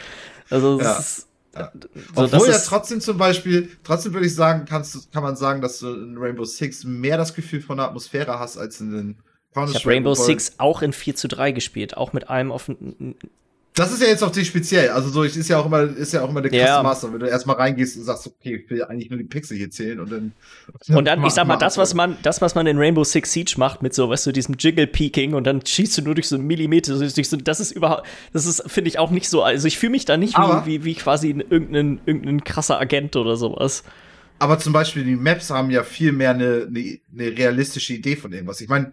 Also 0.51 0.79
das 0.79 0.87
Ja. 0.87 0.99
ist, 0.99 1.27
Ja. 1.55 1.73
so, 2.15 2.23
Obwohl 2.25 2.49
ja 2.49 2.59
trotzdem 2.59 3.01
zum 3.01 3.19
Beispiel, 3.19 3.69
trotzdem 3.85 4.13
würde 4.13 4.27
ich 4.27 4.35
sagen, 4.35 4.65
kannst, 4.69 5.13
kann 5.13 5.23
man 5.23 5.37
sagen, 5.37 5.61
dass 5.61 5.79
du 5.81 5.93
in 5.93 6.17
Rainbow 6.19 6.45
Six 6.45 6.85
mehr 6.85 7.17
das 7.17 7.35
Gefühl 7.35 7.61
von 7.61 7.77
der 7.77 7.87
Atmosphäre 7.87 8.39
hast 8.39 8.57
als 8.57 8.81
in 8.81 8.91
den 8.91 9.17
ich 9.67 9.75
habe 9.75 9.89
Rainbow 9.89 10.15
Six 10.15 10.55
auch 10.59 10.81
in 10.81 10.93
4 10.93 11.17
zu 11.17 11.27
3 11.27 11.51
gespielt, 11.51 11.97
auch 11.97 12.13
mit 12.13 12.31
einem 12.31 12.53
auf 12.53 12.71
Das 13.75 13.93
ist 13.93 14.03
ja 14.03 14.09
jetzt 14.09 14.25
auf 14.25 14.33
dich 14.33 14.49
speziell. 14.49 14.89
Also 14.91 15.11
so, 15.11 15.23
es 15.23 15.37
ist 15.37 15.49
ja 15.49 15.59
auch 15.59 15.67
immer, 15.67 15.83
ist 15.83 16.13
ja 16.13 16.23
auch 16.23 16.31
immer 16.31 16.43
der 16.43 16.51
krasse 16.51 16.65
Ja. 16.65 16.83
Master, 16.83 17.13
wenn 17.13 17.21
du 17.21 17.27
erstmal 17.27 17.55
reingehst 17.57 17.97
und 17.97 18.03
sagst, 18.03 18.27
okay, 18.27 18.57
ich 18.65 18.69
will 18.71 18.83
eigentlich 18.83 19.11
nur 19.11 19.19
die 19.19 19.25
Pixel 19.25 19.57
hier 19.57 19.71
zählen 19.71 20.01
und 20.01 20.11
dann. 20.11 20.33
Und 20.89 21.05
dann, 21.05 21.25
ich 21.27 21.33
sag 21.33 21.47
mal, 21.47 21.57
das, 21.57 21.79
was 21.79 21.95
man, 21.95 22.17
das, 22.23 22.41
was 22.41 22.57
man 22.57 22.67
in 22.67 22.79
Rainbow 22.79 23.05
Six 23.05 23.33
Siege 23.33 23.55
macht, 23.59 23.81
mit 23.81 23.95
so, 23.95 24.09
weißt 24.11 24.27
du, 24.27 24.33
diesem 24.33 24.57
Jiggle-Peaking 24.59 25.35
und 25.35 25.45
dann 25.45 25.65
schießt 25.65 25.99
du 25.99 26.03
nur 26.03 26.15
durch 26.17 26.27
so 26.29 26.35
einen 26.37 26.47
Millimeter, 26.49 26.99
durch 26.99 27.29
so, 27.29 27.37
das 27.37 27.61
ist 27.61 27.71
überhaupt, 27.71 28.07
das 28.33 28.45
ist, 28.47 28.65
finde 28.67 28.89
ich, 28.89 28.99
auch 28.99 29.11
nicht 29.13 29.29
so, 29.29 29.43
also 29.45 29.69
ich 29.69 29.79
fühle 29.79 29.91
mich 29.93 30.05
da 30.05 30.17
nicht 30.17 30.37
Aber- 30.37 30.67
wie, 30.67 30.83
wie, 30.85 30.95
quasi 30.95 31.31
ein, 31.31 31.41
irgendein, 31.41 32.01
irgendein 32.07 32.43
krasser 32.43 32.81
Agent 32.81 33.15
oder 33.15 33.37
sowas. 33.37 33.85
Aber 34.41 34.59
zum 34.59 34.73
Beispiel 34.73 35.05
die 35.05 35.17
Maps 35.17 35.51
haben 35.51 35.71
ja 35.71 35.85
viel 35.85 36.13
mehr 36.13 36.31
eine, 36.31 36.67
eine, 36.69 36.99
eine 37.13 37.39
realistische 37.39 37.95
Idee 37.95 38.17
von 38.17 38.33
irgendwas. 38.33 38.61
Ich 38.61 38.69
meine, 38.69 38.93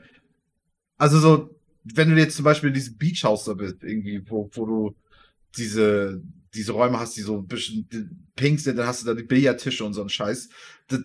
also 0.98 1.20
so, 1.20 1.50
wenn 1.96 2.10
du 2.10 2.18
jetzt 2.18 2.36
zum 2.36 2.46
Beispiel 2.46 2.70
in 2.70 2.74
diesem 2.74 2.98
Beach 2.98 3.24
House 3.24 3.46
da 3.46 3.54
bist, 3.54 3.84
irgendwie, 3.84 4.22
wo, 4.30 4.50
wo 4.54 4.66
du 4.66 4.96
diese, 5.58 6.22
diese 6.54 6.72
Räume 6.72 7.00
hast, 7.00 7.16
die 7.18 7.22
so 7.22 7.38
ein 7.38 7.48
bisschen 7.48 7.88
pink 8.36 8.60
sind, 8.60 8.78
dann 8.78 8.88
hast 8.88 9.02
du 9.04 9.08
da 9.08 9.14
die 9.14 9.24
Billardtische 9.24 9.84
und 9.84 9.94
so 9.94 10.02
einen 10.02 10.10
Scheiß. 10.10 10.50
Da, 10.88 10.98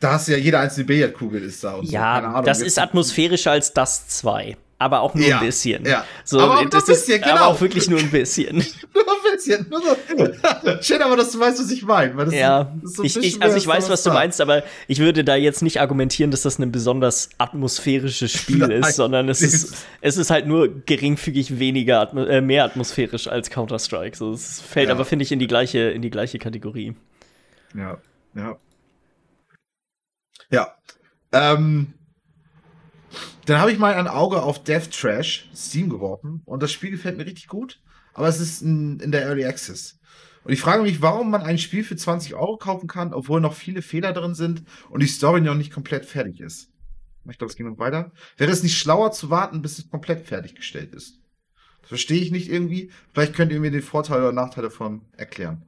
da 0.00 0.12
hast 0.14 0.28
du 0.28 0.32
ja 0.32 0.38
jede 0.38 0.58
einzelne 0.58 0.86
Billardkugel 0.86 1.42
ist 1.42 1.62
da 1.64 1.74
und 1.74 1.86
so. 1.86 1.92
Keine 1.92 2.26
Ja, 2.26 2.32
Ahnung. 2.32 2.44
das 2.44 2.60
ist 2.60 2.78
atmosphärischer 2.78 3.52
als 3.52 3.72
das 3.72 4.08
2. 4.08 4.56
aber 4.82 5.00
auch 5.00 5.14
nur 5.14 5.26
Ja, 5.26 5.38
ein 5.40 5.46
bisschen. 5.46 5.84
ja. 5.86 6.04
So, 6.24 6.40
Aber 6.40 6.58
auch 6.58 6.64
das 6.68 6.84
ein 6.84 6.86
bisschen, 6.94 7.14
ist, 7.16 7.22
genau. 7.24 7.36
Aber 7.36 7.46
auch 7.46 7.60
wirklich 7.60 7.88
nur 7.88 7.98
ein 7.98 8.10
bisschen. 8.10 8.56
Nur 8.94 9.04
ein 9.04 9.34
bisschen. 9.34 9.66
Nur 9.70 9.80
so. 9.80 10.76
Schön 10.82 11.00
aber, 11.00 11.16
dass 11.16 11.32
du 11.32 11.40
weißt, 11.40 11.58
was 11.58 11.70
ich 11.70 11.82
meine. 11.82 12.36
ja, 12.36 12.72
so 12.82 13.02
ich, 13.02 13.16
ich, 13.16 13.42
also 13.42 13.56
ich 13.56 13.66
weiß, 13.66 13.88
was 13.88 14.02
du 14.02 14.10
meinst, 14.10 14.40
aber 14.40 14.62
ich 14.86 14.98
würde 14.98 15.24
da 15.24 15.34
jetzt 15.34 15.62
nicht 15.62 15.80
argumentieren, 15.80 16.30
dass 16.30 16.42
das 16.42 16.58
ein 16.58 16.70
besonders 16.70 17.30
atmosphärisches 17.38 18.30
Spiel 18.32 18.58
Nein, 18.58 18.70
ist, 18.82 18.96
sondern 18.96 19.28
es 19.30 19.40
ist, 19.40 19.86
es 20.02 20.16
ist 20.18 20.30
halt 20.30 20.46
nur 20.46 20.68
geringfügig 20.84 21.58
weniger, 21.58 22.00
atmo 22.00 22.24
äh, 22.24 22.40
mehr 22.42 22.64
atmosphärisch 22.64 23.28
als 23.28 23.48
Counter-Strike. 23.50 24.16
So, 24.16 24.32
es 24.32 24.60
fällt 24.60 24.88
Ja. 24.88 24.94
aber, 24.94 25.04
finde 25.06 25.22
ich, 25.24 25.32
in 25.32 25.38
die 25.38 25.46
gleiche, 25.46 25.78
in 25.90 26.02
die 26.02 26.10
gleiche 26.10 26.38
Kategorie. 26.38 26.94
Ja, 27.74 27.98
ja. 28.34 28.56
Ja. 30.50 30.74
Ähm, 31.32 31.94
dann 33.46 33.60
habe 33.60 33.72
ich 33.72 33.78
mal 33.78 33.94
ein 33.94 34.08
Auge 34.08 34.42
auf 34.42 34.62
Death 34.62 34.90
Trash 34.90 35.50
Steam 35.54 35.88
geworfen 35.88 36.42
und 36.44 36.62
das 36.62 36.72
Spiel 36.72 36.90
gefällt 36.90 37.16
mir 37.16 37.26
richtig 37.26 37.48
gut, 37.48 37.80
aber 38.14 38.28
es 38.28 38.40
ist 38.40 38.62
in, 38.62 39.00
in 39.00 39.12
der 39.12 39.22
Early 39.22 39.44
Access. 39.44 39.98
Und 40.44 40.52
ich 40.52 40.60
frage 40.60 40.82
mich, 40.82 41.02
warum 41.02 41.30
man 41.30 41.42
ein 41.42 41.58
Spiel 41.58 41.84
für 41.84 41.96
20 41.96 42.34
Euro 42.34 42.56
kaufen 42.56 42.88
kann, 42.88 43.14
obwohl 43.14 43.40
noch 43.40 43.54
viele 43.54 43.82
Fehler 43.82 44.12
drin 44.12 44.34
sind 44.34 44.64
und 44.90 45.00
die 45.00 45.06
Story 45.06 45.40
noch 45.40 45.54
nicht 45.54 45.72
komplett 45.72 46.04
fertig 46.04 46.40
ist. 46.40 46.68
Ich 47.30 47.38
glaube, 47.38 47.50
es 47.50 47.56
ging 47.56 47.68
noch 47.68 47.78
weiter. 47.78 48.10
Wäre 48.36 48.50
es 48.50 48.64
nicht 48.64 48.76
schlauer 48.76 49.12
zu 49.12 49.30
warten, 49.30 49.62
bis 49.62 49.78
es 49.78 49.88
komplett 49.88 50.26
fertiggestellt 50.26 50.92
ist? 50.92 51.20
Das 51.82 51.88
verstehe 51.88 52.20
ich 52.20 52.32
nicht 52.32 52.50
irgendwie. 52.50 52.90
Vielleicht 53.12 53.34
könnt 53.34 53.52
ihr 53.52 53.60
mir 53.60 53.70
den 53.70 53.82
Vorteil 53.82 54.18
oder 54.18 54.32
Nachteil 54.32 54.64
davon 54.64 55.02
erklären. 55.16 55.64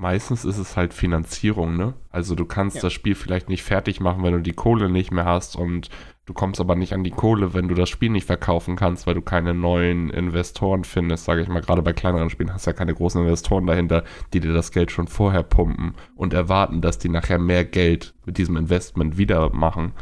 Meistens 0.00 0.46
ist 0.46 0.56
es 0.56 0.78
halt 0.78 0.94
Finanzierung, 0.94 1.76
ne? 1.76 1.92
Also 2.08 2.34
du 2.34 2.46
kannst 2.46 2.76
Ja. 2.76 2.82
das 2.82 2.94
Spiel 2.94 3.14
vielleicht 3.14 3.50
nicht 3.50 3.62
fertig 3.62 4.00
machen, 4.00 4.22
wenn 4.22 4.32
du 4.32 4.40
die 4.40 4.54
Kohle 4.54 4.88
nicht 4.88 5.10
mehr 5.12 5.26
hast 5.26 5.56
und 5.56 5.90
du 6.24 6.32
kommst 6.32 6.58
aber 6.58 6.74
nicht 6.74 6.94
an 6.94 7.04
die 7.04 7.10
Kohle, 7.10 7.52
wenn 7.52 7.68
du 7.68 7.74
das 7.74 7.90
Spiel 7.90 8.08
nicht 8.08 8.24
verkaufen 8.26 8.76
kannst, 8.76 9.06
weil 9.06 9.12
du 9.12 9.20
keine 9.20 9.52
neuen 9.52 10.08
Investoren 10.08 10.84
findest, 10.84 11.26
sage 11.26 11.42
ich 11.42 11.48
mal. 11.48 11.60
Gerade 11.60 11.82
bei 11.82 11.92
kleineren 11.92 12.30
Spielen 12.30 12.50
hast 12.54 12.66
du 12.66 12.70
ja 12.70 12.76
keine 12.76 12.94
großen 12.94 13.20
Investoren 13.20 13.66
dahinter, 13.66 14.04
die 14.32 14.40
dir 14.40 14.54
das 14.54 14.72
Geld 14.72 14.90
schon 14.90 15.06
vorher 15.06 15.42
pumpen 15.42 15.94
und 16.16 16.32
erwarten, 16.32 16.80
dass 16.80 16.96
die 16.98 17.10
nachher 17.10 17.38
mehr 17.38 17.66
Geld 17.66 18.14
mit 18.24 18.38
diesem 18.38 18.56
Investment 18.56 19.18
wieder 19.18 19.50
machen. 19.50 19.92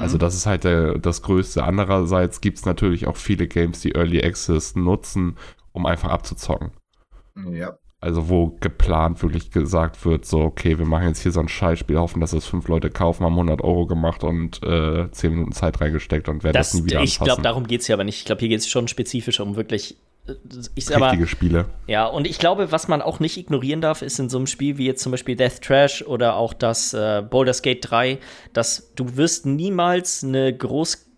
Also 0.00 0.18
das 0.18 0.34
ist 0.34 0.44
halt 0.46 0.64
der, 0.64 0.98
das 0.98 1.22
Größte. 1.22 1.64
Andererseits 1.64 2.40
gibt 2.42 2.58
es 2.58 2.66
natürlich 2.66 3.06
auch 3.08 3.16
viele 3.16 3.48
Games, 3.48 3.80
die 3.80 3.94
Early 3.94 4.22
Access 4.22 4.76
nutzen, 4.76 5.36
um 5.72 5.86
einfach 5.86 6.10
abzuzocken. 6.10 6.70
Ja. 7.50 7.72
Also 8.02 8.28
wo 8.28 8.56
geplant 8.58 9.22
wirklich 9.22 9.52
gesagt 9.52 10.04
wird, 10.04 10.26
so, 10.26 10.40
okay, 10.40 10.76
wir 10.76 10.86
machen 10.86 11.06
jetzt 11.06 11.22
hier 11.22 11.30
so 11.30 11.38
ein 11.38 11.46
Scheißspiel, 11.46 11.96
hoffen, 12.00 12.20
dass 12.20 12.32
es 12.32 12.44
fünf 12.44 12.66
Leute 12.66 12.90
kaufen, 12.90 13.24
haben 13.24 13.34
100 13.34 13.62
Euro 13.62 13.86
gemacht 13.86 14.24
und 14.24 14.60
äh, 14.64 15.08
10 15.08 15.30
Minuten 15.30 15.52
Zeit 15.52 15.80
reingesteckt 15.80 16.28
und 16.28 16.42
werden 16.42 16.54
das, 16.54 16.72
Das, 16.72 16.80
nie 16.80 16.86
wieder 16.86 17.00
ich 17.00 17.20
glaube, 17.20 17.42
darum 17.42 17.64
geht 17.64 17.82
es 17.82 17.86
ja 17.86 17.94
aber 17.94 18.02
nicht. 18.02 18.18
Ich 18.18 18.24
glaube, 18.24 18.40
hier 18.40 18.48
geht 18.48 18.58
es 18.58 18.68
schon 18.68 18.88
spezifisch 18.88 19.38
um 19.38 19.54
wirklich. 19.54 19.96
äh, 20.26 20.32
Ich, 20.74 20.90
Richtige 20.90 21.28
Spiele. 21.28 21.66
Ja, 21.86 22.06
und 22.06 22.26
ich 22.26 22.40
glaube, 22.40 22.72
was 22.72 22.88
man 22.88 23.02
auch 23.02 23.20
nicht 23.20 23.36
ignorieren 23.36 23.80
darf, 23.80 24.02
ist 24.02 24.18
in 24.18 24.28
so 24.28 24.38
einem 24.38 24.48
Spiel 24.48 24.78
wie 24.78 24.86
jetzt 24.86 25.00
zum 25.04 25.12
Beispiel 25.12 25.36
Death 25.36 25.62
Trash 25.62 26.02
oder 26.02 26.34
auch 26.34 26.54
das 26.54 26.94
äh, 26.94 27.22
Baldur's 27.22 27.62
Gate 27.62 27.88
3, 27.88 28.18
dass 28.52 28.92
du 28.96 29.16
wirst 29.16 29.46
niemals 29.46 30.24
eine 30.24 30.52
groß 30.52 31.11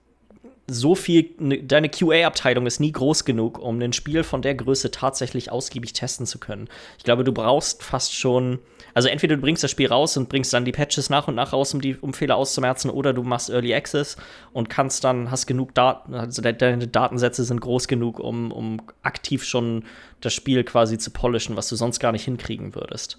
so 0.66 0.94
viel, 0.94 1.30
ne, 1.38 1.62
deine 1.62 1.90
QA-Abteilung 1.90 2.66
ist 2.66 2.80
nie 2.80 2.92
groß 2.92 3.24
genug, 3.24 3.58
um 3.58 3.80
ein 3.80 3.92
Spiel 3.92 4.22
von 4.24 4.40
der 4.40 4.54
Größe 4.54 4.90
tatsächlich 4.90 5.52
ausgiebig 5.52 5.92
testen 5.92 6.26
zu 6.26 6.38
können. 6.38 6.68
Ich 6.96 7.04
glaube, 7.04 7.22
du 7.22 7.32
brauchst 7.32 7.82
fast 7.82 8.14
schon, 8.14 8.60
also 8.94 9.08
entweder 9.08 9.36
du 9.36 9.42
bringst 9.42 9.62
das 9.62 9.70
Spiel 9.70 9.88
raus 9.88 10.16
und 10.16 10.28
bringst 10.28 10.52
dann 10.52 10.64
die 10.64 10.72
Patches 10.72 11.10
nach 11.10 11.28
und 11.28 11.34
nach 11.34 11.52
raus, 11.52 11.74
um 11.74 11.80
die 11.80 11.96
um 11.96 12.14
Fehler 12.14 12.36
auszumerzen, 12.36 12.90
oder 12.90 13.12
du 13.12 13.22
machst 13.22 13.50
Early 13.50 13.74
Access 13.74 14.16
und 14.52 14.70
kannst 14.70 15.04
dann, 15.04 15.30
hast 15.30 15.46
genug 15.46 15.74
Daten, 15.74 16.14
also 16.14 16.40
de 16.40 16.54
deine 16.54 16.88
Datensätze 16.88 17.44
sind 17.44 17.60
groß 17.60 17.86
genug, 17.86 18.18
um, 18.18 18.50
um 18.50 18.80
aktiv 19.02 19.44
schon 19.44 19.84
das 20.20 20.32
Spiel 20.32 20.64
quasi 20.64 20.96
zu 20.96 21.10
polischen, 21.10 21.56
was 21.56 21.68
du 21.68 21.76
sonst 21.76 22.00
gar 22.00 22.12
nicht 22.12 22.24
hinkriegen 22.24 22.74
würdest. 22.74 23.18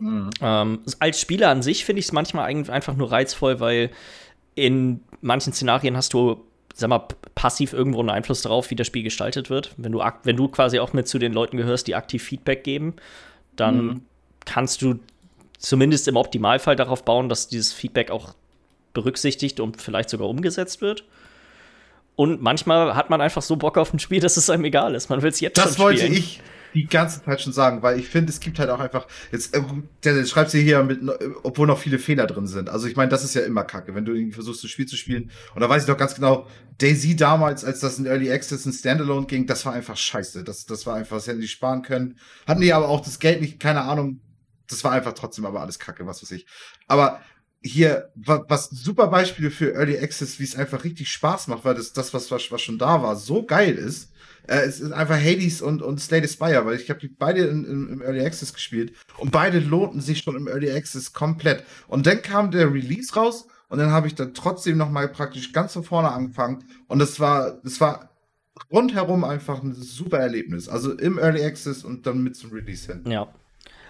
Ähm, 0.00 0.80
als 0.98 1.20
Spieler 1.20 1.50
an 1.50 1.62
sich 1.62 1.84
finde 1.84 2.00
ich 2.00 2.06
es 2.06 2.12
manchmal 2.12 2.46
eigentlich 2.46 2.70
einfach 2.70 2.96
nur 2.96 3.12
reizvoll, 3.12 3.60
weil 3.60 3.90
in 4.54 5.00
manchen 5.20 5.52
Szenarien 5.52 5.96
hast 5.96 6.12
du, 6.14 6.44
sag 6.74 6.90
mal, 6.90 7.06
passiv 7.34 7.72
irgendwo 7.72 8.00
einen 8.00 8.10
Einfluss 8.10 8.42
darauf, 8.42 8.70
wie 8.70 8.74
das 8.74 8.86
Spiel 8.86 9.02
gestaltet 9.04 9.48
wird. 9.48 9.72
Wenn 9.76 9.92
du, 9.92 10.02
wenn 10.24 10.36
du 10.36 10.48
quasi 10.48 10.80
auch 10.80 10.92
mit 10.92 11.08
zu 11.08 11.18
den 11.18 11.32
Leuten 11.32 11.56
gehörst, 11.56 11.86
die 11.86 11.94
aktiv 11.94 12.22
Feedback 12.22 12.64
geben, 12.64 12.94
dann 13.56 14.02
kannst 14.44 14.82
du 14.82 14.98
zumindest 15.58 16.08
im 16.08 16.16
Optimalfall 16.16 16.76
darauf 16.76 17.04
bauen, 17.04 17.28
dass 17.28 17.48
dieses 17.48 17.72
Feedback 17.72 18.10
auch 18.10 18.34
berücksichtigt 18.92 19.60
und 19.60 19.80
vielleicht 19.80 20.10
sogar 20.10 20.28
umgesetzt 20.28 20.80
wird. 20.80 21.04
Und 22.16 22.42
manchmal 22.42 22.94
hat 22.94 23.10
man 23.10 23.20
einfach 23.20 23.42
so 23.42 23.56
Bock 23.56 23.78
auf 23.78 23.92
ein 23.92 23.98
Spiel, 23.98 24.20
dass 24.20 24.36
es 24.36 24.50
einem 24.50 24.64
egal 24.64 24.94
ist. 24.94 25.08
Man 25.10 25.22
will 25.22 25.30
es 25.30 25.40
jetzt 25.40 25.58
Das 25.58 25.76
schon 25.76 25.84
wollte 25.84 26.02
spielen. 26.02 26.18
ich 26.18 26.40
die 26.74 26.86
ganze 26.86 27.22
Zeit 27.24 27.40
schon 27.40 27.52
sagen, 27.52 27.82
weil 27.82 27.98
ich 27.98 28.08
finde, 28.08 28.30
es 28.30 28.40
gibt 28.40 28.58
halt 28.58 28.68
auch 28.70 28.80
einfach, 28.80 29.06
jetzt, 29.30 29.54
äh, 29.54 30.26
schreibt 30.26 30.50
sie 30.50 30.62
hier 30.62 30.82
mit, 30.82 31.02
äh, 31.02 31.30
obwohl 31.42 31.66
noch 31.66 31.78
viele 31.78 31.98
Fehler 31.98 32.26
drin 32.26 32.46
sind. 32.46 32.68
Also 32.68 32.86
ich 32.88 32.96
meine, 32.96 33.10
das 33.10 33.24
ist 33.24 33.34
ja 33.34 33.42
immer 33.42 33.64
kacke, 33.64 33.94
wenn 33.94 34.04
du 34.04 34.12
irgendwie 34.12 34.32
versuchst, 34.34 34.64
ein 34.64 34.68
Spiel 34.68 34.86
zu 34.86 34.96
spielen. 34.96 35.30
Und 35.54 35.60
da 35.60 35.68
weiß 35.68 35.82
ich 35.82 35.86
doch 35.88 35.96
ganz 35.96 36.14
genau, 36.14 36.46
Daisy 36.78 37.14
damals, 37.16 37.64
als 37.64 37.80
das 37.80 37.98
in 37.98 38.06
Early 38.06 38.30
Access 38.32 38.66
in 38.66 38.72
Standalone 38.72 39.26
ging, 39.26 39.46
das 39.46 39.64
war 39.64 39.72
einfach 39.72 39.96
scheiße. 39.96 40.42
Das, 40.44 40.66
das 40.66 40.86
war 40.86 40.96
einfach, 40.96 41.16
das 41.16 41.26
hätten 41.28 41.40
die 41.40 41.48
sparen 41.48 41.82
können. 41.82 42.18
Hatten 42.46 42.60
die 42.60 42.72
aber 42.72 42.88
auch 42.88 43.00
das 43.00 43.18
Geld 43.20 43.40
nicht, 43.40 43.60
keine 43.60 43.82
Ahnung. 43.82 44.20
Das 44.68 44.82
war 44.82 44.92
einfach 44.92 45.12
trotzdem 45.12 45.44
aber 45.46 45.60
alles 45.60 45.78
kacke, 45.78 46.06
was 46.06 46.22
weiß 46.22 46.30
ich. 46.32 46.46
Aber 46.88 47.20
hier, 47.62 48.10
wa- 48.14 48.44
was 48.48 48.68
super 48.70 49.06
Beispiele 49.08 49.50
für 49.50 49.72
Early 49.74 49.98
Access, 49.98 50.38
wie 50.38 50.44
es 50.44 50.56
einfach 50.56 50.84
richtig 50.84 51.08
Spaß 51.10 51.48
macht, 51.48 51.64
weil 51.64 51.74
das, 51.74 51.92
das 51.92 52.12
was, 52.12 52.30
was, 52.30 52.50
was 52.50 52.62
schon 52.62 52.78
da 52.78 53.02
war, 53.02 53.16
so 53.16 53.44
geil 53.44 53.74
ist. 53.74 54.10
Äh, 54.46 54.60
es 54.60 54.80
ist 54.80 54.92
einfach 54.92 55.16
Hades 55.16 55.62
und, 55.62 55.82
und 55.82 56.00
Slay 56.00 56.22
the 56.22 56.32
Spire, 56.32 56.64
weil 56.66 56.76
ich 56.76 56.90
habe 56.90 57.00
die 57.00 57.08
beide 57.08 57.44
in, 57.44 57.64
in, 57.64 57.88
im 57.88 58.02
Early 58.02 58.24
Access 58.24 58.52
gespielt 58.52 58.92
und 59.18 59.32
beide 59.32 59.58
lohnten 59.58 60.00
sich 60.00 60.18
schon 60.18 60.36
im 60.36 60.48
Early 60.48 60.70
Access 60.70 61.12
komplett. 61.12 61.64
Und 61.88 62.06
dann 62.06 62.22
kam 62.22 62.50
der 62.50 62.72
Release 62.72 63.14
raus 63.14 63.46
und 63.68 63.78
dann 63.78 63.90
habe 63.90 64.06
ich 64.06 64.14
dann 64.14 64.34
trotzdem 64.34 64.76
noch 64.76 64.90
mal 64.90 65.08
praktisch 65.08 65.52
ganz 65.52 65.72
von 65.72 65.84
vorne 65.84 66.10
angefangen 66.10 66.64
und 66.88 66.98
das 66.98 67.20
war, 67.20 67.60
das 67.62 67.80
war 67.80 68.10
rundherum 68.70 69.24
einfach 69.24 69.62
ein 69.62 69.74
super 69.74 70.18
Erlebnis. 70.18 70.68
Also 70.68 70.92
im 70.92 71.18
Early 71.18 71.44
Access 71.44 71.84
und 71.84 72.06
dann 72.06 72.22
mit 72.22 72.36
zum 72.36 72.52
Release 72.52 72.90
hin. 72.92 73.04
Ja. 73.10 73.28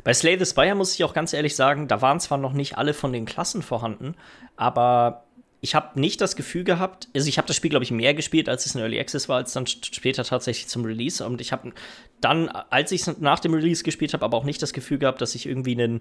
Bei 0.05 0.13
Slay 0.13 0.39
the 0.39 0.45
Spire 0.45 0.75
muss 0.75 0.95
ich 0.95 1.03
auch 1.03 1.15
ganz 1.15 1.33
ehrlich 1.33 1.57
sagen, 1.57 1.89
da 1.89 2.03
waren 2.03 2.21
zwar 2.21 2.37
noch 2.37 2.53
nicht 2.53 2.77
alle 2.77 2.93
von 2.93 3.13
den 3.13 3.25
Klassen 3.25 3.63
vorhanden, 3.63 4.15
aber 4.57 5.24
ich 5.65 5.75
habe 5.75 5.99
nicht 5.99 6.21
das 6.21 6.37
Gefühl 6.37 6.63
gehabt, 6.63 7.09
also 7.15 7.27
ich 7.27 7.39
habe 7.39 7.49
das 7.49 7.57
Spiel, 7.57 7.71
glaube 7.71 7.85
ich, 7.85 7.91
mehr 7.91 8.13
gespielt, 8.13 8.51
als 8.51 8.67
es 8.67 8.75
in 8.75 8.83
Early 8.83 9.01
Access 9.01 9.31
war, 9.31 9.39
als 9.39 9.55
dann 9.55 9.67
später 9.67 10.23
tatsächlich 10.23 10.69
zum 10.69 10.85
Release. 10.85 11.25
Und 11.25 11.41
ich 11.41 11.53
habe 11.53 11.73
dann, 12.21 12.51
als 12.51 12.93
ich 12.93 13.07
es 13.07 13.19
nach 13.19 13.41
dem 13.41 13.55
Release 13.55 13.83
gespielt 13.83 14.13
habe, 14.13 14.27
aber 14.27 14.37
auch 14.37 14.45
nicht 14.45 14.61
das 14.61 14.75
Gefühl 14.75 14.99
gehabt, 14.99 15.23
dass 15.23 15.35
ich 15.35 15.47
irgendwie 15.47 15.75
ein 15.75 16.01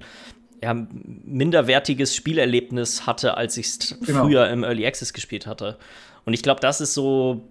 ja, 0.61 0.73
minderwertiges 0.73 2.13
Spielerlebnis 2.13 3.07
hatte, 3.07 3.37
als 3.37 3.55
ich 3.55 3.67
es 3.67 3.97
Genau. 4.05 4.25
früher 4.25 4.49
im 4.49 4.65
Early 4.65 4.85
Access 4.85 5.13
gespielt 5.13 5.47
hatte. 5.47 5.77
Und 6.25 6.33
ich 6.33 6.43
glaube, 6.43 6.59
das 6.59 6.81
ist 6.81 6.93
so, 6.93 7.47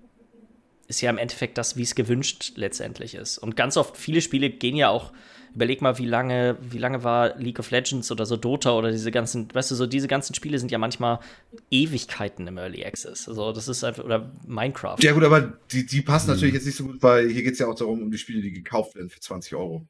ist 0.89 1.01
ja 1.01 1.09
im 1.09 1.17
Endeffekt 1.17 1.57
das, 1.57 1.79
wie 1.79 1.83
es 1.83 1.95
gewünscht 1.95 2.53
letztendlich 2.57 3.15
ist. 3.15 3.39
Und 3.39 3.57
ganz 3.57 3.79
oft, 3.79 3.97
viele 3.97 4.21
Spiele 4.21 4.51
gehen 4.51 4.77
ja 4.77 4.91
auch, 4.91 5.13
überleg 5.55 5.83
mal, 5.83 5.99
wie 5.99 6.07
lange, 6.07 6.57
wie 6.61 6.79
lange 6.79 7.05
war 7.05 7.37
League 7.39 7.59
of 7.59 7.71
Legends 7.71 8.11
oder 8.11 8.27
so 8.27 8.37
Dota 8.37 8.73
oder 8.73 8.91
diese 8.91 9.11
ganzen, 9.11 9.49
weißt 9.53 9.71
du, 9.71 9.75
so 9.75 9.87
diese 9.87 10.09
ganzen 10.09 10.35
Spiele 10.35 10.59
sind 10.59 10.71
ja 10.71 10.79
manchmal 10.79 11.19
Ewigkeiten 11.71 12.47
im 12.47 12.59
Early 12.59 12.85
Access. 12.85 13.29
Also 13.29 13.53
das 13.53 13.69
ist 13.69 13.85
einfach, 13.85 14.05
oder 14.05 14.31
Minecraft. 14.47 14.97
Ja 15.01 15.13
gut, 15.13 15.25
aber 15.25 15.53
die, 15.71 15.87
die 15.87 16.03
passen 16.03 16.29
natürlich 16.31 16.55
jetzt 16.55 16.67
nicht 16.67 16.77
so 16.77 16.85
gut, 16.85 17.03
weil 17.03 17.29
hier 17.29 17.43
geht 17.43 17.55
es 17.55 17.59
ja 17.59 17.67
auch 17.67 17.75
darum, 17.75 18.03
um 18.03 18.11
die 18.11 18.19
Spiele, 18.19 18.41
die 18.43 18.53
gekauft 18.53 18.95
werden 18.95 19.11
für 19.11 19.21
20 19.21 19.55
Euro. 19.55 19.87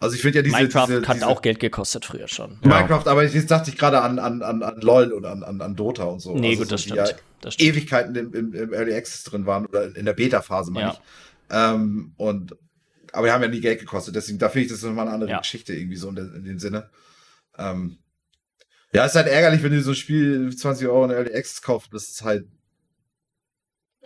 Also 0.00 0.14
ich 0.14 0.22
finde 0.22 0.38
ja 0.38 0.42
diese, 0.42 0.56
Minecraft 0.56 0.86
diese, 0.88 1.08
hat 1.08 1.16
diese 1.16 1.26
auch 1.26 1.42
Geld 1.42 1.58
gekostet 1.58 2.04
früher 2.04 2.28
schon. 2.28 2.58
Ja. 2.62 2.68
Minecraft, 2.68 3.06
aber 3.08 3.24
jetzt 3.24 3.50
dachte 3.50 3.70
ich 3.70 3.76
gerade 3.76 4.00
an, 4.00 4.18
an, 4.20 4.42
an, 4.42 4.62
an 4.62 4.80
LOL 4.80 5.12
und 5.12 5.24
an, 5.24 5.42
an, 5.42 5.60
an 5.60 5.74
Dota 5.74 6.04
und 6.04 6.20
so. 6.20 6.36
Nee, 6.36 6.50
Also 6.50 6.60
gut, 6.60 6.68
so, 6.68 6.74
das 6.74 6.82
stimmt. 6.82 6.96
Ja 6.98 7.06
Das 7.40 7.54
stimmt. 7.54 7.68
Ewigkeiten 7.70 8.14
im, 8.14 8.32
im, 8.32 8.54
im 8.54 8.72
Early 8.72 8.94
Access 8.94 9.24
drin 9.24 9.44
waren 9.46 9.66
oder 9.66 9.96
in 9.96 10.04
der 10.04 10.12
Beta-Phase, 10.12 10.70
meine 10.70 10.86
Ja. 10.88 10.92
ich. 10.92 11.00
Ähm, 11.50 12.12
und, 12.16 12.54
aber 13.12 13.26
die 13.26 13.32
haben 13.32 13.42
ja 13.42 13.48
nie 13.48 13.60
Geld 13.60 13.80
gekostet, 13.80 14.14
deswegen, 14.16 14.38
da 14.38 14.48
finde 14.48 14.66
ich 14.66 14.72
das 14.72 14.82
nochmal 14.82 15.06
eine 15.06 15.14
andere 15.14 15.30
Ja. 15.30 15.38
Geschichte 15.38 15.74
irgendwie 15.74 15.96
so 15.96 16.08
in, 16.08 16.14
der, 16.16 16.34
in 16.34 16.44
dem 16.44 16.58
Sinne. 16.58 16.90
Ähm, 17.56 17.98
ja, 18.92 19.04
ist 19.04 19.14
halt 19.16 19.26
ärgerlich, 19.28 19.62
wenn 19.62 19.72
du 19.72 19.82
so 19.82 19.90
ein 19.90 19.96
Spiel 19.96 20.50
für 20.50 20.56
20 20.56 20.88
Euro 20.88 21.04
in 21.04 21.10
Early 21.10 21.34
Access 21.34 21.60
kaufst, 21.62 21.92
das 21.92 22.08
ist 22.08 22.22
halt 22.22 22.46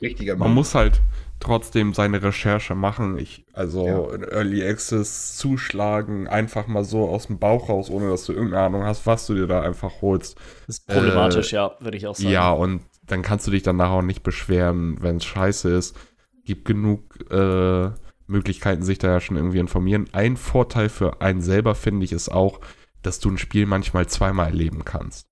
richtiger 0.01 0.37
Man 0.37 0.49
Müll. 0.49 0.57
muss 0.57 0.75
halt 0.75 1.01
trotzdem 1.39 1.95
seine 1.95 2.23
Recherche 2.23 2.75
machen. 2.75 3.19
Ich, 3.19 3.45
also 3.53 3.87
Ja. 3.87 4.15
in 4.15 4.23
Early 4.25 4.67
Access 4.67 5.37
zuschlagen, 5.37 6.27
einfach 6.29 6.67
mal 6.67 6.85
so 6.85 7.09
aus 7.09 7.27
dem 7.29 7.39
Bauch 7.39 7.69
raus, 7.69 7.91
ohne 7.91 8.09
dass 8.11 8.25
du 8.25 8.33
irgendeine 8.33 8.65
Ahnung 8.65 8.85
hast, 8.85 9.07
was 9.07 9.27
du 9.27 9.35
dir 9.35 9.47
da 9.47 9.61
einfach 9.63 10.01
holst. 10.03 10.37
Das 10.67 10.79
ist 10.79 10.87
problematisch, 10.87 11.53
Äh, 11.53 11.57
ja, 11.57 11.77
würde 11.81 11.97
ich 11.97 12.07
auch 12.07 12.17
sagen. 12.17 12.31
Ja, 12.31 12.51
und 12.53 12.83
dann 13.07 13.23
kannst 13.23 13.47
du 13.47 13.51
dich 13.51 13.63
danach 13.63 13.91
auch 13.91 14.03
nicht 14.03 14.23
beschweren, 14.23 15.01
wenn 15.03 15.17
es 15.17 15.25
scheiße 15.25 15.69
ist. 15.75 15.97
Gibt 16.45 16.65
genug 16.65 17.31
äh, 17.31 17.91
Möglichkeiten, 18.33 18.83
sich 18.83 18.99
da 18.99 19.09
ja 19.09 19.21
schon 19.21 19.37
irgendwie 19.37 19.59
informieren. 19.59 20.09
Ein 20.13 20.37
Vorteil 20.37 20.89
für 20.89 21.21
einen 21.21 21.41
selber, 21.43 21.75
finde 21.77 22.05
ich, 22.05 22.13
ist 22.13 22.29
auch, 22.31 22.61
dass 23.03 23.21
du 23.21 23.31
ein 23.31 23.39
Spiel 23.39 23.67
manchmal 23.67 24.07
zweimal 24.09 24.47
erleben 24.49 24.85
kannst. 24.85 25.27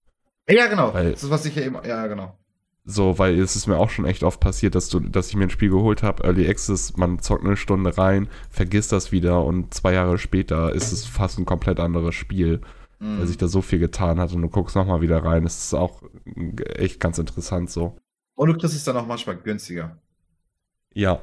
Ja, 0.48 0.66
genau. 0.68 0.94
Weil- 0.94 1.12
das 1.12 1.24
ist, 1.24 1.30
was 1.30 1.44
ich 1.46 1.54
ja 1.56 1.62
eben, 1.62 1.76
ja, 1.84 2.06
genau. 2.06 2.36
So, 2.84 3.18
weil 3.18 3.38
es 3.38 3.56
ist 3.56 3.66
mir 3.66 3.76
auch 3.78 3.90
schon 3.90 4.04
echt 4.06 4.24
oft 4.24 4.40
passiert, 4.40 4.74
dass 4.74 4.88
du, 4.88 5.00
dass 5.00 5.28
ich 5.28 5.36
mir 5.36 5.44
ein 5.44 5.50
Spiel 5.50 5.68
geholt 5.70 6.02
habe, 6.02 6.24
Early 6.24 6.48
Access, 6.48 6.96
man 6.96 7.18
zockt 7.20 7.44
eine 7.44 7.56
Stunde 7.56 7.96
rein, 7.98 8.28
vergisst 8.50 8.90
das 8.90 9.12
wieder 9.12 9.44
und 9.44 9.74
zwei 9.74 9.92
Jahre 9.92 10.18
später 10.18 10.72
ist 10.72 10.90
es 10.90 11.06
fast 11.06 11.38
ein 11.38 11.44
komplett 11.44 11.78
anderes 11.78 12.14
Spiel, 12.14 12.60
Mhm. 12.98 13.20
weil 13.20 13.26
sich 13.26 13.36
da 13.36 13.48
so 13.48 13.60
viel 13.62 13.78
getan 13.78 14.18
hat 14.18 14.32
und 14.32 14.42
du 14.42 14.48
guckst 14.48 14.74
nochmal 14.76 15.02
wieder 15.02 15.22
rein. 15.24 15.44
Das 15.44 15.58
ist 15.64 15.74
auch 15.74 16.02
echt 16.74 16.98
ganz 17.00 17.18
interessant 17.18 17.70
so. 17.70 17.96
Und 18.34 18.48
du 18.48 18.56
kriegst 18.56 18.74
es 18.74 18.84
dann 18.84 18.96
auch 18.96 19.06
manchmal 19.06 19.36
günstiger. 19.36 19.98
Ja, 20.92 21.20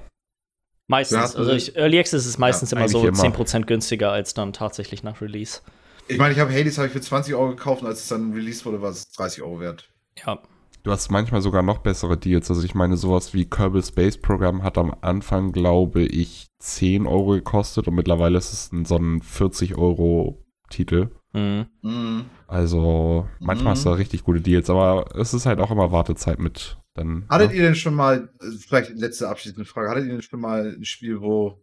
Meistens. 0.87 1.33
Ja, 1.33 1.39
also 1.39 1.51
ich, 1.51 1.75
Early 1.75 1.99
Access 1.99 2.25
ist 2.25 2.37
meistens 2.37 2.71
Ja, 2.71 2.77
immer 2.77 2.87
so 2.87 3.05
immer. 3.05 3.17
10% 3.17 3.65
günstiger 3.65 4.11
als 4.11 4.33
dann 4.33 4.53
tatsächlich 4.53 5.03
nach 5.03 5.21
Release. 5.21 5.61
Ich 6.07 6.17
meine, 6.17 6.33
ich 6.33 6.39
habe 6.39 6.53
Hades 6.53 6.77
habe 6.77 6.87
ich 6.87 6.93
für 6.93 7.01
20 7.01 7.35
Euro 7.35 7.49
gekauft 7.49 7.81
und 7.81 7.87
als 7.87 8.03
es 8.03 8.07
dann 8.07 8.31
released 8.33 8.65
wurde, 8.65 8.81
war 8.81 8.91
es 8.91 9.11
30 9.11 9.43
Euro 9.43 9.59
wert. 9.59 9.89
Ja. 10.25 10.39
Du 10.83 10.91
hast 10.91 11.11
manchmal 11.11 11.41
sogar 11.41 11.63
noch 11.63 11.79
bessere 11.79 12.17
Deals. 12.17 12.49
Also 12.49 12.63
ich 12.63 12.73
meine, 12.73 12.95
sowas 12.95 13.33
wie 13.33 13.43
Kerbal 13.43 13.83
Space 13.83 14.17
Program 14.17 14.63
hat 14.63 14.77
am 14.77 14.95
Anfang, 15.01 15.51
glaube 15.51 16.03
ich, 16.03 16.47
10 16.59 17.05
Euro 17.05 17.31
gekostet 17.31 17.89
und 17.89 17.95
mittlerweile 17.95 18.37
ist 18.37 18.53
es 18.53 18.71
ein, 18.71 18.85
so 18.85 18.95
ein 18.95 19.21
40 19.21 19.77
Euro 19.77 20.45
Titel. 20.69 21.09
Mhm. 21.37 21.65
Mhm. 21.89 22.25
Also 22.47 23.27
manchmal 23.39 23.73
Mhm. 23.73 23.77
hast 23.77 23.85
du 23.85 23.89
da 23.89 23.95
richtig 23.95 24.23
gute 24.23 24.41
Deals, 24.41 24.69
aber 24.69 25.05
es 25.15 25.33
ist 25.33 25.45
halt 25.45 25.59
auch 25.59 25.71
immer 25.71 25.91
Wartezeit 25.91 26.39
mit. 26.39 26.77
Dann, 26.93 27.25
Hattet 27.29 27.51
ja. 27.51 27.57
ihr 27.57 27.63
denn 27.63 27.75
schon 27.75 27.93
mal, 27.93 28.29
äh, 28.41 28.45
vielleicht 28.59 28.91
letzte 28.95 29.29
abschließende 29.29 29.65
Frage, 29.65 29.89
hattet 29.89 30.05
ihr 30.05 30.13
denn 30.13 30.21
schon 30.21 30.39
mal 30.39 30.75
ein 30.77 30.83
Spiel, 30.85 31.21
wo, 31.21 31.59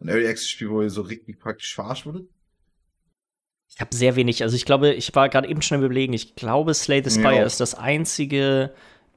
ein 0.00 0.08
Early 0.08 0.26
Access 0.28 0.48
Spiel, 0.48 0.70
wo 0.70 0.82
ihr 0.82 0.90
so 0.90 1.02
richtig 1.02 1.40
praktisch 1.40 1.74
verarscht 1.74 2.06
wurdet? 2.06 2.28
Ich 3.68 3.80
habe 3.80 3.94
sehr 3.94 4.14
wenig, 4.16 4.42
also 4.42 4.54
ich 4.56 4.64
glaube, 4.64 4.92
ich 4.92 5.14
war 5.14 5.28
gerade 5.28 5.48
eben 5.48 5.60
schon 5.60 5.78
im 5.80 5.84
Überlegen, 5.84 6.12
ich 6.12 6.36
glaube, 6.36 6.72
Slay 6.72 7.02
the 7.02 7.10
Spire 7.10 7.36
Ja. 7.36 7.42
ist 7.44 7.60
das 7.60 7.74
einzige 7.74 8.72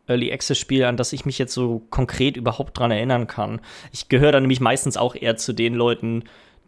Early 0.08 0.34
Access 0.34 0.58
Spiel, 0.58 0.86
an 0.86 0.98
das 0.98 1.14
ich 1.14 1.26
mich 1.26 1.38
jetzt 1.38 1.54
so 1.54 1.80
konkret 1.92 2.36
überhaupt 2.36 2.78
dran 2.78 2.90
erinnern 2.92 3.28
kann. 3.28 3.62
Ich 3.92 4.10
gehöre 4.10 4.32
da 4.32 4.40
nämlich 4.40 4.60
meistens 4.60 4.98
auch 4.98 5.14
eher 5.16 5.38
zu 5.38 5.54
den 5.54 5.76
Leuten, 5.76 6.24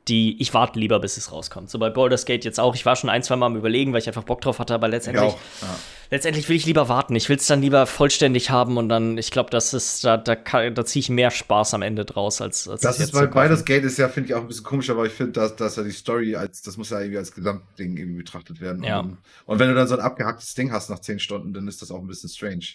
die, 0.07 0.41
ich 0.41 0.53
warte 0.53 0.80
lieber, 0.80 0.99
bis 0.99 1.18
es 1.18 1.32
rauskommt. 1.32 1.69
So 1.69 1.78
bei 1.78 1.90
Baldur's 1.90 2.26
Gate 2.26 2.44
jetzt 2.44 2.60
auch. 2.60 2.73
Ich 2.76 2.86
war 2.86 2.95
schon 2.95 3.10
ein, 3.10 3.22
zwei 3.22 3.36
Mal 3.36 3.45
am 3.45 3.56
Überlegen, 3.56 3.94
weil 3.94 3.99
ich 3.99 4.07
einfach 4.07 4.23
Bock 4.23 4.41
drauf 4.41 4.57
hatte, 4.60 4.73
aber 4.73 4.88
letztendlich, 4.88 5.34
Ja. 5.34 5.68
letztendlich 6.10 6.49
will 6.49 6.56
ich 6.56 6.65
lieber 6.65 6.90
warten. 6.90 7.15
Ich 7.15 7.30
will 7.30 7.38
es 7.38 7.45
dann 7.45 7.61
lieber 7.61 7.86
vollständig 7.86 8.49
haben 8.49 8.78
und 8.78 8.90
dann, 8.90 9.18
ich 9.19 9.30
glaube, 9.30 9.52
das 9.52 9.73
ist, 9.76 10.03
da, 10.03 10.18
da, 10.18 10.36
da 10.36 10.86
ziehe 10.86 11.02
ich 11.02 11.10
mehr 11.10 11.30
Spaß 11.30 11.76
am 11.76 11.84
Ende 11.84 12.03
draus, 12.03 12.41
als, 12.41 12.68
als 12.68 12.82
Das 12.82 12.95
ist, 12.95 13.02
jetzt 13.02 13.14
weil 13.14 13.28
beides 13.28 13.64
Gate 13.64 13.84
ist 13.84 13.98
ja, 13.99 14.10
finde 14.10 14.30
ich, 14.30 14.36
auch 14.36 14.41
ein 14.41 14.48
bisschen 14.48 14.64
komisch, 14.64 14.90
aber 14.90 15.06
ich 15.06 15.14
finde, 15.14 15.34
dass, 15.34 15.56
dass 15.56 15.76
ja 15.76 15.84
die 15.84 15.91
Story 15.91 16.36
als, 16.36 16.64
das 16.64 16.78
muss 16.78 16.90
ja 16.90 16.99
irgendwie 16.99 17.19
als 17.19 17.32
Gesamtding 17.32 17.98
irgendwie 17.98 18.18
betrachtet 18.18 18.60
werden. 18.60 18.84
Ja. 18.84 19.02
Und, 19.02 19.18
und 19.45 19.60
wenn 19.60 19.69
du 19.69 19.76
dann 19.76 19.88
so 19.88 19.94
ein 19.95 20.02
abgehacktes 20.02 20.56
Ding 20.56 20.72
hast 20.72 20.90
nach 20.90 20.99
10 20.99 21.19
Stunden, 21.19 21.53
dann 21.53 21.68
ist 21.68 21.82
das 21.82 21.91
auch 21.91 21.99
ein 21.99 22.07
bisschen 22.07 22.30
strange. 22.30 22.65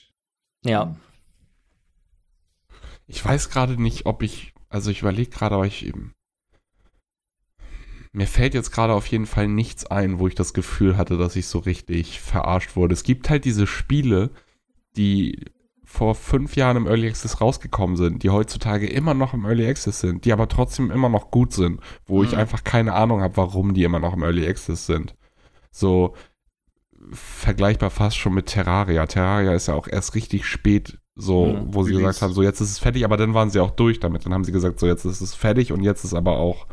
Ja. 0.65 0.95
Ich 3.09 3.25
weiß 3.25 3.51
gerade 3.51 3.81
nicht, 3.81 4.07
ob 4.07 4.23
ich, 4.23 4.53
also 4.69 4.91
ich 4.91 5.01
überlege 5.03 5.31
gerade, 5.31 5.55
aber 5.57 5.67
ich 5.67 5.85
eben. 5.87 6.13
Mir 8.17 8.27
fällt 8.27 8.55
jetzt 8.55 8.71
gerade 8.71 8.95
auf 8.95 9.07
jeden 9.09 9.27
Fall 9.27 9.47
nichts 9.47 9.85
ein, 9.85 10.19
wo 10.19 10.27
ich 10.27 10.35
das 10.35 10.55
Gefühl 10.55 10.97
hatte, 10.97 11.19
dass 11.19 11.37
ich 11.37 11.49
so 11.49 11.59
richtig 11.59 12.19
verarscht 12.21 12.75
wurde. 12.75 12.95
Es 12.95 13.03
gibt 13.03 13.29
halt 13.29 13.45
diese 13.45 13.67
Spiele, 13.67 14.31
die 14.97 15.45
vor 15.85 16.15
fünf 16.15 16.57
Jahren 16.57 16.79
im 16.79 16.87
Early 16.87 17.09
Access 17.09 17.43
rausgekommen 17.43 17.97
sind, 17.97 18.23
die 18.23 18.31
heutzutage 18.31 18.87
immer 18.87 19.13
noch 19.13 19.35
im 19.35 19.45
Early 19.45 19.69
Access 19.69 20.01
sind, 20.01 20.25
die 20.25 20.33
aber 20.33 20.49
trotzdem 20.49 20.91
immer 20.91 21.11
noch 21.11 21.31
gut 21.31 21.53
sind, 21.53 21.81
wo 22.07 22.23
ich 22.25 22.33
Mhm. 22.33 22.39
einfach 22.39 22.65
keine 22.65 22.95
Ahnung 22.95 23.21
habe, 23.21 23.37
warum 23.37 23.75
die 23.75 23.85
immer 23.85 23.99
noch 24.01 24.15
im 24.15 24.23
Early 24.23 24.47
Access 24.49 24.87
sind. 24.87 25.15
So 25.71 26.15
vergleichbar 27.13 27.91
fast 27.91 28.17
schon 28.17 28.33
mit 28.35 28.47
Terraria. 28.47 29.07
Terraria 29.07 29.53
ist 29.53 29.69
ja 29.69 29.75
auch 29.75 29.89
erst 29.89 30.15
richtig 30.15 30.47
spät 30.47 30.99
so, 31.15 31.47
Mhm. 31.47 31.75
wo 31.75 31.83
sie 31.83 31.93
gesagt 31.93 32.21
haben, 32.23 32.33
so 32.33 32.43
jetzt 32.43 32.61
ist 32.61 32.71
es 32.71 32.79
fertig, 32.79 33.05
aber 33.05 33.17
dann 33.17 33.33
waren 33.35 33.51
sie 33.51 33.61
auch 33.61 33.71
durch 33.71 34.01
damit. 34.01 34.25
Dann 34.27 34.35
haben 34.35 34.45
sie 34.45 34.53
gesagt, 34.53 34.81
so 34.81 34.87
jetzt 34.87 35.05
ist 35.05 35.21
es 35.21 35.35
fertig 35.35 35.71
und 35.73 35.83
jetzt 35.83 36.05
ist 36.05 36.15
aber 36.15 36.39
auch, 36.39 36.67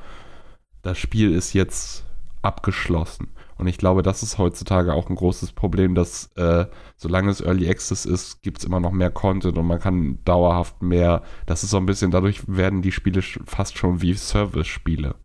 das 0.83 0.97
Spiel 0.99 1.33
ist 1.33 1.53
jetzt 1.53 2.05
abgeschlossen. 2.43 3.29
Und 3.57 3.67
ich 3.67 3.77
glaube, 3.77 4.03
das 4.03 4.21
ist 4.21 4.37
heutzutage 4.37 4.93
auch 4.93 5.09
ein 5.09 5.15
großes 5.15 5.53
Problem, 5.53 5.95
dass 5.95 6.27
äh, 6.35 6.65
solange 6.97 7.31
es 7.31 7.39
Early 7.39 7.69
Access 7.69 8.05
ist, 8.05 8.41
gibt 8.41 8.59
es 8.59 8.65
immer 8.65 8.79
noch 8.79 8.91
mehr 8.91 9.09
Content 9.11 9.57
und 9.57 9.65
man 9.65 9.79
kann 9.79 10.19
dauerhaft 10.25 10.81
mehr, 10.81 11.23
das 11.45 11.63
ist 11.63 11.69
so 11.69 11.77
ein 11.77 11.85
bisschen, 11.85 12.11
dadurch 12.11 12.41
werden 12.47 12.81
die 12.81 12.91
Spiele 12.91 13.21
fast 13.21 13.77
schon 13.77 14.01
wie 14.01 14.13
Service-Spiele. 14.13 15.15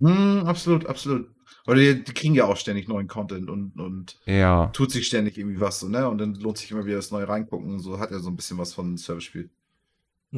Hm, 0.00 0.42
absolut, 0.46 0.86
absolut. 0.86 1.28
Oder 1.66 1.76
die, 1.78 2.04
die 2.04 2.12
kriegen 2.12 2.34
ja 2.34 2.44
auch 2.44 2.56
ständig 2.56 2.86
neuen 2.86 3.08
Content 3.08 3.48
und, 3.48 3.78
und 3.80 4.18
Ja. 4.26 4.66
tut 4.66 4.90
sich 4.90 5.06
ständig 5.06 5.38
irgendwie 5.38 5.60
was, 5.60 5.80
so, 5.80 5.88
ne? 5.88 6.08
Und 6.08 6.18
dann 6.18 6.34
lohnt 6.34 6.58
sich 6.58 6.70
immer 6.70 6.84
wieder 6.84 6.96
das 6.96 7.10
Neue 7.10 7.28
reingucken. 7.28 7.72
Und 7.72 7.78
so 7.80 7.98
hat 7.98 8.10
er 8.10 8.20
so 8.20 8.28
ein 8.28 8.36
bisschen 8.36 8.58
was 8.58 8.74
von 8.74 8.96
Service-Spiel. 8.98 9.50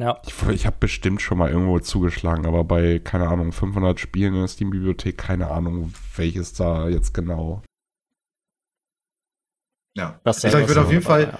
Ja. 0.01 0.21
Ich, 0.25 0.41
ich 0.49 0.65
habe 0.65 0.77
bestimmt 0.79 1.21
schon 1.21 1.37
mal 1.37 1.49
irgendwo 1.49 1.79
zugeschlagen, 1.79 2.45
aber 2.45 2.63
bei, 2.63 2.99
keine 2.99 3.27
Ahnung, 3.27 3.51
500 3.51 3.99
Spielen 3.99 4.33
in 4.33 4.39
der 4.41 4.47
Steam-Bibliothek, 4.47 5.17
keine 5.17 5.49
Ahnung, 5.51 5.93
welches 6.15 6.53
da 6.53 6.87
jetzt 6.87 7.13
genau. 7.13 7.61
Ja. 9.95 10.19
Das 10.23 10.43
ich 10.43 10.53
ich 10.53 10.67
würde 10.67 10.81
auf 10.81 10.91
jeden 10.91 11.03
Fall 11.03 11.23
Ja. 11.23 11.39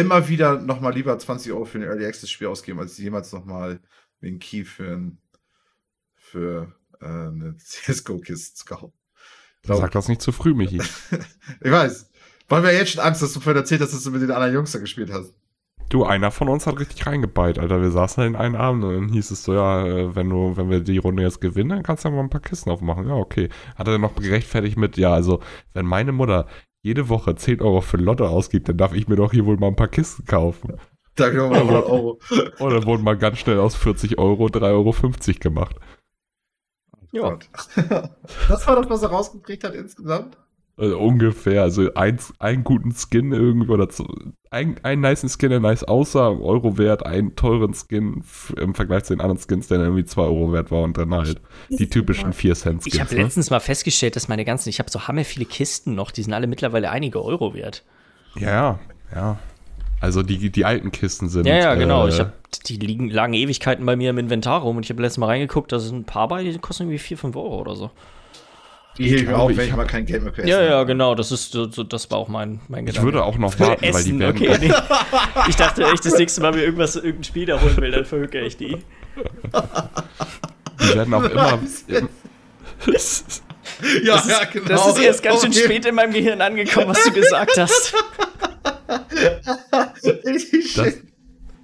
immer 0.00 0.28
wieder 0.28 0.60
nochmal 0.60 0.94
lieber 0.94 1.18
20 1.18 1.52
Euro 1.52 1.64
für 1.64 1.78
ein 1.78 1.84
Early 1.84 2.06
Access 2.06 2.30
Spiel 2.30 2.46
ausgeben, 2.48 2.78
als 2.78 2.98
jemals 2.98 3.32
nochmal 3.32 3.80
den 4.20 4.38
Key 4.38 4.64
für, 4.64 4.92
ein, 4.96 5.18
für 6.14 6.72
äh, 7.00 7.06
eine 7.06 7.56
CSGO-Kiste 7.58 8.54
zu 8.54 8.64
kaufen. 8.64 8.92
Glaub- 9.62 9.80
Sag 9.80 9.90
das 9.92 10.08
nicht 10.08 10.22
zu 10.22 10.32
früh, 10.32 10.54
Michi. 10.54 10.80
Ich 11.60 11.70
weiß. 11.70 12.10
Weil 12.48 12.62
wir 12.64 12.72
jetzt 12.74 12.92
schon 12.92 13.02
Angst, 13.02 13.22
dass 13.22 13.32
du 13.32 13.40
vorhin 13.40 13.60
erzählt 13.62 13.80
hast, 13.80 13.92
dass 13.94 14.02
du 14.04 14.10
mit 14.10 14.20
den 14.22 14.30
anderen 14.30 14.52
Jungs 14.54 14.72
da 14.72 14.78
gespielt 14.78 15.10
hast. 15.12 15.32
Du, 15.92 16.04
einer 16.04 16.30
von 16.30 16.48
uns 16.48 16.66
hat 16.66 16.80
richtig 16.80 17.06
reingebeit, 17.06 17.58
Alter. 17.58 17.82
Wir 17.82 17.90
saßen 17.90 18.22
halt 18.22 18.30
in 18.30 18.36
einem 18.36 18.54
Abend 18.54 18.82
und 18.82 18.94
dann 18.94 19.08
hieß 19.10 19.30
es 19.30 19.44
so, 19.44 19.52
ja, 19.52 19.86
äh, 19.86 20.16
wenn 20.16 20.30
du, 20.30 20.56
wenn 20.56 20.70
wir 20.70 20.80
die 20.80 20.96
Runde 20.96 21.22
jetzt 21.22 21.42
gewinnen, 21.42 21.68
dann 21.68 21.82
kannst 21.82 22.02
du 22.02 22.08
ja 22.08 22.14
mal 22.14 22.22
ein 22.22 22.30
paar 22.30 22.40
Kisten 22.40 22.70
aufmachen. 22.70 23.06
Ja, 23.06 23.14
okay. 23.16 23.50
Hat 23.76 23.88
er 23.88 23.92
dann 23.92 24.00
noch 24.00 24.14
gerechtfertigt 24.14 24.78
mit, 24.78 24.96
ja, 24.96 25.12
also, 25.12 25.40
wenn 25.74 25.84
meine 25.84 26.12
Mutter 26.12 26.46
jede 26.80 27.10
Woche 27.10 27.34
10 27.34 27.60
Euro 27.60 27.82
für 27.82 27.98
Lotte 27.98 28.26
ausgibt, 28.26 28.70
dann 28.70 28.78
darf 28.78 28.94
ich 28.94 29.06
mir 29.06 29.16
doch 29.16 29.32
hier 29.32 29.44
wohl 29.44 29.58
mal 29.58 29.66
ein 29.66 29.76
paar 29.76 29.88
Kisten 29.88 30.24
kaufen. 30.24 30.78
Danke 31.14 31.36
nochmal 31.36 31.60
100 31.60 31.84
Euro. 31.84 32.18
Und 32.58 32.72
dann 32.72 32.86
wurden 32.86 33.04
mal 33.04 33.18
ganz 33.18 33.36
schnell 33.36 33.60
aus 33.60 33.76
40 33.76 34.16
Euro 34.16 34.46
3,50 34.46 34.64
Euro 34.70 35.38
gemacht. 35.40 35.76
Ja. 37.12 37.28
Gott. 37.28 37.50
Das 38.48 38.66
war 38.66 38.76
das, 38.76 38.88
was 38.88 39.02
er 39.02 39.10
rausgekriegt 39.10 39.62
hat 39.62 39.74
insgesamt? 39.74 40.38
Also 40.78 40.98
ungefähr, 40.98 41.62
also 41.62 41.92
ein, 41.94 42.18
einen 42.38 42.64
guten 42.64 42.92
Skin 42.92 43.32
irgendwie 43.32 43.70
oder 43.70 43.90
zu, 43.90 44.06
ein, 44.50 44.76
einen 44.82 45.02
niceen 45.02 45.28
Skin, 45.28 45.50
der 45.50 45.60
nice 45.60 45.84
aussah, 45.84 46.28
Euro 46.28 46.78
wert, 46.78 47.04
einen 47.04 47.36
teuren 47.36 47.74
Skin 47.74 48.24
im 48.56 48.74
Vergleich 48.74 49.04
zu 49.04 49.14
den 49.14 49.20
anderen 49.20 49.40
Skins, 49.40 49.68
der 49.68 49.78
dann 49.78 49.88
irgendwie 49.88 50.06
2 50.06 50.22
Euro 50.22 50.52
wert 50.52 50.70
war 50.70 50.82
und 50.82 50.96
dann 50.96 51.12
halt 51.14 51.40
die 51.68 51.88
typischen 51.88 52.32
4 52.32 52.54
Cent 52.54 52.82
Skins. 52.82 52.94
Ich 52.94 53.00
habe 53.00 53.14
ne? 53.14 53.22
letztens 53.22 53.50
mal 53.50 53.60
festgestellt, 53.60 54.16
dass 54.16 54.28
meine 54.28 54.46
ganzen, 54.46 54.70
ich 54.70 54.78
habe 54.78 54.90
so 54.90 55.06
hammer 55.06 55.24
viele 55.24 55.44
Kisten 55.44 55.94
noch, 55.94 56.10
die 56.10 56.22
sind 56.22 56.32
alle 56.32 56.46
mittlerweile 56.46 56.90
einige 56.90 57.22
Euro 57.22 57.54
wert. 57.54 57.84
Ja, 58.36 58.48
ja, 58.50 58.80
ja. 59.14 59.38
Also 60.00 60.22
die, 60.22 60.50
die 60.50 60.64
alten 60.64 60.90
Kisten 60.90 61.28
sind. 61.28 61.46
ja, 61.46 61.56
ja, 61.56 61.74
genau. 61.74 62.06
Äh, 62.06 62.08
ich 62.08 62.18
hab, 62.18 62.32
die 62.66 62.76
liegen, 62.76 63.08
lagen 63.08 63.34
Ewigkeiten 63.34 63.86
bei 63.86 63.94
mir 63.94 64.10
im 64.10 64.18
Inventar 64.18 64.62
rum 64.62 64.78
und 64.78 64.84
ich 64.84 64.90
habe 64.90 65.00
letztes 65.00 65.18
Mal 65.18 65.26
reingeguckt, 65.26 65.70
da 65.70 65.78
sind 65.78 65.96
ein 65.96 66.04
paar 66.04 66.28
bei, 66.28 66.42
die 66.42 66.58
kosten 66.58 66.84
irgendwie 66.84 66.98
4, 66.98 67.18
5 67.18 67.36
Euro 67.36 67.60
oder 67.60 67.76
so. 67.76 67.90
Die 68.98 69.14
ich 69.14 69.28
auf, 69.30 69.50
ich 69.50 69.56
wenn 69.56 69.68
ich 69.68 69.76
mal 69.76 69.86
kein 69.86 70.04
Geld 70.04 70.22
mehr 70.22 70.32
für 70.32 70.46
Ja, 70.46 70.60
Essen 70.60 70.70
ja, 70.70 70.82
genau. 70.84 71.14
Das 71.14 71.32
ist 71.32 71.54
das 71.54 72.10
war 72.10 72.18
auch 72.18 72.28
mein, 72.28 72.60
mein 72.68 72.86
ich 72.86 73.00
würde 73.00 73.24
auch 73.24 73.38
noch 73.38 73.58
warten, 73.58 73.86
weil 73.92 74.04
die 74.04 74.18
werden. 74.18 74.36
okay. 74.36 74.56
Nee. 74.60 74.72
Ich 75.48 75.56
dachte, 75.56 75.82
wenn 75.82 75.94
ich 75.94 76.00
das 76.00 76.18
nächste 76.18 76.40
Mal 76.42 76.52
mir 76.52 76.62
irgendwas, 76.62 76.96
irgendein 76.96 77.24
Spiel 77.24 77.46
da 77.46 77.60
holen 77.60 77.76
will, 77.78 77.90
dann 77.90 78.04
verhöke 78.04 78.40
ich 78.40 78.56
die. 78.56 78.76
Die 80.80 80.94
werden 80.94 81.14
auch 81.14 81.24
immer. 81.24 81.58
Ja, 84.04 84.16
ist, 84.16 84.28
ja, 84.28 84.44
genau. 84.44 84.66
das 84.68 84.86
ist 84.88 84.98
erst 84.98 85.22
ganz 85.22 85.40
schön 85.40 85.50
Okay. 85.50 85.64
spät 85.64 85.86
in 85.86 85.94
meinem 85.94 86.12
Gehirn 86.12 86.40
angekommen, 86.40 86.88
was 86.88 87.04
du 87.04 87.12
gesagt 87.12 87.56
hast. 87.58 87.94
Das, 90.76 90.98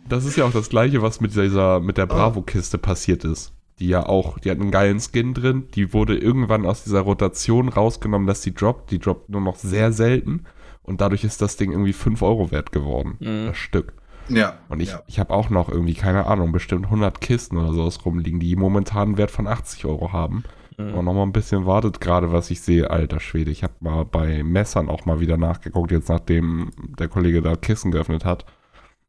das 0.08 0.24
ist 0.24 0.36
ja 0.36 0.44
auch 0.44 0.52
das 0.52 0.68
gleiche, 0.68 1.02
was 1.02 1.20
mit 1.20 1.34
dieser, 1.34 1.80
mit 1.80 1.98
der 1.98 2.06
Bravo-Kiste 2.06 2.78
passiert 2.78 3.24
ist. 3.24 3.52
Die 3.80 3.88
ja 3.88 4.06
auch, 4.06 4.38
die 4.38 4.50
hat 4.50 4.60
einen 4.60 4.70
geilen 4.70 4.98
Skin 5.00 5.34
drin, 5.34 5.68
die 5.74 5.92
wurde 5.92 6.16
irgendwann 6.18 6.66
aus 6.66 6.84
dieser 6.84 7.00
Rotation 7.00 7.68
rausgenommen, 7.68 8.26
dass 8.26 8.40
die 8.40 8.54
droppt. 8.54 8.90
Die 8.90 8.98
droppt 8.98 9.28
nur 9.30 9.40
noch 9.40 9.56
sehr 9.56 9.92
selten 9.92 10.44
und 10.82 11.00
dadurch 11.00 11.24
ist 11.24 11.40
das 11.42 11.56
Ding 11.56 11.70
irgendwie 11.72 11.92
5 11.92 12.20
Euro 12.22 12.50
wert 12.50 12.72
geworden, 12.72 13.16
Mhm. 13.20 13.46
das 13.46 13.56
Stück. 13.58 13.92
ja. 14.28 14.54
Und 14.68 14.80
ich, 14.80 14.90
ja. 14.90 15.02
ich 15.06 15.18
habe 15.20 15.32
auch 15.32 15.48
noch 15.50 15.68
irgendwie, 15.68 15.94
keine 15.94 16.26
Ahnung, 16.26 16.50
bestimmt 16.52 16.86
100 16.86 17.20
Kisten 17.20 17.56
oder 17.56 17.72
sowas 17.72 18.04
rumliegen, 18.04 18.40
die 18.40 18.56
momentan 18.56 19.08
einen 19.08 19.18
Wert 19.18 19.30
von 19.30 19.46
80 19.46 19.84
Euro 19.86 20.12
haben. 20.12 20.44
Mhm. 20.76 20.94
Und 20.94 21.04
noch 21.06 21.14
mal 21.14 21.22
ein 21.22 21.32
bisschen 21.32 21.66
wartet 21.66 22.00
gerade, 22.00 22.32
was 22.32 22.50
ich 22.50 22.60
sehe. 22.60 22.90
Alter 22.90 23.20
Schwede, 23.20 23.50
ich 23.50 23.62
habe 23.62 23.74
mal 23.80 24.04
bei 24.04 24.42
Messern 24.44 24.88
auch 24.88 25.06
mal 25.06 25.18
wieder 25.20 25.36
nachgeguckt, 25.36 25.90
jetzt 25.92 26.08
nachdem 26.08 26.70
der 26.98 27.08
Kollege 27.08 27.42
da 27.42 27.56
Kissen 27.56 27.90
geöffnet 27.90 28.24
hat. 28.24 28.44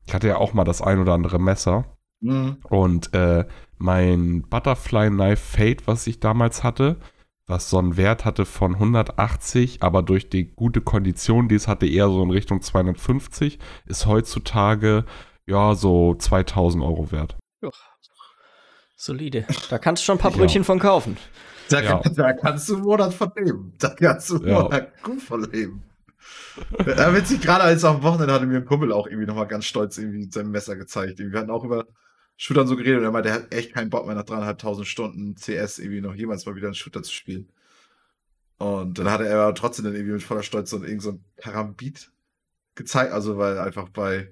Ich 0.08 0.14
hatte 0.14 0.28
ja 0.28 0.38
auch 0.38 0.54
mal 0.54 0.64
das 0.64 0.82
ein 0.82 1.00
oder 1.00 1.14
andere 1.14 1.40
Messer. 1.40 1.86
Mhm. 2.22 2.58
Und 2.70 3.14
äh, 3.14 3.46
mein 3.80 4.44
Butterfly 4.44 5.10
Knife 5.10 5.38
Fate, 5.58 5.88
was 5.88 6.06
ich 6.06 6.20
damals 6.20 6.64
hatte, 6.64 6.98
was 7.48 7.70
so 7.70 7.80
einen 7.80 7.98
Wert 7.98 8.26
hatte 8.26 8.46
von 8.46 8.76
180, 8.76 9.82
aber 9.82 10.04
durch 10.04 10.30
die 10.30 10.46
gute 10.54 10.82
Kondition, 10.82 11.48
die 11.48 11.56
es 11.56 11.68
hatte, 11.68 11.88
eher 11.88 12.08
so 12.08 12.22
in 12.22 12.30
Richtung 12.30 12.62
250, 12.62 13.58
ist 13.88 14.06
heutzutage 14.06 15.06
ja 15.48 15.74
so 15.74 16.14
2000 16.14 16.84
Euro 16.84 17.12
wert. 17.12 17.36
Solide. 18.96 19.46
Da 19.70 19.78
kannst 19.78 20.04
du 20.04 20.06
schon 20.08 20.18
ein 20.18 20.22
paar 20.22 20.32
Ja. 20.32 20.38
Brötchen 20.38 20.64
von 20.66 20.78
kaufen. 20.78 21.18
Da, 21.70 21.82
Ja. 21.82 22.02
da 22.02 22.34
kannst 22.34 22.68
du 22.68 22.76
einen 22.76 22.84
Monat 22.84 23.14
von 23.14 23.32
leben. 23.36 23.74
Da 23.80 23.90
kannst 23.90 24.30
du 24.30 24.36
einen 24.36 24.48
Ja. 24.48 24.62
Monat 24.64 25.02
gut 25.04 25.22
von 25.22 25.44
leben. 25.52 25.84
Ja, 26.86 27.16
witzig, 27.16 27.40
gerade 27.42 27.64
als 27.64 27.86
am 27.86 28.04
Wochenende 28.04 28.34
hatte 28.34 28.46
mir 28.46 28.58
ein 28.58 28.66
Kumpel 28.66 28.92
auch 28.92 29.08
irgendwie 29.08 29.26
nochmal 29.26 29.48
ganz 29.48 29.64
stolz 29.66 29.98
irgendwie 29.98 30.30
sein 30.30 30.52
Messer 30.52 30.76
gezeigt. 30.76 31.20
Wir 31.20 31.40
hatten 31.40 31.50
auch 31.50 31.64
über 31.64 31.86
Shootern 32.42 32.68
so 32.68 32.78
geredet 32.78 33.00
und 33.00 33.04
er 33.04 33.12
meinte, 33.12 33.28
er 33.28 33.36
hat 33.36 33.54
echt 33.54 33.74
keinen 33.74 33.90
Bock 33.90 34.06
mehr 34.06 34.16
nach 34.16 34.24
dreieinhalbtausend 34.24 34.88
Stunden 34.88 35.36
CS 35.36 35.78
irgendwie 35.78 36.00
noch 36.00 36.16
jemals 36.16 36.46
mal 36.46 36.56
wieder 36.56 36.68
einen 36.68 36.74
Shooter 36.74 37.04
zu 37.04 37.12
spielen. 37.12 37.50
Und 38.58 38.98
dann 38.98 39.12
hatte 39.12 39.28
er 39.28 39.42
aber 39.42 39.56
trotzdem 39.56 39.84
dann 39.84 39.94
irgendwie 39.94 40.14
mit 40.14 40.24
voller 40.24 40.42
Stolz 40.42 40.70
so, 40.70 40.82
irgend 40.82 41.02
so 41.02 41.12
ein 41.12 41.26
Karambit 41.36 42.14
gezeigt, 42.76 43.12
also 43.12 43.38
weil 43.38 43.60
einfach 43.60 43.90
bei 43.90 44.32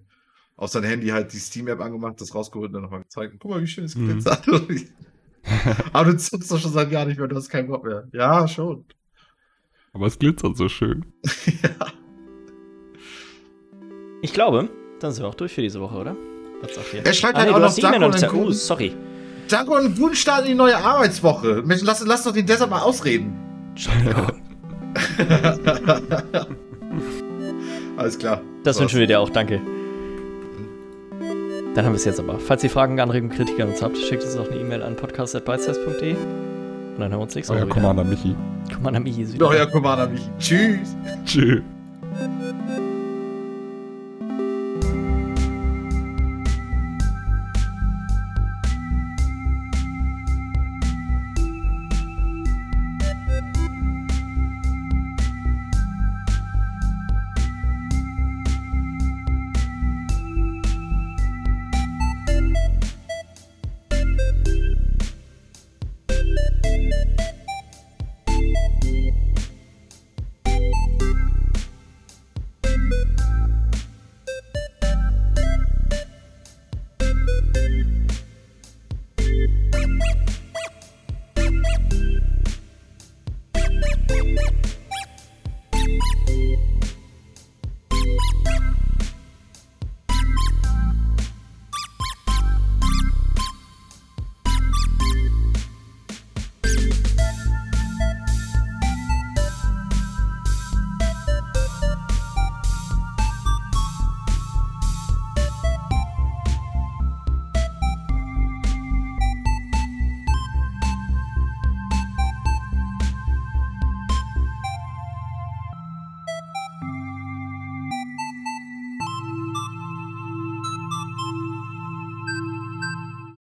auf 0.55 0.69
sein 0.69 0.83
Handy 0.83 1.07
halt 1.07 1.33
die 1.33 1.37
Steam-App 1.37 1.81
angemacht, 1.81 2.21
das 2.21 2.33
rausgeholt 2.33 2.69
und 2.69 2.73
dann 2.75 2.83
nochmal 2.83 3.01
gezeigt. 3.03 3.35
Guck 3.39 3.51
mal, 3.51 3.61
wie 3.61 3.67
schön 3.67 3.83
es 3.83 3.95
Mhm. 3.95 4.07
glitzert. 4.07 4.47
aber 5.91 6.11
du 6.11 6.17
zockst 6.17 6.49
doch 6.49 6.59
schon 6.59 6.71
seit 6.71 6.89
Jahren 6.89 7.09
nicht 7.09 7.19
mehr, 7.19 7.27
du 7.27 7.35
hast 7.35 7.49
keinen 7.49 7.67
Bock 7.67 7.83
mehr. 7.83 8.07
Ja, 8.13 8.47
schon. 8.47 8.85
Aber 9.91 10.05
es 10.07 10.17
glitzert 10.17 10.55
so 10.55 10.69
schön. 10.69 11.05
ja. 11.61 11.87
Ich 14.21 14.31
glaube, 14.31 14.69
dann 15.01 15.11
sind 15.11 15.23
wir 15.25 15.27
auch 15.27 15.35
durch 15.35 15.53
für 15.53 15.61
diese 15.61 15.81
Woche, 15.81 15.97
oder? 15.97 16.15
Was? 16.61 16.71
Er 17.03 17.13
schreibt 17.13 17.35
Ah, 17.35 17.39
halt 17.41 17.49
nee, 17.49 17.55
auch 17.55 17.59
noch 17.59 17.75
Dank 17.75 17.99
nicht. 17.99 18.23
und 18.29 18.39
einen 18.45 18.53
sorry. 18.53 18.93
Danke 19.49 19.71
und 19.71 19.77
einen 19.85 19.95
guten 19.95 20.15
Start 20.15 20.41
in 20.41 20.47
die 20.49 20.53
neue 20.55 20.75
Arbeitswoche. 20.77 21.61
Mensch, 21.65 21.81
Lass, 21.83 22.05
lass 22.05 22.23
doch 22.23 22.33
den 22.33 22.45
deshalb 22.45 22.69
mal 22.69 22.81
ausreden. 22.81 23.33
Alles 27.97 28.17
klar. 28.17 28.41
Das 28.63 28.75
So. 28.75 28.81
wünschen 28.81 28.99
wir 28.99 29.07
dir 29.07 29.19
auch, 29.19 29.29
danke. 29.29 29.59
Dann 31.75 31.85
haben 31.85 31.93
wir 31.93 31.97
es 31.97 32.05
jetzt 32.05 32.19
aber. 32.19 32.39
Falls 32.39 32.63
ihr 32.63 32.69
Fragen, 32.71 32.99
Anregungen, 32.99 33.35
Kritik 33.35 33.59
an 33.59 33.69
uns 33.69 33.81
habt, 33.81 33.97
schickt 33.97 34.23
uns 34.23 34.35
auch 34.35 34.49
eine 34.49 34.59
E-Mail 34.59 34.81
an 34.83 34.95
podcast.beizest.de 34.95 36.13
und 36.15 36.19
dann 36.99 37.11
hören 37.11 37.11
wir 37.11 37.19
uns 37.19 37.35
nächste 37.35 37.53
Euer 37.53 37.59
Woche 37.61 37.67
wieder. 37.67 37.75
Commander 37.75 38.03
Michi. 38.03 38.35
Commander 38.73 38.99
Michi 38.99 39.21
ist 39.21 39.33
wieder. 39.33 39.47
Euer 39.47 39.67
Commander 39.67 40.07
Michi. 40.07 40.29
Tschüss. 40.39 40.95
Tschüss. 41.25 41.61